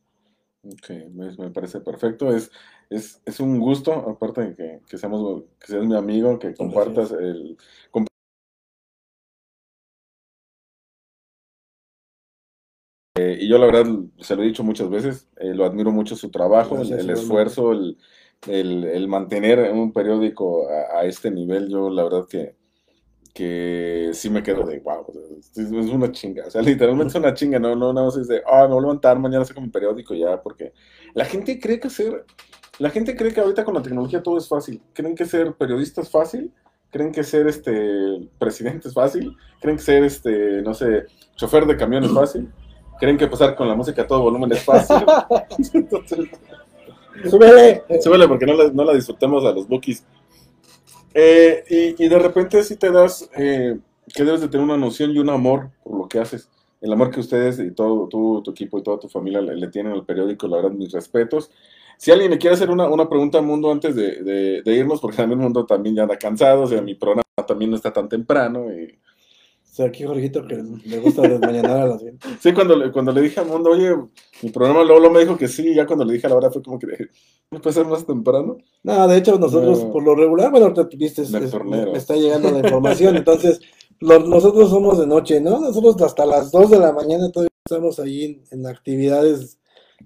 Ok, 0.66 0.90
me, 1.14 1.50
parece 1.52 1.82
perfecto. 1.82 2.34
Es, 2.34 2.52
es, 2.90 3.40
un 3.40 3.60
gusto, 3.60 3.92
aparte 3.94 4.42
de 4.42 4.56
que, 4.56 4.80
que, 4.90 4.98
seamos, 4.98 5.44
que 5.60 5.68
seas 5.68 5.86
mi 5.86 5.96
amigo, 5.96 6.40
que 6.40 6.54
compartas 6.54 7.12
el... 7.12 7.58
Eh, 13.16 13.38
y 13.42 13.48
yo 13.48 13.60
la 13.60 13.68
verdad, 13.68 13.86
se 14.20 14.36
lo 14.36 14.42
he 14.42 14.48
dicho 14.48 14.64
muchas 14.64 14.90
veces, 14.90 15.30
eh, 15.38 15.54
lo 15.54 15.66
admiro 15.66 15.92
mucho 15.92 16.16
su 16.16 16.32
trabajo, 16.32 16.82
el, 16.82 17.10
esfuerzo, 17.12 17.72
el, 17.72 17.98
el, 18.48 19.08
mantener 19.08 19.72
un 19.72 19.92
periódico 19.92 20.68
a, 20.70 21.06
este 21.06 21.32
nivel, 21.32 21.70
yo 21.70 21.90
la 21.90 22.04
verdad 22.04 22.26
que, 22.30 22.56
que 23.34 24.12
sí 24.14 24.30
me 24.30 24.44
quedo 24.44 24.64
de 24.66 24.80
wow, 24.80 25.06
es, 25.56 25.70
una 25.70 26.12
chinga, 26.12 26.46
o 26.48 26.52
sea, 26.52 26.62
literalmente 26.62 27.10
es 27.10 27.16
una 27.16 27.34
chinga, 27.34 27.60
no, 27.60 27.76
no, 27.76 27.94
no, 27.94 28.08
es 28.10 28.28
de, 28.28 28.42
ah, 28.46 28.64
me 28.64 28.74
voy 28.74 28.80
a 28.80 28.82
levantar, 28.82 29.20
mañana 29.20 29.46
saco 29.46 29.62
mi 29.62 29.70
periódico 29.70 30.14
ya, 30.14 30.42
porque 30.42 30.74
la 31.14 31.26
gente 31.26 31.60
cree 31.60 31.80
que 31.80 31.90
ser, 31.90 32.26
la 32.80 32.90
gente 32.90 33.16
cree 33.16 33.34
que 33.34 33.42
ahorita 33.42 33.64
con 33.64 33.74
la 33.74 33.82
tecnología 33.82 34.24
todo 34.24 34.38
es 34.38 34.48
fácil, 34.48 34.82
creen 34.94 35.16
que 35.16 35.26
ser 35.26 35.54
periodista 35.54 36.02
es 36.02 36.10
fácil, 36.10 36.52
creen 36.90 37.12
que 37.12 37.24
ser 37.24 37.48
este 37.48 38.30
presidente 38.38 38.88
es 38.88 38.94
fácil, 38.94 39.36
creen 39.60 39.78
que 39.78 39.84
ser 39.84 40.04
este, 40.04 40.62
no 40.62 40.74
sé, 40.74 41.06
chofer 41.36 41.66
de 41.66 41.76
camión 41.76 42.04
es 42.04 42.12
fácil, 42.12 42.52
creen 43.00 43.18
que 43.18 43.28
pasar 43.28 43.56
con 43.56 43.68
la 43.68 43.76
música 43.76 44.04
a 44.04 44.08
todo 44.08 44.22
volumen 44.22 44.52
es 44.52 44.64
fácil. 44.64 44.98
Entonces, 45.74 46.30
Súbele. 47.30 47.84
Súbele 48.02 48.28
porque 48.28 48.46
no 48.46 48.54
la, 48.54 48.70
no 48.70 48.84
la 48.84 48.94
disfrutemos 48.94 49.46
a 49.46 49.52
los 49.52 49.68
bookies. 49.68 50.04
Eh, 51.14 51.64
y, 51.70 52.04
y, 52.04 52.10
de 52.10 52.18
repente 52.18 52.64
si 52.64 52.76
te 52.76 52.92
das 52.92 53.30
eh, 53.38 53.78
que 54.14 54.24
debes 54.24 54.42
de 54.42 54.48
tener 54.48 54.64
una 54.64 54.78
noción 54.78 55.12
y 55.12 55.20
un 55.20 55.30
amor 55.30 55.70
por 55.84 55.98
lo 55.98 56.08
que 56.08 56.20
haces. 56.20 56.50
El 56.82 56.92
amor 56.92 57.12
que 57.12 57.20
ustedes 57.20 57.60
y 57.60 57.72
todo 57.72 58.08
tu, 58.08 58.42
tu 58.44 58.52
equipo 58.52 58.78
y 58.78 58.84
toda 58.84 59.00
tu 59.00 59.08
familia 59.08 59.42
le, 59.42 59.68
tienen 59.68 59.94
al 59.94 60.06
periódico, 60.06 60.48
la 60.48 60.58
verdad, 60.58 60.72
mis 60.72 60.92
respetos. 60.92 61.50
Si 61.98 62.12
alguien 62.12 62.32
me 62.32 62.38
quiere 62.38 62.56
hacer 62.56 62.70
una, 62.70 62.88
una 62.88 63.08
pregunta 63.08 63.38
al 63.38 63.46
mundo 63.46 63.72
antes 63.72 63.96
de, 63.96 64.62
de, 64.62 64.76
irnos, 64.76 65.00
porque 65.00 65.16
también 65.16 65.40
el 65.40 65.46
mundo 65.46 65.66
también 65.66 65.96
ya 65.96 66.04
anda 66.04 66.18
cansado, 66.18 66.64
o 66.64 66.68
sea, 66.68 66.82
mi 66.82 66.96
programa 66.96 67.24
también 67.48 67.72
no 67.72 67.78
está 67.78 67.94
tan 67.94 68.10
temprano. 68.10 68.66
Y, 68.74 69.00
o 69.74 69.76
sea, 69.76 69.88
aquí 69.88 70.04
Jorgito 70.04 70.46
que 70.46 70.64
le 70.86 71.00
gusta 71.00 71.24
desmañanar 71.24 71.82
a 71.82 71.88
las 71.88 72.04
20. 72.04 72.28
Sí, 72.40 72.54
cuando 72.54 72.76
le, 72.76 72.92
cuando 72.92 73.12
le 73.12 73.22
dije 73.22 73.40
a 73.40 73.44
Mundo, 73.44 73.72
oye, 73.72 73.90
mi 74.44 74.52
programa 74.52 74.84
luego 74.84 75.10
me 75.10 75.22
dijo 75.22 75.36
que 75.36 75.48
sí, 75.48 75.74
ya 75.74 75.88
cuando 75.88 76.06
le 76.06 76.14
dije 76.14 76.28
a 76.28 76.30
la 76.30 76.36
hora 76.36 76.52
fue 76.52 76.62
como 76.62 76.78
que, 76.78 76.86
¿no 77.50 77.60
puede 77.60 77.74
ser 77.74 77.88
más 77.88 78.06
temprano? 78.06 78.58
No, 78.84 79.08
de 79.08 79.18
hecho 79.18 79.40
nosotros 79.40 79.80
por 79.86 80.04
lo 80.04 80.14
regular, 80.14 80.52
bueno, 80.52 80.68
ahorita 80.68 80.96
viste, 80.96 81.24
me, 81.32 81.98
está 81.98 82.16
llegando 82.16 82.52
la 82.52 82.60
información, 82.60 83.18
entonces 83.18 83.62
nosotros 84.00 84.70
somos 84.70 85.00
de 85.00 85.08
noche, 85.08 85.42
¿no? 85.42 85.60
Nosotros 85.60 86.00
hasta 86.04 86.24
las 86.28 86.52
2 86.52 86.70
de 86.70 86.78
la 86.78 86.94
mañana 86.94 87.32
todavía 87.32 87.50
estamos 87.66 87.98
ahí 87.98 88.44
en, 88.52 88.68
actividades 88.68 89.58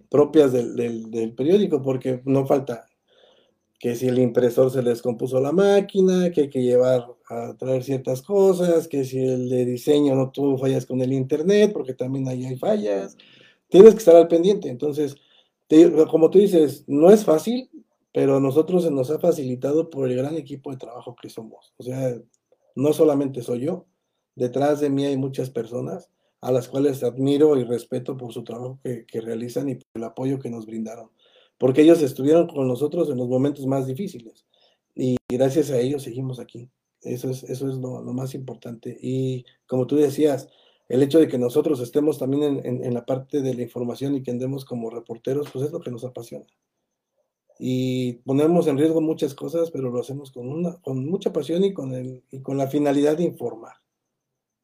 propias 0.09 0.53
del, 0.53 0.77
del, 0.77 1.11
del 1.11 1.35
periódico, 1.35 1.81
porque 1.81 2.21
no 2.23 2.45
falta 2.45 2.86
que 3.79 3.95
si 3.95 4.07
el 4.07 4.19
impresor 4.19 4.71
se 4.71 4.81
les 4.81 5.01
compuso 5.01 5.39
la 5.39 5.51
máquina, 5.51 6.31
que 6.31 6.41
hay 6.41 6.49
que 6.49 6.63
llevar 6.63 7.05
a 7.29 7.55
traer 7.57 7.83
ciertas 7.83 8.21
cosas, 8.21 8.87
que 8.87 9.03
si 9.03 9.19
el 9.19 9.49
de 9.49 9.65
diseño 9.65 10.15
no 10.15 10.31
tuvo 10.31 10.57
fallas 10.57 10.85
con 10.85 11.01
el 11.01 11.13
internet, 11.13 11.71
porque 11.73 11.93
también 11.93 12.27
ahí 12.27 12.45
hay 12.45 12.57
fallas, 12.57 13.17
tienes 13.69 13.93
que 13.93 13.99
estar 13.99 14.15
al 14.15 14.27
pendiente. 14.27 14.69
Entonces, 14.69 15.15
como 16.09 16.29
tú 16.29 16.39
dices, 16.39 16.85
no 16.87 17.11
es 17.11 17.23
fácil, 17.23 17.69
pero 18.13 18.37
a 18.37 18.39
nosotros 18.39 18.83
se 18.83 18.91
nos 18.91 19.11
ha 19.11 19.19
facilitado 19.19 19.89
por 19.89 20.09
el 20.09 20.17
gran 20.17 20.35
equipo 20.35 20.71
de 20.71 20.77
trabajo 20.77 21.15
que 21.15 21.29
somos. 21.29 21.73
O 21.77 21.83
sea, 21.83 22.17
no 22.75 22.93
solamente 22.93 23.43
soy 23.43 23.61
yo, 23.61 23.85
detrás 24.35 24.79
de 24.79 24.89
mí 24.89 25.05
hay 25.05 25.17
muchas 25.17 25.49
personas 25.49 26.09
a 26.41 26.51
las 26.51 26.67
cuales 26.67 27.03
admiro 27.03 27.57
y 27.57 27.63
respeto 27.63 28.15
por 28.15 28.33
su 28.33 28.43
trabajo 28.43 28.79
que, 28.83 29.05
que 29.05 29.21
realizan 29.21 29.69
y 29.69 29.75
por 29.75 29.87
el 29.95 30.03
apoyo 30.03 30.39
que 30.39 30.49
nos 30.49 30.65
brindaron, 30.65 31.09
porque 31.57 31.81
ellos 31.81 32.01
estuvieron 32.01 32.47
con 32.47 32.67
nosotros 32.67 33.09
en 33.09 33.17
los 33.17 33.27
momentos 33.27 33.65
más 33.65 33.87
difíciles 33.87 34.45
y 34.95 35.17
gracias 35.29 35.71
a 35.71 35.79
ellos 35.79 36.03
seguimos 36.03 36.39
aquí. 36.39 36.69
Eso 37.01 37.29
es, 37.29 37.43
eso 37.43 37.69
es 37.69 37.77
lo, 37.77 38.01
más 38.13 38.33
importante. 38.33 38.97
Y 39.01 39.45
como 39.67 39.85
tú 39.85 39.95
decías, 39.95 40.49
el 40.89 41.03
hecho 41.03 41.19
de 41.19 41.27
que 41.27 41.37
nosotros 41.37 41.79
estemos 41.79 42.17
también 42.17 42.43
en, 42.43 42.65
en, 42.65 42.83
en, 42.83 42.93
la 42.93 43.05
parte 43.05 43.41
de 43.41 43.53
la 43.53 43.61
información 43.61 44.15
y 44.15 44.23
que 44.23 44.31
andemos 44.31 44.65
como 44.65 44.89
reporteros, 44.89 45.49
pues 45.51 45.65
es 45.65 45.71
lo 45.71 45.79
que 45.79 45.91
nos 45.91 46.03
apasiona. 46.03 46.47
Y 47.59 48.13
ponemos 48.25 48.67
en 48.67 48.77
riesgo 48.77 49.01
muchas 49.01 49.33
cosas, 49.33 49.71
pero 49.71 49.89
lo 49.89 49.99
hacemos 49.99 50.31
con, 50.31 50.47
una, 50.47 50.75
con 50.81 51.05
mucha 51.05 51.31
pasión 51.33 51.63
y 51.63 51.73
con, 51.73 51.93
el, 51.93 52.23
y 52.31 52.41
con 52.41 52.57
la 52.57 52.67
finalidad 52.67 53.17
de 53.17 53.23
informar. 53.23 53.75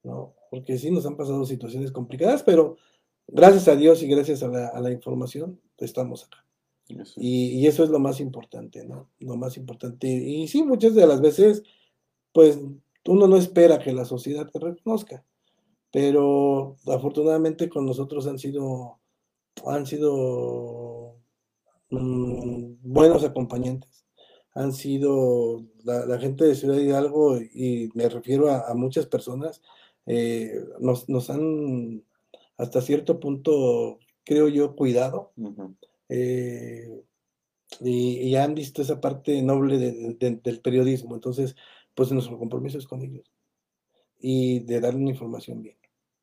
¿no? 0.04 0.36
Porque 0.50 0.78
sí 0.78 0.92
nos 0.92 1.06
han 1.06 1.18
pasado 1.18 1.46
situaciones 1.46 1.92
complicadas, 1.92 2.44
pero 2.44 2.78
gracias 3.28 3.68
a 3.68 3.76
Dios 3.76 4.04
y 4.04 4.08
gracias 4.08 4.44
a 4.44 4.48
la, 4.48 4.68
a 4.68 4.80
la 4.82 4.92
información 4.92 5.60
estamos 5.78 6.26
acá. 6.26 6.46
Eso. 6.90 7.14
Y, 7.18 7.60
y, 7.60 7.68
eso 7.68 7.84
es 7.84 7.90
lo 7.90 8.00
más 8.00 8.20
importante, 8.20 8.86
¿no? 8.86 9.10
Lo 9.20 9.36
más 9.38 9.58
importante. 9.58 10.08
Y 10.08 10.48
sí, 10.48 10.64
muchas 10.64 10.96
de 10.96 11.08
las 11.08 11.22
veces, 11.22 11.64
pues 12.34 12.60
uno 13.06 13.28
no 13.28 13.38
espera 13.38 13.80
que 13.80 13.94
la 13.94 14.06
sociedad 14.06 14.50
te 14.50 14.60
reconozca 14.60 15.24
pero 15.94 16.76
afortunadamente 16.88 17.70
con 17.70 17.86
nosotros 17.86 18.26
han 18.26 18.40
sido, 18.40 18.98
han 19.68 19.86
sido 19.86 21.18
mmm, 21.92 22.74
buenos 22.82 23.24
acompañantes. 23.24 24.04
Han 24.56 24.74
sido 24.74 25.64
la, 25.84 26.08
la, 26.08 26.18
gente 26.18 26.46
de 26.46 26.56
Ciudad 26.56 26.80
Hidalgo, 26.80 27.38
y 27.38 27.92
me 27.94 28.10
refiero 28.10 28.50
a, 28.50 28.72
a 28.72 28.74
muchas 28.74 29.06
personas, 29.06 29.62
eh, 30.08 30.66
nos, 30.80 31.08
nos, 31.10 31.30
han 31.30 32.04
hasta 32.58 32.82
cierto 32.82 33.20
punto, 33.20 34.00
creo 34.24 34.48
yo, 34.48 34.76
cuidado. 34.76 35.32
Uh 35.38 35.50
-huh. 35.50 35.76
Eh, 36.14 37.04
y, 37.80 38.20
y, 38.20 38.36
han 38.36 38.54
visto 38.54 38.82
esa 38.82 39.02
parte 39.02 39.42
noble 39.42 39.80
de, 39.80 40.16
de, 40.20 40.40
del 40.44 40.62
periodismo. 40.62 41.16
Entonces, 41.16 41.56
pues 41.96 42.12
nuestro 42.12 42.38
compromiso 42.38 42.78
es 42.78 42.88
con 42.88 43.02
ellos 43.02 43.34
y 44.20 44.60
de 44.62 44.80
darle 44.80 45.02
una 45.02 45.10
información 45.10 45.62
bien. 45.62 45.76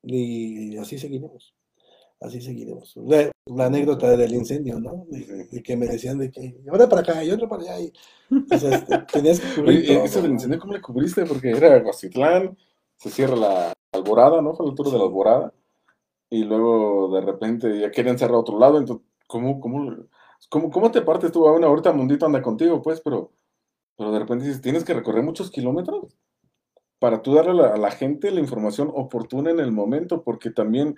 Y 0.03 0.77
así 0.77 0.97
seguiremos. 0.97 1.53
Así 2.19 2.41
seguiremos. 2.41 2.95
La, 2.95 3.31
la 3.45 3.65
anécdota 3.65 4.15
del 4.15 4.33
incendio, 4.33 4.79
¿no? 4.79 5.05
De, 5.09 5.47
de, 5.51 5.63
que 5.63 5.75
me 5.75 5.87
decían 5.87 6.17
de 6.17 6.31
que 6.31 6.55
ahora 6.69 6.87
para 6.87 7.01
acá 7.01 7.23
y 7.23 7.31
otro 7.31 7.49
para 7.49 7.63
allá. 7.63 7.79
Y, 7.79 7.93
o 8.51 8.57
sea, 8.57 8.75
este, 8.75 8.97
tenías 9.13 9.39
que 9.39 9.55
cubrir. 9.55 9.79
Oye, 9.79 9.95
todo, 9.95 10.05
¿Eso 10.05 10.21
del 10.21 10.31
incendio 10.31 10.59
cómo 10.59 10.73
le 10.73 10.81
cubriste? 10.81 11.25
Porque 11.25 11.51
era 11.51 11.79
Guacitlán, 11.79 12.57
se 12.95 13.09
cierra 13.09 13.35
la 13.35 13.73
alborada, 13.91 14.41
¿no? 14.41 14.55
Fue 14.55 14.67
el 14.67 14.75
tour 14.75 14.89
de 14.89 14.97
la 14.97 15.03
alborada. 15.03 15.53
Y 16.29 16.43
luego 16.43 17.13
de 17.13 17.21
repente 17.21 17.79
ya 17.79 17.91
querían 17.91 18.17
cerrar 18.17 18.37
otro 18.37 18.57
lado. 18.57 18.79
Entonces, 18.79 19.05
¿cómo, 19.31 19.59
cómo, 19.61 19.95
cómo, 20.49 20.69
cómo 20.69 20.91
te 20.91 21.01
partes 21.01 21.31
tú? 21.31 21.39
Bueno, 21.39 21.67
ahorita 21.67 21.93
Mundito 21.93 22.25
anda 22.25 22.41
contigo, 22.41 22.81
pues, 22.81 22.99
pero, 23.01 23.31
pero 23.97 24.11
de 24.11 24.19
repente 24.19 24.45
dices, 24.45 24.61
tienes 24.61 24.83
que 24.83 24.93
recorrer 24.93 25.23
muchos 25.23 25.49
kilómetros 25.49 26.13
para 26.99 27.21
tú 27.21 27.33
darle 27.33 27.51
a 27.51 27.53
la, 27.53 27.67
a 27.69 27.77
la, 27.77 27.91
gente 27.91 28.29
la 28.29 28.41
información 28.41 28.91
oportuna 28.93 29.49
en 29.49 29.59
el 29.59 29.71
momento, 29.71 30.21
porque 30.21 30.51
también 30.51 30.97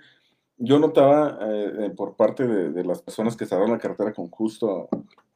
yo 0.56 0.78
notaba 0.78 1.38
eh, 1.40 1.90
por 1.96 2.16
parte 2.16 2.46
de, 2.46 2.70
de, 2.70 2.84
las 2.84 3.00
personas 3.02 3.36
que 3.36 3.46
cerraron 3.46 3.70
la 3.70 3.78
carretera 3.78 4.12
con 4.12 4.28
justo, 4.28 4.88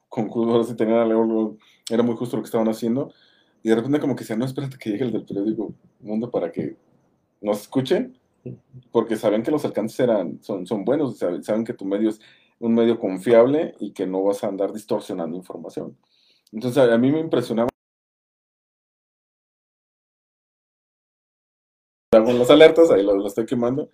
con 0.08 0.28
justo, 0.28 0.52
ahora 0.52 0.64
sí 0.64 0.74
tenían 0.74 0.98
algo, 0.98 1.56
era 1.88 2.02
muy 2.02 2.16
justo 2.16 2.36
lo 2.36 2.42
que 2.42 2.48
estaban 2.48 2.68
haciendo, 2.68 3.12
y 3.62 3.68
de 3.68 3.76
repente 3.76 4.00
como 4.00 4.16
que 4.16 4.24
decían, 4.24 4.40
no, 4.40 4.44
espérate 4.44 4.76
que 4.76 4.90
llegue 4.90 5.04
el 5.04 5.12
del 5.12 5.24
periódico 5.24 5.72
Mundo 6.00 6.30
para 6.30 6.50
que 6.50 6.76
nos 7.40 7.62
escuchen, 7.62 8.18
porque 8.90 9.16
saben 9.16 9.42
que 9.42 9.50
los 9.50 9.64
alcances 9.64 10.00
eran, 10.00 10.42
son, 10.42 10.66
son 10.66 10.84
buenos, 10.84 11.18
saben, 11.18 11.42
saben 11.44 11.64
que 11.64 11.74
tu 11.74 11.84
medio 11.84 12.10
es 12.10 12.20
un 12.60 12.74
medio 12.74 12.98
confiable 12.98 13.74
y 13.78 13.92
que 13.92 14.06
no 14.06 14.22
vas 14.22 14.44
a 14.44 14.48
andar 14.48 14.72
distorsionando 14.72 15.36
información. 15.36 15.96
Entonces 16.52 16.82
a, 16.82 16.98
mí 16.98 17.10
me 17.12 17.20
impresionaba 17.20 17.68
las 22.12 22.50
alertas, 22.50 22.90
ahí 22.90 23.02
lo, 23.02 23.26
estoy 23.26 23.46
quemando. 23.46 23.90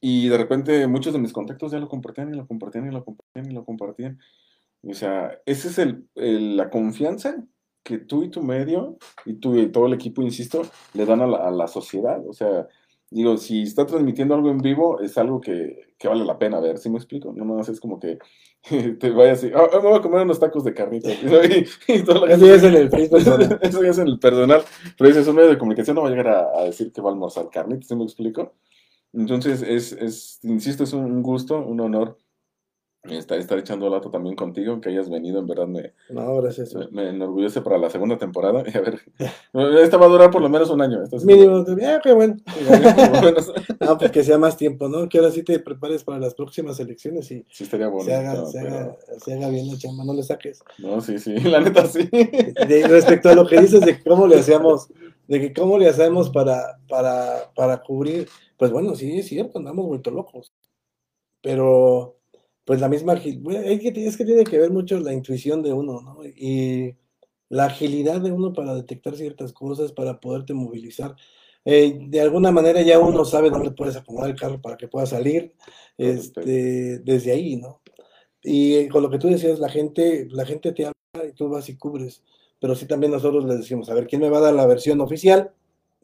Y 0.00 0.28
de 0.28 0.38
repente 0.38 0.86
muchos 0.86 1.12
de 1.12 1.18
mis 1.18 1.32
contactos 1.32 1.72
ya 1.72 1.78
lo 1.78 1.88
compartían 1.88 2.32
y 2.32 2.36
lo 2.36 2.46
compartían 2.46 2.86
y 2.86 2.92
lo 2.92 3.04
compartían 3.04 3.50
y 3.50 3.54
lo 3.54 3.64
compartían. 3.64 4.18
O 4.82 4.94
sea, 4.94 5.40
esa 5.44 5.68
es 5.68 5.78
el, 5.78 6.56
la 6.56 6.70
confianza 6.70 7.44
que 7.82 7.98
tú 7.98 8.22
y 8.22 8.30
tu 8.30 8.42
medio 8.42 8.96
y 9.24 9.34
tú 9.34 9.56
y 9.56 9.70
todo 9.72 9.86
el 9.86 9.94
equipo, 9.94 10.22
insisto, 10.22 10.62
le 10.94 11.04
dan 11.04 11.20
a 11.20 11.26
la, 11.26 11.38
a 11.38 11.50
la 11.50 11.66
sociedad. 11.66 12.22
O 12.28 12.32
sea, 12.32 12.68
digo, 13.10 13.36
si 13.38 13.62
está 13.62 13.86
transmitiendo 13.86 14.34
algo 14.34 14.50
en 14.50 14.58
vivo, 14.58 15.00
es 15.00 15.16
algo 15.18 15.40
que, 15.40 15.94
que 15.98 16.08
vale 16.08 16.24
la 16.24 16.38
pena 16.38 16.60
ver, 16.60 16.78
¿sí 16.78 16.90
me 16.90 16.98
explico? 16.98 17.32
No 17.34 17.44
más 17.44 17.68
es 17.68 17.80
como 17.80 17.98
que 17.98 18.18
te 18.98 19.10
vayas 19.10 19.44
y, 19.44 19.52
oh, 19.54 19.68
me 19.72 19.88
voy 19.88 19.98
a 19.98 20.02
comer 20.02 20.22
unos 20.22 20.40
tacos 20.40 20.64
de 20.64 20.74
carnitas. 20.74 21.12
Y, 21.22 21.92
y 21.92 22.02
todo 22.04 22.26
eso 22.26 22.46
ya 22.46 22.54
es 22.54 22.62
en 22.62 22.74
el 22.74 22.88
personal. 22.88 23.58
Eso 23.62 23.82
ya 23.82 23.90
es 23.90 23.98
en 23.98 24.08
el 24.08 24.18
personal. 24.18 24.62
Pero 24.96 25.10
ese 25.10 25.20
es 25.20 25.28
un 25.28 25.36
medio 25.36 25.50
de 25.50 25.58
comunicación, 25.58 25.96
no 25.96 26.02
va 26.02 26.08
a 26.08 26.10
llegar 26.10 26.28
a, 26.28 26.60
a 26.60 26.64
decir 26.64 26.92
que 26.92 27.00
va 27.00 27.10
a 27.10 27.12
almorzar 27.12 27.48
carnitas, 27.50 27.88
¿sí 27.88 27.96
me 27.96 28.04
explico? 28.04 28.54
Entonces, 29.12 29.62
es, 29.62 29.92
es, 29.92 30.40
insisto, 30.42 30.84
es 30.84 30.92
un 30.92 31.22
gusto, 31.22 31.58
un 31.58 31.80
honor 31.80 32.18
estar, 33.16 33.38
estar 33.38 33.58
echando 33.58 33.88
lata 33.88 34.10
también 34.10 34.36
contigo, 34.36 34.80
que 34.80 34.90
hayas 34.90 35.08
venido, 35.08 35.38
en 35.38 35.46
verdad 35.46 35.66
me, 35.66 35.92
no, 36.10 36.40
gracias. 36.42 36.74
me, 36.74 36.88
me 36.88 37.08
enorgullece 37.10 37.60
para 37.62 37.78
la 37.78 37.90
segunda 37.90 38.18
temporada. 38.18 38.62
Y 38.68 38.76
a 38.76 38.80
ver, 38.80 39.00
esta 39.82 39.96
va 39.96 40.06
a 40.06 40.08
durar 40.08 40.30
por 40.30 40.42
lo 40.42 40.48
menos 40.48 40.70
un 40.70 40.82
año. 40.82 41.02
Mínimo, 41.24 41.64
ah, 41.86 42.00
qué 42.02 42.12
bueno. 42.12 42.36
no, 43.80 43.98
pues 43.98 44.10
que 44.10 44.22
sea 44.22 44.38
más 44.38 44.56
tiempo, 44.56 44.88
¿no? 44.88 45.08
Que 45.08 45.18
ahora 45.18 45.30
sí 45.30 45.42
te 45.42 45.58
prepares 45.58 46.04
para 46.04 46.18
las 46.18 46.34
próximas 46.34 46.78
elecciones 46.80 47.30
y 47.30 47.44
sí, 47.50 47.64
estaría 47.64 47.88
bueno, 47.88 48.04
se, 48.04 48.14
haga, 48.14 48.34
no, 48.34 48.46
se, 48.46 48.60
haga, 48.60 48.96
se 49.18 49.34
haga 49.34 49.48
bien 49.48 49.68
la 49.68 49.78
chamba, 49.78 50.04
no 50.04 50.12
le 50.12 50.22
saques. 50.22 50.60
No, 50.78 51.00
sí, 51.00 51.18
sí, 51.18 51.34
la 51.40 51.60
neta 51.60 51.86
sí. 51.86 52.08
De, 52.10 52.86
respecto 52.88 53.30
a 53.30 53.34
lo 53.34 53.46
que 53.46 53.60
dices 53.60 53.80
de 53.80 54.02
cómo 54.02 54.26
le 54.26 54.38
hacíamos, 54.38 54.88
de 55.26 55.40
que 55.40 55.52
cómo 55.52 55.78
le 55.78 55.88
hacemos 55.88 56.30
para, 56.30 56.78
para, 56.88 57.50
para 57.54 57.80
cubrir, 57.82 58.28
pues 58.56 58.70
bueno, 58.70 58.94
sí, 58.94 59.18
es 59.18 59.26
cierto, 59.26 59.58
andamos 59.58 59.86
vuelto 59.86 60.10
locos. 60.10 60.52
Pero 61.40 62.17
pues 62.68 62.82
la 62.82 62.88
misma 62.90 63.14
agilidad, 63.14 63.64
es 63.64 63.80
que, 63.80 64.06
es 64.06 64.16
que 64.18 64.26
tiene 64.26 64.44
que 64.44 64.58
ver 64.58 64.70
mucho 64.70 65.00
la 65.00 65.14
intuición 65.14 65.62
de 65.62 65.72
uno, 65.72 66.02
¿no? 66.02 66.18
Y 66.22 66.94
la 67.48 67.64
agilidad 67.64 68.20
de 68.20 68.30
uno 68.30 68.52
para 68.52 68.74
detectar 68.74 69.16
ciertas 69.16 69.54
cosas, 69.54 69.92
para 69.92 70.20
poderte 70.20 70.52
movilizar. 70.52 71.16
Eh, 71.64 71.98
de 71.98 72.20
alguna 72.20 72.52
manera 72.52 72.82
ya 72.82 72.98
uno 72.98 73.24
sabe 73.24 73.48
dónde 73.48 73.70
puedes 73.70 73.96
acomodar 73.96 74.28
el 74.28 74.36
carro 74.36 74.60
para 74.60 74.76
que 74.76 74.86
pueda 74.86 75.06
salir 75.06 75.54
este, 75.96 76.98
desde 76.98 77.32
ahí, 77.32 77.56
¿no? 77.56 77.80
Y 78.42 78.86
con 78.88 79.02
lo 79.02 79.08
que 79.08 79.18
tú 79.18 79.28
decías, 79.28 79.58
la 79.60 79.70
gente, 79.70 80.28
la 80.30 80.44
gente 80.44 80.72
te 80.72 80.84
habla 80.84 81.26
y 81.26 81.32
tú 81.32 81.48
vas 81.48 81.70
y 81.70 81.78
cubres. 81.78 82.22
Pero 82.60 82.74
sí 82.74 82.84
también 82.86 83.12
nosotros 83.12 83.46
les 83.46 83.60
decimos, 83.60 83.88
a 83.88 83.94
ver, 83.94 84.06
¿quién 84.06 84.20
me 84.20 84.28
va 84.28 84.38
a 84.38 84.42
dar 84.42 84.54
la 84.54 84.66
versión 84.66 85.00
oficial? 85.00 85.54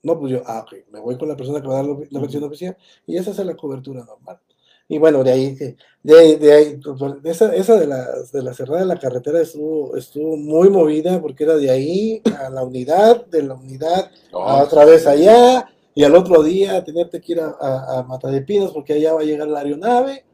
No, 0.02 0.18
pues 0.18 0.32
yo, 0.32 0.42
ah, 0.46 0.60
ok, 0.60 0.90
me 0.92 1.00
voy 1.00 1.18
con 1.18 1.28
la 1.28 1.36
persona 1.36 1.60
que 1.60 1.68
va 1.68 1.80
a 1.80 1.82
dar 1.82 1.96
la 2.10 2.20
versión 2.20 2.42
oficial 2.44 2.74
y 3.06 3.18
esa 3.18 3.32
es 3.32 3.38
la 3.44 3.54
cobertura 3.54 4.02
normal. 4.02 4.40
Y 4.86 4.98
bueno, 4.98 5.24
de 5.24 5.32
ahí, 5.32 5.54
de 6.02 6.18
ahí, 6.18 6.36
de 6.36 6.52
ahí 6.52 6.80
esa, 7.24 7.54
esa 7.54 7.76
de, 7.80 7.86
la, 7.86 8.06
de 8.32 8.42
la 8.42 8.52
cerrada 8.52 8.80
de 8.80 8.86
la 8.86 8.98
carretera 8.98 9.40
estuvo, 9.40 9.96
estuvo 9.96 10.36
muy 10.36 10.68
movida 10.68 11.20
porque 11.22 11.44
era 11.44 11.56
de 11.56 11.70
ahí 11.70 12.22
a 12.38 12.50
la 12.50 12.62
unidad, 12.62 13.24
de 13.26 13.42
la 13.42 13.54
unidad 13.54 14.10
oh, 14.32 14.42
a 14.42 14.62
otra 14.62 14.84
vez 14.84 15.06
allá, 15.06 15.66
y 15.94 16.04
al 16.04 16.14
otro 16.14 16.42
día 16.42 16.84
tenerte 16.84 17.20
que 17.20 17.32
ir 17.32 17.40
a, 17.40 17.56
a, 17.58 17.98
a 18.00 18.02
Mata 18.02 18.28
de 18.28 18.42
Pinos 18.42 18.72
porque 18.72 18.92
allá 18.92 19.14
va 19.14 19.20
a 19.22 19.24
llegar 19.24 19.48
la 19.48 19.60
aeronave, 19.60 20.24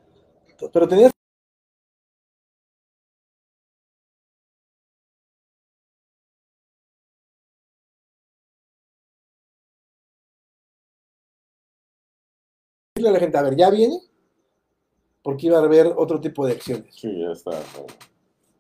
pero 0.73 0.89
tenías 0.89 1.13
a 12.97 13.11
la 13.11 13.19
gente, 13.19 13.37
a 13.39 13.43
ver, 13.43 13.57
¿ya 13.57 13.69
viene? 13.71 14.10
Porque 15.23 15.47
iba 15.47 15.59
a 15.59 15.63
haber 15.63 15.93
otro 15.97 16.21
tipo 16.21 16.47
de 16.47 16.53
acciones. 16.53 16.95
Sí, 16.95 17.21
ya 17.21 17.33
está. 17.33 17.53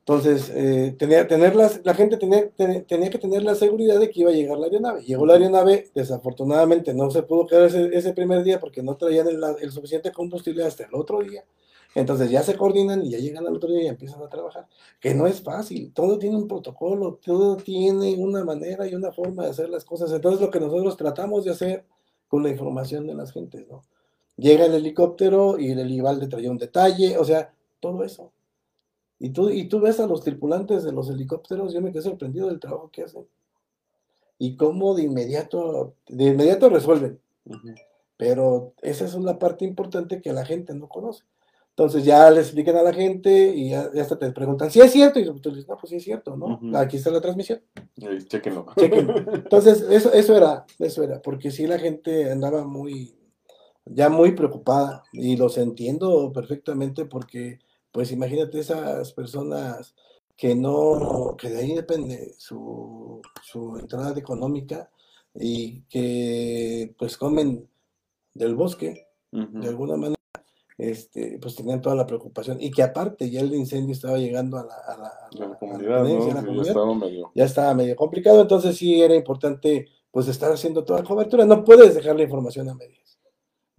Entonces, 0.01 0.51
eh, 0.55 0.97
tenía, 0.99 1.28
tener 1.28 1.55
las, 1.55 1.81
la 1.85 1.95
gente 1.95 2.16
tenía, 2.16 2.51
tenía, 2.51 2.85
tenía, 2.85 3.11
que 3.11 3.19
tener 3.19 3.45
la 3.45 3.55
seguridad 3.55 4.01
de 4.01 4.11
que 4.11 4.20
iba 4.20 4.31
a 4.31 4.35
llegar 4.35 4.59
la 4.59 4.66
aeronave. 4.66 5.03
Llegó 5.03 5.24
la 5.24 5.35
aeronave, 5.35 5.91
desafortunadamente 5.95 6.95
no 6.95 7.11
se 7.11 7.23
pudo 7.23 7.47
quedar 7.47 7.66
ese, 7.66 7.97
ese 7.97 8.12
primer 8.12 8.43
día 8.43 8.59
porque 8.59 8.82
no 8.82 8.97
traían 8.97 9.28
el, 9.28 9.41
el, 9.61 9.70
suficiente 9.70 10.11
combustible 10.11 10.65
hasta 10.65 10.85
el 10.85 10.95
otro 10.95 11.20
día. 11.20 11.45
Entonces 11.95 12.31
ya 12.31 12.43
se 12.43 12.57
coordinan 12.57 13.05
y 13.05 13.11
ya 13.11 13.19
llegan 13.19 13.47
al 13.47 13.57
otro 13.57 13.70
día 13.70 13.85
y 13.85 13.87
empiezan 13.89 14.23
a 14.23 14.28
trabajar. 14.28 14.66
Que 15.01 15.15
no 15.15 15.27
es 15.27 15.43
fácil, 15.43 15.93
todo 15.93 16.19
tiene 16.19 16.37
un 16.37 16.49
protocolo, 16.49 17.20
todo 17.24 17.57
tiene 17.57 18.16
una 18.16 18.45
manera 18.45 18.87
y 18.89 18.95
una 18.95 19.12
forma 19.12 19.45
de 19.45 19.51
hacer 19.51 19.69
las 19.69 19.85
cosas. 19.85 20.11
Entonces 20.12 20.41
lo 20.41 20.51
que 20.51 20.61
nosotros 20.61 20.97
tratamos 20.97 21.45
de 21.45 21.53
hacer 21.53 21.85
con 22.27 22.43
la 22.43 22.49
información 22.51 23.07
de 23.07 23.15
las 23.15 23.32
gentes, 23.32 23.66
¿no? 23.69 23.82
Llega 24.41 24.65
el 24.65 24.75
helicóptero 24.75 25.59
y 25.59 25.71
el 25.71 25.81
Helibalde 25.81 26.27
traía 26.27 26.51
un 26.51 26.57
detalle, 26.57 27.19
o 27.19 27.25
sea, 27.25 27.53
todo 27.79 28.03
eso. 28.05 28.33
Y 29.19 29.31
tú, 29.31 29.51
y 29.51 29.69
tú 29.69 29.81
ves 29.81 30.01
a 30.01 30.07
los 30.07 30.23
tripulantes 30.23 30.83
de 30.83 30.93
los 30.93 31.11
helicópteros, 31.11 31.75
yo 31.75 31.83
me 31.83 31.93
quedé 31.93 32.03
sorprendido 32.03 32.49
del 32.49 32.59
trabajo 32.59 32.91
que 32.91 33.03
hacen. 33.03 33.27
Y 34.39 34.57
cómo 34.57 34.95
de 34.95 35.03
inmediato, 35.03 35.95
de 36.09 36.25
inmediato 36.25 36.71
resuelven. 36.71 37.21
Pero 38.17 38.73
esa 38.81 39.05
es 39.05 39.15
una 39.15 39.39
parte 39.39 39.67
importante 39.67 40.23
que 40.23 40.33
la 40.33 40.47
gente 40.47 40.75
no 40.75 40.89
conoce. 40.89 41.25
Entonces 41.71 42.05
ya 42.05 42.31
les 42.31 42.47
explican 42.47 42.77
a 42.77 42.83
la 42.83 42.95
gente 42.95 43.55
y 43.55 43.71
ya, 43.71 43.91
ya 43.93 44.03
hasta 44.03 44.19
te 44.19 44.33
preguntan 44.33 44.71
si 44.71 44.81
es 44.81 44.91
cierto. 44.91 45.21
Y 45.21 45.41
tú 45.41 45.51
dices, 45.51 45.69
no, 45.69 45.77
pues 45.77 45.91
sí 45.91 45.97
es 45.97 46.05
cierto, 46.05 46.37
¿no? 46.37 46.59
Aquí 46.79 46.97
está 46.97 47.11
la 47.11 47.21
transmisión. 47.21 47.61
Ahí, 48.03 48.23
chéquenlo. 48.25 48.67
Chequen. 48.79 49.09
Entonces, 49.35 49.83
eso, 49.91 50.12
eso 50.15 50.37
era, 50.37 50.65
eso 50.79 51.03
era, 51.03 51.21
porque 51.21 51.51
sí 51.51 51.67
la 51.67 51.79
gente 51.79 52.31
andaba 52.31 52.65
muy, 52.65 53.15
ya 53.85 54.09
muy 54.09 54.32
preocupada 54.32 55.02
y 55.12 55.36
los 55.36 55.59
entiendo 55.59 56.32
perfectamente 56.32 57.05
porque, 57.07 57.59
pues 57.93 58.12
imagínate 58.12 58.61
esas 58.61 59.12
personas 59.12 59.94
que 60.36 60.55
no, 60.55 61.36
que 61.39 61.51
de 61.51 61.59
ahí 61.59 61.74
depende 61.74 62.35
su, 62.39 63.20
su 63.43 63.77
entrada 63.78 64.19
económica 64.19 64.90
y 65.35 65.82
que 65.82 66.94
pues 66.98 67.16
comen 67.16 67.69
del 68.35 68.55
bosque 68.55 69.07
de 69.32 69.69
alguna 69.69 69.97
manera, 69.97 70.16
este, 70.78 71.39
pues 71.40 71.55
tenían 71.55 71.81
toda 71.81 71.94
la 71.94 72.07
preocupación 72.07 72.57
y 72.61 72.70
que 72.70 72.82
aparte 72.82 73.31
ya 73.31 73.40
el 73.43 73.55
incendio 73.55 73.93
estaba 73.93 74.16
llegando 74.19 74.57
a 74.59 74.65
la, 74.65 74.74
a 74.74 74.97
la, 74.98 75.07
a 75.09 75.52
a 75.52 75.59
comunidad, 75.59 76.05
ya 76.07 76.62
estaba 76.62 76.94
medio. 76.94 77.31
ya 77.35 77.44
estaba 77.44 77.74
medio 77.74 77.94
complicado, 77.97 78.40
entonces 78.40 78.77
sí 78.77 79.01
era 79.02 79.15
importante 79.15 79.89
pues 80.11 80.27
estar 80.27 80.51
haciendo 80.52 80.85
toda 80.85 81.01
la 81.01 81.05
cobertura. 81.07 81.44
No 81.44 81.65
puedes 81.65 81.94
dejar 81.94 82.16
la 82.16 82.23
información 82.23 82.69
a 82.69 82.74
medias. 82.74 83.10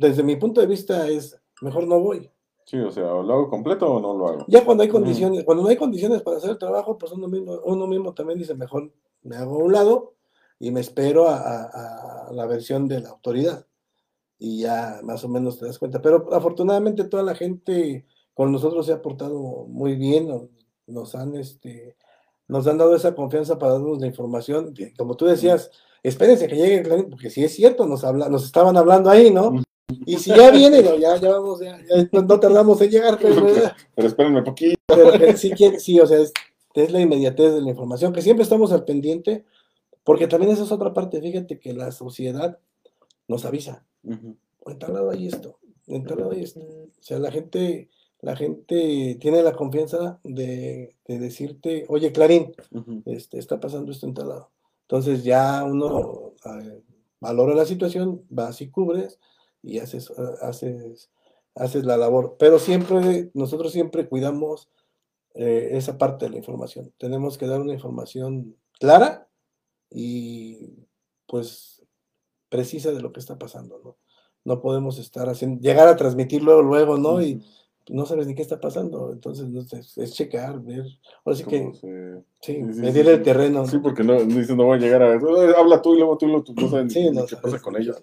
Desde 0.02 0.24
mi 0.24 0.36
punto 0.36 0.62
de 0.62 0.68
vista 0.68 1.08
es, 1.08 1.40
mejor 1.62 1.88
no 1.88 2.00
voy. 2.00 2.28
Sí, 2.66 2.78
o 2.80 2.92
sea, 2.92 3.14
¿o 3.14 3.22
lo 3.22 3.34
hago 3.34 3.50
completo 3.50 3.86
o 3.92 4.00
no 4.02 4.18
lo 4.18 4.28
hago? 4.28 4.46
Ya 4.48 4.66
cuando 4.66 4.82
hay 4.82 4.90
Ujú. 4.90 4.98
condiciones, 4.98 5.44
cuando 5.44 5.62
no 5.64 5.70
hay 5.70 5.78
condiciones 5.78 6.24
para 6.24 6.38
hacer 6.38 6.50
el 6.50 6.58
trabajo, 6.58 6.98
pues 6.98 7.12
uno 7.12 7.28
mismo, 7.28 7.54
uno 7.66 7.86
mismo 7.86 8.14
también 8.14 8.40
dice, 8.40 8.56
mejor 8.56 8.92
me 9.22 9.36
hago 9.36 9.56
a 9.56 9.64
un 9.64 9.72
lado 9.74 10.14
y 10.60 10.72
me 10.72 10.80
espero 10.80 11.28
a, 11.28 11.36
a- 11.38 12.28
a 12.30 12.34
la 12.34 12.46
versión 12.48 12.88
de 12.88 13.00
la 13.02 13.10
autoridad. 13.10 13.68
Y 14.40 14.62
ya 14.62 15.02
más 15.04 15.24
o 15.24 15.30
menos 15.30 15.60
te 15.60 15.68
das 15.68 15.78
cuenta. 15.78 16.02
Pero 16.02 16.34
afortunadamente 16.34 17.04
toda 17.04 17.22
la 17.22 17.36
gente 17.36 18.08
con 18.34 18.52
nosotros 18.52 18.88
se 18.88 18.94
ha 18.94 19.02
portado 19.02 19.66
muy 19.68 19.96
bien, 19.96 20.28
nos, 20.28 20.44
nos 20.88 21.14
han 21.14 21.36
este, 21.36 21.96
nos 22.48 22.66
han 22.66 22.80
dado 22.80 22.96
esa 22.96 23.14
confianza 23.14 23.60
para 23.60 23.74
darnos 23.74 24.00
la 24.02 24.08
información. 24.08 24.74
Como 24.98 25.16
tú 25.16 25.26
decías, 25.26 25.70
espérense 26.02 26.48
que 26.48 26.56
llegue 26.56 26.78
el 26.80 26.84
Clarín, 26.88 27.10
porque 27.10 27.30
si 27.30 27.44
es 27.44 27.54
cierto, 27.54 27.86
nos, 27.86 28.04
habla, 28.04 28.30
nos 28.30 28.44
estaban 28.46 28.76
hablando 28.78 29.10
ahí, 29.12 29.30
¿no? 29.30 29.62
Y 30.06 30.18
si 30.18 30.30
ya 30.30 30.52
viene, 30.52 30.82
no, 30.82 30.98
ya, 30.98 31.18
ya 31.18 31.30
vamos, 31.32 31.60
ya, 31.60 31.78
ya 31.88 32.08
no, 32.12 32.22
no 32.24 32.40
tardamos 32.40 32.82
en 32.82 32.90
llegar, 32.90 33.18
pero, 33.22 33.46
Pero 33.96 34.08
espérenme 34.08 34.42
poquito. 34.44 34.80
pero 34.88 35.38
sí, 35.38 35.52
sí, 35.80 36.00
o 36.00 36.06
sea, 36.08 36.20
es, 36.20 36.34
es 36.74 36.92
la 36.92 37.00
inmediatez 37.02 37.54
de 37.54 37.62
la 37.62 37.70
información, 37.70 38.14
que 38.14 38.22
siempre 38.22 38.44
estamos 38.44 38.72
al 38.72 38.86
pendiente, 38.86 39.46
porque 40.04 40.28
también 40.28 40.52
esa 40.52 40.64
es 40.64 40.72
otra 40.72 40.94
parte, 40.94 41.22
fíjate 41.22 41.60
que 41.60 41.74
la 41.74 41.92
sociedad 41.92 42.58
nos 43.28 43.46
avisa, 43.46 43.86
Ujú. 44.04 44.36
en 44.66 44.80
tal 44.80 44.94
lado 44.94 45.12
hay 45.12 45.28
esto, 45.28 45.60
en 45.88 46.04
tal 46.06 46.20
lado 46.20 46.32
hay 46.32 46.44
esto. 46.44 46.60
O 46.60 46.90
sea, 47.04 47.20
la 47.20 47.32
gente, 47.32 47.90
la 48.22 48.36
gente 48.36 49.18
tiene 49.20 49.42
la 49.44 49.54
confianza 49.54 50.20
de, 50.24 50.96
de 51.08 51.20
decirte, 51.20 51.86
oye, 51.88 52.12
Clarín, 52.12 52.54
este, 53.06 53.40
está 53.40 53.60
pasando 53.60 53.92
esto 53.92 54.06
en 54.08 54.14
tal 54.14 54.30
lado. 54.30 54.50
Entonces 54.84 55.24
ya 55.24 55.64
uno 55.64 56.34
eh, 56.46 56.82
valora 57.22 57.56
la 57.56 57.66
situación, 57.66 58.24
vas 58.30 58.60
y 58.62 58.70
cubres 58.70 59.20
y 59.64 59.80
haces, 59.80 60.12
haces, 60.42 61.10
haces 61.56 61.86
la 61.86 61.98
labor. 61.98 62.36
Pero 62.40 62.60
siempre, 62.60 63.30
nosotros 63.34 63.72
siempre 63.72 64.08
cuidamos 64.08 64.70
eh, 65.34 65.70
esa 65.74 65.98
parte 65.98 66.26
de 66.26 66.32
la 66.32 66.38
información. 66.38 66.92
Tenemos 66.98 67.38
que 67.38 67.48
dar 67.48 67.62
una 67.62 67.74
información 67.74 68.56
clara 68.80 69.28
y 69.90 70.70
pues 71.28 71.84
precisa 72.50 72.92
de 72.92 73.02
lo 73.02 73.12
que 73.14 73.20
está 73.20 73.38
pasando, 73.38 73.80
¿no? 73.84 73.98
No 74.44 74.62
podemos 74.62 74.98
estar 74.98 75.30
haciendo, 75.30 75.62
llegar 75.62 75.88
a 75.88 75.96
transmitir 75.96 76.44
luego, 76.44 76.62
luego, 76.64 76.98
¿no? 76.98 77.22
Y 77.22 77.42
no 77.90 78.06
sabes 78.06 78.28
ni 78.28 78.36
qué 78.36 78.42
está 78.42 78.60
pasando. 78.60 79.12
Entonces, 79.12 79.48
no 79.48 79.62
sé, 79.62 79.80
es, 79.98 80.14
checar, 80.14 80.60
ver. 80.62 80.86
Ahora 81.24 81.38
sí 81.38 81.44
que, 81.46 81.72
se- 81.74 82.18
sí, 82.42 82.54
Sí, 82.54 82.74
sí, 82.74 82.80
medir 82.82 83.06
sí, 83.06 83.12
el 83.12 83.24
terreno. 83.24 83.68
Sí, 83.68 83.78
porque 83.78 84.04
no, 84.04 84.20
no 84.26 84.56
no 84.56 84.66
voy 84.66 84.78
a 84.78 84.82
llegar 84.82 85.04
a. 85.04 85.14
"Eh, 85.16 85.54
Habla 85.58 85.82
tú 85.82 85.94
y 85.94 86.00
luego 86.00 86.18
tú, 86.18 86.28
lo- 86.28 86.44
tú 86.44 86.54
no 86.56 86.70
sabes 86.70 86.86
ni- 86.86 86.94
Sí, 86.94 87.02
ni 87.04 87.12
no 87.12 87.26
qué 87.26 87.36
sabes 87.36 87.42
pasa 87.54 87.62
con 87.62 87.76
ellos. 87.78 88.02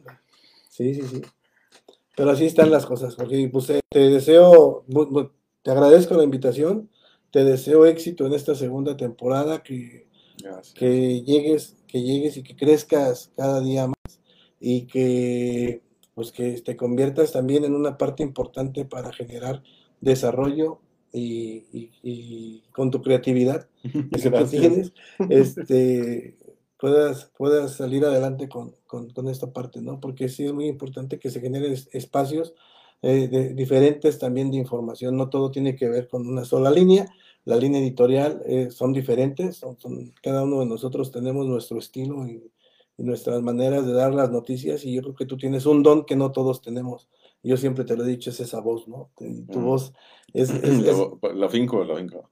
Sí, 0.71 0.95
sí, 0.95 1.03
sí. 1.03 1.23
Pero 2.19 2.31
así 2.33 2.45
están 2.47 2.71
las 2.71 2.85
cosas. 2.85 3.17
Pues 3.53 3.71
eh, 3.71 3.81
te 3.89 4.11
deseo, 4.11 4.85
te 5.63 5.71
agradezco 5.71 6.15
la 6.15 6.25
invitación, 6.25 6.91
te 7.31 7.45
deseo 7.45 7.87
éxito 7.87 8.27
en 8.27 8.35
esta 8.35 8.55
segunda 8.55 8.97
temporada, 8.97 9.63
que, 9.63 10.09
Gracias. 10.43 10.75
que 10.75 11.23
llegues, 11.23 11.77
que 11.87 12.03
llegues 12.03 12.37
y 12.37 12.43
que 12.43 12.57
crezcas 12.57 13.31
cada 13.37 13.61
día 13.61 13.87
más 13.87 14.21
y 14.61 14.87
que 14.87 15.83
pues 16.15 16.33
que 16.33 16.61
te 16.61 16.77
conviertas 16.77 17.31
también 17.31 17.65
en 17.65 17.77
una 17.77 17.97
parte 17.97 18.25
importante 18.25 18.85
para 18.85 19.13
generar 19.13 19.63
desarrollo 20.01 20.81
y, 21.13 21.65
y- 21.73 21.91
y 22.03 22.63
con 22.73 22.91
tu 22.91 23.01
creatividad 23.01 23.69
que 24.11 24.45
tienes, 24.51 24.93
este, 25.31 26.37
puedas, 26.79 27.31
puedas 27.37 27.73
salir 27.77 28.05
adelante 28.05 28.49
con, 28.49 28.75
con- 28.87 29.11
con 29.11 29.29
esta 29.29 29.53
parte, 29.53 29.81
¿no? 29.81 30.01
Porque 30.01 30.29
sí 30.29 30.45
es 30.47 30.53
muy 30.53 30.67
importante 30.67 31.19
que 31.19 31.31
se 31.31 31.41
generen 31.41 31.73
es- 31.73 31.89
espacios 31.93 32.55
eh, 33.03 33.29
de- 33.29 33.55
diferentes 33.55 34.19
también 34.19 34.51
de 34.51 34.57
información, 34.57 35.17
no 35.17 35.29
todo 35.31 35.51
tiene 35.53 35.77
que 35.77 35.89
ver 35.89 36.09
con 36.09 36.27
una 36.27 36.45
sola 36.45 36.71
línea, 36.71 37.07
la 37.45 37.57
línea 37.57 37.81
editorial 37.81 38.43
eh, 38.45 38.71
son 38.73 38.93
diferentes, 38.93 39.57
son- 39.57 39.79
son- 39.79 40.13
cada 40.23 40.43
uno 40.43 40.61
de 40.61 40.67
nosotros 40.67 41.13
tenemos 41.13 41.47
nuestro 41.47 41.79
estilo 41.79 42.27
y, 42.27 42.51
y 42.97 43.03
nuestras 43.05 43.41
maneras 43.41 43.87
de 43.87 43.93
dar 43.93 44.13
las 44.15 44.31
noticias 44.33 44.85
y 44.85 44.95
yo 44.95 45.03
creo 45.03 45.15
que 45.15 45.27
tú 45.27 45.37
tienes 45.37 45.65
un 45.67 45.85
don 45.85 46.05
que 46.07 46.17
no 46.17 46.33
todos 46.33 46.61
tenemos. 46.61 47.09
Yo 47.45 47.57
siempre 47.57 47.85
te 47.85 47.97
lo 47.97 48.03
he 48.05 48.09
dicho, 48.09 48.31
es 48.31 48.41
esa 48.41 48.61
voz, 48.61 48.89
¿no? 48.89 49.11
Tu 49.17 49.25
Mm. 49.25 49.65
voz 49.65 49.93
es, 50.35 50.51
es- 50.65 50.65
es- 50.65 50.85
Lo, 50.99 51.21
lo 51.33 51.49
finco, 51.49 51.85
lo 51.85 51.97
finco. 51.97 52.29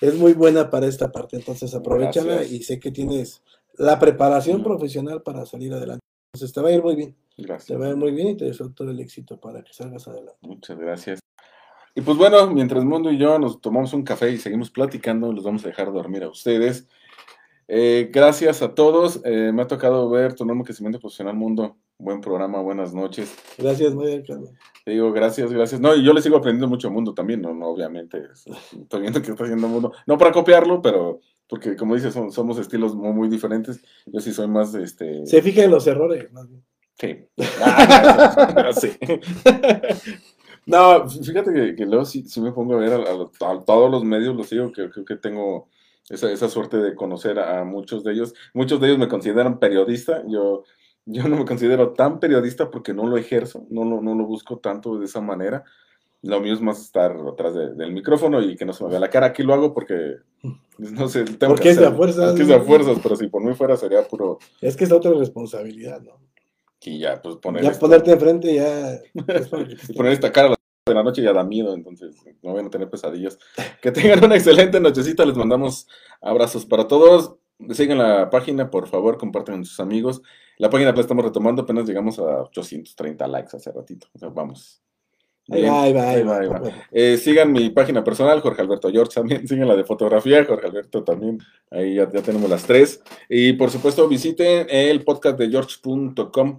es 0.00 0.14
muy 0.14 0.32
buena 0.32 0.70
para 0.70 0.86
esta 0.86 1.12
parte, 1.12 1.36
entonces 1.36 1.74
aprovechala 1.74 2.44
y 2.44 2.62
sé 2.62 2.80
que 2.80 2.90
tienes 2.90 3.42
la 3.74 3.98
preparación 3.98 4.62
profesional 4.62 5.22
para 5.22 5.46
salir 5.46 5.72
adelante. 5.72 6.00
Entonces 6.34 6.52
te 6.54 6.60
va 6.60 6.68
a 6.68 6.72
ir 6.72 6.82
muy 6.82 6.96
bien, 6.96 7.16
te 7.36 7.42
Gracias. 7.42 7.80
va 7.80 7.86
a 7.86 7.88
ir 7.90 7.96
muy 7.96 8.10
bien 8.12 8.28
y 8.28 8.36
te 8.36 8.46
deseo 8.46 8.70
todo 8.70 8.90
el 8.90 9.00
éxito 9.00 9.38
para 9.38 9.62
que 9.62 9.72
salgas 9.72 10.06
adelante. 10.08 10.38
Muchas 10.42 10.78
gracias. 10.78 11.20
Y 11.94 12.00
pues 12.00 12.16
bueno, 12.16 12.46
mientras 12.50 12.84
Mundo 12.84 13.10
y 13.12 13.18
yo 13.18 13.38
nos 13.38 13.60
tomamos 13.60 13.92
un 13.92 14.02
café 14.02 14.30
y 14.30 14.38
seguimos 14.38 14.70
platicando, 14.70 15.30
los 15.32 15.44
vamos 15.44 15.64
a 15.64 15.68
dejar 15.68 15.92
dormir 15.92 16.22
a 16.24 16.28
ustedes. 16.30 16.88
Eh, 17.68 18.10
gracias 18.12 18.62
a 18.62 18.74
todos. 18.74 19.20
Eh, 19.24 19.50
me 19.52 19.62
ha 19.62 19.66
tocado 19.66 20.08
ver 20.10 20.34
tu 20.34 20.44
nombre 20.44 20.64
Crecimiento 20.64 20.98
Profesional 21.00 21.34
Mundo. 21.36 21.76
Buen 21.98 22.20
programa, 22.20 22.60
buenas 22.60 22.92
noches. 22.94 23.36
Gracias, 23.58 23.94
muy 23.94 24.06
bien, 24.06 24.24
Carmen. 24.26 24.58
Te 24.84 24.90
digo 24.92 25.12
gracias, 25.12 25.52
gracias. 25.52 25.80
No, 25.80 25.94
y 25.94 26.02
yo 26.04 26.12
le 26.12 26.20
sigo 26.22 26.36
aprendiendo 26.38 26.66
mucho 26.66 26.90
Mundo 26.90 27.14
también, 27.14 27.40
no, 27.42 27.54
no 27.54 27.68
obviamente. 27.68 28.18
es- 28.32 28.46
Estoy 28.72 29.00
viendo 29.02 29.20
que 29.22 29.30
está 29.30 29.44
haciendo 29.44 29.68
Mundo. 29.68 29.92
No 30.06 30.18
para 30.18 30.32
copiarlo, 30.32 30.80
pero 30.82 31.20
porque 31.52 31.76
como 31.76 31.94
dices, 31.94 32.14
son- 32.14 32.32
somos 32.32 32.56
estilos 32.58 32.94
muy, 32.94 33.12
muy 33.12 33.28
diferentes. 33.28 33.78
Yo 34.06 34.20
sí 34.20 34.32
soy 34.32 34.48
más, 34.48 34.74
este... 34.74 35.26
Se 35.26 35.42
fija 35.42 35.64
en 35.64 35.70
los 35.70 35.86
errores, 35.86 36.32
más 36.32 36.48
bien. 36.48 36.64
Sí. 36.98 37.26
Ah, 37.60 38.70
sí. 38.72 38.88
No, 40.64 41.06
fíjate 41.10 41.52
que, 41.52 41.74
que 41.76 41.84
luego 41.84 42.06
sí, 42.06 42.22
sí 42.22 42.40
me 42.40 42.52
pongo 42.52 42.74
a 42.74 42.78
ver 42.78 42.92
a, 42.94 42.96
a- 42.96 43.52
a 43.52 43.64
todos 43.66 43.90
los 43.90 44.02
medios, 44.02 44.34
los 44.34 44.46
sigo, 44.48 44.72
que 44.72 44.88
creo 44.88 45.04
que 45.04 45.16
tengo 45.16 45.68
esa, 46.08 46.30
esa 46.32 46.48
suerte 46.48 46.78
de 46.78 46.94
conocer 46.94 47.38
a, 47.38 47.64
muchos 47.64 48.02
de 48.02 48.12
ellos. 48.12 48.32
Muchos 48.54 48.80
de 48.80 48.86
ellos 48.86 48.98
me 48.98 49.08
consideran 49.08 49.58
periodista, 49.58 50.22
yo, 50.26 50.62
yo 51.04 51.28
no 51.28 51.36
me 51.36 51.44
considero 51.44 51.92
tan 51.92 52.18
periodista 52.18 52.70
porque 52.70 52.94
no 52.94 53.06
lo 53.06 53.18
ejerzo, 53.18 53.66
no 53.68 53.84
lo, 53.84 54.00
no 54.00 54.14
lo 54.14 54.24
busco 54.24 54.58
tanto 54.58 54.98
de 54.98 55.04
esa 55.04 55.20
manera. 55.20 55.64
Lo 56.22 56.40
mío 56.40 56.54
es 56.54 56.60
más 56.60 56.80
estar 56.80 57.16
atrás 57.32 57.54
de- 57.54 57.74
del 57.74 57.92
micrófono 57.92 58.40
y 58.40 58.54
que 58.56 58.64
no 58.64 58.72
se 58.72 58.84
me 58.84 58.90
vea 58.90 59.00
la 59.00 59.10
cara. 59.10 59.26
Aquí 59.26 59.42
lo 59.42 59.54
hago 59.54 59.74
porque, 59.74 60.16
no 60.78 61.08
sé, 61.08 61.24
tengo 61.24 61.54
Porque 61.54 61.64
que 61.64 61.70
es 61.70 61.80
de 61.80 61.90
fuerzas, 61.90 62.38
es 62.38 62.46
de 62.46 62.54
a 62.54 62.58
¿no? 62.58 62.64
fuerzas, 62.64 62.98
pero 63.02 63.16
si 63.16 63.26
por 63.26 63.42
mí 63.42 63.54
fuera 63.54 63.76
sería 63.76 64.06
puro... 64.06 64.38
Es 64.60 64.76
que 64.76 64.84
es 64.84 64.92
otra 64.92 65.10
responsabilidad, 65.12 66.00
¿no? 66.00 66.20
Y 66.84 66.98
ya, 67.00 67.20
pues 67.20 67.36
poner 67.36 67.62
Ya 67.62 67.70
esto- 67.70 67.80
ponerte 67.86 68.12
enfrente 68.12 68.54
ya 68.54 68.92
es 68.94 69.48
para 69.48 69.66
que 69.66 69.74
te- 69.76 69.86
Si 69.86 69.92
poner 69.94 70.12
esta 70.12 70.30
cara 70.32 70.46
a 70.48 70.50
las 70.50 70.58
de 70.86 70.94
la 70.94 71.02
noche 71.04 71.22
ya 71.22 71.32
da 71.32 71.44
miedo, 71.44 71.74
entonces 71.74 72.16
no 72.42 72.54
van 72.54 72.66
a 72.66 72.70
tener 72.70 72.88
pesadillas. 72.90 73.38
Que 73.80 73.90
tengan 73.92 74.24
una 74.24 74.34
excelente 74.36 74.80
nochecita, 74.80 75.24
les 75.24 75.36
mandamos 75.36 75.86
abrazos 76.20 76.64
para 76.66 76.86
todos. 76.88 77.36
Sigan 77.70 77.98
la 77.98 78.30
página, 78.30 78.68
por 78.70 78.88
favor, 78.88 79.16
compartan 79.18 79.56
con 79.56 79.64
sus 79.64 79.78
amigos. 79.80 80.22
La 80.58 80.70
página 80.70 80.90
la 80.92 81.00
estamos 81.00 81.24
retomando, 81.24 81.62
apenas 81.62 81.86
llegamos 81.86 82.18
a 82.18 82.42
830 82.42 83.26
likes 83.28 83.56
hace 83.56 83.70
ratito. 83.72 84.08
O 84.14 84.18
sea, 84.18 84.28
vamos. 84.30 84.82
Ahí 85.48 85.62
va, 85.62 85.82
ahí 85.82 85.92
va, 85.92 86.10
ahí 86.10 86.16
Ahí 86.18 86.22
va, 86.22 86.32
va, 86.32 86.38
ahí 86.38 86.48
va. 86.48 86.56
poco 86.56 86.66
a 86.68 86.70
poco. 86.70 86.84
Eh, 86.90 87.16
sigan 87.16 87.52
mi 87.52 87.70
página 87.70 88.04
personal, 88.04 88.40
Jorge 88.40 88.62
Alberto 88.62 88.90
George 88.90 89.14
también. 89.14 89.46
Sigan 89.48 89.68
la 89.68 89.76
de 89.76 89.84
fotografía, 89.84 90.44
Jorge 90.44 90.66
Alberto 90.66 91.02
también. 91.02 91.38
Ahí 91.70 91.96
ya, 91.96 92.10
ya 92.10 92.22
tenemos 92.22 92.48
las 92.48 92.64
tres. 92.64 93.02
Y 93.28 93.54
por 93.54 93.70
supuesto, 93.70 94.08
visiten 94.08 94.66
el 94.70 95.02
podcast 95.04 95.38
de 95.38 95.50
George.com. 95.50 96.58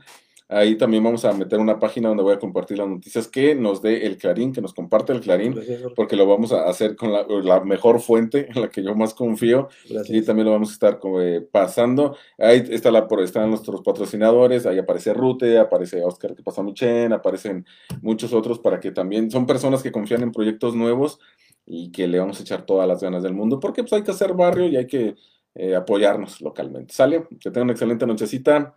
Ahí 0.49 0.75
también 0.77 1.03
vamos 1.03 1.25
a 1.25 1.33
meter 1.33 1.57
una 1.59 1.79
página 1.79 2.09
donde 2.09 2.21
voy 2.21 2.33
a 2.33 2.39
compartir 2.39 2.77
las 2.77 2.87
noticias 2.87 3.27
que 3.27 3.55
nos 3.55 3.81
dé 3.81 4.05
el 4.05 4.17
Clarín, 4.17 4.51
que 4.53 4.61
nos 4.61 4.73
comparte 4.73 5.11
el 5.13 5.21
Clarín, 5.21 5.55
Gracias, 5.55 5.81
porque 5.95 6.15
lo 6.15 6.27
vamos 6.27 6.51
a 6.51 6.69
hacer 6.69 6.95
con 6.95 7.11
la, 7.11 7.25
la 7.43 7.61
mejor 7.63 7.99
fuente 8.01 8.47
en 8.53 8.61
la 8.61 8.69
que 8.69 8.83
yo 8.83 8.93
más 8.93 9.13
confío. 9.13 9.69
Y 9.85 9.93
Gracias. 9.93 10.25
también 10.25 10.45
lo 10.45 10.51
vamos 10.51 10.69
a 10.69 10.73
estar 10.73 10.99
eh, 11.21 11.41
pasando. 11.51 12.15
Ahí 12.37 12.63
está 12.69 12.91
la, 12.91 13.07
por- 13.07 13.21
están 13.21 13.49
nuestros 13.49 13.81
patrocinadores, 13.81 14.65
ahí 14.65 14.77
aparece 14.77 15.13
Rute, 15.13 15.57
aparece 15.57 16.03
Oscar 16.03 16.35
que 16.35 16.43
pasa 16.43 16.61
Michen, 16.61 17.13
aparecen 17.13 17.65
muchos 18.01 18.33
otros 18.33 18.59
para 18.59 18.79
que 18.79 18.91
también 18.91 19.31
son 19.31 19.47
personas 19.47 19.81
que 19.81 19.91
confían 19.91 20.21
en 20.21 20.31
proyectos 20.31 20.75
nuevos 20.75 21.19
y 21.65 21.91
que 21.91 22.07
le 22.07 22.19
vamos 22.19 22.39
a 22.39 22.43
echar 22.43 22.65
todas 22.65 22.87
las 22.87 23.01
ganas 23.01 23.23
del 23.23 23.33
mundo, 23.33 23.59
porque 23.59 23.81
pues 23.83 23.93
hay 23.93 24.03
que 24.03 24.11
hacer 24.11 24.33
barrio 24.33 24.67
y 24.67 24.75
hay 24.75 24.85
que 24.85 25.15
eh, 25.55 25.75
apoyarnos 25.75 26.41
localmente. 26.41 26.93
¿Sale? 26.93 27.23
Que 27.39 27.49
tengan 27.49 27.63
una 27.63 27.71
excelente 27.73 28.05
nochecita. 28.05 28.75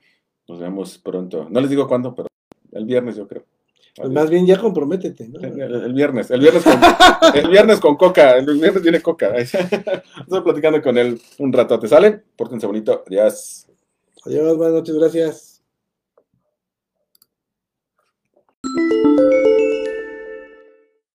Nos 0.49 0.61
vemos 0.61 0.99
pronto. 0.99 1.49
No 1.51 1.61
les 1.61 1.71
digo 1.71 1.89
cuándo, 1.89 2.15
pero 2.15 2.29
el 2.73 2.85
viernes 2.85 3.17
yo 3.17 3.27
creo. 3.27 3.45
Pues 3.97 4.11
más 4.11 4.29
bien 4.29 4.47
ya 4.47 4.59
comprométete, 4.59 5.27
¿no? 5.29 5.41
El, 5.41 5.59
el 5.61 5.93
viernes, 5.95 6.31
el 6.31 6.41
viernes 6.41 6.63
con, 6.63 6.75
el 7.35 7.49
viernes 7.49 7.81
con 7.81 7.97
coca, 7.97 8.37
el 8.37 8.45
viernes 8.45 8.83
viene 8.83 9.01
coca. 9.01 9.35
Estoy 9.37 10.41
platicando 10.45 10.83
con 10.83 10.99
él 10.99 11.19
un 11.39 11.53
rato, 11.53 11.79
¿te 11.81 11.89
sale? 11.89 12.23
Pórtense 12.37 12.67
bonito, 12.67 13.05
adiós. 13.07 13.67
Adiós, 14.27 14.57
buenas 14.57 14.75
noches, 14.75 14.95
gracias. 14.97 15.46